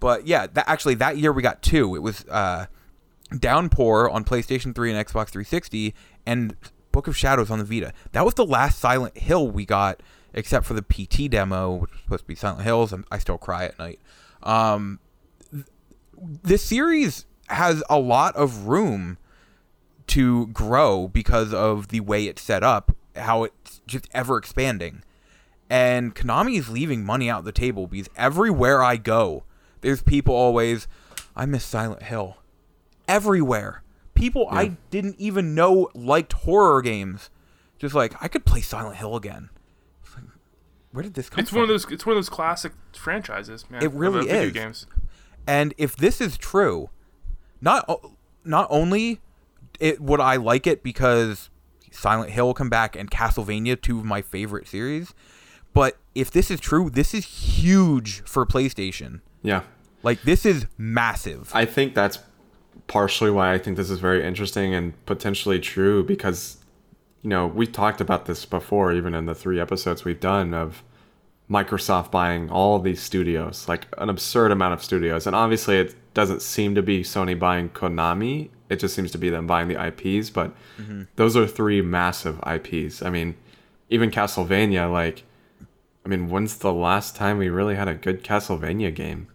But 0.00 0.26
yeah, 0.26 0.46
that 0.52 0.68
actually 0.68 0.94
that 0.96 1.18
year 1.18 1.32
we 1.32 1.42
got 1.42 1.62
two. 1.62 1.94
It 1.94 2.00
was 2.00 2.24
uh, 2.26 2.66
Downpour 3.38 4.10
on 4.10 4.24
PlayStation 4.24 4.74
3 4.74 4.92
and 4.92 5.06
Xbox 5.06 5.28
360, 5.28 5.94
and 6.26 6.54
Book 6.92 7.06
of 7.06 7.16
Shadows 7.16 7.50
on 7.50 7.58
the 7.58 7.64
Vita. 7.64 7.92
That 8.12 8.24
was 8.24 8.34
the 8.34 8.46
last 8.46 8.78
Silent 8.78 9.18
Hill 9.18 9.50
we 9.50 9.64
got, 9.64 10.02
except 10.32 10.66
for 10.66 10.74
the 10.74 10.82
PT 10.82 11.30
demo, 11.30 11.74
which 11.74 11.90
was 11.92 12.00
supposed 12.02 12.22
to 12.24 12.28
be 12.28 12.34
Silent 12.34 12.62
Hills. 12.62 12.92
And 12.92 13.04
I 13.10 13.18
still 13.18 13.38
cry 13.38 13.64
at 13.64 13.78
night. 13.78 14.00
Um, 14.42 15.00
th- 15.52 15.66
this 16.42 16.62
series 16.62 17.26
has 17.48 17.82
a 17.88 17.98
lot 17.98 18.36
of 18.36 18.66
room 18.66 19.18
to 20.08 20.46
grow 20.48 21.08
because 21.08 21.52
of 21.52 21.88
the 21.88 22.00
way 22.00 22.26
it's 22.26 22.42
set 22.42 22.62
up, 22.62 22.94
how 23.16 23.44
it's 23.44 23.80
just 23.86 24.08
ever 24.12 24.36
expanding. 24.36 25.02
And 25.68 26.14
Konami 26.14 26.58
is 26.58 26.68
leaving 26.68 27.04
money 27.04 27.28
out 27.28 27.44
the 27.44 27.52
table 27.52 27.86
because 27.88 28.08
everywhere 28.16 28.82
I 28.82 28.96
go, 28.96 29.44
there's 29.86 30.02
people 30.02 30.34
always, 30.34 30.88
I 31.36 31.46
miss 31.46 31.64
Silent 31.64 32.02
Hill. 32.02 32.38
Everywhere. 33.06 33.84
People 34.14 34.48
I 34.50 34.78
didn't 34.90 35.14
even 35.20 35.54
know 35.54 35.90
liked 35.94 36.32
horror 36.32 36.82
games. 36.82 37.30
Just 37.78 37.94
like, 37.94 38.20
I 38.20 38.26
could 38.26 38.44
play 38.44 38.62
Silent 38.62 38.96
Hill 38.96 39.14
again. 39.14 39.48
Like, 40.16 40.24
where 40.90 41.04
did 41.04 41.14
this 41.14 41.30
come 41.30 41.38
It's 41.38 41.50
from? 41.50 41.58
one 41.58 41.62
of 41.62 41.68
those. 41.68 41.86
It's 41.92 42.04
one 42.04 42.14
of 42.14 42.16
those 42.16 42.28
classic 42.28 42.72
franchises, 42.94 43.70
man. 43.70 43.80
It 43.80 43.86
of, 43.86 43.94
really 43.94 44.26
video 44.26 44.42
is. 44.42 44.52
Games. 44.52 44.86
And 45.46 45.72
if 45.78 45.94
this 45.94 46.20
is 46.20 46.36
true, 46.36 46.90
not 47.60 47.88
not 48.44 48.66
only 48.68 49.20
it 49.78 50.00
would 50.00 50.18
I 50.18 50.34
like 50.34 50.66
it 50.66 50.82
because 50.82 51.48
Silent 51.92 52.30
Hill 52.30 52.46
will 52.46 52.54
come 52.54 52.70
back 52.70 52.96
and 52.96 53.08
Castlevania, 53.08 53.80
two 53.80 54.00
of 54.00 54.04
my 54.04 54.20
favorite 54.20 54.66
series, 54.66 55.14
but 55.72 55.96
if 56.16 56.28
this 56.28 56.50
is 56.50 56.58
true, 56.58 56.90
this 56.90 57.14
is 57.14 57.24
huge 57.24 58.22
for 58.24 58.44
PlayStation. 58.44 59.20
Yeah. 59.44 59.62
Like 60.06 60.22
this 60.22 60.46
is 60.46 60.66
massive. 60.78 61.50
I 61.52 61.64
think 61.64 61.96
that's 61.96 62.20
partially 62.86 63.32
why 63.32 63.52
I 63.52 63.58
think 63.58 63.76
this 63.76 63.90
is 63.90 63.98
very 63.98 64.24
interesting 64.24 64.72
and 64.72 64.94
potentially 65.04 65.58
true 65.58 66.04
because, 66.04 66.58
you 67.22 67.28
know, 67.28 67.48
we 67.48 67.66
talked 67.66 68.00
about 68.00 68.26
this 68.26 68.44
before, 68.44 68.92
even 68.92 69.14
in 69.14 69.26
the 69.26 69.34
three 69.34 69.58
episodes 69.58 70.04
we've 70.04 70.20
done 70.20 70.54
of 70.54 70.84
Microsoft 71.50 72.12
buying 72.12 72.48
all 72.50 72.78
these 72.78 73.02
studios, 73.02 73.66
like 73.68 73.88
an 73.98 74.08
absurd 74.08 74.52
amount 74.52 74.74
of 74.74 74.84
studios. 74.84 75.26
And 75.26 75.34
obviously, 75.34 75.76
it 75.78 75.96
doesn't 76.14 76.40
seem 76.40 76.76
to 76.76 76.84
be 76.84 77.02
Sony 77.02 77.36
buying 77.36 77.68
Konami, 77.70 78.50
it 78.68 78.76
just 78.76 78.94
seems 78.94 79.10
to 79.10 79.18
be 79.18 79.28
them 79.28 79.48
buying 79.48 79.66
the 79.66 79.86
IPs. 79.88 80.30
But 80.30 80.54
mm-hmm. 80.78 81.02
those 81.16 81.36
are 81.36 81.48
three 81.48 81.82
massive 81.82 82.40
IPs. 82.46 83.02
I 83.02 83.10
mean, 83.10 83.34
even 83.90 84.12
Castlevania, 84.12 84.88
like, 84.88 85.24
I 86.04 86.08
mean, 86.08 86.28
when's 86.28 86.58
the 86.58 86.72
last 86.72 87.16
time 87.16 87.38
we 87.38 87.48
really 87.48 87.74
had 87.74 87.88
a 87.88 87.94
good 87.94 88.22
Castlevania 88.22 88.94
game? 88.94 89.26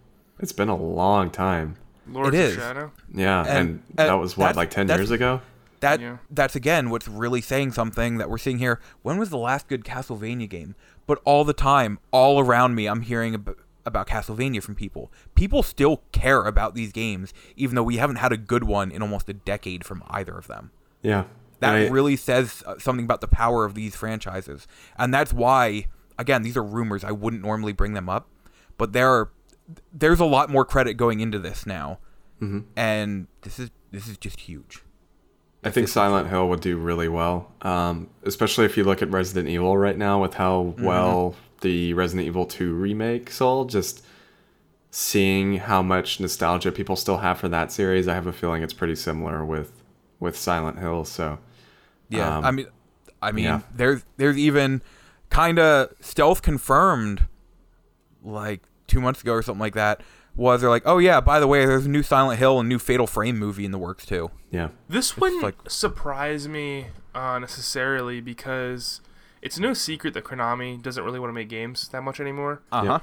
It's 0.41 0.51
been 0.51 0.69
a 0.69 0.76
long 0.76 1.30
time. 1.30 1.76
Lords 2.07 2.35
It 2.35 2.49
of. 2.49 2.55
Shadow. 2.55 2.91
Yeah, 3.13 3.41
And- 3.41 3.49
and, 3.49 3.69
and 3.97 4.09
that 4.09 4.13
was 4.13 4.35
what, 4.35 4.55
like 4.55 4.69
ten 4.72 4.88
years 4.88 5.11
ago. 5.11 5.41
That 5.81 5.99
Yeah. 5.99 6.18
that's 6.30 6.55
again 6.55 6.89
what's 6.89 7.07
really 7.07 7.41
saying 7.41 7.72
something 7.72 8.18
that 8.18 8.30
we're 8.30 8.38
seeing 8.38 8.59
here. 8.59 8.80
When 9.01 9.18
was 9.18 9.30
the 9.30 9.38
last 9.38 9.68
good 9.68 9.84
Castlevania 9.84 10.47
game? 10.49 10.76
But 11.07 11.19
all 11.26 11.43
the 11.43 11.53
time, 11.53 11.99
all 12.11 12.39
around 12.39 12.76
me, 12.76 12.85
I'm 12.88 13.01
hearing 13.01 13.34
ab- 13.34 13.57
about 13.85 14.07
Castlevania 14.07 14.61
from 14.61 14.76
people. 14.76 15.11
People 15.34 15.63
still 15.63 16.03
care 16.11 16.43
about 16.43 16.76
these 16.76 16.91
games, 16.91 17.34
even 17.55 17.76
though 17.76 17.84
we 17.84 17.97
haven't 17.97 18.18
had 18.18 18.31
a 18.31 18.38
good 18.38 18.63
one 18.63 18.91
in 18.91 19.01
almost 19.01 19.27
a 19.30 19.34
decade 19.34 19.84
from 19.84 20.03
either 20.09 20.38
of 20.38 20.47
them. 20.47 20.69
Yeah. 21.01 21.23
That 21.61 21.73
I- 21.76 21.88
really 21.88 22.15
says 22.15 22.61
uh, 22.68 22.76
something 22.77 23.05
about 23.05 23.22
the 23.22 23.27
power 23.27 23.65
of 23.65 23.73
these 23.73 23.95
franchises, 23.95 24.68
and 24.97 25.11
that's 25.13 25.34
why, 25.34 25.88
again, 26.19 26.43
these 26.43 26.55
are 26.57 26.63
rumors. 26.63 27.03
I 27.03 27.11
wouldn't 27.11 27.41
normally 27.41 27.73
bring 27.73 27.93
them 27.93 28.07
up, 28.09 28.27
but 28.77 28.93
there 28.93 29.09
are 29.11 29.31
there's 29.93 30.19
a 30.19 30.26
lot 30.26 30.49
more 30.49 30.65
credit 30.65 30.95
going 30.95 31.19
into 31.19 31.39
this 31.39 31.65
now, 31.65 31.99
Mm-hmm. 32.41 32.60
and 32.76 33.27
this 33.43 33.60
is 33.60 33.69
this 33.91 34.07
is 34.07 34.18
just 34.18 34.39
huge. 34.41 34.84
I 35.64 35.69
think 35.69 35.88
Silent 35.88 36.27
Hill 36.30 36.49
would 36.49 36.61
do 36.61 36.76
really 36.77 37.07
well, 37.07 37.52
um, 37.61 38.10
especially 38.23 38.65
if 38.65 38.77
you 38.77 38.84
look 38.84 39.03
at 39.03 39.11
Resident 39.11 39.48
Evil 39.48 39.77
right 39.77 39.95
now 39.98 40.19
with 40.19 40.34
how 40.34 40.73
well 40.80 41.35
the 41.61 41.93
Resident 41.93 42.26
Evil 42.27 42.48
2 42.48 42.73
remake 42.73 43.30
sold. 43.30 43.69
Just 43.69 44.03
seeing 44.89 45.57
how 45.57 45.81
much 45.84 46.19
nostalgia 46.19 46.72
people 46.72 46.95
still 46.95 47.18
have 47.18 47.38
for 47.38 47.48
that 47.49 47.72
series, 47.72 48.07
I 48.07 48.15
have 48.15 48.26
a 48.26 48.34
feeling 48.34 48.64
it's 48.64 48.73
pretty 48.73 48.95
similar 48.95 49.45
with 49.45 49.72
with 50.19 50.35
Silent 50.35 50.80
Hill. 50.80 51.06
So 51.06 51.38
Yeah, 52.10 52.38
Um, 52.39 52.45
I 52.45 52.52
mean, 52.52 52.68
I 53.22 53.31
mean, 53.31 53.45
yeah. 53.45 53.61
there's 53.76 54.03
there's 54.18 54.38
even 54.39 54.81
kind 55.30 55.60
of 55.60 55.93
stealth 56.02 56.41
confirmed, 56.41 57.27
like 58.23 58.64
two 58.91 59.01
months 59.01 59.22
ago 59.22 59.34
or 59.34 59.41
something 59.41 59.59
like 59.59 59.73
that. 59.73 60.01
Was 60.35 60.61
they're 60.61 60.69
like, 60.69 60.84
oh 60.85 60.97
yeah, 60.97 61.19
by 61.19 61.39
the 61.41 61.47
way, 61.47 61.65
there's 61.65 61.85
a 61.85 61.89
new 61.89 62.03
Silent 62.03 62.39
Hill 62.39 62.59
and 62.59 62.69
new 62.69 62.80
Fatal 62.80 63.05
Frame 63.07 63.38
movie 63.38 63.65
in 63.65 63.72
the 63.72 63.77
works 63.77 64.05
too. 64.05 64.31
yeah, 64.49 64.69
This 64.88 65.18
wouldn't 65.18 65.43
like- 65.43 65.69
surprise 65.69 66.47
me 66.47 66.88
uh, 67.13 67.38
necessarily 67.39 68.22
because 68.22 69.01
it's 69.41 69.59
no 69.59 69.73
secret 69.73 70.13
that 70.13 70.23
Konami 70.23 70.81
doesn't 70.81 71.03
really 71.03 71.19
want 71.19 71.30
to 71.31 71.34
make 71.34 71.49
games 71.49 71.88
that 71.89 72.01
much 72.03 72.22
anymore. 72.22 72.61
Uh 72.72 72.85
huh. 72.85 72.99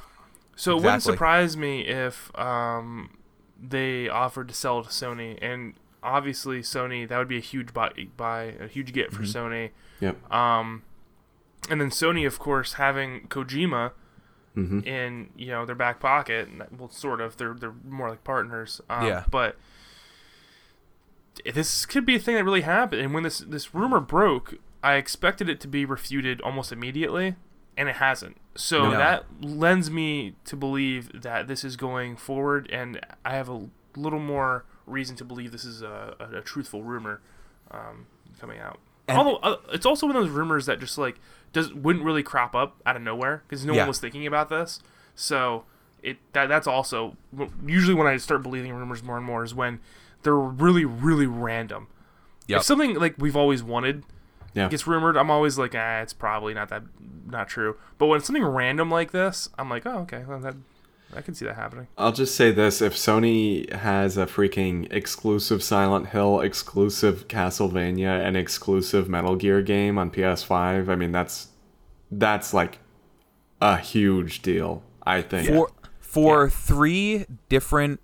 So 0.57 0.73
it 0.79 0.83
wouldn't 0.83 1.03
surprise 1.03 1.55
me 1.57 1.83
if 1.83 2.31
um, 2.39 3.19
they 3.61 4.09
offered 4.09 4.49
to 4.49 4.55
sell 4.55 4.83
to 4.83 4.89
Sony, 4.89 5.39
and 5.43 5.75
obviously 6.03 6.61
Sony 6.63 7.07
that 7.07 7.19
would 7.19 7.29
be 7.29 7.37
a 7.37 7.41
huge 7.41 7.75
buy, 7.75 7.93
buy 8.17 8.55
a 8.59 8.69
huge 8.69 8.93
get 8.95 9.13
for 9.13 9.23
Sony. 9.25 9.71
yep, 10.01 10.17
Um, 10.33 10.83
and 11.69 11.79
then 11.81 11.91
Sony, 11.91 12.27
of 12.27 12.39
course, 12.39 12.73
having 12.75 13.27
Kojima 13.29 13.93
hmm 14.67 14.81
in 14.81 15.31
you 15.37 15.49
know 15.49 15.65
their 15.67 15.75
back 15.77 16.01
pocket, 16.01 16.49
and 16.49 16.63
well, 16.79 16.91
sort 16.91 17.21
of, 17.21 17.37
they're 17.37 17.55
they're 17.55 17.75
more 17.89 18.09
like 18.11 18.25
partners. 18.25 18.81
Um, 18.91 19.07
Yeah. 19.07 19.25
But 19.31 19.57
this 21.55 21.87
could 21.87 22.05
be 22.05 22.17
a 22.17 22.19
thing 22.19 22.35
that 22.35 22.45
really 22.45 22.63
happened. 22.63 23.01
And 23.03 23.15
when 23.15 23.23
this 23.23 23.39
this 23.39 23.75
rumor 23.75 24.01
broke, 24.01 24.55
I 24.83 24.95
expected 24.95 25.49
it 25.49 25.61
to 25.61 25.69
be 25.69 25.85
refuted 25.85 26.41
almost 26.41 26.73
immediately, 26.73 27.37
and 27.77 27.89
it 27.89 27.97
hasn't. 27.97 28.37
So 28.57 28.91
No. 28.91 28.99
that 28.99 29.25
lends 29.41 29.91
me 29.91 30.35
to 30.47 30.57
believe 30.57 31.23
that 31.23 31.47
this 31.47 31.65
is 31.65 31.77
going 31.77 32.17
forward, 32.17 32.69
and 32.73 33.01
I 33.25 33.35
have 33.37 33.49
a 33.49 33.69
little 33.97 34.19
more 34.19 34.65
reason 34.87 35.17
to 35.17 35.25
believe 35.25 35.53
this 35.53 35.65
is 35.65 35.83
a, 35.83 36.15
a, 36.19 36.39
a 36.39 36.41
truthful 36.41 36.83
rumor 36.83 37.21
um, 37.71 38.07
coming 38.41 38.59
out. 38.59 38.79
And- 39.07 39.17
Although 39.19 39.37
uh, 39.37 39.57
it's 39.73 39.87
also 39.87 40.07
one 40.07 40.17
of 40.17 40.23
those 40.25 40.31
rumors 40.33 40.67
that 40.67 40.81
just 40.81 40.99
like 40.99 41.21
does 41.53 41.73
wouldn't 41.73 42.05
really 42.05 42.23
crop 42.23 42.55
up 42.55 42.81
out 42.87 42.97
of 42.97 43.03
nowhere 43.03 43.43
because 43.47 43.65
no 43.65 43.73
Yeah. 43.73 43.81
one 43.83 43.89
was 43.89 43.99
thinking 43.99 44.27
about 44.27 44.49
this. 44.49 44.81
So 45.15 45.65
it 46.03 46.19
that 46.33 46.49
that's 46.49 46.67
also 46.67 47.17
usually 47.67 47.95
when 47.95 48.07
I 48.07 48.17
start 48.19 48.43
believing 48.43 48.73
rumors 48.73 49.03
more 49.03 49.17
and 49.17 49.27
more 49.27 49.45
is 49.45 49.55
when 49.55 49.81
they're 50.23 50.35
really 50.35 50.85
really 50.85 51.27
random. 51.27 51.89
Yep. 52.47 52.59
If 52.59 52.65
something 52.65 52.95
like 52.95 53.15
we've 53.19 53.37
always 53.37 53.63
wanted 53.63 54.05
yeah. 54.55 54.69
gets 54.69 54.87
rumored, 54.87 55.17
I'm 55.17 55.31
always 55.31 55.59
like, 55.59 55.75
ah, 55.75 56.01
it's 56.01 56.13
probably 56.13 56.55
not 56.55 56.69
that 56.71 56.83
not 57.27 57.49
true. 57.49 57.77
But 57.99 58.07
when 58.07 58.21
something 58.21 58.45
random 58.45 58.91
like 58.91 59.11
this, 59.11 59.49
I'm 59.59 59.69
like, 59.69 59.85
oh, 59.87 59.99
okay, 60.01 60.25
well, 60.27 60.39
that 60.41 60.55
I 61.15 61.23
can 61.23 61.35
see 61.35 61.47
that 61.47 61.55
happening. 61.55 61.89
I'll 61.97 62.13
just 62.13 62.35
say 62.35 62.51
this: 62.51 62.83
if 62.83 62.95
Sony 62.95 63.73
has 63.73 64.17
a 64.17 64.27
freaking 64.27 64.93
exclusive 64.93 65.63
Silent 65.63 66.09
Hill, 66.09 66.41
exclusive 66.41 67.29
Castlevania, 67.29 68.27
and 68.27 68.37
exclusive 68.37 69.09
Metal 69.09 69.35
Gear 69.37 69.63
game 69.63 69.97
on 69.99 70.11
PS5, 70.11 70.89
I 70.89 70.95
mean 70.95 71.13
that's 71.13 71.49
that's 72.11 72.53
like 72.53 72.79
a 73.61 73.79
huge 73.79 74.43
deal. 74.43 74.83
I 75.03 75.23
think. 75.23 75.49
For 75.49 75.71
for 76.01 76.51
three 76.51 77.25
different 77.49 78.01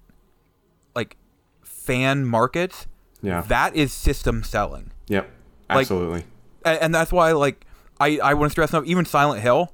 like 0.95 1.17
fan 1.63 2.25
markets, 2.25 2.87
yeah. 3.23 3.43
that 3.43 3.77
is 3.77 3.93
system 3.93 4.43
selling. 4.43 4.93
yep. 5.09 5.31
Absolutely. 5.69 6.25
and, 6.65 6.79
and 6.81 6.95
that's 6.95 7.13
why 7.13 7.33
like 7.33 7.67
I 8.01 8.19
I 8.19 8.35
want 8.35 8.51
to 8.51 8.53
stress 8.53 8.73
enough 8.73 8.87
even 8.87 9.05
Silent 9.05 9.43
Hill. 9.43 9.74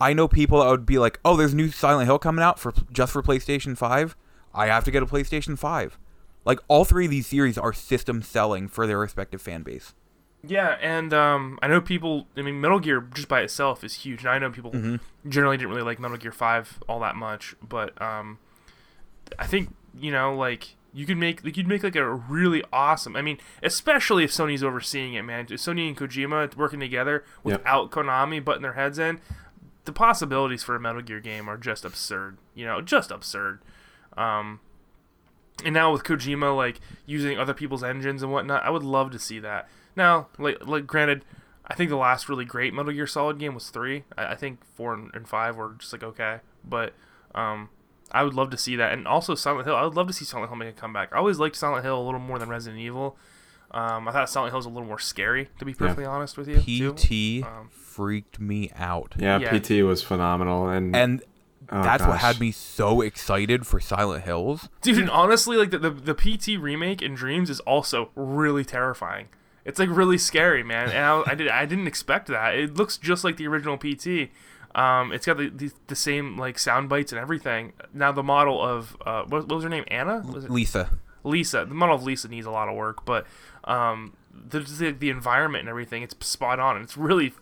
I 0.00 0.12
know 0.12 0.26
people 0.28 0.60
that 0.60 0.68
would 0.70 0.86
be 0.86 0.98
like, 0.98 1.20
"Oh, 1.24 1.36
there's 1.36 1.52
a 1.52 1.56
new 1.56 1.68
Silent 1.70 2.06
Hill 2.06 2.18
coming 2.18 2.42
out 2.42 2.58
for 2.58 2.72
just 2.92 3.12
for 3.12 3.22
PlayStation 3.22 3.76
5. 3.76 4.16
I 4.54 4.66
have 4.66 4.84
to 4.84 4.90
get 4.90 5.02
a 5.02 5.06
PlayStation 5.06 5.58
5." 5.58 5.98
Like 6.44 6.58
all 6.68 6.84
three 6.86 7.04
of 7.04 7.10
these 7.10 7.26
series 7.26 7.58
are 7.58 7.72
system 7.72 8.22
selling 8.22 8.66
for 8.68 8.86
their 8.86 8.98
respective 8.98 9.42
fan 9.42 9.62
base. 9.62 9.94
Yeah, 10.42 10.78
and 10.80 11.12
um, 11.12 11.58
I 11.60 11.68
know 11.68 11.82
people. 11.82 12.26
I 12.34 12.40
mean, 12.40 12.62
Metal 12.62 12.80
Gear 12.80 13.02
just 13.14 13.28
by 13.28 13.42
itself 13.42 13.84
is 13.84 13.92
huge, 13.92 14.20
and 14.20 14.30
I 14.30 14.38
know 14.38 14.50
people 14.50 14.98
generally 15.28 15.58
didn't 15.58 15.68
really 15.70 15.82
like 15.82 15.98
Metal 16.00 16.16
Gear 16.16 16.32
Five 16.32 16.78
all 16.88 16.98
that 17.00 17.14
much, 17.14 17.54
but 17.62 18.00
um, 18.00 18.38
I 19.38 19.46
think 19.46 19.74
you 19.98 20.10
know, 20.10 20.34
like 20.34 20.76
you 20.94 21.04
could 21.04 21.18
make 21.18 21.44
like 21.44 21.58
you'd 21.58 21.68
make 21.68 21.82
like 21.82 21.94
a 21.94 22.08
really 22.10 22.64
awesome. 22.72 23.16
I 23.16 23.22
mean, 23.22 23.36
especially 23.62 24.24
if 24.24 24.30
Sony's 24.30 24.64
overseeing 24.64 25.12
it, 25.12 25.22
man. 25.22 25.40
If 25.50 25.60
Sony 25.60 25.86
and 25.88 25.96
Kojima 25.96 26.56
working 26.56 26.80
together 26.80 27.22
Yep. 27.44 27.58
without 27.58 27.90
Konami 27.90 28.42
butting 28.42 28.62
their 28.62 28.72
heads 28.72 28.98
in. 28.98 29.20
The 29.84 29.92
possibilities 29.92 30.62
for 30.62 30.76
a 30.76 30.80
Metal 30.80 31.02
Gear 31.02 31.20
game 31.20 31.48
are 31.48 31.56
just 31.56 31.84
absurd. 31.84 32.38
You 32.54 32.66
know, 32.66 32.80
just 32.80 33.10
absurd. 33.10 33.60
Um, 34.16 34.60
and 35.64 35.74
now 35.74 35.92
with 35.92 36.04
Kojima 36.04 36.56
like 36.56 36.80
using 37.06 37.38
other 37.38 37.54
people's 37.54 37.82
engines 37.84 38.22
and 38.22 38.32
whatnot, 38.32 38.64
I 38.64 38.70
would 38.70 38.82
love 38.82 39.10
to 39.12 39.18
see 39.18 39.38
that. 39.40 39.68
Now, 39.96 40.28
like, 40.38 40.66
like 40.66 40.86
granted, 40.86 41.24
I 41.66 41.74
think 41.74 41.90
the 41.90 41.96
last 41.96 42.28
really 42.28 42.44
great 42.44 42.74
Metal 42.74 42.92
Gear 42.92 43.06
Solid 43.06 43.38
game 43.38 43.54
was 43.54 43.70
three. 43.70 44.04
I, 44.16 44.32
I 44.32 44.34
think 44.34 44.64
four 44.74 44.94
and, 44.94 45.28
five 45.28 45.56
were 45.56 45.74
just 45.78 45.92
like 45.92 46.02
okay, 46.02 46.40
but 46.64 46.94
um, 47.34 47.68
I 48.10 48.24
would 48.24 48.34
love 48.34 48.50
to 48.50 48.56
see 48.56 48.76
that. 48.76 48.92
And 48.92 49.06
also 49.06 49.34
Silent 49.34 49.66
Hill, 49.66 49.76
I 49.76 49.84
would 49.84 49.94
love 49.94 50.06
to 50.08 50.12
see 50.12 50.24
Silent 50.24 50.50
Hill 50.50 50.56
make 50.56 50.68
a 50.68 50.72
comeback. 50.72 51.12
I 51.12 51.18
always 51.18 51.38
liked 51.38 51.56
Silent 51.56 51.84
Hill 51.84 52.00
a 52.00 52.04
little 52.04 52.20
more 52.20 52.38
than 52.38 52.48
Resident 52.48 52.80
Evil. 52.80 53.16
Um, 53.70 54.08
I 54.08 54.12
thought 54.12 54.28
Silent 54.28 54.50
Hill 54.50 54.58
was 54.58 54.66
a 54.66 54.70
little 54.70 54.88
more 54.88 54.98
scary, 54.98 55.48
to 55.60 55.64
be 55.64 55.74
perfectly 55.74 56.04
honest 56.04 56.36
with 56.36 56.48
you. 56.48 56.92
PT 56.92 57.46
Um, 57.46 57.70
freaked 57.90 58.38
me 58.40 58.70
out. 58.76 59.14
Yeah, 59.18 59.38
yeah. 59.38 59.58
PT 59.58 59.84
was 59.84 60.02
phenomenal, 60.02 60.68
and 60.68 60.94
And 60.94 61.22
oh, 61.70 61.82
that's 61.82 62.06
what 62.06 62.18
had 62.18 62.40
me 62.40 62.52
so 62.52 63.00
excited 63.00 63.66
for 63.66 63.80
Silent 63.80 64.24
Hills. 64.24 64.68
Dude, 64.80 64.98
and 64.98 65.10
honestly, 65.10 65.56
like 65.56 65.70
the, 65.70 65.78
the 65.78 65.90
the 65.90 66.14
PT 66.14 66.60
remake 66.60 67.02
in 67.02 67.14
Dreams 67.14 67.50
is 67.50 67.60
also 67.60 68.10
really 68.14 68.64
terrifying. 68.64 69.28
It's 69.64 69.78
like 69.78 69.88
really 69.90 70.18
scary, 70.18 70.62
man. 70.62 70.88
And 70.90 71.04
I, 71.04 71.22
I 71.26 71.34
did 71.34 71.48
I 71.48 71.66
didn't 71.66 71.86
expect 71.86 72.28
that. 72.28 72.54
It 72.54 72.74
looks 72.74 72.96
just 72.96 73.24
like 73.24 73.36
the 73.36 73.46
original 73.46 73.76
PT. 73.76 74.30
Um, 74.72 75.12
it's 75.12 75.26
got 75.26 75.36
the, 75.36 75.48
the, 75.48 75.72
the 75.88 75.96
same 75.96 76.38
like 76.38 76.58
sound 76.58 76.88
bites 76.88 77.12
and 77.12 77.20
everything. 77.20 77.72
Now 77.92 78.12
the 78.12 78.22
model 78.22 78.62
of 78.62 78.96
uh, 79.04 79.24
what, 79.24 79.48
what 79.48 79.56
was 79.56 79.64
her 79.64 79.70
name? 79.70 79.84
Anna? 79.88 80.22
Was 80.32 80.44
it 80.44 80.50
Lisa. 80.50 80.98
Lisa? 81.24 81.66
The 81.66 81.74
model 81.74 81.96
of 81.96 82.04
Lisa 82.04 82.28
needs 82.28 82.46
a 82.46 82.50
lot 82.50 82.68
of 82.68 82.76
work, 82.76 83.04
but 83.04 83.26
um, 83.64 84.16
the, 84.32 84.60
the 84.60 84.92
the 84.92 85.10
environment 85.10 85.62
and 85.62 85.68
everything, 85.68 86.02
it's 86.02 86.14
spot 86.24 86.60
on. 86.60 86.76
And 86.76 86.84
it's 86.84 86.96
really 86.96 87.34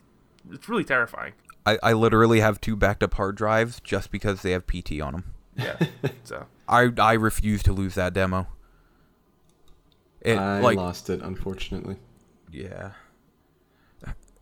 it's 0.52 0.68
really 0.68 0.84
terrifying. 0.84 1.32
I, 1.66 1.78
I 1.82 1.92
literally 1.92 2.40
have 2.40 2.60
two 2.60 2.76
backed 2.76 3.02
up 3.02 3.14
hard 3.14 3.36
drives 3.36 3.80
just 3.80 4.10
because 4.10 4.42
they 4.42 4.52
have 4.52 4.66
PT 4.66 5.00
on 5.00 5.12
them. 5.12 5.34
Yeah. 5.56 5.76
so 6.24 6.46
I 6.68 6.90
I 6.98 7.12
refuse 7.14 7.62
to 7.64 7.72
lose 7.72 7.94
that 7.94 8.14
demo. 8.14 8.46
It 10.20 10.36
I 10.36 10.60
like 10.60 10.76
lost 10.76 11.10
it 11.10 11.20
unfortunately. 11.22 11.96
yeah. 12.50 12.92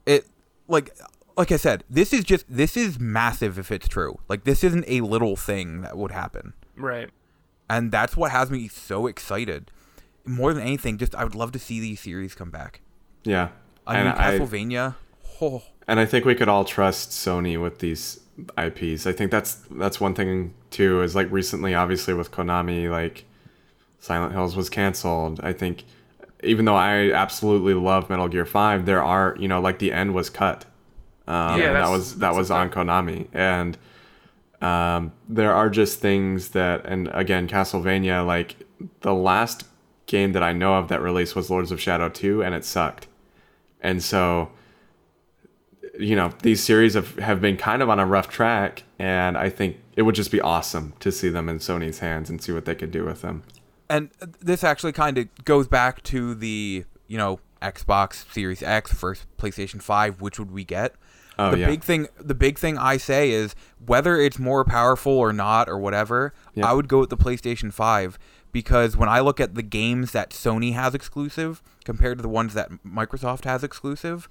It 0.04 0.26
like 0.68 0.96
like 1.36 1.50
I 1.52 1.56
said, 1.56 1.84
this 1.90 2.12
is 2.12 2.24
just 2.24 2.44
this 2.48 2.76
is 2.76 2.98
massive 3.00 3.58
if 3.58 3.70
it's 3.70 3.88
true. 3.88 4.18
Like 4.28 4.44
this 4.44 4.62
isn't 4.64 4.84
a 4.86 5.00
little 5.00 5.36
thing 5.36 5.82
that 5.82 5.96
would 5.96 6.12
happen. 6.12 6.54
right. 6.76 7.10
And 7.68 7.90
that's 7.90 8.16
what 8.16 8.30
has 8.30 8.48
me 8.48 8.68
so 8.68 9.08
excited. 9.08 9.72
More 10.24 10.54
than 10.54 10.62
anything, 10.62 10.98
just 10.98 11.16
I 11.16 11.24
would 11.24 11.34
love 11.34 11.50
to 11.52 11.58
see 11.58 11.80
these 11.80 11.98
series 11.98 12.36
come 12.36 12.50
back. 12.50 12.80
Yeah, 13.24 13.48
A 13.88 13.90
and 13.90 14.04
new 14.04 14.10
I 14.10 14.38
Castlevania. 14.38 14.94
Oh, 15.40 15.62
and 15.86 16.00
I 16.00 16.06
think 16.06 16.24
we 16.24 16.34
could 16.34 16.48
all 16.48 16.64
trust 16.64 17.10
Sony 17.10 17.60
with 17.60 17.78
these 17.78 18.20
IPs. 18.58 19.06
I 19.06 19.12
think 19.12 19.30
that's 19.30 19.62
that's 19.70 20.00
one 20.00 20.14
thing 20.14 20.54
too. 20.70 21.02
Is 21.02 21.14
like 21.14 21.30
recently, 21.30 21.74
obviously 21.74 22.14
with 22.14 22.30
Konami, 22.30 22.90
like 22.90 23.24
Silent 23.98 24.32
Hills 24.32 24.56
was 24.56 24.68
canceled. 24.68 25.40
I 25.42 25.52
think 25.52 25.84
even 26.42 26.64
though 26.64 26.76
I 26.76 27.12
absolutely 27.12 27.74
love 27.74 28.10
Metal 28.10 28.28
Gear 28.28 28.46
Five, 28.46 28.86
there 28.86 29.02
are 29.02 29.36
you 29.38 29.48
know 29.48 29.60
like 29.60 29.78
the 29.78 29.92
end 29.92 30.14
was 30.14 30.30
cut. 30.30 30.64
Um, 31.26 31.60
Yeah, 31.60 31.72
that 31.72 31.88
was 31.88 32.18
that 32.18 32.34
was 32.34 32.50
on. 32.50 32.70
Konami, 32.70 33.28
and 33.32 33.76
um, 34.60 35.12
there 35.28 35.52
are 35.52 35.68
just 35.68 36.00
things 36.00 36.50
that, 36.50 36.84
and 36.86 37.08
again, 37.12 37.48
Castlevania, 37.48 38.26
like 38.26 38.56
the 39.00 39.14
last 39.14 39.64
game 40.06 40.32
that 40.32 40.42
I 40.42 40.52
know 40.52 40.74
of 40.74 40.88
that 40.88 41.02
released 41.02 41.36
was 41.36 41.50
Lords 41.50 41.70
of 41.70 41.80
Shadow 41.80 42.08
2, 42.08 42.42
and 42.42 42.54
it 42.54 42.64
sucked. 42.64 43.06
And 43.80 44.02
so 44.02 44.50
you 45.98 46.16
know, 46.16 46.32
these 46.42 46.62
series 46.62 46.94
have, 46.94 47.16
have 47.18 47.40
been 47.40 47.56
kind 47.56 47.82
of 47.82 47.88
on 47.90 47.98
a 47.98 48.06
rough 48.06 48.28
track, 48.28 48.84
and 48.98 49.36
I 49.36 49.48
think 49.50 49.78
it 49.96 50.02
would 50.02 50.14
just 50.14 50.30
be 50.30 50.40
awesome 50.40 50.94
to 51.00 51.10
see 51.10 51.28
them 51.28 51.48
in 51.48 51.58
Sony's 51.58 52.00
hands 52.00 52.30
and 52.30 52.42
see 52.42 52.52
what 52.52 52.64
they 52.64 52.74
could 52.74 52.90
do 52.90 53.04
with 53.04 53.22
them. 53.22 53.42
And 53.88 54.10
this 54.40 54.64
actually 54.64 54.92
kind 54.92 55.16
of 55.18 55.28
goes 55.44 55.68
back 55.68 56.02
to 56.04 56.34
the, 56.34 56.84
you 57.06 57.16
know, 57.18 57.40
Xbox 57.62 58.30
Series 58.32 58.62
X 58.62 58.92
first 58.92 59.26
PlayStation 59.38 59.80
5, 59.80 60.20
which 60.20 60.38
would 60.38 60.50
we 60.50 60.64
get? 60.64 60.94
Oh, 61.38 61.50
the 61.50 61.58
yeah. 61.58 61.66
big 61.66 61.84
thing 61.84 62.08
the 62.18 62.34
big 62.34 62.58
thing 62.58 62.78
I 62.78 62.96
say 62.96 63.30
is 63.30 63.54
whether 63.84 64.18
it's 64.18 64.38
more 64.38 64.64
powerful 64.64 65.12
or 65.12 65.32
not 65.34 65.68
or 65.68 65.78
whatever, 65.78 66.32
Yeah. 66.54 66.66
I 66.66 66.72
would 66.72 66.88
go 66.88 67.00
with 67.00 67.10
the 67.10 67.16
PlayStation 67.16 67.72
5 67.72 68.18
because 68.52 68.96
when 68.96 69.10
I 69.10 69.20
look 69.20 69.38
at 69.38 69.54
the 69.54 69.62
games 69.62 70.12
that 70.12 70.30
Sony 70.30 70.72
has 70.72 70.94
exclusive 70.94 71.62
compared 71.84 72.16
to 72.18 72.22
the 72.22 72.28
ones 72.28 72.54
that 72.54 72.70
Microsoft 72.86 73.44
has 73.44 73.62
exclusive, 73.62 74.30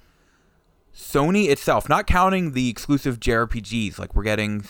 Sony 0.96 1.50
itself, 1.50 1.90
not 1.90 2.08
counting 2.08 2.54
the 2.54 2.70
exclusive 2.70 3.20
JRPGs, 3.20 4.00
like 4.00 4.16
we're 4.16 4.24
getting 4.24 4.64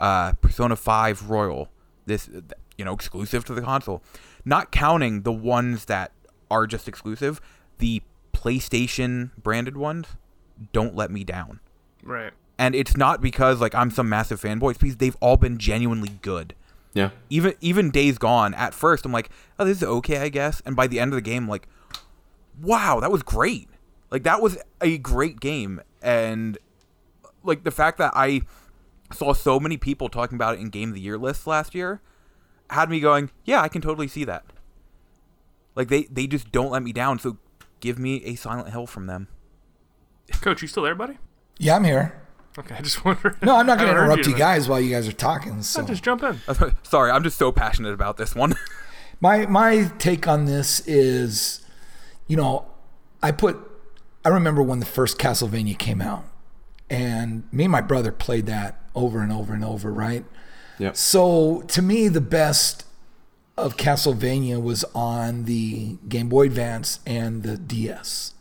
uh, 0.00 0.32
Persona 0.34 0.74
5 0.74 1.28
Royal, 1.28 1.68
this 2.06 2.30
you 2.78 2.84
know 2.84 2.94
exclusive 2.94 3.44
to 3.44 3.54
the 3.54 3.60
console, 3.60 4.02
not 4.44 4.72
counting 4.72 5.22
the 5.22 5.32
ones 5.32 5.84
that 5.84 6.12
are 6.50 6.66
just 6.66 6.88
exclusive, 6.88 7.40
the 7.78 8.02
PlayStation 8.32 9.30
branded 9.36 9.76
ones 9.76 10.06
don't 10.72 10.94
let 10.94 11.10
me 11.10 11.24
down. 11.24 11.60
Right. 12.02 12.32
And 12.58 12.74
it's 12.74 12.96
not 12.96 13.20
because 13.20 13.60
like 13.60 13.74
I'm 13.74 13.90
some 13.90 14.08
massive 14.08 14.40
fanboy, 14.40 14.70
it's 14.70 14.78
because 14.78 14.96
they've 14.96 15.16
all 15.20 15.36
been 15.36 15.58
genuinely 15.58 16.18
good. 16.22 16.54
Yeah. 16.94 17.10
Even 17.28 17.54
even 17.60 17.90
Days 17.90 18.16
Gone, 18.16 18.54
at 18.54 18.72
first 18.72 19.04
I'm 19.04 19.12
like, 19.12 19.28
oh, 19.58 19.66
this 19.66 19.78
is 19.78 19.84
okay, 19.84 20.18
I 20.18 20.30
guess. 20.30 20.62
And 20.64 20.74
by 20.74 20.86
the 20.86 20.98
end 20.98 21.12
of 21.12 21.16
the 21.16 21.22
game, 21.22 21.44
I'm 21.44 21.48
like, 21.50 21.68
wow, 22.62 23.00
that 23.00 23.10
was 23.12 23.22
great. 23.22 23.68
Like 24.16 24.22
that 24.22 24.40
was 24.40 24.56
a 24.80 24.96
great 24.96 25.40
game. 25.40 25.82
And 26.00 26.56
like 27.44 27.64
the 27.64 27.70
fact 27.70 27.98
that 27.98 28.12
I 28.14 28.40
saw 29.12 29.34
so 29.34 29.60
many 29.60 29.76
people 29.76 30.08
talking 30.08 30.36
about 30.36 30.54
it 30.54 30.60
in 30.60 30.70
Game 30.70 30.88
of 30.88 30.94
the 30.94 31.02
Year 31.02 31.18
lists 31.18 31.46
last 31.46 31.74
year 31.74 32.00
had 32.70 32.88
me 32.88 32.98
going, 32.98 33.30
yeah, 33.44 33.60
I 33.60 33.68
can 33.68 33.82
totally 33.82 34.08
see 34.08 34.24
that. 34.24 34.42
Like 35.74 35.88
they 35.88 36.04
they 36.04 36.26
just 36.26 36.50
don't 36.50 36.70
let 36.70 36.82
me 36.82 36.94
down. 36.94 37.18
So 37.18 37.36
give 37.80 37.98
me 37.98 38.24
a 38.24 38.36
Silent 38.36 38.70
Hill 38.70 38.86
from 38.86 39.06
them. 39.06 39.28
Coach, 40.40 40.62
you 40.62 40.68
still 40.68 40.84
there, 40.84 40.94
buddy? 40.94 41.18
Yeah, 41.58 41.76
I'm 41.76 41.84
here. 41.84 42.18
Okay, 42.58 42.74
I 42.74 42.80
just 42.80 43.04
wondering. 43.04 43.34
No, 43.42 43.56
I'm 43.56 43.66
not 43.66 43.76
going 43.76 43.94
to 43.94 44.00
interrupt 44.00 44.24
you 44.24 44.32
in 44.32 44.36
a 44.36 44.38
guys 44.38 44.66
while 44.66 44.80
you 44.80 44.88
guys 44.88 45.06
are 45.06 45.12
talking. 45.12 45.60
So 45.60 45.82
minute. 45.82 45.92
Just 45.92 46.04
jump 46.04 46.22
in. 46.22 46.40
Sorry, 46.84 47.10
I'm 47.10 47.22
just 47.22 47.36
so 47.36 47.52
passionate 47.52 47.92
about 47.92 48.16
this 48.16 48.34
one. 48.34 48.54
my 49.20 49.44
my 49.44 49.92
take 49.98 50.26
on 50.26 50.46
this 50.46 50.80
is, 50.86 51.60
you 52.26 52.38
know, 52.38 52.64
I 53.22 53.30
put. 53.30 53.72
I 54.26 54.28
remember 54.28 54.60
when 54.60 54.80
the 54.80 54.86
first 54.86 55.18
Castlevania 55.18 55.78
came 55.78 56.02
out, 56.02 56.24
and 56.90 57.44
me 57.52 57.62
and 57.66 57.70
my 57.70 57.80
brother 57.80 58.10
played 58.10 58.46
that 58.46 58.80
over 58.92 59.20
and 59.20 59.30
over 59.30 59.54
and 59.54 59.64
over. 59.64 59.92
Right. 59.92 60.24
Yep. 60.80 60.96
So 60.96 61.62
to 61.68 61.80
me, 61.80 62.08
the 62.08 62.20
best 62.20 62.84
of 63.56 63.76
Castlevania 63.76 64.60
was 64.60 64.84
on 64.96 65.44
the 65.44 65.96
Game 66.08 66.28
Boy 66.28 66.46
Advance 66.46 66.98
and 67.06 67.44
the 67.44 67.56
DS. 67.56 68.34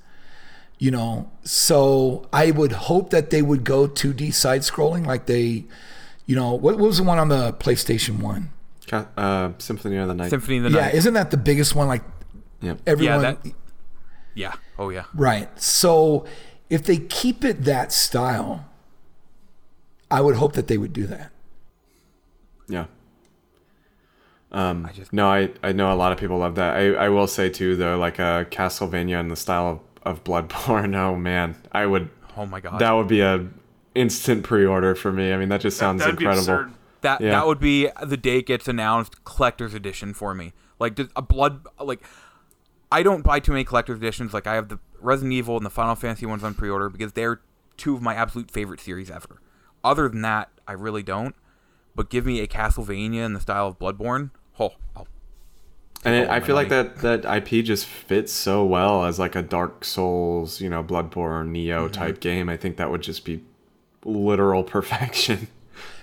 You 0.80 0.90
know, 0.90 1.30
so 1.44 2.28
I 2.34 2.50
would 2.50 2.72
hope 2.72 3.12
that 3.12 3.30
they 3.30 3.44
would 3.44 3.64
go 3.64 3.88
2D 3.88 4.34
side 4.34 4.62
scrolling 4.62 5.06
like 5.06 5.28
they, 5.28 5.66
you 6.26 6.36
know, 6.36 6.52
what, 6.56 6.80
what 6.80 6.88
was 6.88 6.98
the 6.98 7.04
one 7.04 7.20
on 7.20 7.30
the 7.30 7.54
PlayStation 7.54 8.20
1? 8.22 8.50
Uh, 9.16 9.52
Symphony 9.60 9.98
of 9.98 10.08
the 10.08 10.16
Night. 10.16 10.32
Symphony 10.32 10.58
of 10.58 10.64
the 10.64 10.70
Night. 10.72 10.78
Yeah, 10.94 10.98
isn't 10.98 11.14
that 11.14 11.30
the 11.30 11.38
biggest 11.38 11.76
one? 11.76 11.88
Like 11.88 12.02
Yep. 12.62 12.80
everyone. 12.88 13.22
that- 13.22 13.38
yeah. 14.36 14.54
Oh 14.78 14.90
yeah. 14.90 15.06
Right. 15.16 15.50
So 15.60 16.26
if 16.70 16.84
they 16.84 16.98
keep 16.98 17.44
it 17.44 17.64
that 17.64 17.92
style, 17.92 18.66
I 20.12 20.22
would 20.22 20.36
hope 20.36 20.54
that 20.54 20.68
they 20.68 20.78
would 20.78 20.94
do 20.94 21.08
that. 21.08 21.32
Yeah. 22.68 22.86
Um, 24.52 24.86
I 24.86 24.92
just- 24.94 25.12
no, 25.12 25.28
I, 25.28 25.52
I 25.64 25.72
know 25.72 25.92
a 25.92 25.96
lot 25.96 26.12
of 26.12 26.18
people 26.18 26.38
love 26.38 26.56
that. 26.56 26.76
I, 26.78 26.94
I 26.94 27.10
will 27.10 27.28
say 27.28 27.50
too 27.50 27.76
though, 27.76 27.98
like 27.98 28.20
a 28.20 28.48
Castlevania 28.52 29.20
in 29.20 29.28
the 29.28 29.36
style 29.36 29.82
of, 30.04 30.18
of 30.18 30.24
Bloodborne. 30.24 30.96
Oh 31.06 31.16
man, 31.16 31.56
I 31.72 31.86
would. 31.86 32.10
Oh 32.38 32.46
my 32.46 32.60
god. 32.60 32.80
That 32.80 32.92
would 32.92 33.08
be 33.08 33.22
a 33.22 33.48
instant 33.96 34.44
pre-order 34.44 34.96
for 34.96 35.12
me. 35.12 35.34
I 35.34 35.38
mean, 35.38 35.50
that 35.50 35.62
just 35.62 35.78
sounds 35.78 36.00
That'd 36.02 36.20
incredible. 36.22 36.72
That 37.02 37.22
Yeah. 37.22 37.32
that 37.32 37.48
would 37.48 37.60
be 37.60 37.90
the 38.06 38.18
day 38.18 38.40
it 38.40 38.46
gets 38.46 38.68
announced 38.68 39.24
collector's 39.26 39.74
edition 39.74 40.14
for 40.14 40.34
me. 40.34 40.54
Like 40.80 41.00
a 41.16 41.22
blood 41.22 41.66
like 41.80 42.02
I 42.96 43.04
don't 43.04 43.24
buy 43.24 43.42
too 43.42 43.52
many 43.52 43.66
collector's 43.66 43.98
editions. 43.98 44.34
Like 44.34 44.48
I 44.48 44.56
have 44.56 44.70
the 44.70 44.80
Resident 45.02 45.34
Evil 45.34 45.58
and 45.58 45.66
the 45.66 45.70
Final 45.70 45.96
Fantasy 45.96 46.26
ones 46.26 46.46
on 46.46 46.54
pre-order 46.54 46.88
because 46.90 47.12
they're 47.12 47.42
two 47.76 47.94
of 47.94 48.02
my 48.02 48.16
absolute 48.16 48.50
favorite 48.50 48.80
series 48.80 49.12
ever. 49.12 49.42
Other 49.84 50.08
than 50.08 50.22
that, 50.22 50.50
I 50.66 50.72
really 50.72 51.04
don't. 51.04 51.36
But 51.94 52.10
give 52.10 52.26
me 52.26 52.40
a 52.40 52.48
Castlevania 52.48 53.26
in 53.26 53.34
the 53.34 53.42
style 53.42 53.68
of 53.68 53.78
Bloodborne. 53.78 54.30
Oh, 54.58 54.76
I'll 54.96 55.10
And 56.06 56.16
it, 56.16 56.30
I 56.30 56.40
feel 56.40 56.56
like 56.56 56.70
that 56.70 57.00
that 57.00 57.26
IP 57.26 57.66
just 57.66 57.86
fits 57.86 58.32
so 58.32 58.64
well 58.64 59.04
as 59.04 59.20
like 59.20 59.36
a 59.36 59.42
Dark 59.42 59.84
Souls, 59.84 60.62
you 60.62 60.70
know, 60.70 60.82
Bloodborne, 60.82 61.52
Nioh 61.52 61.84
Mm-hmm. 61.84 61.92
type 61.92 62.22
game. 62.22 62.48
I 62.48 62.56
think 62.56 62.78
that 62.78 62.90
would 62.90 63.02
just 63.02 63.26
be 63.26 63.44
literal 64.06 64.64
perfection. 64.78 65.50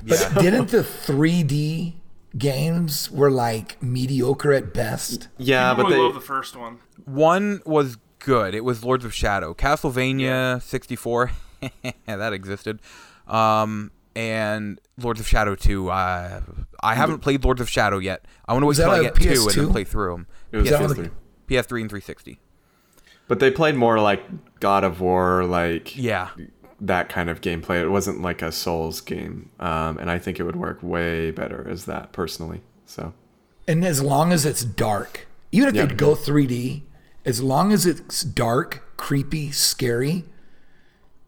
But 0.06 0.30
didn't 0.38 0.68
the 0.68 0.82
3D 0.82 1.94
games 2.36 3.10
were 3.10 3.30
like 3.30 3.82
mediocre 3.82 4.52
at 4.52 4.72
best? 4.74 5.28
Yeah, 5.38 5.70
People 5.70 5.84
but 5.84 5.88
really 5.90 6.00
they 6.00 6.04
love 6.06 6.14
the 6.14 6.20
first 6.20 6.56
one. 6.56 6.78
One 7.04 7.60
was 7.66 7.98
good. 8.18 8.54
It 8.54 8.64
was 8.64 8.84
Lords 8.84 9.04
of 9.04 9.12
Shadow. 9.14 9.54
Castlevania 9.54 10.60
64. 10.62 11.30
that 12.06 12.32
existed. 12.32 12.80
Um, 13.26 13.90
and 14.14 14.80
Lords 14.98 15.20
of 15.20 15.26
Shadow 15.28 15.54
2. 15.54 15.90
Uh, 15.90 16.40
I 16.82 16.94
haven't 16.94 17.20
played 17.20 17.44
Lords 17.44 17.60
of 17.60 17.68
Shadow 17.68 17.98
yet. 17.98 18.24
I 18.46 18.52
want 18.52 18.62
to 18.62 18.66
wait 18.66 18.68
Was 18.70 18.78
till 18.78 18.90
that 18.90 18.96
I 18.96 18.98
a 19.00 19.02
get 19.04 19.14
2 19.14 19.28
and 19.48 19.50
then 19.50 19.70
play 19.72 19.84
through 19.84 20.12
them. 20.12 20.26
it 20.52 20.56
was 20.58 20.68
PS3. 20.68 20.96
the- 20.96 21.10
PS3 21.54 21.80
and 21.82 21.90
360. 21.90 22.40
But 23.28 23.38
they 23.40 23.50
played 23.50 23.74
more 23.76 23.98
like 24.00 24.22
God 24.60 24.84
of 24.84 25.00
War, 25.00 25.44
like 25.44 25.96
Yeah. 25.96 26.28
That 26.82 27.08
kind 27.08 27.30
of 27.30 27.40
gameplay. 27.40 27.80
It 27.80 27.88
wasn't 27.88 28.20
like 28.22 28.42
a 28.42 28.50
Souls 28.52 29.00
game, 29.00 29.50
um, 29.60 29.98
and 29.98 30.10
I 30.10 30.18
think 30.18 30.38
it 30.40 30.42
would 30.42 30.56
work 30.56 30.78
way 30.82 31.30
better 31.30 31.66
as 31.70 31.84
that 31.86 32.12
personally. 32.12 32.60
So 32.86 33.14
And 33.68 33.84
as 33.84 34.02
long 34.02 34.32
as 34.32 34.44
it's 34.44 34.64
dark, 34.64 35.26
even 35.52 35.68
if 35.68 35.74
Yeah. 35.76 35.86
they 35.86 35.94
go 35.94 36.14
3D, 36.16 36.82
as 37.24 37.40
long 37.40 37.72
as 37.72 37.86
it's 37.86 38.22
dark, 38.22 38.82
creepy, 38.96 39.52
scary, 39.52 40.24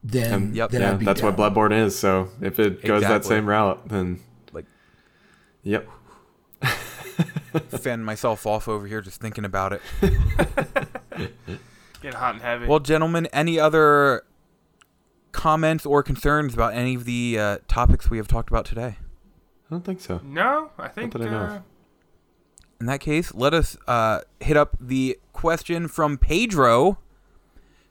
then, 0.02 0.52
Yep. 0.54 0.70
then 0.70 0.80
yeah, 0.80 0.90
I'd 0.90 0.98
be 0.98 1.04
that's 1.06 1.22
what. 1.22 1.36
Bloodborne 1.36 1.72
is. 1.72 1.96
So 1.98 2.28
if 2.40 2.58
it 2.58 2.82
goes 2.84 3.02
that 3.02 3.24
same 3.24 3.46
route, 3.46 3.88
then 3.88 4.18
Like, 4.52 4.66
yep. 5.62 5.88
fan 7.68 8.02
myself 8.02 8.46
off 8.46 8.66
over 8.68 8.86
here 8.88 9.00
just 9.00 9.20
thinking 9.20 9.44
about 9.44 9.72
it. 9.72 9.80
Getting 12.02 12.18
hot 12.18 12.34
and 12.34 12.42
heavy. 12.42 12.66
Well, 12.66 12.80
gentlemen, 12.80 13.26
any 13.26 13.58
other 13.60 14.24
comments 15.34 15.84
or 15.84 16.02
concerns 16.02 16.54
about 16.54 16.72
any 16.74 16.94
of 16.94 17.04
the 17.04 17.36
uh, 17.38 17.58
topics 17.68 18.08
we 18.08 18.16
have 18.16 18.28
talked 18.28 18.48
about 18.48 18.64
today? 18.64 18.96
I 18.98 19.70
don't 19.70 19.84
think 19.84 20.00
so. 20.00 20.20
no, 20.24 20.70
I 20.78 20.88
think. 20.88 21.12
that 21.12 21.22
I 21.22 21.26
know 21.30 21.40
of. 21.40 21.50
uh, 21.50 21.58
In 22.80 22.86
that 22.86 23.00
case, 23.00 23.34
let 23.34 23.52
us 23.52 23.76
uh, 23.86 24.20
hit 24.40 24.56
up 24.56 24.76
the 24.80 25.18
question 25.32 25.88
from 25.88 26.16
Pedro. 26.18 26.98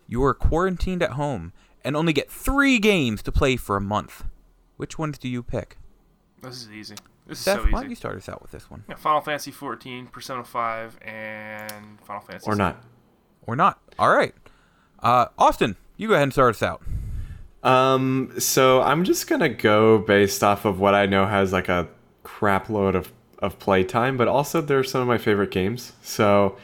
You 0.07 0.23
are 0.23 0.33
quarantined 0.33 1.01
at 1.03 1.11
home 1.11 1.53
and 1.83 1.95
only 1.95 2.13
get 2.13 2.31
three 2.31 2.79
games 2.79 3.21
to 3.23 3.31
play 3.31 3.55
for 3.57 3.75
a 3.75 3.81
month. 3.81 4.23
Which 4.77 4.97
ones 4.97 5.17
do 5.17 5.27
you 5.27 5.43
pick? 5.43 5.77
this 6.41 6.61
is 6.63 6.71
easy. 6.71 6.95
This 7.25 7.37
is 7.39 7.43
Seth, 7.45 7.59
so 7.63 7.69
why 7.69 7.81
don't 7.81 7.89
you 7.89 7.95
start 7.95 8.17
us 8.17 8.27
out 8.27 8.41
with 8.41 8.51
this 8.51 8.69
one? 8.69 8.83
Yeah, 8.89 8.95
Final 8.95 9.21
Fantasy 9.21 9.51
14, 9.51 10.07
Persona 10.07 10.43
5, 10.43 10.99
and 11.03 11.99
Final 12.01 12.21
Fantasy. 12.21 12.45
Or 12.51 12.55
not. 12.55 12.83
Or 13.47 13.55
not? 13.55 13.79
All 13.97 14.09
right. 14.13 14.35
Uh, 14.99 15.27
Austin, 15.37 15.77
you 15.95 16.09
go 16.09 16.15
ahead 16.15 16.23
and 16.23 16.33
start 16.33 16.55
us 16.55 16.61
out. 16.61 16.81
Um, 17.63 18.33
so 18.39 18.81
I'm 18.81 19.03
just 19.05 19.27
gonna 19.27 19.49
go 19.49 19.99
based 19.99 20.43
off 20.43 20.65
of 20.65 20.79
what 20.79 20.93
I 20.93 21.05
know 21.05 21.25
has 21.25 21.53
like 21.53 21.69
a 21.69 21.87
crap 22.23 22.69
load 22.69 22.95
of 22.95 23.11
of 23.39 23.59
playtime, 23.59 24.17
but 24.17 24.27
also 24.27 24.61
they're 24.61 24.83
some 24.83 25.01
of 25.01 25.07
my 25.07 25.17
favorite 25.17 25.51
games. 25.51 25.93
So 26.01 26.57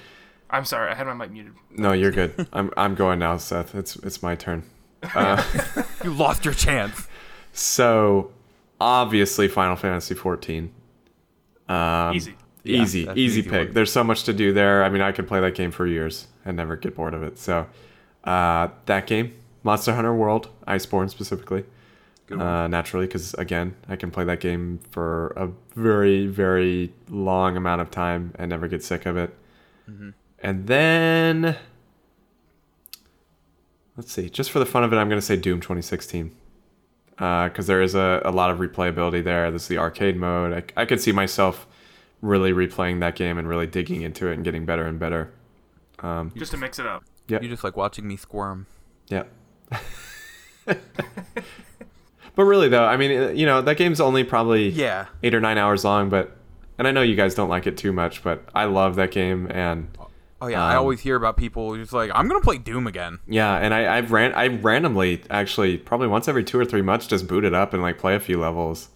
I'm 0.50 0.66
sorry, 0.66 0.92
I 0.92 0.96
had 0.96 1.08
my 1.08 1.14
mic 1.14 1.32
muted. 1.32 1.54
no, 1.72 1.94
you're 1.94 2.12
good. 2.12 2.48
I'm 2.54 2.72
I'm 2.76 2.96
going 2.96 3.20
now, 3.20 3.38
Seth. 3.38 3.76
It's 3.76 3.96
it's 3.98 4.22
my 4.24 4.36
turn. 4.36 4.64
Uh, 5.16 5.42
You 6.04 6.12
lost 6.14 6.44
your 6.44 6.54
chance. 6.54 7.08
so 7.54 8.32
obviously 8.82 9.48
Final 9.48 9.78
Fantasy 9.78 10.14
14. 10.14 10.70
Um, 11.70 12.14
Easy. 12.16 12.36
Yeah, 12.66 12.82
easy, 12.82 13.00
easy 13.02 13.22
easy 13.22 13.42
pick. 13.44 13.68
one. 13.70 13.74
There's 13.74 13.92
so 13.92 14.04
much 14.04 14.24
to 14.26 14.34
do 14.34 14.52
there. 14.52 14.84
I 14.84 14.90
mean, 14.90 15.02
I 15.02 15.14
could 15.14 15.26
play 15.28 15.40
that 15.40 15.56
game 15.56 15.72
for 15.72 15.88
years 15.88 16.28
and 16.44 16.58
never 16.58 16.76
get 16.76 16.96
bored 16.96 17.14
of 17.14 17.24
it. 17.24 17.38
So, 17.40 17.68
uh, 18.26 18.68
that 18.88 19.08
game, 19.08 19.34
Monster 19.64 19.94
Hunter 19.94 20.14
World, 20.14 20.50
Iceborne 20.68 21.10
specifically, 21.10 21.66
uh, 22.32 22.68
naturally, 22.68 23.08
because 23.08 23.34
again, 23.36 23.76
I 23.88 23.96
can 23.96 24.12
play 24.12 24.24
that 24.24 24.40
game 24.40 24.80
for 24.92 25.28
a 25.36 25.50
very, 25.76 26.28
very 26.28 26.94
long 27.10 27.58
amount 27.58 27.82
of 27.82 27.92
time 27.92 28.34
and 28.38 28.50
never 28.50 28.68
get 28.68 28.84
sick 28.84 29.06
of 29.06 29.18
it. 29.18 29.36
Mm-hmm. 29.90 30.10
And 30.42 30.68
then, 30.68 31.58
let's 33.98 34.12
see. 34.12 34.30
Just 34.30 34.52
for 34.52 34.60
the 34.60 34.66
fun 34.66 34.84
of 34.84 34.94
it, 34.94 34.98
I'm 34.98 35.10
going 35.10 35.20
to 35.20 35.26
say 35.26 35.36
Doom 35.36 35.60
2016. 35.60 36.36
Because 37.18 37.68
there 37.68 37.82
is 37.82 37.96
a, 37.96 38.22
a 38.24 38.32
lot 38.32 38.50
of 38.50 38.60
replayability 38.60 39.22
there. 39.22 39.52
This 39.52 39.64
is 39.64 39.68
the 39.68 39.78
arcade 39.78 40.16
mode. 40.16 40.72
I, 40.78 40.82
I 40.82 40.86
could 40.86 41.02
see 41.02 41.12
myself 41.12 41.68
really 42.22 42.54
replaying 42.54 43.02
that 43.02 43.16
game 43.16 43.38
and 43.38 43.46
really 43.46 43.68
digging 43.68 44.04
into 44.04 44.28
it 44.28 44.36
and 44.36 44.44
getting 44.44 44.66
better 44.66 44.86
and 44.86 44.98
better. 44.98 45.34
Just 46.38 46.52
to 46.52 46.58
mix 46.58 46.80
it 46.80 46.86
up. 46.86 47.04
Yep. 47.28 47.42
You're 47.42 47.52
just 47.52 47.66
like 47.66 47.76
watching 47.76 48.08
me 48.08 48.16
squirm. 48.16 48.68
Yeah. 49.10 49.24
but 52.36 52.44
really, 52.44 52.70
though, 52.70 52.86
I 52.86 52.98
mean, 52.98 53.22
uh, 53.22 53.28
you 53.30 53.46
know, 53.46 53.62
that 53.62 53.78
game's 53.78 54.00
only 54.00 54.24
probably 54.24 54.70
Yeah. 54.70 55.08
eight 55.24 55.34
or 55.36 55.40
nine 55.42 55.58
hours 55.58 55.84
long, 55.84 56.10
but. 56.10 56.36
And 56.78 56.88
I 56.88 56.92
know 56.92 57.02
you 57.02 57.18
guys 57.18 57.36
don't 57.36 57.50
like 57.50 57.68
it 57.68 57.76
too 57.76 57.92
much, 57.92 58.24
but 58.24 58.48
I 58.56 58.64
love 58.64 58.96
that 58.96 59.12
game, 59.12 59.52
and 59.52 59.90
Oh 60.42 60.48
yeah, 60.48 60.64
I 60.64 60.76
Um, 60.76 60.80
always 60.80 61.02
hear 61.02 61.18
about 61.18 61.36
people 61.36 61.76
just 61.76 61.92
like 61.92 62.10
I'm 62.16 62.30
gonna 62.30 62.40
play 62.40 62.58
Doom 62.58 62.88
again. 62.88 63.20
Yeah, 63.28 63.54
and 63.58 63.74
I 63.74 63.98
I've 63.98 64.14
ran 64.14 64.32
I 64.32 64.48
randomly 64.48 65.22
actually 65.30 65.78
probably 65.78 66.08
once 66.08 66.30
every 66.30 66.46
two 66.46 66.58
or 66.58 66.64
three 66.64 66.82
months 66.82 67.06
just 67.06 67.28
boot 67.28 67.44
it 67.44 67.54
up 67.54 67.74
and 67.74 67.82
like 67.84 67.98
play 67.98 68.16
a 68.16 68.20
few 68.22 68.40
levels. 68.40 68.88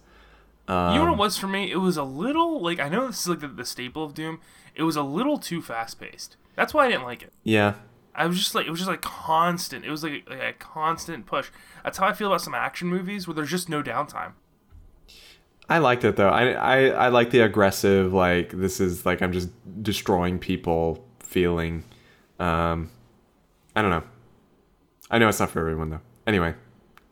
you 0.66 0.74
know 0.74 1.04
what 1.04 1.12
it 1.12 1.18
was 1.18 1.36
for 1.36 1.46
me? 1.46 1.70
It 1.70 1.76
was 1.76 1.98
a 1.98 2.04
little 2.04 2.62
like 2.62 2.80
I 2.80 2.88
know 2.88 3.06
this 3.08 3.20
is 3.20 3.28
like 3.28 3.40
the, 3.40 3.48
the 3.48 3.66
staple 3.66 4.02
of 4.02 4.14
Doom. 4.14 4.40
It 4.74 4.84
was 4.84 4.96
a 4.96 5.02
little 5.02 5.36
too 5.36 5.60
fast 5.60 6.00
paced. 6.00 6.36
That's 6.56 6.72
why 6.72 6.86
I 6.86 6.90
didn't 6.90 7.04
like 7.04 7.22
it. 7.22 7.34
Yeah, 7.42 7.74
I 8.14 8.26
was 8.26 8.38
just 8.38 8.54
like 8.54 8.66
it 8.66 8.70
was 8.70 8.78
just 8.80 8.90
like 8.90 9.02
constant. 9.02 9.84
It 9.84 9.90
was 9.90 10.02
like, 10.02 10.28
like 10.28 10.40
a 10.42 10.52
constant 10.52 11.26
push. 11.26 11.48
That's 11.82 11.98
how 11.98 12.06
I 12.06 12.12
feel 12.12 12.28
about 12.28 12.40
some 12.42 12.54
action 12.54 12.88
movies 12.88 13.26
where 13.26 13.34
there's 13.34 13.50
just 13.50 13.68
no 13.68 13.82
downtime. 13.82 14.32
I 15.68 15.78
liked 15.78 16.04
it 16.04 16.16
though. 16.16 16.28
I 16.28 16.50
I 16.52 16.86
I 16.88 17.08
like 17.08 17.30
the 17.30 17.40
aggressive 17.40 18.12
like 18.12 18.50
this 18.50 18.80
is 18.80 19.04
like 19.06 19.22
I'm 19.22 19.32
just 19.32 19.48
destroying 19.82 20.38
people 20.38 21.04
feeling. 21.20 21.84
Um, 22.38 22.90
I 23.74 23.82
don't 23.82 23.90
know. 23.90 24.02
I 25.10 25.18
know 25.18 25.28
it's 25.28 25.40
not 25.40 25.50
for 25.50 25.60
everyone 25.60 25.90
though. 25.90 26.00
Anyway, 26.26 26.54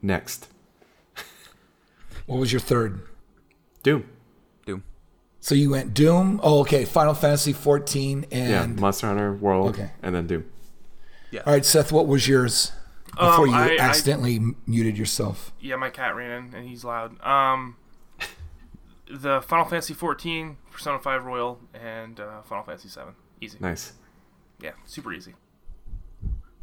next 0.02 0.48
What 2.26 2.38
was 2.38 2.52
your 2.52 2.60
third? 2.60 3.00
Doom. 3.82 4.08
Doom. 4.66 4.84
So 5.40 5.54
you 5.54 5.70
went 5.70 5.94
Doom. 5.94 6.38
Oh, 6.42 6.60
okay. 6.60 6.84
Final 6.84 7.14
Fantasy 7.14 7.52
14 7.52 8.26
Yeah, 8.30 8.62
and 8.62 8.78
Monster 8.78 9.08
Hunter 9.08 9.32
World, 9.32 9.70
Okay. 9.70 9.90
and 10.02 10.14
then 10.14 10.26
Doom. 10.26 10.44
All 11.46 11.52
right, 11.52 11.64
Seth. 11.64 11.90
What 11.92 12.06
was 12.06 12.28
yours 12.28 12.72
before 13.10 13.44
Um, 13.44 13.50
you 13.50 13.54
I- 13.54 13.68
I- 13.74 13.76
accidentally 13.78 14.36
m 14.36 14.56
muted 14.66 14.96
yourself? 14.98 15.52
Yeah, 15.60 15.76
my 15.76 15.90
cat 15.90 16.14
ran 16.16 16.30
in 16.30 16.54
and 16.54 16.68
he's 16.68 16.84
loud. 16.84 17.20
Um, 17.24 17.76
the 19.10 19.40
Final 19.42 19.64
Fantasy 19.66 19.94
14, 19.94 20.56
Persona 20.70 20.98
5 20.98 21.24
Royal, 21.24 21.60
and 21.74 22.18
uh, 22.20 22.42
Final 22.42 22.64
Fantasy 22.64 22.88
7. 22.88 23.14
Easy. 23.40 23.58
Nice. 23.60 23.92
Yeah, 24.60 24.72
super 24.86 25.12
easy. 25.12 25.34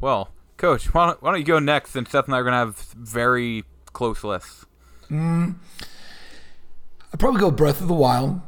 Well, 0.00 0.30
Coach, 0.56 0.92
why 0.94 1.06
don't, 1.08 1.22
why 1.22 1.30
don't 1.32 1.40
you 1.40 1.44
go 1.46 1.58
next? 1.58 1.94
And 1.96 2.06
Seth 2.08 2.24
and 2.26 2.34
I 2.34 2.38
are 2.38 2.44
gonna 2.44 2.56
have 2.56 2.76
very 2.96 3.64
close 3.92 4.24
lists. 4.24 4.64
I'd 5.10 5.54
probably 7.18 7.40
go 7.40 7.50
Breath 7.50 7.80
of 7.80 7.88
the 7.88 7.94
Wild 7.94 8.40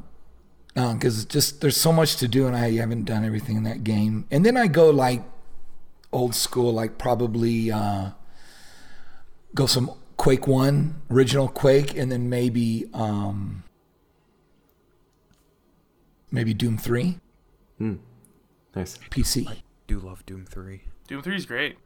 because 0.74 1.24
just 1.24 1.60
there's 1.60 1.76
so 1.76 1.92
much 1.92 2.16
to 2.16 2.28
do 2.28 2.46
and 2.46 2.56
I 2.56 2.70
haven't 2.72 3.04
done 3.04 3.24
everything 3.24 3.56
in 3.56 3.64
that 3.64 3.84
game. 3.84 4.26
And 4.30 4.46
then 4.46 4.56
I 4.56 4.66
go 4.68 4.88
like 4.90 5.22
old 6.12 6.34
school, 6.34 6.72
like 6.72 6.98
probably 6.98 7.70
uh, 7.70 8.10
go 9.54 9.66
some 9.66 9.90
Quake 10.16 10.46
One, 10.46 11.02
original 11.10 11.48
Quake, 11.48 11.96
and 11.96 12.12
then 12.12 12.28
maybe 12.28 12.86
um, 12.94 13.64
maybe 16.30 16.54
Doom 16.54 16.78
Three 16.78 17.18
Nice. 18.74 18.98
PC. 19.10 19.62
Do 19.86 19.98
love 19.98 20.24
Doom 20.24 20.46
three. 20.46 20.82
Doom 21.08 21.20
3 21.20 21.36
is 21.36 21.44
great. 21.44 21.76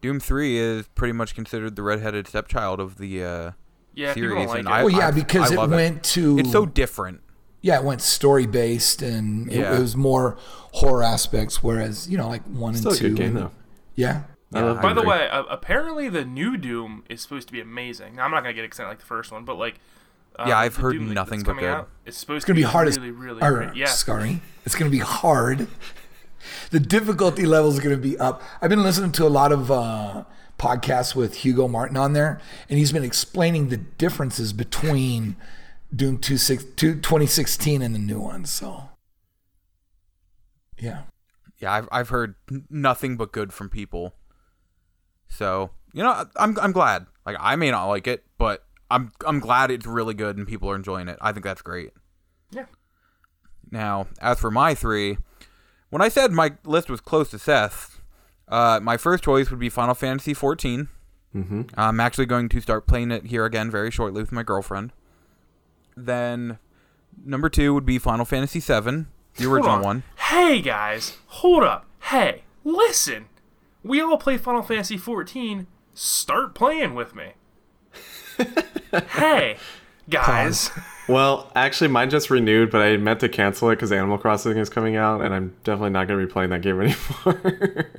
Doom 0.00 0.18
three 0.18 0.56
is 0.58 0.88
pretty 0.88 1.12
much 1.12 1.34
considered 1.34 1.76
the 1.76 1.82
redheaded 1.82 2.26
stepchild 2.26 2.80
of 2.80 2.96
the 2.98 3.22
uh, 3.22 3.50
Yeah, 3.94 4.14
series, 4.14 4.48
like 4.48 4.58
and 4.60 4.68
it. 4.68 4.72
I, 4.72 4.84
Well, 4.84 4.92
yeah, 4.92 5.10
because 5.12 5.50
I 5.50 5.54
it 5.54 5.58
love 5.58 5.70
went 5.70 6.02
to 6.04 6.38
It's 6.38 6.50
so 6.50 6.66
different. 6.66 7.20
Yeah, 7.64 7.78
it 7.78 7.84
went 7.84 8.02
story 8.02 8.44
based 8.46 9.00
and 9.00 9.50
it, 9.50 9.60
Yeah. 9.60 9.74
it 9.76 9.80
was 9.80 9.96
more 9.96 10.36
horror 10.72 11.02
aspects, 11.02 11.62
whereas 11.62 12.08
you 12.10 12.18
know 12.18 12.28
like 12.28 12.42
one 12.44 12.74
Still 12.74 12.90
a 12.90 12.94
and 12.94 13.00
two. 13.00 13.08
good 13.08 13.16
game 13.16 13.26
and- 13.28 13.36
though. 13.46 13.50
Yeah, 13.96 14.22
Yeah, 14.52 14.74
By 14.74 14.92
the 14.92 15.02
way, 15.02 15.28
uh, 15.30 15.44
apparently 15.48 16.08
the 16.08 16.24
new 16.24 16.56
Doom 16.56 17.04
is 17.08 17.22
supposed 17.22 17.46
to 17.48 17.52
be 17.52 17.60
amazing. 17.60 18.16
Now, 18.16 18.24
I'm 18.24 18.30
not 18.32 18.42
going 18.42 18.54
to 18.54 18.60
get 18.60 18.64
excited 18.64 18.88
like 18.88 18.98
the 19.00 19.06
first 19.06 19.32
one, 19.32 19.44
but 19.44 19.56
like. 19.56 19.76
Uh, 20.38 20.44
Yeah, 20.48 20.58
I've 20.58 20.76
heard 20.76 20.92
Doom 20.94 21.08
that- 21.08 21.14
nothing 21.14 21.42
but 21.42 21.54
good. 21.54 21.64
Out, 21.64 21.88
it's 22.04 22.18
supposed 22.18 22.38
it's 22.38 22.44
gonna 22.44 22.56
to 22.60 22.66
be 22.66 22.70
hard 22.70 22.86
as 22.88 22.98
really, 22.98 23.10
really 23.12 23.40
or, 23.42 23.52
great. 23.52 23.74
Yeah. 23.76 23.86
Sorry, 23.86 24.42
it's 24.66 24.74
gonna 24.74 24.90
be 24.90 24.98
hard. 24.98 25.66
the 26.70 26.80
difficulty 26.80 27.46
level 27.46 27.70
is 27.70 27.80
gonna 27.80 27.96
be 27.96 28.18
up. 28.18 28.42
I've 28.60 28.68
been 28.70 28.82
listening 28.82 29.12
to 29.12 29.26
a 29.26 29.28
lot 29.40 29.52
of 29.52 29.70
uh, 29.70 30.24
podcasts 30.58 31.14
with 31.14 31.36
Hugo 31.44 31.66
Martin 31.68 31.96
on 31.96 32.12
there, 32.14 32.40
and 32.68 32.78
he's 32.78 32.92
been 32.92 33.04
explaining 33.04 33.68
the 33.70 33.76
differences 33.76 34.52
between 34.52 35.36
Doom 35.94 36.18
2, 36.18 36.36
2016 36.36 37.82
and 37.82 37.94
the 37.94 37.98
new 37.98 38.20
one. 38.20 38.44
So, 38.44 38.88
yeah. 40.78 41.02
Yeah, 41.58 41.72
I've 41.72 41.88
I've 41.92 42.08
heard 42.08 42.34
nothing 42.68 43.16
but 43.16 43.32
good 43.32 43.52
from 43.52 43.68
people. 43.70 44.14
So 45.28 45.70
you 45.92 46.02
know, 46.02 46.10
I- 46.10 46.24
I'm 46.36 46.58
I'm 46.58 46.72
glad. 46.72 47.06
Like 47.24 47.36
I 47.40 47.56
may 47.56 47.70
not 47.70 47.86
like 47.86 48.06
it, 48.06 48.24
but 48.38 48.64
I'm 48.90 49.12
I'm 49.26 49.38
glad 49.40 49.70
it's 49.70 49.86
really 49.86 50.14
good 50.14 50.36
and 50.36 50.46
people 50.46 50.68
are 50.70 50.74
enjoying 50.76 51.08
it. 51.08 51.16
I 51.20 51.32
think 51.32 51.44
that's 51.44 51.62
great. 51.62 51.92
Yeah. 52.50 52.66
Now, 53.70 54.08
as 54.20 54.40
for 54.40 54.50
my 54.50 54.74
three, 54.74 55.16
when 55.90 56.02
I 56.02 56.08
said 56.08 56.32
my 56.32 56.52
list 56.64 56.90
was 56.90 57.00
close 57.00 57.30
to 57.30 57.38
Seth, 57.38 58.00
uh, 58.48 58.80
my 58.82 58.96
first 58.96 59.24
choice 59.24 59.50
would 59.50 59.60
be 59.60 59.68
Final 59.70 59.94
Fantasy 59.94 60.34
14. 60.34 60.88
Mm-hmm. 61.34 61.62
I'm 61.76 61.98
actually 61.98 62.26
going 62.26 62.48
to 62.50 62.60
start 62.60 62.86
playing 62.86 63.10
it 63.10 63.26
here 63.26 63.44
again 63.44 63.70
very 63.70 63.90
shortly 63.90 64.22
with 64.22 64.32
my 64.32 64.42
girlfriend. 64.42 64.92
Then, 65.96 66.58
number 67.24 67.48
two 67.48 67.74
would 67.74 67.86
be 67.86 67.98
Final 67.98 68.24
Fantasy 68.24 68.60
VII, 68.60 69.06
the 69.36 69.50
original 69.50 69.76
on. 69.76 69.82
one. 69.82 70.02
Hey 70.16 70.60
guys, 70.60 71.18
hold 71.26 71.62
up. 71.64 71.86
Hey, 72.00 72.42
listen. 72.64 73.26
We 73.82 74.00
all 74.00 74.16
play 74.16 74.38
Final 74.38 74.62
Fantasy 74.62 74.96
14. 74.96 75.66
Start 75.94 76.54
playing 76.54 76.94
with 76.94 77.14
me. 77.14 77.32
hey, 79.10 79.56
guys. 80.08 80.70
Well, 81.06 81.50
actually, 81.54 81.88
mine 81.88 82.08
just 82.10 82.30
renewed, 82.30 82.70
but 82.70 82.80
I 82.80 82.96
meant 82.96 83.20
to 83.20 83.28
cancel 83.28 83.68
it 83.70 83.76
because 83.76 83.92
Animal 83.92 84.16
Crossing 84.18 84.56
is 84.56 84.70
coming 84.70 84.96
out, 84.96 85.20
and 85.20 85.34
I'm 85.34 85.54
definitely 85.64 85.90
not 85.90 86.08
going 86.08 86.18
to 86.18 86.26
be 86.26 86.32
playing 86.32 86.50
that 86.50 86.62
game 86.62 86.80
anymore. 87.26 87.90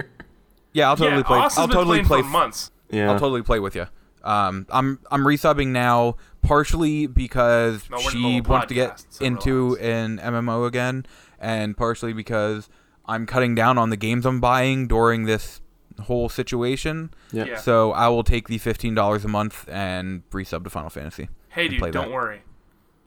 Yeah, 0.74 0.90
I'll 0.90 0.98
totally 0.98 1.18
yeah, 1.18 1.24
play. 1.24 1.38
Austin's 1.38 1.60
I'll 1.62 1.68
been 1.68 1.76
totally 1.78 2.04
play. 2.04 2.22
for 2.22 2.28
months. 2.28 2.72
yeah. 2.90 3.12
I'll 3.12 3.20
totally 3.20 3.44
play 3.44 3.60
with 3.60 3.76
you. 3.76 3.88
Um, 4.26 4.65
I'm 4.69 4.99
I'm 5.11 5.23
resubbing 5.23 5.68
now 5.68 6.18
partially 6.41 7.07
because 7.07 7.89
No, 7.89 7.97
we're 7.97 8.02
in 8.02 8.06
the 8.06 8.11
she 8.11 8.18
middle 8.18 8.39
of 8.39 8.45
a 8.47 8.49
wants 8.49 8.68
to 8.68 8.73
get 8.73 9.06
so 9.10 9.26
into 9.26 9.77
an 9.77 10.18
MMO 10.19 10.68
again, 10.68 11.06
and 11.39 11.77
partially 11.77 12.11
because 12.14 12.68
I'm 13.06 13.26
cutting 13.26 13.53
down 13.56 13.77
on 13.77 13.91
the 13.91 13.97
games 13.97 14.26
I'm 14.26 14.39
buying 14.41 14.88
during 14.88 15.26
this 15.26 15.61
whole 16.02 16.27
situation. 16.27 17.11
yeah. 17.31 17.45
Yeah. 17.45 17.57
So 17.57 17.91
I 17.91 18.07
will 18.10 18.23
take 18.23 18.47
the 18.47 18.57
fifteen 18.57 18.95
dollars 18.95 19.23
a 19.23 19.27
month 19.30 19.69
and 19.69 20.27
resub 20.31 20.64
to 20.64 20.69
Final 20.69 20.89
Fantasy. 20.89 21.30
Hey, 21.49 21.68
dude, 21.68 21.80
don't 21.80 21.93
that. 21.93 22.11
worry. 22.11 22.41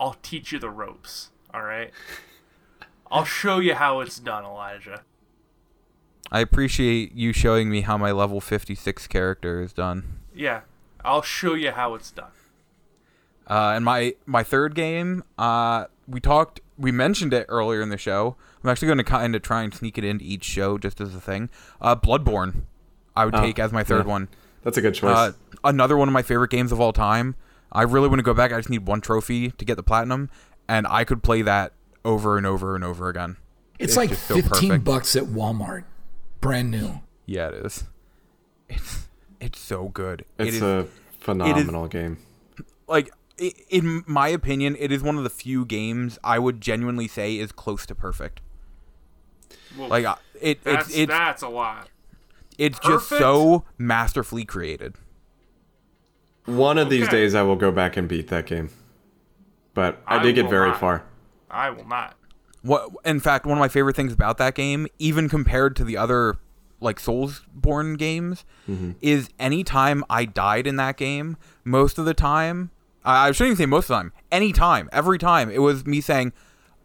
I'll 0.01 0.17
teach 0.23 0.53
you 0.53 0.59
the 0.61 0.71
ropes. 0.71 1.31
All 1.53 1.63
right. 1.63 1.91
I'll 3.11 3.25
show 3.25 3.59
you 3.59 3.75
how 3.75 4.01
it's 4.01 4.19
done, 4.19 4.45
Elijah. 4.45 5.03
I 6.31 6.41
appreciate 6.41 7.13
you 7.15 7.33
showing 7.33 7.71
me 7.71 7.81
how 7.81 7.97
my 7.97 8.13
level 8.13 8.41
56 8.41 9.07
character 9.07 9.63
is 9.63 9.73
done. 9.73 10.21
Yeah, 10.35 10.61
I'll 11.05 11.23
show 11.23 11.55
you 11.55 11.71
how 11.73 11.95
it's 11.95 12.11
done. 12.11 12.31
Uh, 13.49 13.73
and 13.77 13.85
my 13.85 14.15
my 14.27 14.43
third 14.43 14.75
game, 14.75 15.25
uh, 15.39 15.87
we 16.07 16.21
talked, 16.21 16.61
we 16.77 16.93
mentioned 16.93 17.33
it 17.33 17.47
earlier 17.49 17.81
in 17.81 17.89
the 17.89 17.97
show. 17.97 18.37
I'm 18.63 18.69
actually 18.71 18.87
going 18.89 18.99
to 18.99 19.05
kind 19.05 19.35
of 19.35 19.43
try 19.43 19.63
and 19.63 19.73
sneak 19.73 19.97
it 19.97 20.05
into 20.05 20.25
each 20.25 20.45
show 20.45 20.77
just 20.79 21.01
as 21.01 21.15
a 21.15 21.21
thing. 21.21 21.49
Uh, 21.81 21.97
Bloodborne, 21.97 22.63
I 23.17 23.25
would 23.25 23.35
Oh, 23.35 23.41
take 23.41 23.59
as 23.59 23.73
my 23.73 23.85
third 23.85 24.05
yeah. 24.07 24.13
one. 24.13 24.29
That's 24.65 24.77
a 24.77 24.81
good 24.83 24.95
choice. 24.95 25.17
Uh, 25.17 25.33
another 25.65 25.97
one 25.97 26.09
of 26.09 26.13
my 26.13 26.23
favorite 26.23 26.51
games 26.51 26.73
of 26.73 26.81
all 26.81 26.93
time. 26.93 27.37
I 27.73 27.83
really 27.83 28.09
want 28.09 28.19
to 28.19 28.23
go 28.25 28.35
back. 28.35 28.53
I 28.53 28.57
just 28.59 28.69
need 28.71 28.87
one 28.87 29.01
trophy 29.01 29.51
to 29.53 29.65
get 29.65 29.77
the 29.77 29.83
platinum, 29.83 30.29
and 30.69 30.87
I 30.87 31.05
could 31.05 31.23
play 31.23 31.41
that 31.43 31.73
over 32.05 32.37
and 32.37 32.45
over 32.47 32.75
and 32.75 32.83
over 32.85 33.09
again. 33.09 33.37
It's, 33.79 33.93
It's 33.93 33.97
like 33.97 34.11
just 34.11 34.27
so 34.27 34.35
15 34.35 34.51
perfect. 34.69 34.85
bucks 34.85 35.17
at 35.17 35.25
Walmart. 35.25 35.85
Brand 36.41 36.71
new. 36.71 37.01
Yeah, 37.27 37.49
it 37.49 37.65
is. 37.67 37.85
It's 38.69 39.08
it's 39.41 39.59
so 39.61 39.89
good. 39.89 40.25
it's 40.39 40.49
it 40.49 40.55
is 40.55 40.63
a 40.63 40.89
phenomenal 41.21 41.87
game. 41.89 42.19
like 42.87 43.11
in 43.71 44.03
my 44.07 44.29
opinion, 44.29 44.77
it 44.79 44.91
is 44.91 45.03
one 45.03 45.17
of 45.17 45.23
the 45.25 45.31
few 45.31 45.65
games 45.65 46.19
I 46.25 46.39
would 46.39 46.61
genuinely 46.61 47.07
say 47.07 47.37
is 47.37 47.53
close 47.53 47.87
to 47.87 47.95
perfect. 47.95 48.41
Well, 49.79 49.89
Like 49.89 50.05
uh, 50.05 50.17
it, 50.41 50.65
that's 50.65 50.89
it's 50.89 50.99
it's 50.99 51.11
that's 51.11 51.43
a 51.43 51.49
lot. 51.49 51.89
it's 52.57 52.79
just 52.81 53.09
so 53.09 53.65
masterfully 53.77 54.45
created. 54.45 54.95
One 56.47 56.79
of 56.79 56.89
these 56.91 57.09
days, 57.09 57.35
I 57.35 57.43
will 57.43 57.57
go 57.57 57.71
back 57.71 57.97
and 57.97 58.09
beat 58.09 58.29
that 58.29 58.47
game. 58.47 58.71
But 59.75 60.03
I, 60.07 60.17
I 60.19 60.23
did 60.23 60.35
get 60.35 60.49
very 60.49 60.71
not. 60.71 60.81
far. 60.81 61.05
I 61.51 61.71
will 61.71 61.87
not. 61.87 62.17
What 62.63 62.91
in 63.05 63.21
fact, 63.21 63.47
one 63.47 63.57
of 63.59 63.61
my 63.61 63.69
favorite 63.69 63.95
things 63.95 64.13
about 64.13 64.39
that 64.39 64.55
game, 64.55 64.89
even 64.99 65.29
compared 65.29 65.77
to 65.77 65.85
the 65.85 65.97
other 65.97 66.39
like 66.81 67.01
Soulsborne 67.01 67.99
games 67.99 68.45
mm-hmm. 68.69 68.93
is 69.01 69.29
anytime 69.39 70.05
I 70.09 70.25
died 70.25 70.67
in 70.67 70.77
that 70.77 70.97
game, 70.97 71.37
most 71.65 71.99
of 71.99 72.05
the 72.05 72.15
time, 72.15 72.71
I 73.05 73.29
I 73.29 73.33
shouldn't 73.33 73.53
even 73.53 73.57
say 73.57 73.67
most 73.67 73.85
of 73.85 73.89
the 73.89 73.95
time, 73.95 74.13
any 74.31 74.53
time, 74.53 74.89
every 74.93 75.19
time, 75.19 75.51
it 75.51 75.59
was 75.59 75.87
me 75.87 76.01
saying, 76.01 76.33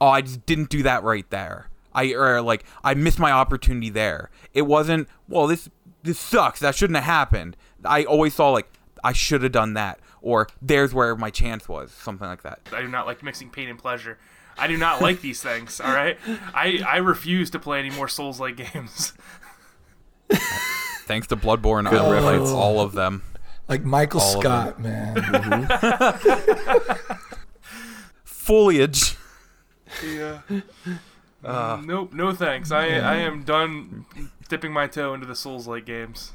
"Oh, 0.01 0.07
I 0.07 0.21
just 0.21 0.45
didn't 0.45 0.69
do 0.69 0.83
that 0.83 1.03
right 1.03 1.29
there." 1.29 1.69
I 1.93 2.13
or 2.13 2.41
like 2.41 2.65
I 2.83 2.93
missed 2.93 3.19
my 3.19 3.31
opportunity 3.31 3.89
there. 3.89 4.29
It 4.53 4.63
wasn't, 4.63 5.07
"Well, 5.27 5.47
this 5.47 5.69
this 6.01 6.19
sucks. 6.19 6.59
That 6.59 6.75
shouldn't 6.75 6.97
have 6.97 7.05
happened." 7.05 7.57
I 7.85 8.03
always 8.03 8.33
saw 8.33 8.49
like 8.51 8.67
I 9.03 9.13
should 9.13 9.43
have 9.43 9.51
done 9.51 9.73
that 9.73 9.99
or 10.23 10.47
there's 10.61 10.93
where 10.93 11.15
my 11.15 11.29
chance 11.29 11.69
was, 11.69 11.91
something 11.91 12.27
like 12.27 12.41
that. 12.41 12.61
I 12.71 12.81
do 12.81 12.87
not 12.87 13.05
like 13.05 13.21
mixing 13.21 13.51
pain 13.51 13.69
and 13.69 13.77
pleasure. 13.77 14.17
I 14.57 14.67
do 14.67 14.77
not 14.77 15.01
like 15.01 15.21
these 15.21 15.41
things. 15.41 15.79
All 15.79 15.93
right, 15.93 16.17
I 16.53 16.79
I 16.87 16.97
refuse 16.97 17.51
to 17.51 17.59
play 17.59 17.79
any 17.79 17.91
more 17.91 18.07
Souls 18.07 18.39
like 18.39 18.55
games. 18.73 19.13
Thanks 21.05 21.27
to 21.27 21.35
Bloodborne, 21.35 21.87
I 21.87 21.91
Good 21.91 22.21
played 22.21 22.39
all 22.41 22.79
of 22.79 22.93
them. 22.93 23.23
Like 23.67 23.83
Michael 23.83 24.19
All 24.21 24.41
Scott, 24.41 24.79
man. 24.81 25.15
Foliage. 28.23 29.15
Yeah. 30.05 30.41
nope, 31.43 32.13
no 32.13 32.33
thanks. 32.33 32.71
I 32.71 32.87
I 32.99 33.15
am 33.15 33.43
done 33.43 34.05
dipping 34.49 34.73
my 34.73 34.87
toe 34.87 35.13
into 35.13 35.25
the 35.25 35.35
Souls 35.35 35.67
like 35.67 35.85
games. 35.85 36.31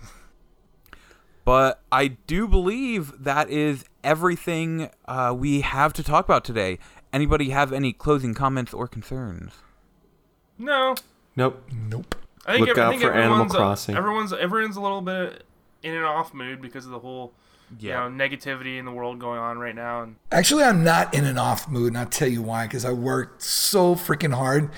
But 1.45 1.83
I 1.91 2.09
do 2.09 2.47
believe 2.47 3.25
that 3.25 3.49
is 3.49 3.85
everything 4.05 4.91
uh, 5.07 5.35
we 5.37 5.63
have 5.63 5.93
to 5.95 6.03
talk 6.03 6.27
about 6.27 6.45
today. 6.45 6.79
Anybody 7.11 7.51
have 7.51 7.73
any 7.73 7.95
closing 7.95 8.35
comments 8.35 8.75
or 8.75 8.87
concerns? 8.87 9.53
No, 10.59 10.95
Nope. 11.37 11.67
nope. 11.73 12.15
I 12.49 12.53
think, 12.55 12.67
Look 12.67 12.79
ev- 12.79 12.79
I 12.79 12.87
out 12.87 12.91
think 12.91 13.03
for 13.03 13.13
Animal 13.13 13.25
everyone's 13.33 13.55
a- 13.55 13.57
Crossing. 13.59 13.97
everyone's 13.97 14.33
everyone's 14.33 14.77
a 14.77 14.81
little 14.81 15.03
bit 15.03 15.45
in 15.83 15.95
and 15.95 16.05
off 16.05 16.33
mood 16.35 16.61
because 16.63 16.85
of 16.87 16.91
the 16.91 16.99
whole 16.99 17.33
Yeah. 17.79 18.05
you 18.07 18.11
know 18.11 18.25
negativity 18.27 18.79
in 18.79 18.85
the 18.87 18.91
world 18.91 19.19
going 19.19 19.39
on 19.39 19.59
right 19.59 19.75
now. 19.75 20.03
And 20.03 20.17
Actually, 20.33 20.65
I'm 20.65 20.83
not 20.83 21.13
in 21.15 21.25
an 21.25 21.37
off 21.39 21.69
mood, 21.69 21.89
and 21.89 21.99
I'll 21.99 22.07
tell 22.07 22.29
you 22.29 22.43
why. 22.43 22.67
Because 22.67 22.85
I 22.85 22.93
worked 22.93 23.43
so 23.43 23.95
freaking 23.95 24.35
hard. 24.35 24.71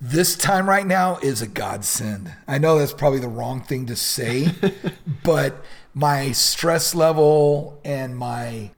This 0.00 0.36
time 0.36 0.68
right 0.68 0.86
now 0.86 1.18
is 1.22 1.42
a 1.42 1.46
godsend. 1.46 2.32
I 2.46 2.56
know 2.58 2.78
that's 2.78 2.92
probably 2.92 3.18
the 3.18 3.28
wrong 3.28 3.60
thing 3.62 3.84
to 3.86 3.96
say, 3.96 4.48
but 5.24 5.62
my 5.92 6.30
stress 6.32 6.94
level 6.94 7.80
and 7.84 8.16
my 8.16 8.70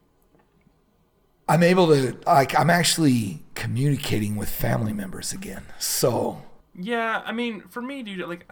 I'm 1.48 1.62
able 1.62 1.88
to 1.88 2.16
like 2.26 2.58
I'm 2.58 2.70
actually 2.70 3.42
communicating 3.54 4.36
with 4.36 4.48
family 4.48 4.92
members 4.92 5.32
again. 5.32 5.64
So 5.78 6.42
yeah, 6.80 7.22
I 7.24 7.32
mean, 7.32 7.62
for 7.68 7.82
me, 7.82 8.02
dude, 8.02 8.26
like 8.28 8.50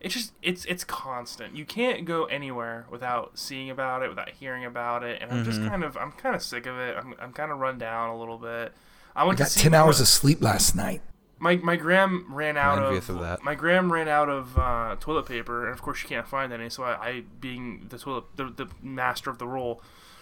it's 0.00 0.14
just 0.14 0.32
it's 0.42 0.64
it's 0.66 0.84
constant. 0.84 1.56
You 1.56 1.64
can't 1.64 2.04
go 2.04 2.24
anywhere 2.26 2.86
without 2.90 3.38
seeing 3.38 3.70
about 3.70 4.02
it, 4.02 4.08
without 4.08 4.30
hearing 4.30 4.64
about 4.64 5.02
it, 5.02 5.22
and 5.22 5.32
I'm 5.32 5.44
just 5.44 5.60
Mm-hmm. 5.60 5.68
kind 5.70 5.84
of 5.84 5.96
I'm 5.96 6.12
kind 6.12 6.34
of 6.34 6.42
sick 6.42 6.66
of 6.66 6.76
it. 6.78 6.96
I'm 6.96 7.14
I'm 7.20 7.32
kind 7.32 7.50
of 7.50 7.58
run 7.58 7.78
down 7.78 8.10
a 8.10 8.18
little 8.18 8.38
bit. 8.38 8.72
I 9.16 9.24
went 9.24 9.38
I 9.40 9.44
got 9.44 9.48
to 9.50 9.52
see 9.58 9.62
10 9.62 9.74
hours 9.74 10.00
of 10.00 10.08
sleep 10.08 10.42
last 10.42 10.74
night. 10.74 11.00
my 11.38 11.56
my 11.56 11.76
gram 11.76 12.26
ran 12.34 12.56
out 12.56 12.78
of, 12.82 13.08
of 13.10 13.20
that. 13.20 13.42
my 13.42 13.54
gram 13.54 13.92
ran 13.92 14.08
out 14.08 14.28
of 14.28 14.58
uh, 14.58 14.96
toilet 15.00 15.26
paper, 15.26 15.64
and 15.64 15.72
of 15.72 15.80
course 15.82 15.98
she 15.98 16.08
can't 16.08 16.26
find 16.28 16.52
any. 16.52 16.68
So 16.68 16.82
I, 16.82 16.92
I 17.08 17.22
being 17.40 17.86
the 17.88 17.98
toilet 17.98 18.24
the, 18.36 18.44
the 18.44 18.68
master 18.82 19.30
of 19.30 19.38
the 19.38 19.46
roll, 19.46 19.80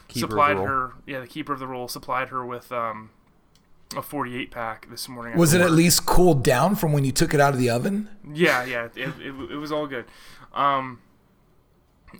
Keeper 0.09 0.27
of 0.27 0.31
the 0.31 0.35
supplied 0.35 0.57
roll. 0.59 0.67
her 0.67 0.93
yeah 1.07 1.21
the 1.21 1.27
keeper 1.27 1.53
of 1.53 1.59
the 1.59 1.67
roll 1.67 1.89
supplied 1.89 2.29
her 2.29 2.45
with 2.45 2.71
um 2.71 3.11
a 3.97 4.03
48 4.03 4.51
pack 4.51 4.89
this 4.91 5.09
morning. 5.09 5.37
Was 5.37 5.55
it 5.55 5.61
after 5.61 5.69
at 5.69 5.73
least 5.73 6.07
cooled 6.07 6.43
down 6.45 6.75
from 6.77 6.93
when 6.93 7.05
you 7.05 7.13
took 7.13 7.35
it 7.35 7.41
out 7.41 7.53
of 7.53 7.59
the 7.59 7.71
oven? 7.71 8.09
Yeah, 8.33 8.65
yeah, 8.65 8.85
it, 8.85 8.97
it, 8.97 9.35
it 9.51 9.57
was 9.57 9.71
all 9.73 9.87
good. 9.87 10.05
Um, 10.55 11.01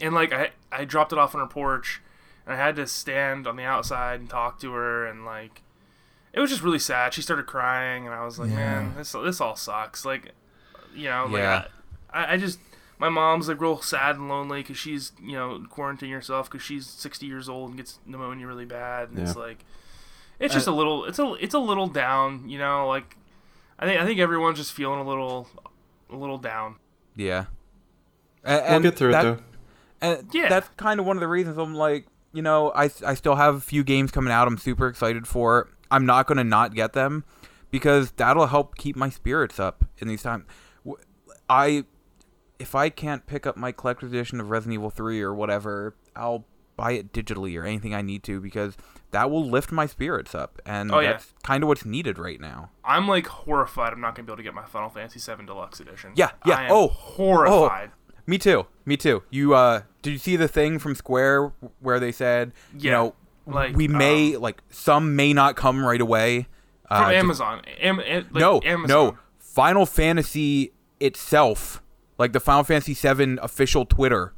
and 0.01 0.15
like 0.15 0.33
I 0.33 0.51
I 0.71 0.85
dropped 0.85 1.13
it 1.13 1.19
off 1.19 1.35
on 1.35 1.41
her 1.41 1.47
porch, 1.47 2.01
and 2.47 2.55
I 2.55 2.57
had 2.57 2.77
to 2.77 2.87
stand 2.87 3.47
on 3.47 3.57
the 3.57 3.65
outside 3.65 4.21
and 4.21 4.29
talk 4.31 4.59
to 4.61 4.73
her, 4.73 5.07
and 5.07 5.25
like 5.25 5.63
it 6.33 6.41
was 6.41 6.51
just 6.51 6.63
really 6.63 6.79
sad. 6.79 7.13
She 7.15 7.23
started 7.23 7.47
crying, 7.47 8.07
and 8.07 8.15
I 8.15 8.25
was 8.25 8.39
like, 8.39 8.51
man, 8.51 8.95
this 8.97 9.13
this 9.13 9.41
all 9.41 9.57
sucks. 9.57 10.05
Like, 10.05 10.33
you 10.95 11.09
know, 11.11 11.27
like 11.27 11.43
Yeah. 11.43 11.65
I, 12.11 12.35
I 12.35 12.37
just 12.37 12.59
my 12.99 13.09
mom's 13.09 13.49
like 13.49 13.61
real 13.61 13.81
sad 13.83 14.17
and 14.17 14.29
lonely 14.29 14.61
because 14.63 14.79
she's 14.79 15.13
you 15.23 15.33
know 15.33 15.65
quarantining 15.71 16.13
herself 16.13 16.51
because 16.51 16.63
she's 16.65 16.87
60 16.87 17.27
years 17.27 17.49
old 17.49 17.71
and 17.71 17.77
gets 17.77 17.99
pneumonia 18.07 18.47
really 18.47 18.65
bad, 18.65 19.11
and 19.11 19.19
it's 19.19 19.37
like 19.37 19.65
it's 20.43 20.55
just 20.55 20.67
a 20.67 20.73
little 20.73 21.05
it's 21.07 21.19
a 21.19 21.35
it's 21.41 21.55
a 21.55 21.59
little 21.59 21.87
down, 21.87 22.49
you 22.49 22.59
know, 22.59 22.89
like. 22.89 23.17
I 23.79 23.87
think 23.87 24.01
I 24.01 24.05
think 24.07 24.21
everyone's 24.21 24.59
just 24.59 24.73
feeling 24.73 25.01
a 25.01 25.05
little, 25.09 25.49
a 26.09 26.15
little 26.15 26.39
down. 26.39 26.77
Yeah. 27.17 27.47
A- 28.45 28.65
We'll 28.71 28.81
get 28.81 28.97
through 28.97 29.11
that- 29.13 29.25
it 29.27 29.37
though. 29.39 29.43
And 30.01 30.29
Yeah. 30.33 30.49
that's 30.49 30.69
kind 30.77 31.01
of 31.01 31.07
one 31.07 31.17
of 31.17 31.21
the 31.21 31.27
reasons 31.27 31.59
I'm 31.59 31.75
like, 31.75 32.07
you 32.33 32.43
know, 32.43 32.71
I, 32.77 32.91
I 33.05 33.15
still 33.15 33.35
have 33.35 33.57
a 33.57 33.61
few 33.61 33.83
games 33.83 34.13
coming 34.13 34.33
out 34.33 34.47
I'm 34.47 34.59
super 34.59 34.87
excited 34.87 35.27
for. 35.27 35.69
I'm 35.91 36.07
not 36.07 36.27
going 36.29 36.39
to 36.39 36.45
not 36.45 36.75
get 36.75 36.93
them 36.93 37.25
because 37.73 38.13
that'll 38.13 38.47
help 38.47 38.77
keep 38.77 38.95
my 38.95 39.09
spirits 39.11 39.59
up 39.59 39.85
in 39.99 40.07
these 40.07 40.23
times. 40.23 40.45
W- 40.85 41.03
I 41.51 41.85
if 42.61 42.77
I 42.77 42.89
can't 42.89 43.27
pick 43.27 43.47
up 43.49 43.57
my 43.57 43.73
collector's 43.73 44.11
edition 44.13 44.39
of 44.41 44.49
Resident 44.51 44.75
Evil 44.75 44.91
3 44.91 45.21
or 45.23 45.35
whatever, 45.35 45.97
I'll 46.15 46.45
buy 46.83 46.93
it 46.93 47.13
digitally 47.13 47.57
or 47.61 47.65
anything 47.65 47.95
I 47.95 48.03
need 48.03 48.23
to 48.25 48.41
because 48.41 48.77
that 49.13 49.31
will 49.31 49.45
lift 49.49 49.71
my 49.71 49.87
spirits 49.87 50.35
up 50.35 50.61
and 50.67 50.91
Oh, 50.93 50.99
yeah. 51.01 51.13
that's 51.13 51.33
kind 51.45 51.63
of 51.63 51.69
what's 51.69 51.85
needed 51.85 52.19
right 52.19 52.41
now. 52.41 52.71
I'm 52.85 53.07
like 53.07 53.27
horrified. 53.27 53.93
I'm 53.93 54.01
not 54.01 54.15
gonna 54.15 54.27
be 54.27 54.31
able 54.33 54.39
to 54.39 54.43
get 54.43 54.55
my 54.55 54.65
Final 54.65 54.89
Fantasy 54.91 55.21
VII 55.21 55.45
Deluxe 55.47 55.79
Edition. 55.81 56.11
Yeah, 56.17 56.31
yeah. 56.45 56.57
I 56.57 56.65
am 56.65 56.73
Oh, 56.73 56.89
horrified. 56.89 57.91
Me 58.27 58.39
too. 58.39 58.67
Me 58.85 58.97
too. 58.97 59.23
You 59.31 59.55
uh 59.55 59.83
did 60.03 60.11
you 60.13 60.19
see 60.19 60.35
the 60.37 60.49
thing 60.49 60.79
from 60.81 60.95
Square 60.97 61.53
where 61.81 62.01
they 62.01 62.11
said, 62.11 62.53
you 62.77 62.91
know, 62.91 63.15
like, 63.47 63.77
we 63.77 63.87
may 63.89 64.35
um, 64.35 64.43
like 64.43 64.63
some 64.71 65.15
may 65.15 65.33
not 65.33 65.55
come 65.57 65.85
right 65.85 66.01
away. 66.01 66.47
From 66.89 67.05
uh, 67.05 67.11
to- 67.11 67.17
Amazon. 67.17 67.63
Am, 67.81 68.01
am- 68.01 68.25
like, 68.33 68.41
no, 68.41 68.61
Amazon. 68.65 68.89
no. 68.89 69.19
Final 69.39 69.87
Fantasy 69.87 70.73
itself, 71.01 71.83
like 72.19 72.33
the 72.33 72.41
Final 72.41 72.65
Fantasy 72.65 72.95
VII 72.95 73.39
official 73.43 73.85
Twitter, 73.85 74.33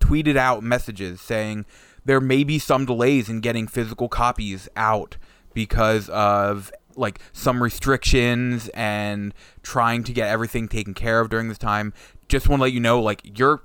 tweeted 0.00 0.36
out 0.36 0.62
messages 0.62 1.20
saying 1.20 1.64
there 2.08 2.22
may 2.22 2.42
be 2.42 2.58
some 2.58 2.86
delays 2.86 3.28
in 3.28 3.40
getting 3.40 3.66
physical 3.66 4.08
copies 4.08 4.66
out 4.74 5.18
because 5.52 6.08
of 6.08 6.72
like 6.96 7.20
some 7.34 7.62
restrictions 7.62 8.70
and 8.72 9.34
trying 9.62 10.02
to 10.02 10.12
get 10.12 10.28
everything 10.28 10.68
taken 10.68 10.94
care 10.94 11.20
of 11.20 11.28
during 11.28 11.48
this 11.48 11.58
time. 11.58 11.92
Just 12.26 12.48
want 12.48 12.60
to 12.60 12.62
let 12.62 12.72
you 12.72 12.80
know, 12.80 12.98
like 12.98 13.38
your 13.38 13.62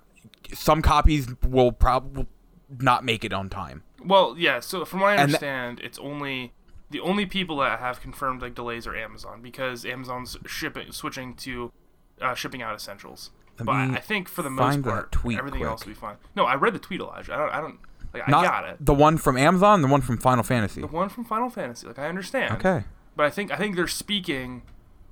some 0.54 0.82
copies 0.82 1.28
will 1.48 1.72
probably 1.72 2.28
not 2.80 3.06
make 3.06 3.24
it 3.24 3.32
on 3.32 3.50
time. 3.50 3.82
Well, 4.04 4.36
yeah. 4.38 4.60
So 4.60 4.84
from 4.84 5.00
what 5.00 5.18
I 5.18 5.24
understand, 5.24 5.80
it's 5.80 5.98
only 6.00 6.52
the 6.90 7.00
only 7.00 7.26
people 7.26 7.58
that 7.58 7.80
have 7.80 8.02
confirmed 8.02 8.42
like 8.42 8.56
delays 8.56 8.86
are 8.86 8.96
Amazon 8.96 9.42
because 9.42 9.86
Amazon's 9.86 10.36
shipping 10.46 10.92
switching 10.92 11.34
to 11.36 11.72
uh, 12.22 12.36
shipping 12.36 12.62
out 12.62 12.76
essentials. 12.76 13.32
Let 13.60 13.66
but 13.66 13.76
I, 13.76 14.00
think 14.00 14.28
for 14.28 14.42
the 14.42 14.50
most 14.50 14.82
part, 14.82 15.16
everything 15.16 15.60
quick. 15.60 15.64
else 15.64 15.86
will 15.86 15.94
be 15.94 16.00
fine. 16.00 16.16
No, 16.36 16.46
I 16.46 16.56
read 16.56 16.74
the 16.74 16.80
tweet, 16.80 17.00
Elijah. 17.00 17.34
I 17.34 17.38
don't. 17.38 17.50
I 17.52 17.62
don't. 17.62 17.80
Like, 18.14 18.28
Not 18.28 18.46
I 18.46 18.48
got 18.48 18.70
it. 18.70 18.78
the 18.80 18.94
one 18.94 19.18
from 19.18 19.38
Amazon, 19.38 19.82
the 19.82 19.88
one 19.88 20.02
from 20.02 20.18
Final 20.18 20.44
Fantasy. 20.44 20.82
The 20.82 20.88
one 20.88 21.10
from 21.10 21.24
Final 21.26 21.50
Fantasy. 21.50 21.88
Like 21.88 21.98
I 22.00 22.08
understand. 22.08 22.54
Okay. 22.56 22.84
but 23.16 23.26
I 23.26 23.30
think 23.30 23.52
I 23.52 23.58
think 23.58 23.76
they're 23.76 23.88
speaking 23.88 24.62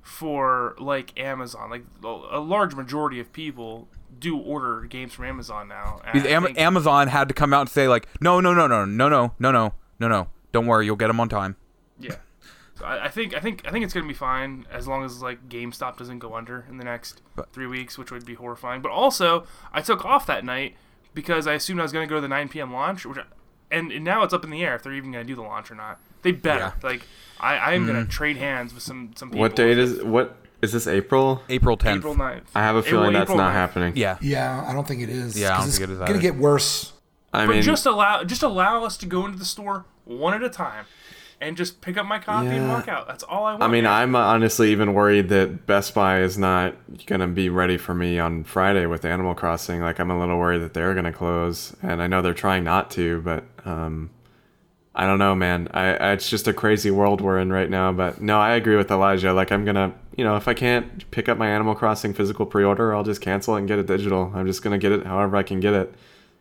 for 0.02 0.74
like 0.78 1.18
Amazon. 1.18 1.70
Like 1.70 1.84
a 2.04 2.38
large 2.40 2.74
majority 2.74 3.20
of 3.20 3.32
people 3.32 3.88
do 4.18 4.38
order 4.38 4.82
games 4.82 5.12
from 5.12 5.24
Amazon 5.24 5.68
now. 5.68 6.00
and 6.04 6.12
Because 6.12 6.28
I 6.28 6.32
Am- 6.32 6.56
Amazon 6.56 7.08
had 7.08 7.28
to 7.28 7.34
come 7.34 7.52
out 7.54 7.62
and 7.62 7.70
say 7.70 7.88
like, 7.88 8.06
no, 8.20 8.40
no, 8.40 8.52
no, 8.54 8.66
no, 8.66 8.84
no, 8.84 9.08
no, 9.08 9.32
no, 9.38 9.50
no, 9.50 9.72
no, 9.98 10.08
no. 10.08 10.28
Don't 10.52 10.66
worry, 10.66 10.84
you'll 10.86 10.96
get 10.96 11.06
them 11.08 11.18
on 11.20 11.28
time. 11.28 11.56
yeah. 11.98 12.16
So 12.74 12.84
I, 12.86 13.04
I 13.04 13.08
think 13.08 13.34
I 13.36 13.40
think 13.40 13.62
I 13.66 13.70
think 13.70 13.84
it's 13.84 13.92
gonna 13.94 14.06
be 14.08 14.14
fine 14.14 14.66
as 14.70 14.88
long 14.88 15.04
as 15.04 15.20
like 15.22 15.48
GameStop 15.48 15.96
doesn't 15.98 16.18
go 16.20 16.34
under 16.34 16.64
in 16.68 16.78
the 16.78 16.84
next 16.84 17.20
But- 17.36 17.52
three 17.52 17.66
weeks, 17.66 17.98
which 17.98 18.10
would 18.10 18.24
be 18.24 18.34
horrifying. 18.34 18.80
But 18.82 18.90
also, 18.92 19.46
I 19.72 19.80
took 19.82 20.04
off 20.04 20.26
that 20.26 20.44
night 20.44 20.74
because 21.14 21.46
I 21.46 21.54
assumed 21.54 21.80
I 21.80 21.82
was 21.82 21.92
gonna 21.92 22.06
go 22.06 22.16
to 22.16 22.20
the 22.20 22.28
9 22.28 22.48
p.m. 22.48 22.72
launch, 22.72 23.04
which 23.06 23.18
I, 23.18 23.24
and, 23.70 23.90
and 23.92 24.04
now 24.04 24.22
it's 24.22 24.34
up 24.34 24.44
in 24.44 24.50
the 24.50 24.62
air 24.64 24.74
if 24.74 24.82
they're 24.82 24.92
even 24.94 25.12
gonna 25.12 25.24
do 25.24 25.34
the 25.34 25.42
launch 25.42 25.70
or 25.70 25.74
not. 25.74 25.98
They 26.22 26.32
better. 26.32 26.72
Like 26.82 27.02
I, 27.40 27.56
I 27.56 27.72
am 27.72 27.82
Mm-hmm. 27.86 27.92
gonna 27.92 28.06
trade 28.06 28.36
hands 28.36 28.72
with 28.74 28.82
some 28.82 29.10
some 29.16 29.30
people. 29.30 29.40
What 29.40 29.56
date 29.56 29.78
is 29.78 30.02
what 30.02 30.36
is 30.62 30.72
this 30.72 30.86
April? 30.86 31.42
April 31.48 31.76
10th. 31.76 31.96
April 31.96 32.14
9th. 32.14 32.42
I 32.54 32.60
have 32.62 32.76
a 32.76 32.78
April- 32.78 32.90
feeling 33.00 33.12
that's 33.14 33.24
April 33.24 33.38
not 33.38 33.50
9th. 33.50 33.54
happening. 33.54 33.92
Yeah. 33.96 34.18
Yeah, 34.20 34.64
I 34.68 34.72
don't 34.72 34.86
think 34.86 35.02
it 35.02 35.08
is. 35.08 35.38
Yeah, 35.38 35.48
I 35.48 35.56
don't 35.56 35.64
'cause 35.66 35.78
think 35.78 35.90
it's 35.90 35.98
it 36.00 36.02
is 36.04 36.08
gonna 36.08 36.20
get 36.20 36.36
worse. 36.36 36.92
I 37.32 37.46
But 37.46 37.52
mean, 37.54 37.62
just 37.62 37.86
allow 37.86 38.22
just 38.24 38.42
allow 38.42 38.84
us 38.84 38.96
to 38.98 39.06
go 39.06 39.24
into 39.26 39.38
the 39.38 39.44
store 39.44 39.86
one 40.04 40.34
at 40.34 40.42
a 40.42 40.50
time, 40.50 40.84
and 41.42 41.56
just 41.56 41.80
pick 41.80 41.96
up 41.96 42.06
my 42.06 42.18
copy 42.18 42.46
and 42.48 42.68
walk 42.68 42.88
out. 42.88 43.06
That's 43.08 43.24
all 43.24 43.44
I 43.44 43.52
want. 43.52 43.62
I 43.64 43.68
mean. 43.68 43.84
I'm 43.84 44.14
honestly 44.14 44.70
even 44.70 44.94
worried 44.94 45.28
that 45.30 45.66
Best 45.66 45.94
Buy 45.94 46.20
is 46.20 46.38
not 46.38 46.74
gonna 47.06 47.28
be 47.28 47.48
ready 47.48 47.76
for 47.76 47.94
me 47.94 48.18
on 48.18 48.44
Friday 48.44 48.86
with 48.86 49.04
Animal 49.04 49.34
Crossing. 49.34 49.80
Like, 49.80 49.98
I'm 49.98 50.10
a 50.10 50.18
little 50.18 50.38
worried 50.38 50.62
that 50.62 50.72
they're 50.72 50.94
gonna 50.94 51.12
close, 51.12 51.76
and 51.82 52.00
I 52.00 52.06
know 52.06 52.22
they're 52.22 52.32
trying 52.32 52.64
not 52.64 52.90
to, 52.92 53.20
but 53.22 53.44
um, 53.64 54.10
I 54.94 55.06
don't 55.06 55.18
know, 55.18 55.34
man. 55.34 55.68
I, 55.74 55.94
I 55.96 56.12
it's 56.12 56.30
just 56.30 56.46
a 56.46 56.52
crazy 56.52 56.90
world 56.90 57.20
we're 57.20 57.40
in 57.40 57.52
right 57.52 57.68
now. 57.68 57.92
But 57.92 58.22
no, 58.22 58.38
I 58.38 58.54
agree 58.54 58.76
with 58.76 58.90
Elijah. 58.90 59.32
Like, 59.32 59.50
I'm 59.50 59.64
gonna 59.64 59.94
you 60.16 60.24
know, 60.24 60.36
if 60.36 60.46
I 60.46 60.54
can't 60.54 61.10
pick 61.10 61.28
up 61.28 61.38
my 61.38 61.48
Animal 61.48 61.74
Crossing 61.74 62.12
physical 62.14 62.46
pre-order, 62.46 62.94
I'll 62.94 63.02
just 63.02 63.20
cancel 63.20 63.56
it 63.56 63.60
and 63.60 63.68
get 63.68 63.78
it 63.78 63.86
digital. 63.86 64.30
I'm 64.34 64.46
just 64.46 64.62
gonna 64.62 64.78
get 64.78 64.92
it 64.92 65.06
however 65.06 65.36
I 65.36 65.42
can 65.42 65.60
get 65.60 65.74
it. 65.74 65.94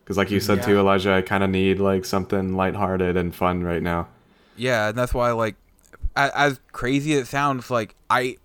Because, 0.03 0.18
like 0.18 0.30
you 0.32 0.40
said 0.40 0.57
Yeah. 0.60 0.65
too, 0.65 0.80
Elijah, 0.80 1.14
I 1.14 1.22
kind 1.22 1.44
of 1.44 1.49
need 1.49 1.80
like 1.80 2.06
something 2.06 2.56
lighthearted 2.56 3.15
and 3.15 3.34
fun 3.34 3.64
right 3.64 3.82
now. 3.82 4.07
Yeah, 4.62 4.90
and 4.90 4.98
that's 4.98 5.12
why 5.12 5.32
like 5.32 5.56
as, 6.16 6.32
as 6.36 6.60
crazy 6.72 7.14
as 7.14 7.22
it 7.24 7.28
sounds, 7.28 7.72
like 7.72 7.96
I 8.12 8.38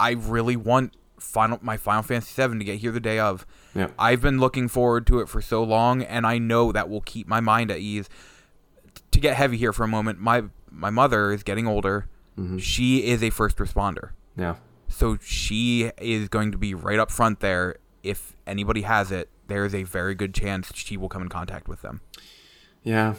I 0.00 0.12
really 0.12 0.56
want 0.56 0.96
final 1.20 1.60
my 1.62 1.76
Final 1.76 2.02
Fantasy 2.02 2.32
7 2.32 2.58
to 2.58 2.64
get 2.64 2.78
here 2.78 2.90
the 2.90 2.98
day 2.98 3.20
of. 3.20 3.46
Yeah. 3.72 3.88
I've 3.96 4.20
been 4.20 4.40
looking 4.40 4.66
forward 4.66 5.06
to 5.06 5.20
it 5.20 5.28
for 5.28 5.40
so 5.40 5.62
long 5.62 6.02
and 6.02 6.26
I 6.26 6.38
know 6.38 6.72
that 6.72 6.88
will 6.88 7.00
keep 7.00 7.28
my 7.28 7.38
mind 7.38 7.70
at 7.70 7.78
ease. 7.78 8.08
To 9.12 9.20
get 9.20 9.36
heavy 9.36 9.56
here 9.56 9.72
for 9.72 9.84
a 9.84 9.88
moment, 9.88 10.18
my 10.18 10.42
my 10.68 10.90
mother 10.90 11.30
is 11.30 11.44
getting 11.44 11.68
older. 11.68 12.08
Mm-hmm. 12.36 12.58
She 12.58 13.04
is 13.04 13.22
a 13.22 13.30
first 13.30 13.58
responder. 13.58 14.10
Yeah. 14.36 14.56
So 14.88 15.16
she 15.22 15.92
is 15.98 16.28
going 16.28 16.50
to 16.50 16.58
be 16.58 16.74
right 16.74 16.98
up 16.98 17.12
front 17.12 17.38
there. 17.38 17.76
If 18.02 18.34
anybody 18.48 18.82
has 18.82 19.12
it, 19.12 19.30
there 19.46 19.64
is 19.64 19.76
a 19.76 19.84
very 19.84 20.16
good 20.16 20.34
chance 20.34 20.72
she 20.74 20.96
will 20.96 21.08
come 21.08 21.22
in 21.22 21.28
contact 21.28 21.68
with 21.68 21.82
them. 21.82 22.00
Yeah, 22.82 23.14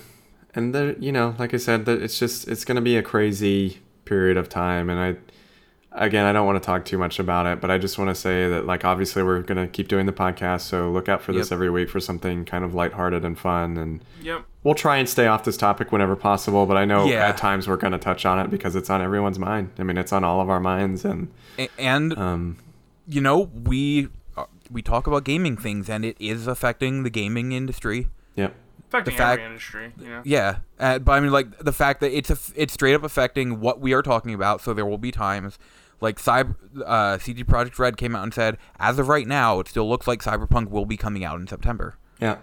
and 0.56 0.74
there, 0.74 0.94
you 1.00 1.12
know, 1.12 1.36
like 1.40 1.54
I 1.54 1.58
said, 1.58 1.86
that 1.86 2.02
it's 2.02 2.20
just 2.20 2.48
it's 2.48 2.66
going 2.66 2.76
to 2.76 2.82
be 2.82 2.98
a 2.98 3.04
crazy 3.04 3.80
period 4.06 4.38
of 4.38 4.50
time, 4.50 4.90
and 4.90 5.00
I, 5.92 6.06
again, 6.06 6.26
I 6.26 6.34
don't 6.34 6.46
want 6.46 6.62
to 6.62 6.66
talk 6.66 6.86
too 6.86 6.98
much 6.98 7.20
about 7.20 7.46
it, 7.46 7.62
but 7.62 7.70
I 7.72 7.78
just 7.78 7.98
want 7.98 8.10
to 8.10 8.16
say 8.16 8.48
that, 8.50 8.66
like, 8.66 8.84
obviously, 8.84 9.24
we're 9.24 9.42
going 9.42 9.58
to 9.58 9.68
keep 9.68 9.88
doing 9.88 10.06
the 10.06 10.12
podcast, 10.14 10.62
so 10.62 10.92
look 10.92 11.08
out 11.10 11.22
for 11.22 11.34
this 11.34 11.52
every 11.52 11.70
week 11.70 11.90
for 11.90 12.00
something 12.00 12.46
kind 12.46 12.64
of 12.64 12.74
lighthearted 12.76 13.24
and 13.26 13.38
fun, 13.38 13.78
and 13.78 14.04
Yep. 14.22 14.44
we'll 14.64 14.76
try 14.76 14.98
and 14.98 15.08
stay 15.08 15.28
off 15.28 15.44
this 15.44 15.58
topic 15.58 15.92
whenever 15.92 16.16
possible. 16.16 16.66
But 16.66 16.78
I 16.78 16.86
know 16.86 17.06
Yeah. 17.06 17.28
at 17.28 17.38
times 17.38 17.68
we're 17.68 17.78
going 17.78 17.94
to 17.94 18.00
touch 18.00 18.26
on 18.26 18.40
it 18.40 18.50
because 18.50 18.76
it's 18.76 18.90
on 18.90 19.02
everyone's 19.02 19.40
mind. 19.40 19.70
I 19.80 19.84
mean, 19.84 19.98
it's 19.98 20.12
on 20.14 20.24
all 20.24 20.42
of 20.42 20.50
our 20.50 20.60
minds, 20.60 21.06
and 21.06 21.30
And 21.78 22.18
um, 22.18 22.58
you 23.08 23.22
know, 23.22 23.50
we 23.54 24.08
uh, 24.36 24.46
we 24.72 24.82
talk 24.82 25.08
about 25.08 25.24
gaming 25.24 25.56
things, 25.58 25.90
and 25.90 26.04
it 26.04 26.18
is 26.20 26.48
affecting 26.48 27.04
the 27.04 27.10
gaming 27.10 27.52
industry. 27.52 28.08
yeah, 28.36 28.50
Affecting 28.94 29.18
fact- 29.18 29.40
every 29.42 29.46
industry. 29.46 29.92
You 30.00 30.08
know. 30.10 30.22
Yeah, 30.24 30.58
uh, 30.80 31.00
but 31.00 31.14
I 31.14 31.20
mean, 31.20 31.32
like 31.32 31.58
the 31.60 31.72
fact 31.74 32.00
that 32.02 32.16
it's 32.16 32.30
a, 32.30 32.38
it's 32.56 32.74
straight 32.74 32.94
up 32.94 33.04
affecting 33.04 33.60
what 33.60 33.80
we 33.82 33.94
are 33.94 34.02
talking 34.02 34.34
about. 34.34 34.62
So 34.62 34.74
there 34.74 34.86
will 34.86 34.98
be 34.98 35.12
times 35.12 35.58
like 36.00 36.18
Cyber 36.20 36.56
uh, 36.86 37.18
CD 37.18 37.44
Projekt 37.44 37.80
Red 37.80 37.98
came 37.98 38.16
out 38.16 38.24
and 38.24 38.34
said, 38.34 38.58
as 38.80 39.00
of 39.00 39.08
right 39.08 39.28
now, 39.28 39.60
it 39.60 39.68
still 39.68 39.88
looks 39.90 40.06
like 40.08 40.22
Cyberpunk 40.22 40.70
will 40.70 40.86
be 40.86 40.98
coming 40.98 41.24
out 41.24 41.40
in 41.40 41.48
September. 41.48 41.96
yeah, 42.20 42.38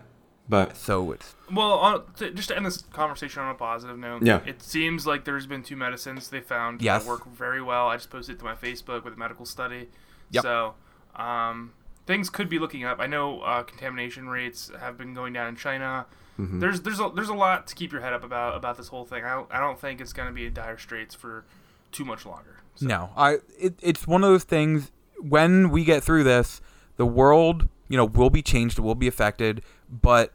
but 0.48 0.76
So 0.76 1.12
it's 1.12 1.34
Well, 1.52 1.72
on, 1.74 2.02
to, 2.16 2.30
just 2.32 2.48
to 2.48 2.56
end 2.56 2.64
this 2.66 2.78
conversation 2.92 3.42
on 3.42 3.50
a 3.50 3.54
positive 3.54 3.98
note, 3.98 4.22
Yeah. 4.22 4.40
it 4.46 4.62
seems 4.62 5.06
like 5.06 5.24
there's 5.24 5.46
been 5.46 5.62
two 5.62 5.76
medicines 5.76 6.28
they 6.30 6.40
found 6.40 6.80
Yes. 6.82 7.02
that 7.04 7.08
work 7.08 7.26
very 7.28 7.60
well. 7.62 7.88
I 7.88 7.96
just 7.96 8.08
posted 8.10 8.36
it 8.36 8.38
to 8.38 8.44
my 8.46 8.54
Facebook 8.54 9.04
with 9.04 9.12
a 9.14 9.16
medical 9.16 9.44
study. 9.44 9.88
Yep. 10.30 10.42
So 10.42 10.74
um, 11.16 11.72
things 12.06 12.30
could 12.30 12.48
be 12.48 12.58
looking 12.58 12.84
up. 12.84 12.98
I 12.98 13.06
know 13.06 13.42
uh, 13.42 13.62
contamination 13.62 14.28
rates 14.28 14.70
have 14.80 14.96
been 14.96 15.12
going 15.12 15.32
down 15.34 15.48
in 15.48 15.56
China. 15.56 16.06
Mm-hmm. 16.38 16.60
There's 16.60 16.80
there's 16.82 17.00
a, 17.00 17.10
there's 17.14 17.28
a 17.28 17.34
lot 17.34 17.66
to 17.68 17.74
keep 17.74 17.92
your 17.92 18.00
head 18.00 18.12
up 18.12 18.24
about 18.24 18.56
about 18.56 18.76
this 18.76 18.88
whole 18.88 19.04
thing. 19.04 19.24
I 19.24 19.34
don't, 19.34 19.52
I 19.52 19.60
don't 19.60 19.78
think 19.78 20.00
it's 20.00 20.12
going 20.12 20.28
to 20.28 20.34
be 20.34 20.46
in 20.46 20.54
dire 20.54 20.78
straits 20.78 21.14
for 21.14 21.44
too 21.92 22.04
much 22.04 22.24
longer. 22.24 22.56
So, 22.76 22.86
No, 22.86 23.10
I 23.16 23.38
it, 23.58 23.74
it's 23.82 24.06
one 24.06 24.22
of 24.24 24.30
those 24.30 24.44
things. 24.44 24.90
When 25.18 25.70
we 25.70 25.84
get 25.84 26.02
through 26.02 26.24
this, 26.24 26.60
the 26.96 27.04
world, 27.06 27.68
you 27.88 27.96
know, 27.96 28.04
will 28.06 28.30
be 28.30 28.42
changed, 28.42 28.78
it 28.78 28.82
will 28.82 28.94
be 28.94 29.06
affected, 29.08 29.62
but 29.90 30.32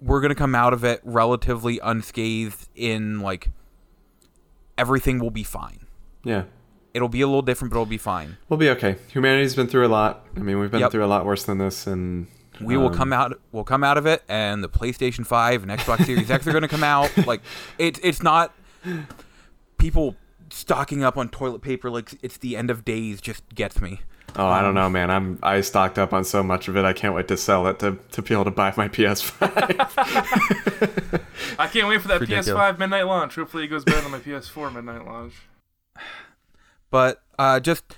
we're 0.00 0.20
gonna 0.20 0.34
come 0.34 0.54
out 0.54 0.72
of 0.72 0.82
it 0.84 1.00
relatively 1.04 1.78
unscathed. 1.82 2.68
In 2.74 3.20
like, 3.20 3.48
everything 4.78 5.18
will 5.18 5.30
be 5.30 5.44
fine. 5.44 5.86
yeah. 6.24 6.44
It'll 6.94 7.08
be 7.08 7.22
a 7.22 7.26
little 7.26 7.42
different, 7.42 7.72
but 7.72 7.78
it'll 7.78 7.86
be 7.86 7.98
fine. 7.98 8.36
We'll 8.48 8.56
be 8.56 8.70
okay. 8.70 8.94
Humanity's 9.08 9.56
been 9.56 9.66
through 9.66 9.84
a 9.84 9.88
lot. 9.88 10.24
I 10.36 10.40
mean, 10.40 10.60
we've 10.60 10.70
been 10.70 10.78
Yep. 10.78 10.92
through 10.92 11.04
a 11.04 11.08
lot 11.08 11.26
worse 11.26 11.42
than 11.42 11.58
this, 11.58 11.88
and 11.88 12.28
We 12.60 12.76
will 12.76 12.88
um, 12.88 12.94
come 12.94 13.12
out. 13.12 13.38
We'll 13.52 13.64
come 13.64 13.84
out 13.84 13.98
of 13.98 14.06
it, 14.06 14.22
and 14.28 14.62
the 14.62 14.68
PlayStation 14.68 15.26
Five 15.26 15.62
and 15.62 15.70
Xbox 15.70 16.04
Series 16.04 16.30
X 16.30 16.46
are 16.46 16.52
gonna 16.52 16.68
come 16.68 16.84
out. 16.84 17.10
Like, 17.26 17.40
it's 17.78 17.98
it's 18.02 18.22
not 18.22 18.54
people 19.78 20.14
stocking 20.50 21.02
up 21.02 21.16
on 21.16 21.30
toilet 21.30 21.62
paper 21.62 21.90
like 21.90 22.10
it's 22.22 22.36
the 22.36 22.56
end 22.56 22.70
of 22.70 22.84
days. 22.84 23.20
Just 23.20 23.42
gets 23.54 23.80
me. 23.80 24.00
Oh, 24.36 24.46
I 24.46 24.62
don't 24.62 24.74
know, 24.74 24.90
man. 24.90 25.10
I'm 25.10 25.38
I 25.42 25.60
stocked 25.60 25.98
up 25.98 26.12
on 26.12 26.24
so 26.24 26.42
much 26.42 26.68
of 26.68 26.76
it. 26.76 26.84
I 26.84 26.92
can't 26.92 27.14
wait 27.14 27.28
to 27.28 27.36
sell 27.36 27.66
it 27.68 27.78
to, 27.78 27.98
to 28.12 28.22
be 28.22 28.34
able 28.34 28.44
to 28.44 28.50
buy 28.50 28.74
my 28.76 28.88
PS5. 28.88 29.40
I 31.58 31.66
can't 31.68 31.88
wait 31.88 32.02
for 32.02 32.08
that 32.08 32.20
Ridiculous. 32.20 32.48
PS5 32.48 32.78
midnight 32.78 33.06
launch. 33.06 33.36
Hopefully, 33.36 33.64
it 33.64 33.68
goes 33.68 33.84
better 33.84 34.00
than 34.00 34.10
my 34.10 34.18
PS4 34.18 34.74
midnight 34.74 35.06
launch. 35.06 35.34
But 36.90 37.22
uh, 37.38 37.60
just 37.60 37.94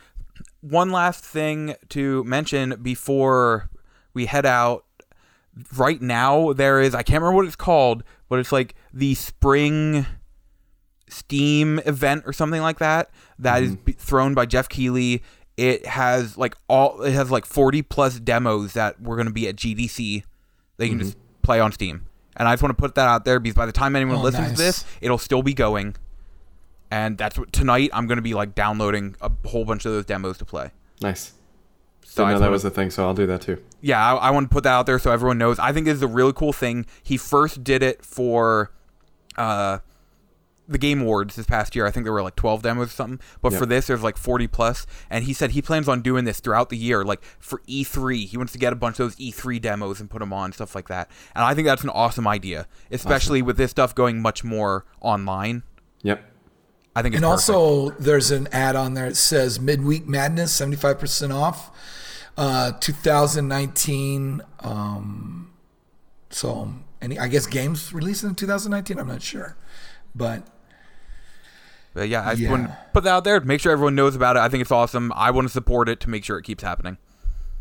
one 0.61 0.91
last 0.91 1.25
thing 1.25 1.75
to 1.91 2.25
mention 2.25 2.81
before 2.83 3.71
we 4.17 4.27
head 4.27 4.47
out. 4.47 4.85
Right 5.77 6.03
now, 6.03 6.53
there 6.53 6.81
is 6.81 6.95
I 6.95 7.03
can't 7.03 7.23
remember 7.23 7.37
what 7.37 7.47
it's 7.47 7.57
called, 7.57 8.03
but 8.29 8.39
it's 8.39 8.53
like 8.53 8.75
the 8.93 9.15
spring 9.15 10.05
Steam 11.09 11.79
event 11.87 12.25
or 12.27 12.33
something 12.33 12.61
like 12.61 12.79
that. 12.81 13.11
That 13.39 13.63
is 13.63 13.73
mm-hmm. 13.73 13.85
be- 13.85 13.93
thrown 13.93 14.35
by 14.35 14.47
Geoff 14.47 14.69
Keighley. 14.69 15.23
It 15.57 15.87
has 15.87 16.37
like 16.37 16.57
all 16.69 17.01
it 17.03 17.13
has 17.13 17.31
like 17.31 17.47
forty 17.47 17.81
plus 17.81 18.19
demos 18.19 18.75
that 18.75 19.01
we're 19.01 19.17
gonna 19.17 19.31
be 19.31 19.49
at 19.49 19.57
GDC. 19.57 20.25
They 20.77 20.89
can 20.89 20.99
just 20.99 21.13
mm-hmm. 21.13 21.43
play 21.43 21.61
on 21.61 21.73
Steam, 21.73 22.05
and 22.37 22.49
I 22.49 22.53
just 22.53 22.63
want 22.63 22.77
to 22.77 22.83
put 22.83 22.97
that 22.97 23.07
out 23.07 23.25
there 23.25 23.41
because 23.41 23.57
by 23.57 23.65
the 23.65 23.73
time 23.73 23.97
anyone 23.97 24.17
Oh, 24.17 24.23
listens 24.23 24.49
nice. 24.49 24.57
to 24.57 24.63
this, 24.63 24.85
it'll 25.01 25.17
still 25.17 25.43
be 25.43 25.55
going 25.55 25.95
and 26.91 27.19
that's 27.19 27.39
what 27.39 27.53
tonight 27.53 27.91
I'm 27.93 28.07
gonna 28.07 28.23
be 28.23 28.35
like 28.35 28.55
downloading 28.55 29.17
a 29.21 29.31
whole 29.47 29.65
bunch 29.65 29.85
of 29.87 29.93
those 29.93 30.05
demos 30.05 30.39
to 30.39 30.45
play. 30.45 30.71
nice. 31.01 31.33
So 32.09 32.23
Didn't 32.23 32.29
I 32.29 32.33
know 32.35 32.41
that 32.45 32.51
was 32.51 32.63
the 32.63 32.71
thing, 32.71 32.91
so 32.91 33.05
I'll 33.05 33.15
do 33.15 33.27
that 33.27 33.43
too. 33.43 33.61
Yeah, 33.83 34.15
I, 34.15 34.29
I 34.29 34.31
want 34.31 34.49
to 34.49 34.55
put 34.55 34.63
that 34.63 34.73
out 34.73 34.87
there 34.87 34.99
so 34.99 35.11
everyone 35.11 35.39
knows. 35.39 35.59
I 35.59 35.73
think 35.73 35.87
this 35.87 35.97
is 35.97 36.03
a 36.03 36.07
really 36.07 36.33
cool 36.33 36.53
thing. 36.53 36.87
He 37.03 37.17
first 37.17 37.65
did 37.65 37.83
it 37.83 38.05
for 38.05 38.71
uh, 39.37 39.79
the 40.69 40.79
Game 40.79 41.03
Awards 41.03 41.35
this 41.35 41.47
past 41.47 41.75
year. 41.75 41.85
I 41.85 41.91
think 41.91 42.05
there 42.05 42.13
were 42.13 42.23
like 42.23 42.37
12 42.37 42.63
demos 42.63 42.87
or 42.87 42.91
something. 42.91 43.21
But 43.43 43.53
Yep. 43.53 43.59
for 43.59 43.67
this, 43.67 43.89
there's 43.89 44.05
like 44.05 44.17
40 44.17 44.47
plus. 44.47 44.87
And 45.11 45.25
he 45.25 45.33
said 45.33 45.51
he 45.51 45.61
plans 45.61 45.89
on 45.89 46.01
doing 46.01 46.25
this 46.25 46.39
throughout 46.39 46.71
the 46.71 46.77
year. 46.77 47.05
Like 47.05 47.23
for 47.41 47.61
E3, 47.69 48.25
he 48.27 48.37
wants 48.37 48.53
to 48.53 48.59
get 48.59 48.73
a 48.73 48.77
bunch 48.77 49.01
of 49.01 49.07
those 49.07 49.17
E3 49.17 49.61
demos 49.61 50.01
and 50.01 50.09
put 50.09 50.21
them 50.21 50.33
on 50.33 50.53
stuff 50.53 50.77
like 50.77 50.87
that. 50.89 51.11
And 51.35 51.45
I 51.45 51.55
think 51.55 51.67
that's 51.67 51.83
an 51.83 51.91
awesome 51.91 52.27
idea, 52.29 52.67
especially 52.91 53.43
with 53.43 53.57
this 53.57 53.73
stuff 53.73 53.95
going 53.95 54.23
much 54.23 54.45
more 54.45 54.87
online. 55.01 55.65
Yep. 56.03 56.25
I 56.97 57.03
think 57.03 57.15
it's 57.15 57.23
And 57.23 57.31
perfect. 57.31 57.51
also, 57.51 57.91
there's 57.99 58.31
an 58.31 58.49
ad 58.53 58.75
on 58.75 58.95
there 58.95 59.09
that 59.11 59.17
says 59.17 59.61
Midweek 59.61 60.07
Madness, 60.09 60.59
75% 60.59 61.31
off, 61.35 61.71
uh, 62.39 62.73
2019. 62.81 64.41
Um, 64.61 65.51
so, 66.31 66.73
any, 67.03 67.19
I 67.19 67.29
guess 67.29 67.47
games 67.47 67.93
released 67.93 68.25
in 68.25 68.35
2019. 68.35 68.99
I'm 68.99 69.09
not 69.09 69.21
sure, 69.23 69.57
but 70.15 70.43
But 71.95 72.09
yeah, 72.11 72.27
I 72.27 72.33
just 72.33 72.43
Yeah. 72.43 72.51
want 72.51 72.67
to 72.69 72.77
put 72.93 73.05
that 73.05 73.11
out 73.11 73.25
there. 73.25 73.41
Make 73.41 73.59
sure 73.61 73.73
everyone 73.73 73.95
knows 73.95 74.15
about 74.15 74.37
it. 74.37 74.41
I 74.41 74.49
think 74.51 74.61
it's 74.61 74.71
awesome. 74.71 75.13
I 75.17 75.31
want 75.31 75.47
to 75.49 75.53
support 75.53 75.89
it 75.89 75.99
to 76.01 76.11
make 76.11 76.25
sure 76.25 76.37
it 76.39 76.43
keeps 76.43 76.63
happening. 76.63 76.99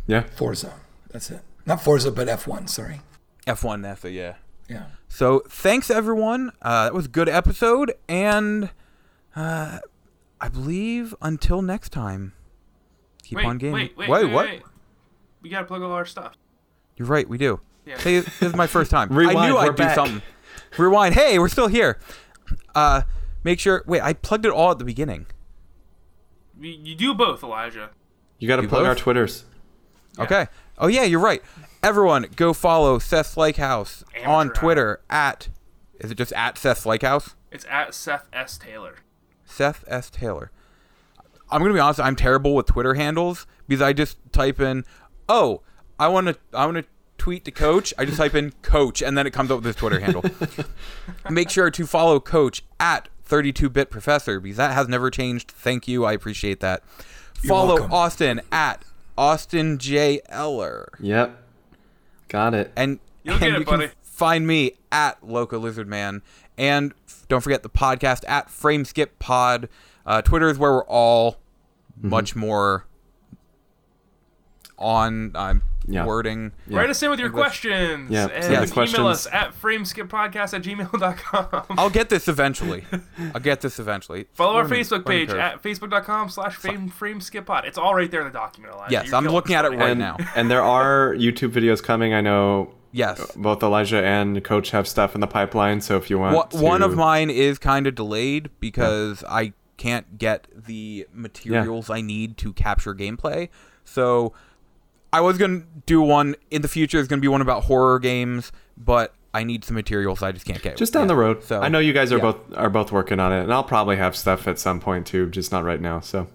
Yeah. 0.07 0.24
Forza. 0.36 0.74
That's 1.10 1.32
it. 1.32 1.41
Not 1.66 1.82
Forza, 1.82 2.12
but 2.12 2.28
F1. 2.28 2.68
Sorry. 2.70 2.99
F1 3.48 3.82
NASA, 3.82 4.14
yeah. 4.14 4.34
Yeah. 4.68 4.84
So 5.07 5.41
thanks 5.49 5.90
everyone. 5.90 6.52
Uh, 6.62 6.86
that 6.86 6.94
was 6.94 7.06
a 7.06 7.10
good 7.10 7.30
episode, 7.30 7.94
and 8.10 8.72
uh, 9.36 9.80
I 10.41 10.48
believe 10.49 11.16
until 11.22 11.62
next 11.62 11.90
time, 11.90 12.34
keep 13.24 13.38
Wait, 13.38 13.45
on 13.45 13.57
gaming. 13.57 13.74
wait, 13.74 13.98
wait, 13.98 14.10
wait, 14.10 14.24
wait, 14.26 14.34
what? 14.34 14.45
wait. 14.45 14.64
We 15.41 15.49
gotta 15.49 15.66
plug 15.66 15.82
all 15.82 15.91
our 15.91 16.06
stuff. 16.06 16.34
You're 16.98 17.07
right, 17.07 17.28
we 17.28 17.38
do. 17.38 17.60
Yeah. 17.86 17.99
Hey, 17.99 18.20
this 18.22 18.41
is 18.41 18.56
my 18.56 18.68
first 18.68 18.90
time. 18.90 19.10
I 19.12 19.16
Rewind, 19.16 19.52
knew 19.52 19.57
I'd 19.57 19.76
do 19.76 19.90
something. 19.94 20.22
Rewind. 20.78 21.14
Hey, 21.16 21.38
we're 21.40 21.49
still 21.49 21.68
here. 21.68 21.99
Uh, 22.74 23.03
make 23.44 23.60
sure. 23.60 23.84
Wait, 23.86 24.02
I 24.02 24.14
plugged 24.14 24.45
it 24.45 24.52
all 24.52 24.72
at 24.72 24.80
the 24.80 24.86
beginning. 24.86 25.28
You, 26.60 26.72
you 26.72 26.95
do 26.95 27.14
both, 27.14 27.44
Elijah. 27.44 27.91
You 28.40 28.48
got 28.48 28.57
to 28.57 28.64
You 28.64 28.68
plug 28.68 28.82
both? 28.82 28.88
our 28.90 28.95
Twitters. 28.95 29.45
Okay. 30.18 30.48
Oh 30.78 30.88
yeah, 30.88 31.03
you're 31.03 31.20
right. 31.20 31.41
Everyone, 31.84 32.26
go 32.36 32.53
follow 32.53 32.98
Seth 32.99 33.36
Lakehouse 33.36 34.03
on 34.26 34.48
Amateur 34.48 34.53
Twitter 34.60 35.02
at. 35.10 35.49
Is 35.99 36.12
it 36.12 36.18
just 36.18 36.34
at 36.34 36.57
Seth 36.57 36.84
Lakehouse? 36.86 37.36
It's 37.52 37.66
at 37.70 37.94
Seth 37.94 38.28
S 38.34 38.57
Taylor. 38.57 38.95
Seth 39.46 39.84
S. 39.88 40.10
Taylor. 40.10 40.52
I'm 41.50 41.62
gonna 41.62 41.74
be 41.74 41.80
honest. 41.80 42.00
I'm 42.00 42.16
terrible 42.16 42.56
with 42.56 42.66
Twitter 42.66 42.96
handles 42.96 43.46
because 43.68 43.82
I 43.82 43.94
just 43.94 44.18
type 44.32 44.60
in, 44.60 44.84
"Oh, 45.30 45.62
I 46.00 46.08
want 46.08 46.28
to, 46.28 46.38
I 46.54 46.66
want 46.66 46.78
to 46.78 46.86
tweet 47.18 47.46
to 47.46 47.52
Coach." 47.52 47.94
I 47.98 48.06
just 48.06 48.18
type 48.18 48.34
in 48.36 48.52
Coach, 48.64 49.02
and 49.02 49.18
then 49.18 49.28
it 49.28 49.32
comes 49.32 49.52
up 49.52 49.58
with 49.58 49.66
his 49.66 49.76
Twitter 49.76 50.00
handle. 50.00 50.24
Make 51.30 51.50
sure 51.50 51.70
to 51.70 51.86
follow 51.86 52.20
Coach 52.20 52.64
at 52.80 53.10
32bit 53.30 53.90
Professor 53.90 54.40
because 54.40 54.58
that 54.58 54.74
has 54.74 54.88
never 54.88 55.10
changed. 55.12 55.52
Thank 55.52 55.88
you. 55.88 56.04
I 56.06 56.14
appreciate 56.14 56.60
that. 56.62 56.84
follow 57.48 57.76
welcome. 57.76 57.94
Austin 57.94 58.42
at 58.52 58.84
Austin 59.18 59.78
J 59.78 60.22
Eller, 60.30 60.90
Yep. 61.00 61.42
Got 62.28 62.54
it. 62.56 62.72
and 62.76 63.00
You'll 63.24 63.36
and 63.36 63.42
get 63.44 63.54
it, 63.54 63.60
you 63.60 63.66
can 63.66 63.92
find 64.02 64.48
me 64.48 64.74
at 64.92 65.26
Loco 65.26 65.58
Lizard 65.60 65.88
Man, 65.88 66.22
and 66.58 66.92
f- 67.05 67.05
don't 67.27 67.41
forget 67.41 67.64
the 67.64 67.69
podcast 67.69 68.23
at 68.27 68.49
Frame 68.49 68.85
Skip 68.85 69.19
Pod. 69.19 69.69
Uh, 70.06 70.22
Twitter 70.22 70.49
is 70.49 70.57
where 70.57 70.72
we're 70.72 70.85
all 70.85 71.38
much 72.02 72.35
more 72.35 72.85
on 74.77 75.31
um, 75.35 75.61
Yeah. 75.88 76.06
wording. 76.06 76.52
Yeah. 76.68 76.80
Write 76.80 76.89
us 76.89 77.02
in 77.02 77.10
with 77.10 77.19
your 77.19 77.30
English. 77.30 77.41
questions. 77.43 78.11
Yeah, 78.11 78.23
And 78.27 78.43
send 78.43 78.43
the 78.56 78.61
email 78.64 78.73
questions. 78.73 78.99
us 79.07 79.27
at 79.31 79.53
frameskippodcast 79.61 80.53
at 80.53 80.61
gmail.com. 80.64 81.65
I'll 81.77 81.89
get 81.89 82.10
this 82.10 82.27
eventually. 82.27 82.84
I'll 83.34 83.39
get 83.41 83.61
this 83.61 83.80
eventually. 83.80 84.27
Follow 84.34 84.56
our 84.57 84.65
Facebook 84.65 85.06
learning 85.07 85.27
page 85.27 85.30
curve. 85.30 85.39
at 85.39 85.64
facebook.com 85.64 86.30
slash 86.30 86.56
frame, 86.56 86.89
frameskippod. 86.89 87.65
It's 87.65 87.77
all 87.77 87.95
right 87.95 88.11
there 88.11 88.22
in 88.22 88.27
the 88.27 88.34
document, 88.34 88.73
Elijah. 88.73 88.91
Yes, 88.91 89.07
You're 89.07 89.15
I'm 89.15 89.26
looking 89.27 89.56
at 89.56 89.64
it 89.65 89.69
right 89.69 89.91
and, 89.91 89.99
now. 89.99 90.18
and 90.35 90.52
there 90.52 90.61
are 90.64 91.15
YouTube 91.18 91.52
videos 91.52 91.81
coming. 91.81 92.14
I 92.14 92.19
know 92.22 92.73
Yes. 92.96 93.20
Uh, 93.20 93.28
both 93.36 93.62
Elijah 93.62 94.02
and 94.02 94.42
Coach 94.42 94.72
have 94.72 94.88
stuff 94.88 95.16
in 95.16 95.22
the 95.22 95.28
pipeline. 95.28 95.82
So 95.82 95.98
if 95.98 96.10
you 96.10 96.18
want, 96.18 96.54
Wha- 96.54 96.62
One 96.62 96.82
of 96.82 96.96
mine 96.96 97.30
is 97.30 97.60
kind 97.60 97.88
of 97.88 97.96
delayed 97.96 98.50
because 98.62 99.22
I 99.28 99.52
can't 99.76 100.18
get 100.18 100.48
the 100.56 101.06
materials 101.12 101.90
I 101.90 102.00
need 102.00 102.38
to 102.38 102.54
capture 102.54 102.96
gameplay. 102.96 103.50
So 103.84 104.32
I 105.12 105.20
was 105.20 105.38
gonna 105.38 105.64
do 105.86 106.02
one 106.02 106.36
in 106.50 106.62
the 106.62 106.70
future. 106.70 106.98
It's 106.98 107.10
gonna 107.10 107.22
be 107.22 107.28
one 107.28 107.42
about 107.42 107.66
horror 107.66 108.00
games, 108.00 108.54
but 108.78 109.14
I 109.34 109.44
need 109.44 109.66
some 109.66 109.76
materials 109.76 110.24
I 110.24 110.32
just 110.32 110.46
can't 110.46 110.62
get. 110.62 110.78
just 110.78 110.94
down 110.94 111.04
yet. 111.04 111.08
the 111.10 111.16
road. 111.18 111.44
So 111.44 111.60
I 111.62 111.68
know 111.68 111.80
you 111.80 111.92
guys 111.92 112.14
are 112.14 112.18
yeah. 112.18 112.32
both 112.32 112.38
are 112.56 112.70
both 112.70 112.94
working 112.94 113.20
on 113.20 113.34
it, 113.34 113.42
and 113.44 113.54
I'll 113.54 113.66
probably 113.66 113.98
have 113.98 114.16
stuff 114.16 114.48
at 114.48 114.58
some 114.58 114.80
point 114.80 115.06
too, 115.06 115.30
just 115.30 115.52
not 115.52 115.66
right 115.66 115.82
now. 115.82 116.00
So 116.00 116.28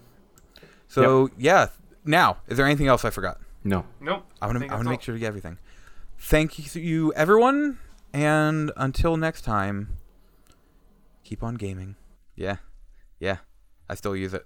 So 0.88 1.30
yeah. 1.38 1.68
Now, 2.04 2.36
is 2.48 2.58
there 2.58 2.66
anything 2.66 2.86
else 2.88 3.04
I 3.06 3.10
forgot? 3.10 3.38
no, 3.64 3.84
Nope. 4.00 4.24
I 4.42 4.46
want 4.46 4.56
to. 4.56 4.60
think 4.60 4.72
I 4.72 4.74
want 4.74 4.84
that's 4.84 4.88
to 4.88 4.90
make 4.90 5.02
sure 5.02 5.14
to 5.14 5.18
get 5.18 5.26
everything. 5.28 5.58
Thank 6.22 6.76
you, 6.76 7.12
everyone, 7.14 7.78
and 8.12 8.70
until 8.76 9.16
next 9.16 9.40
time, 9.42 9.96
keep 11.24 11.42
on 11.42 11.54
gaming. 11.54 11.96
Yeah, 12.36 12.56
yeah. 13.18 13.38
I 13.88 13.94
still 13.94 14.14
use 14.14 14.34
it. 14.34 14.44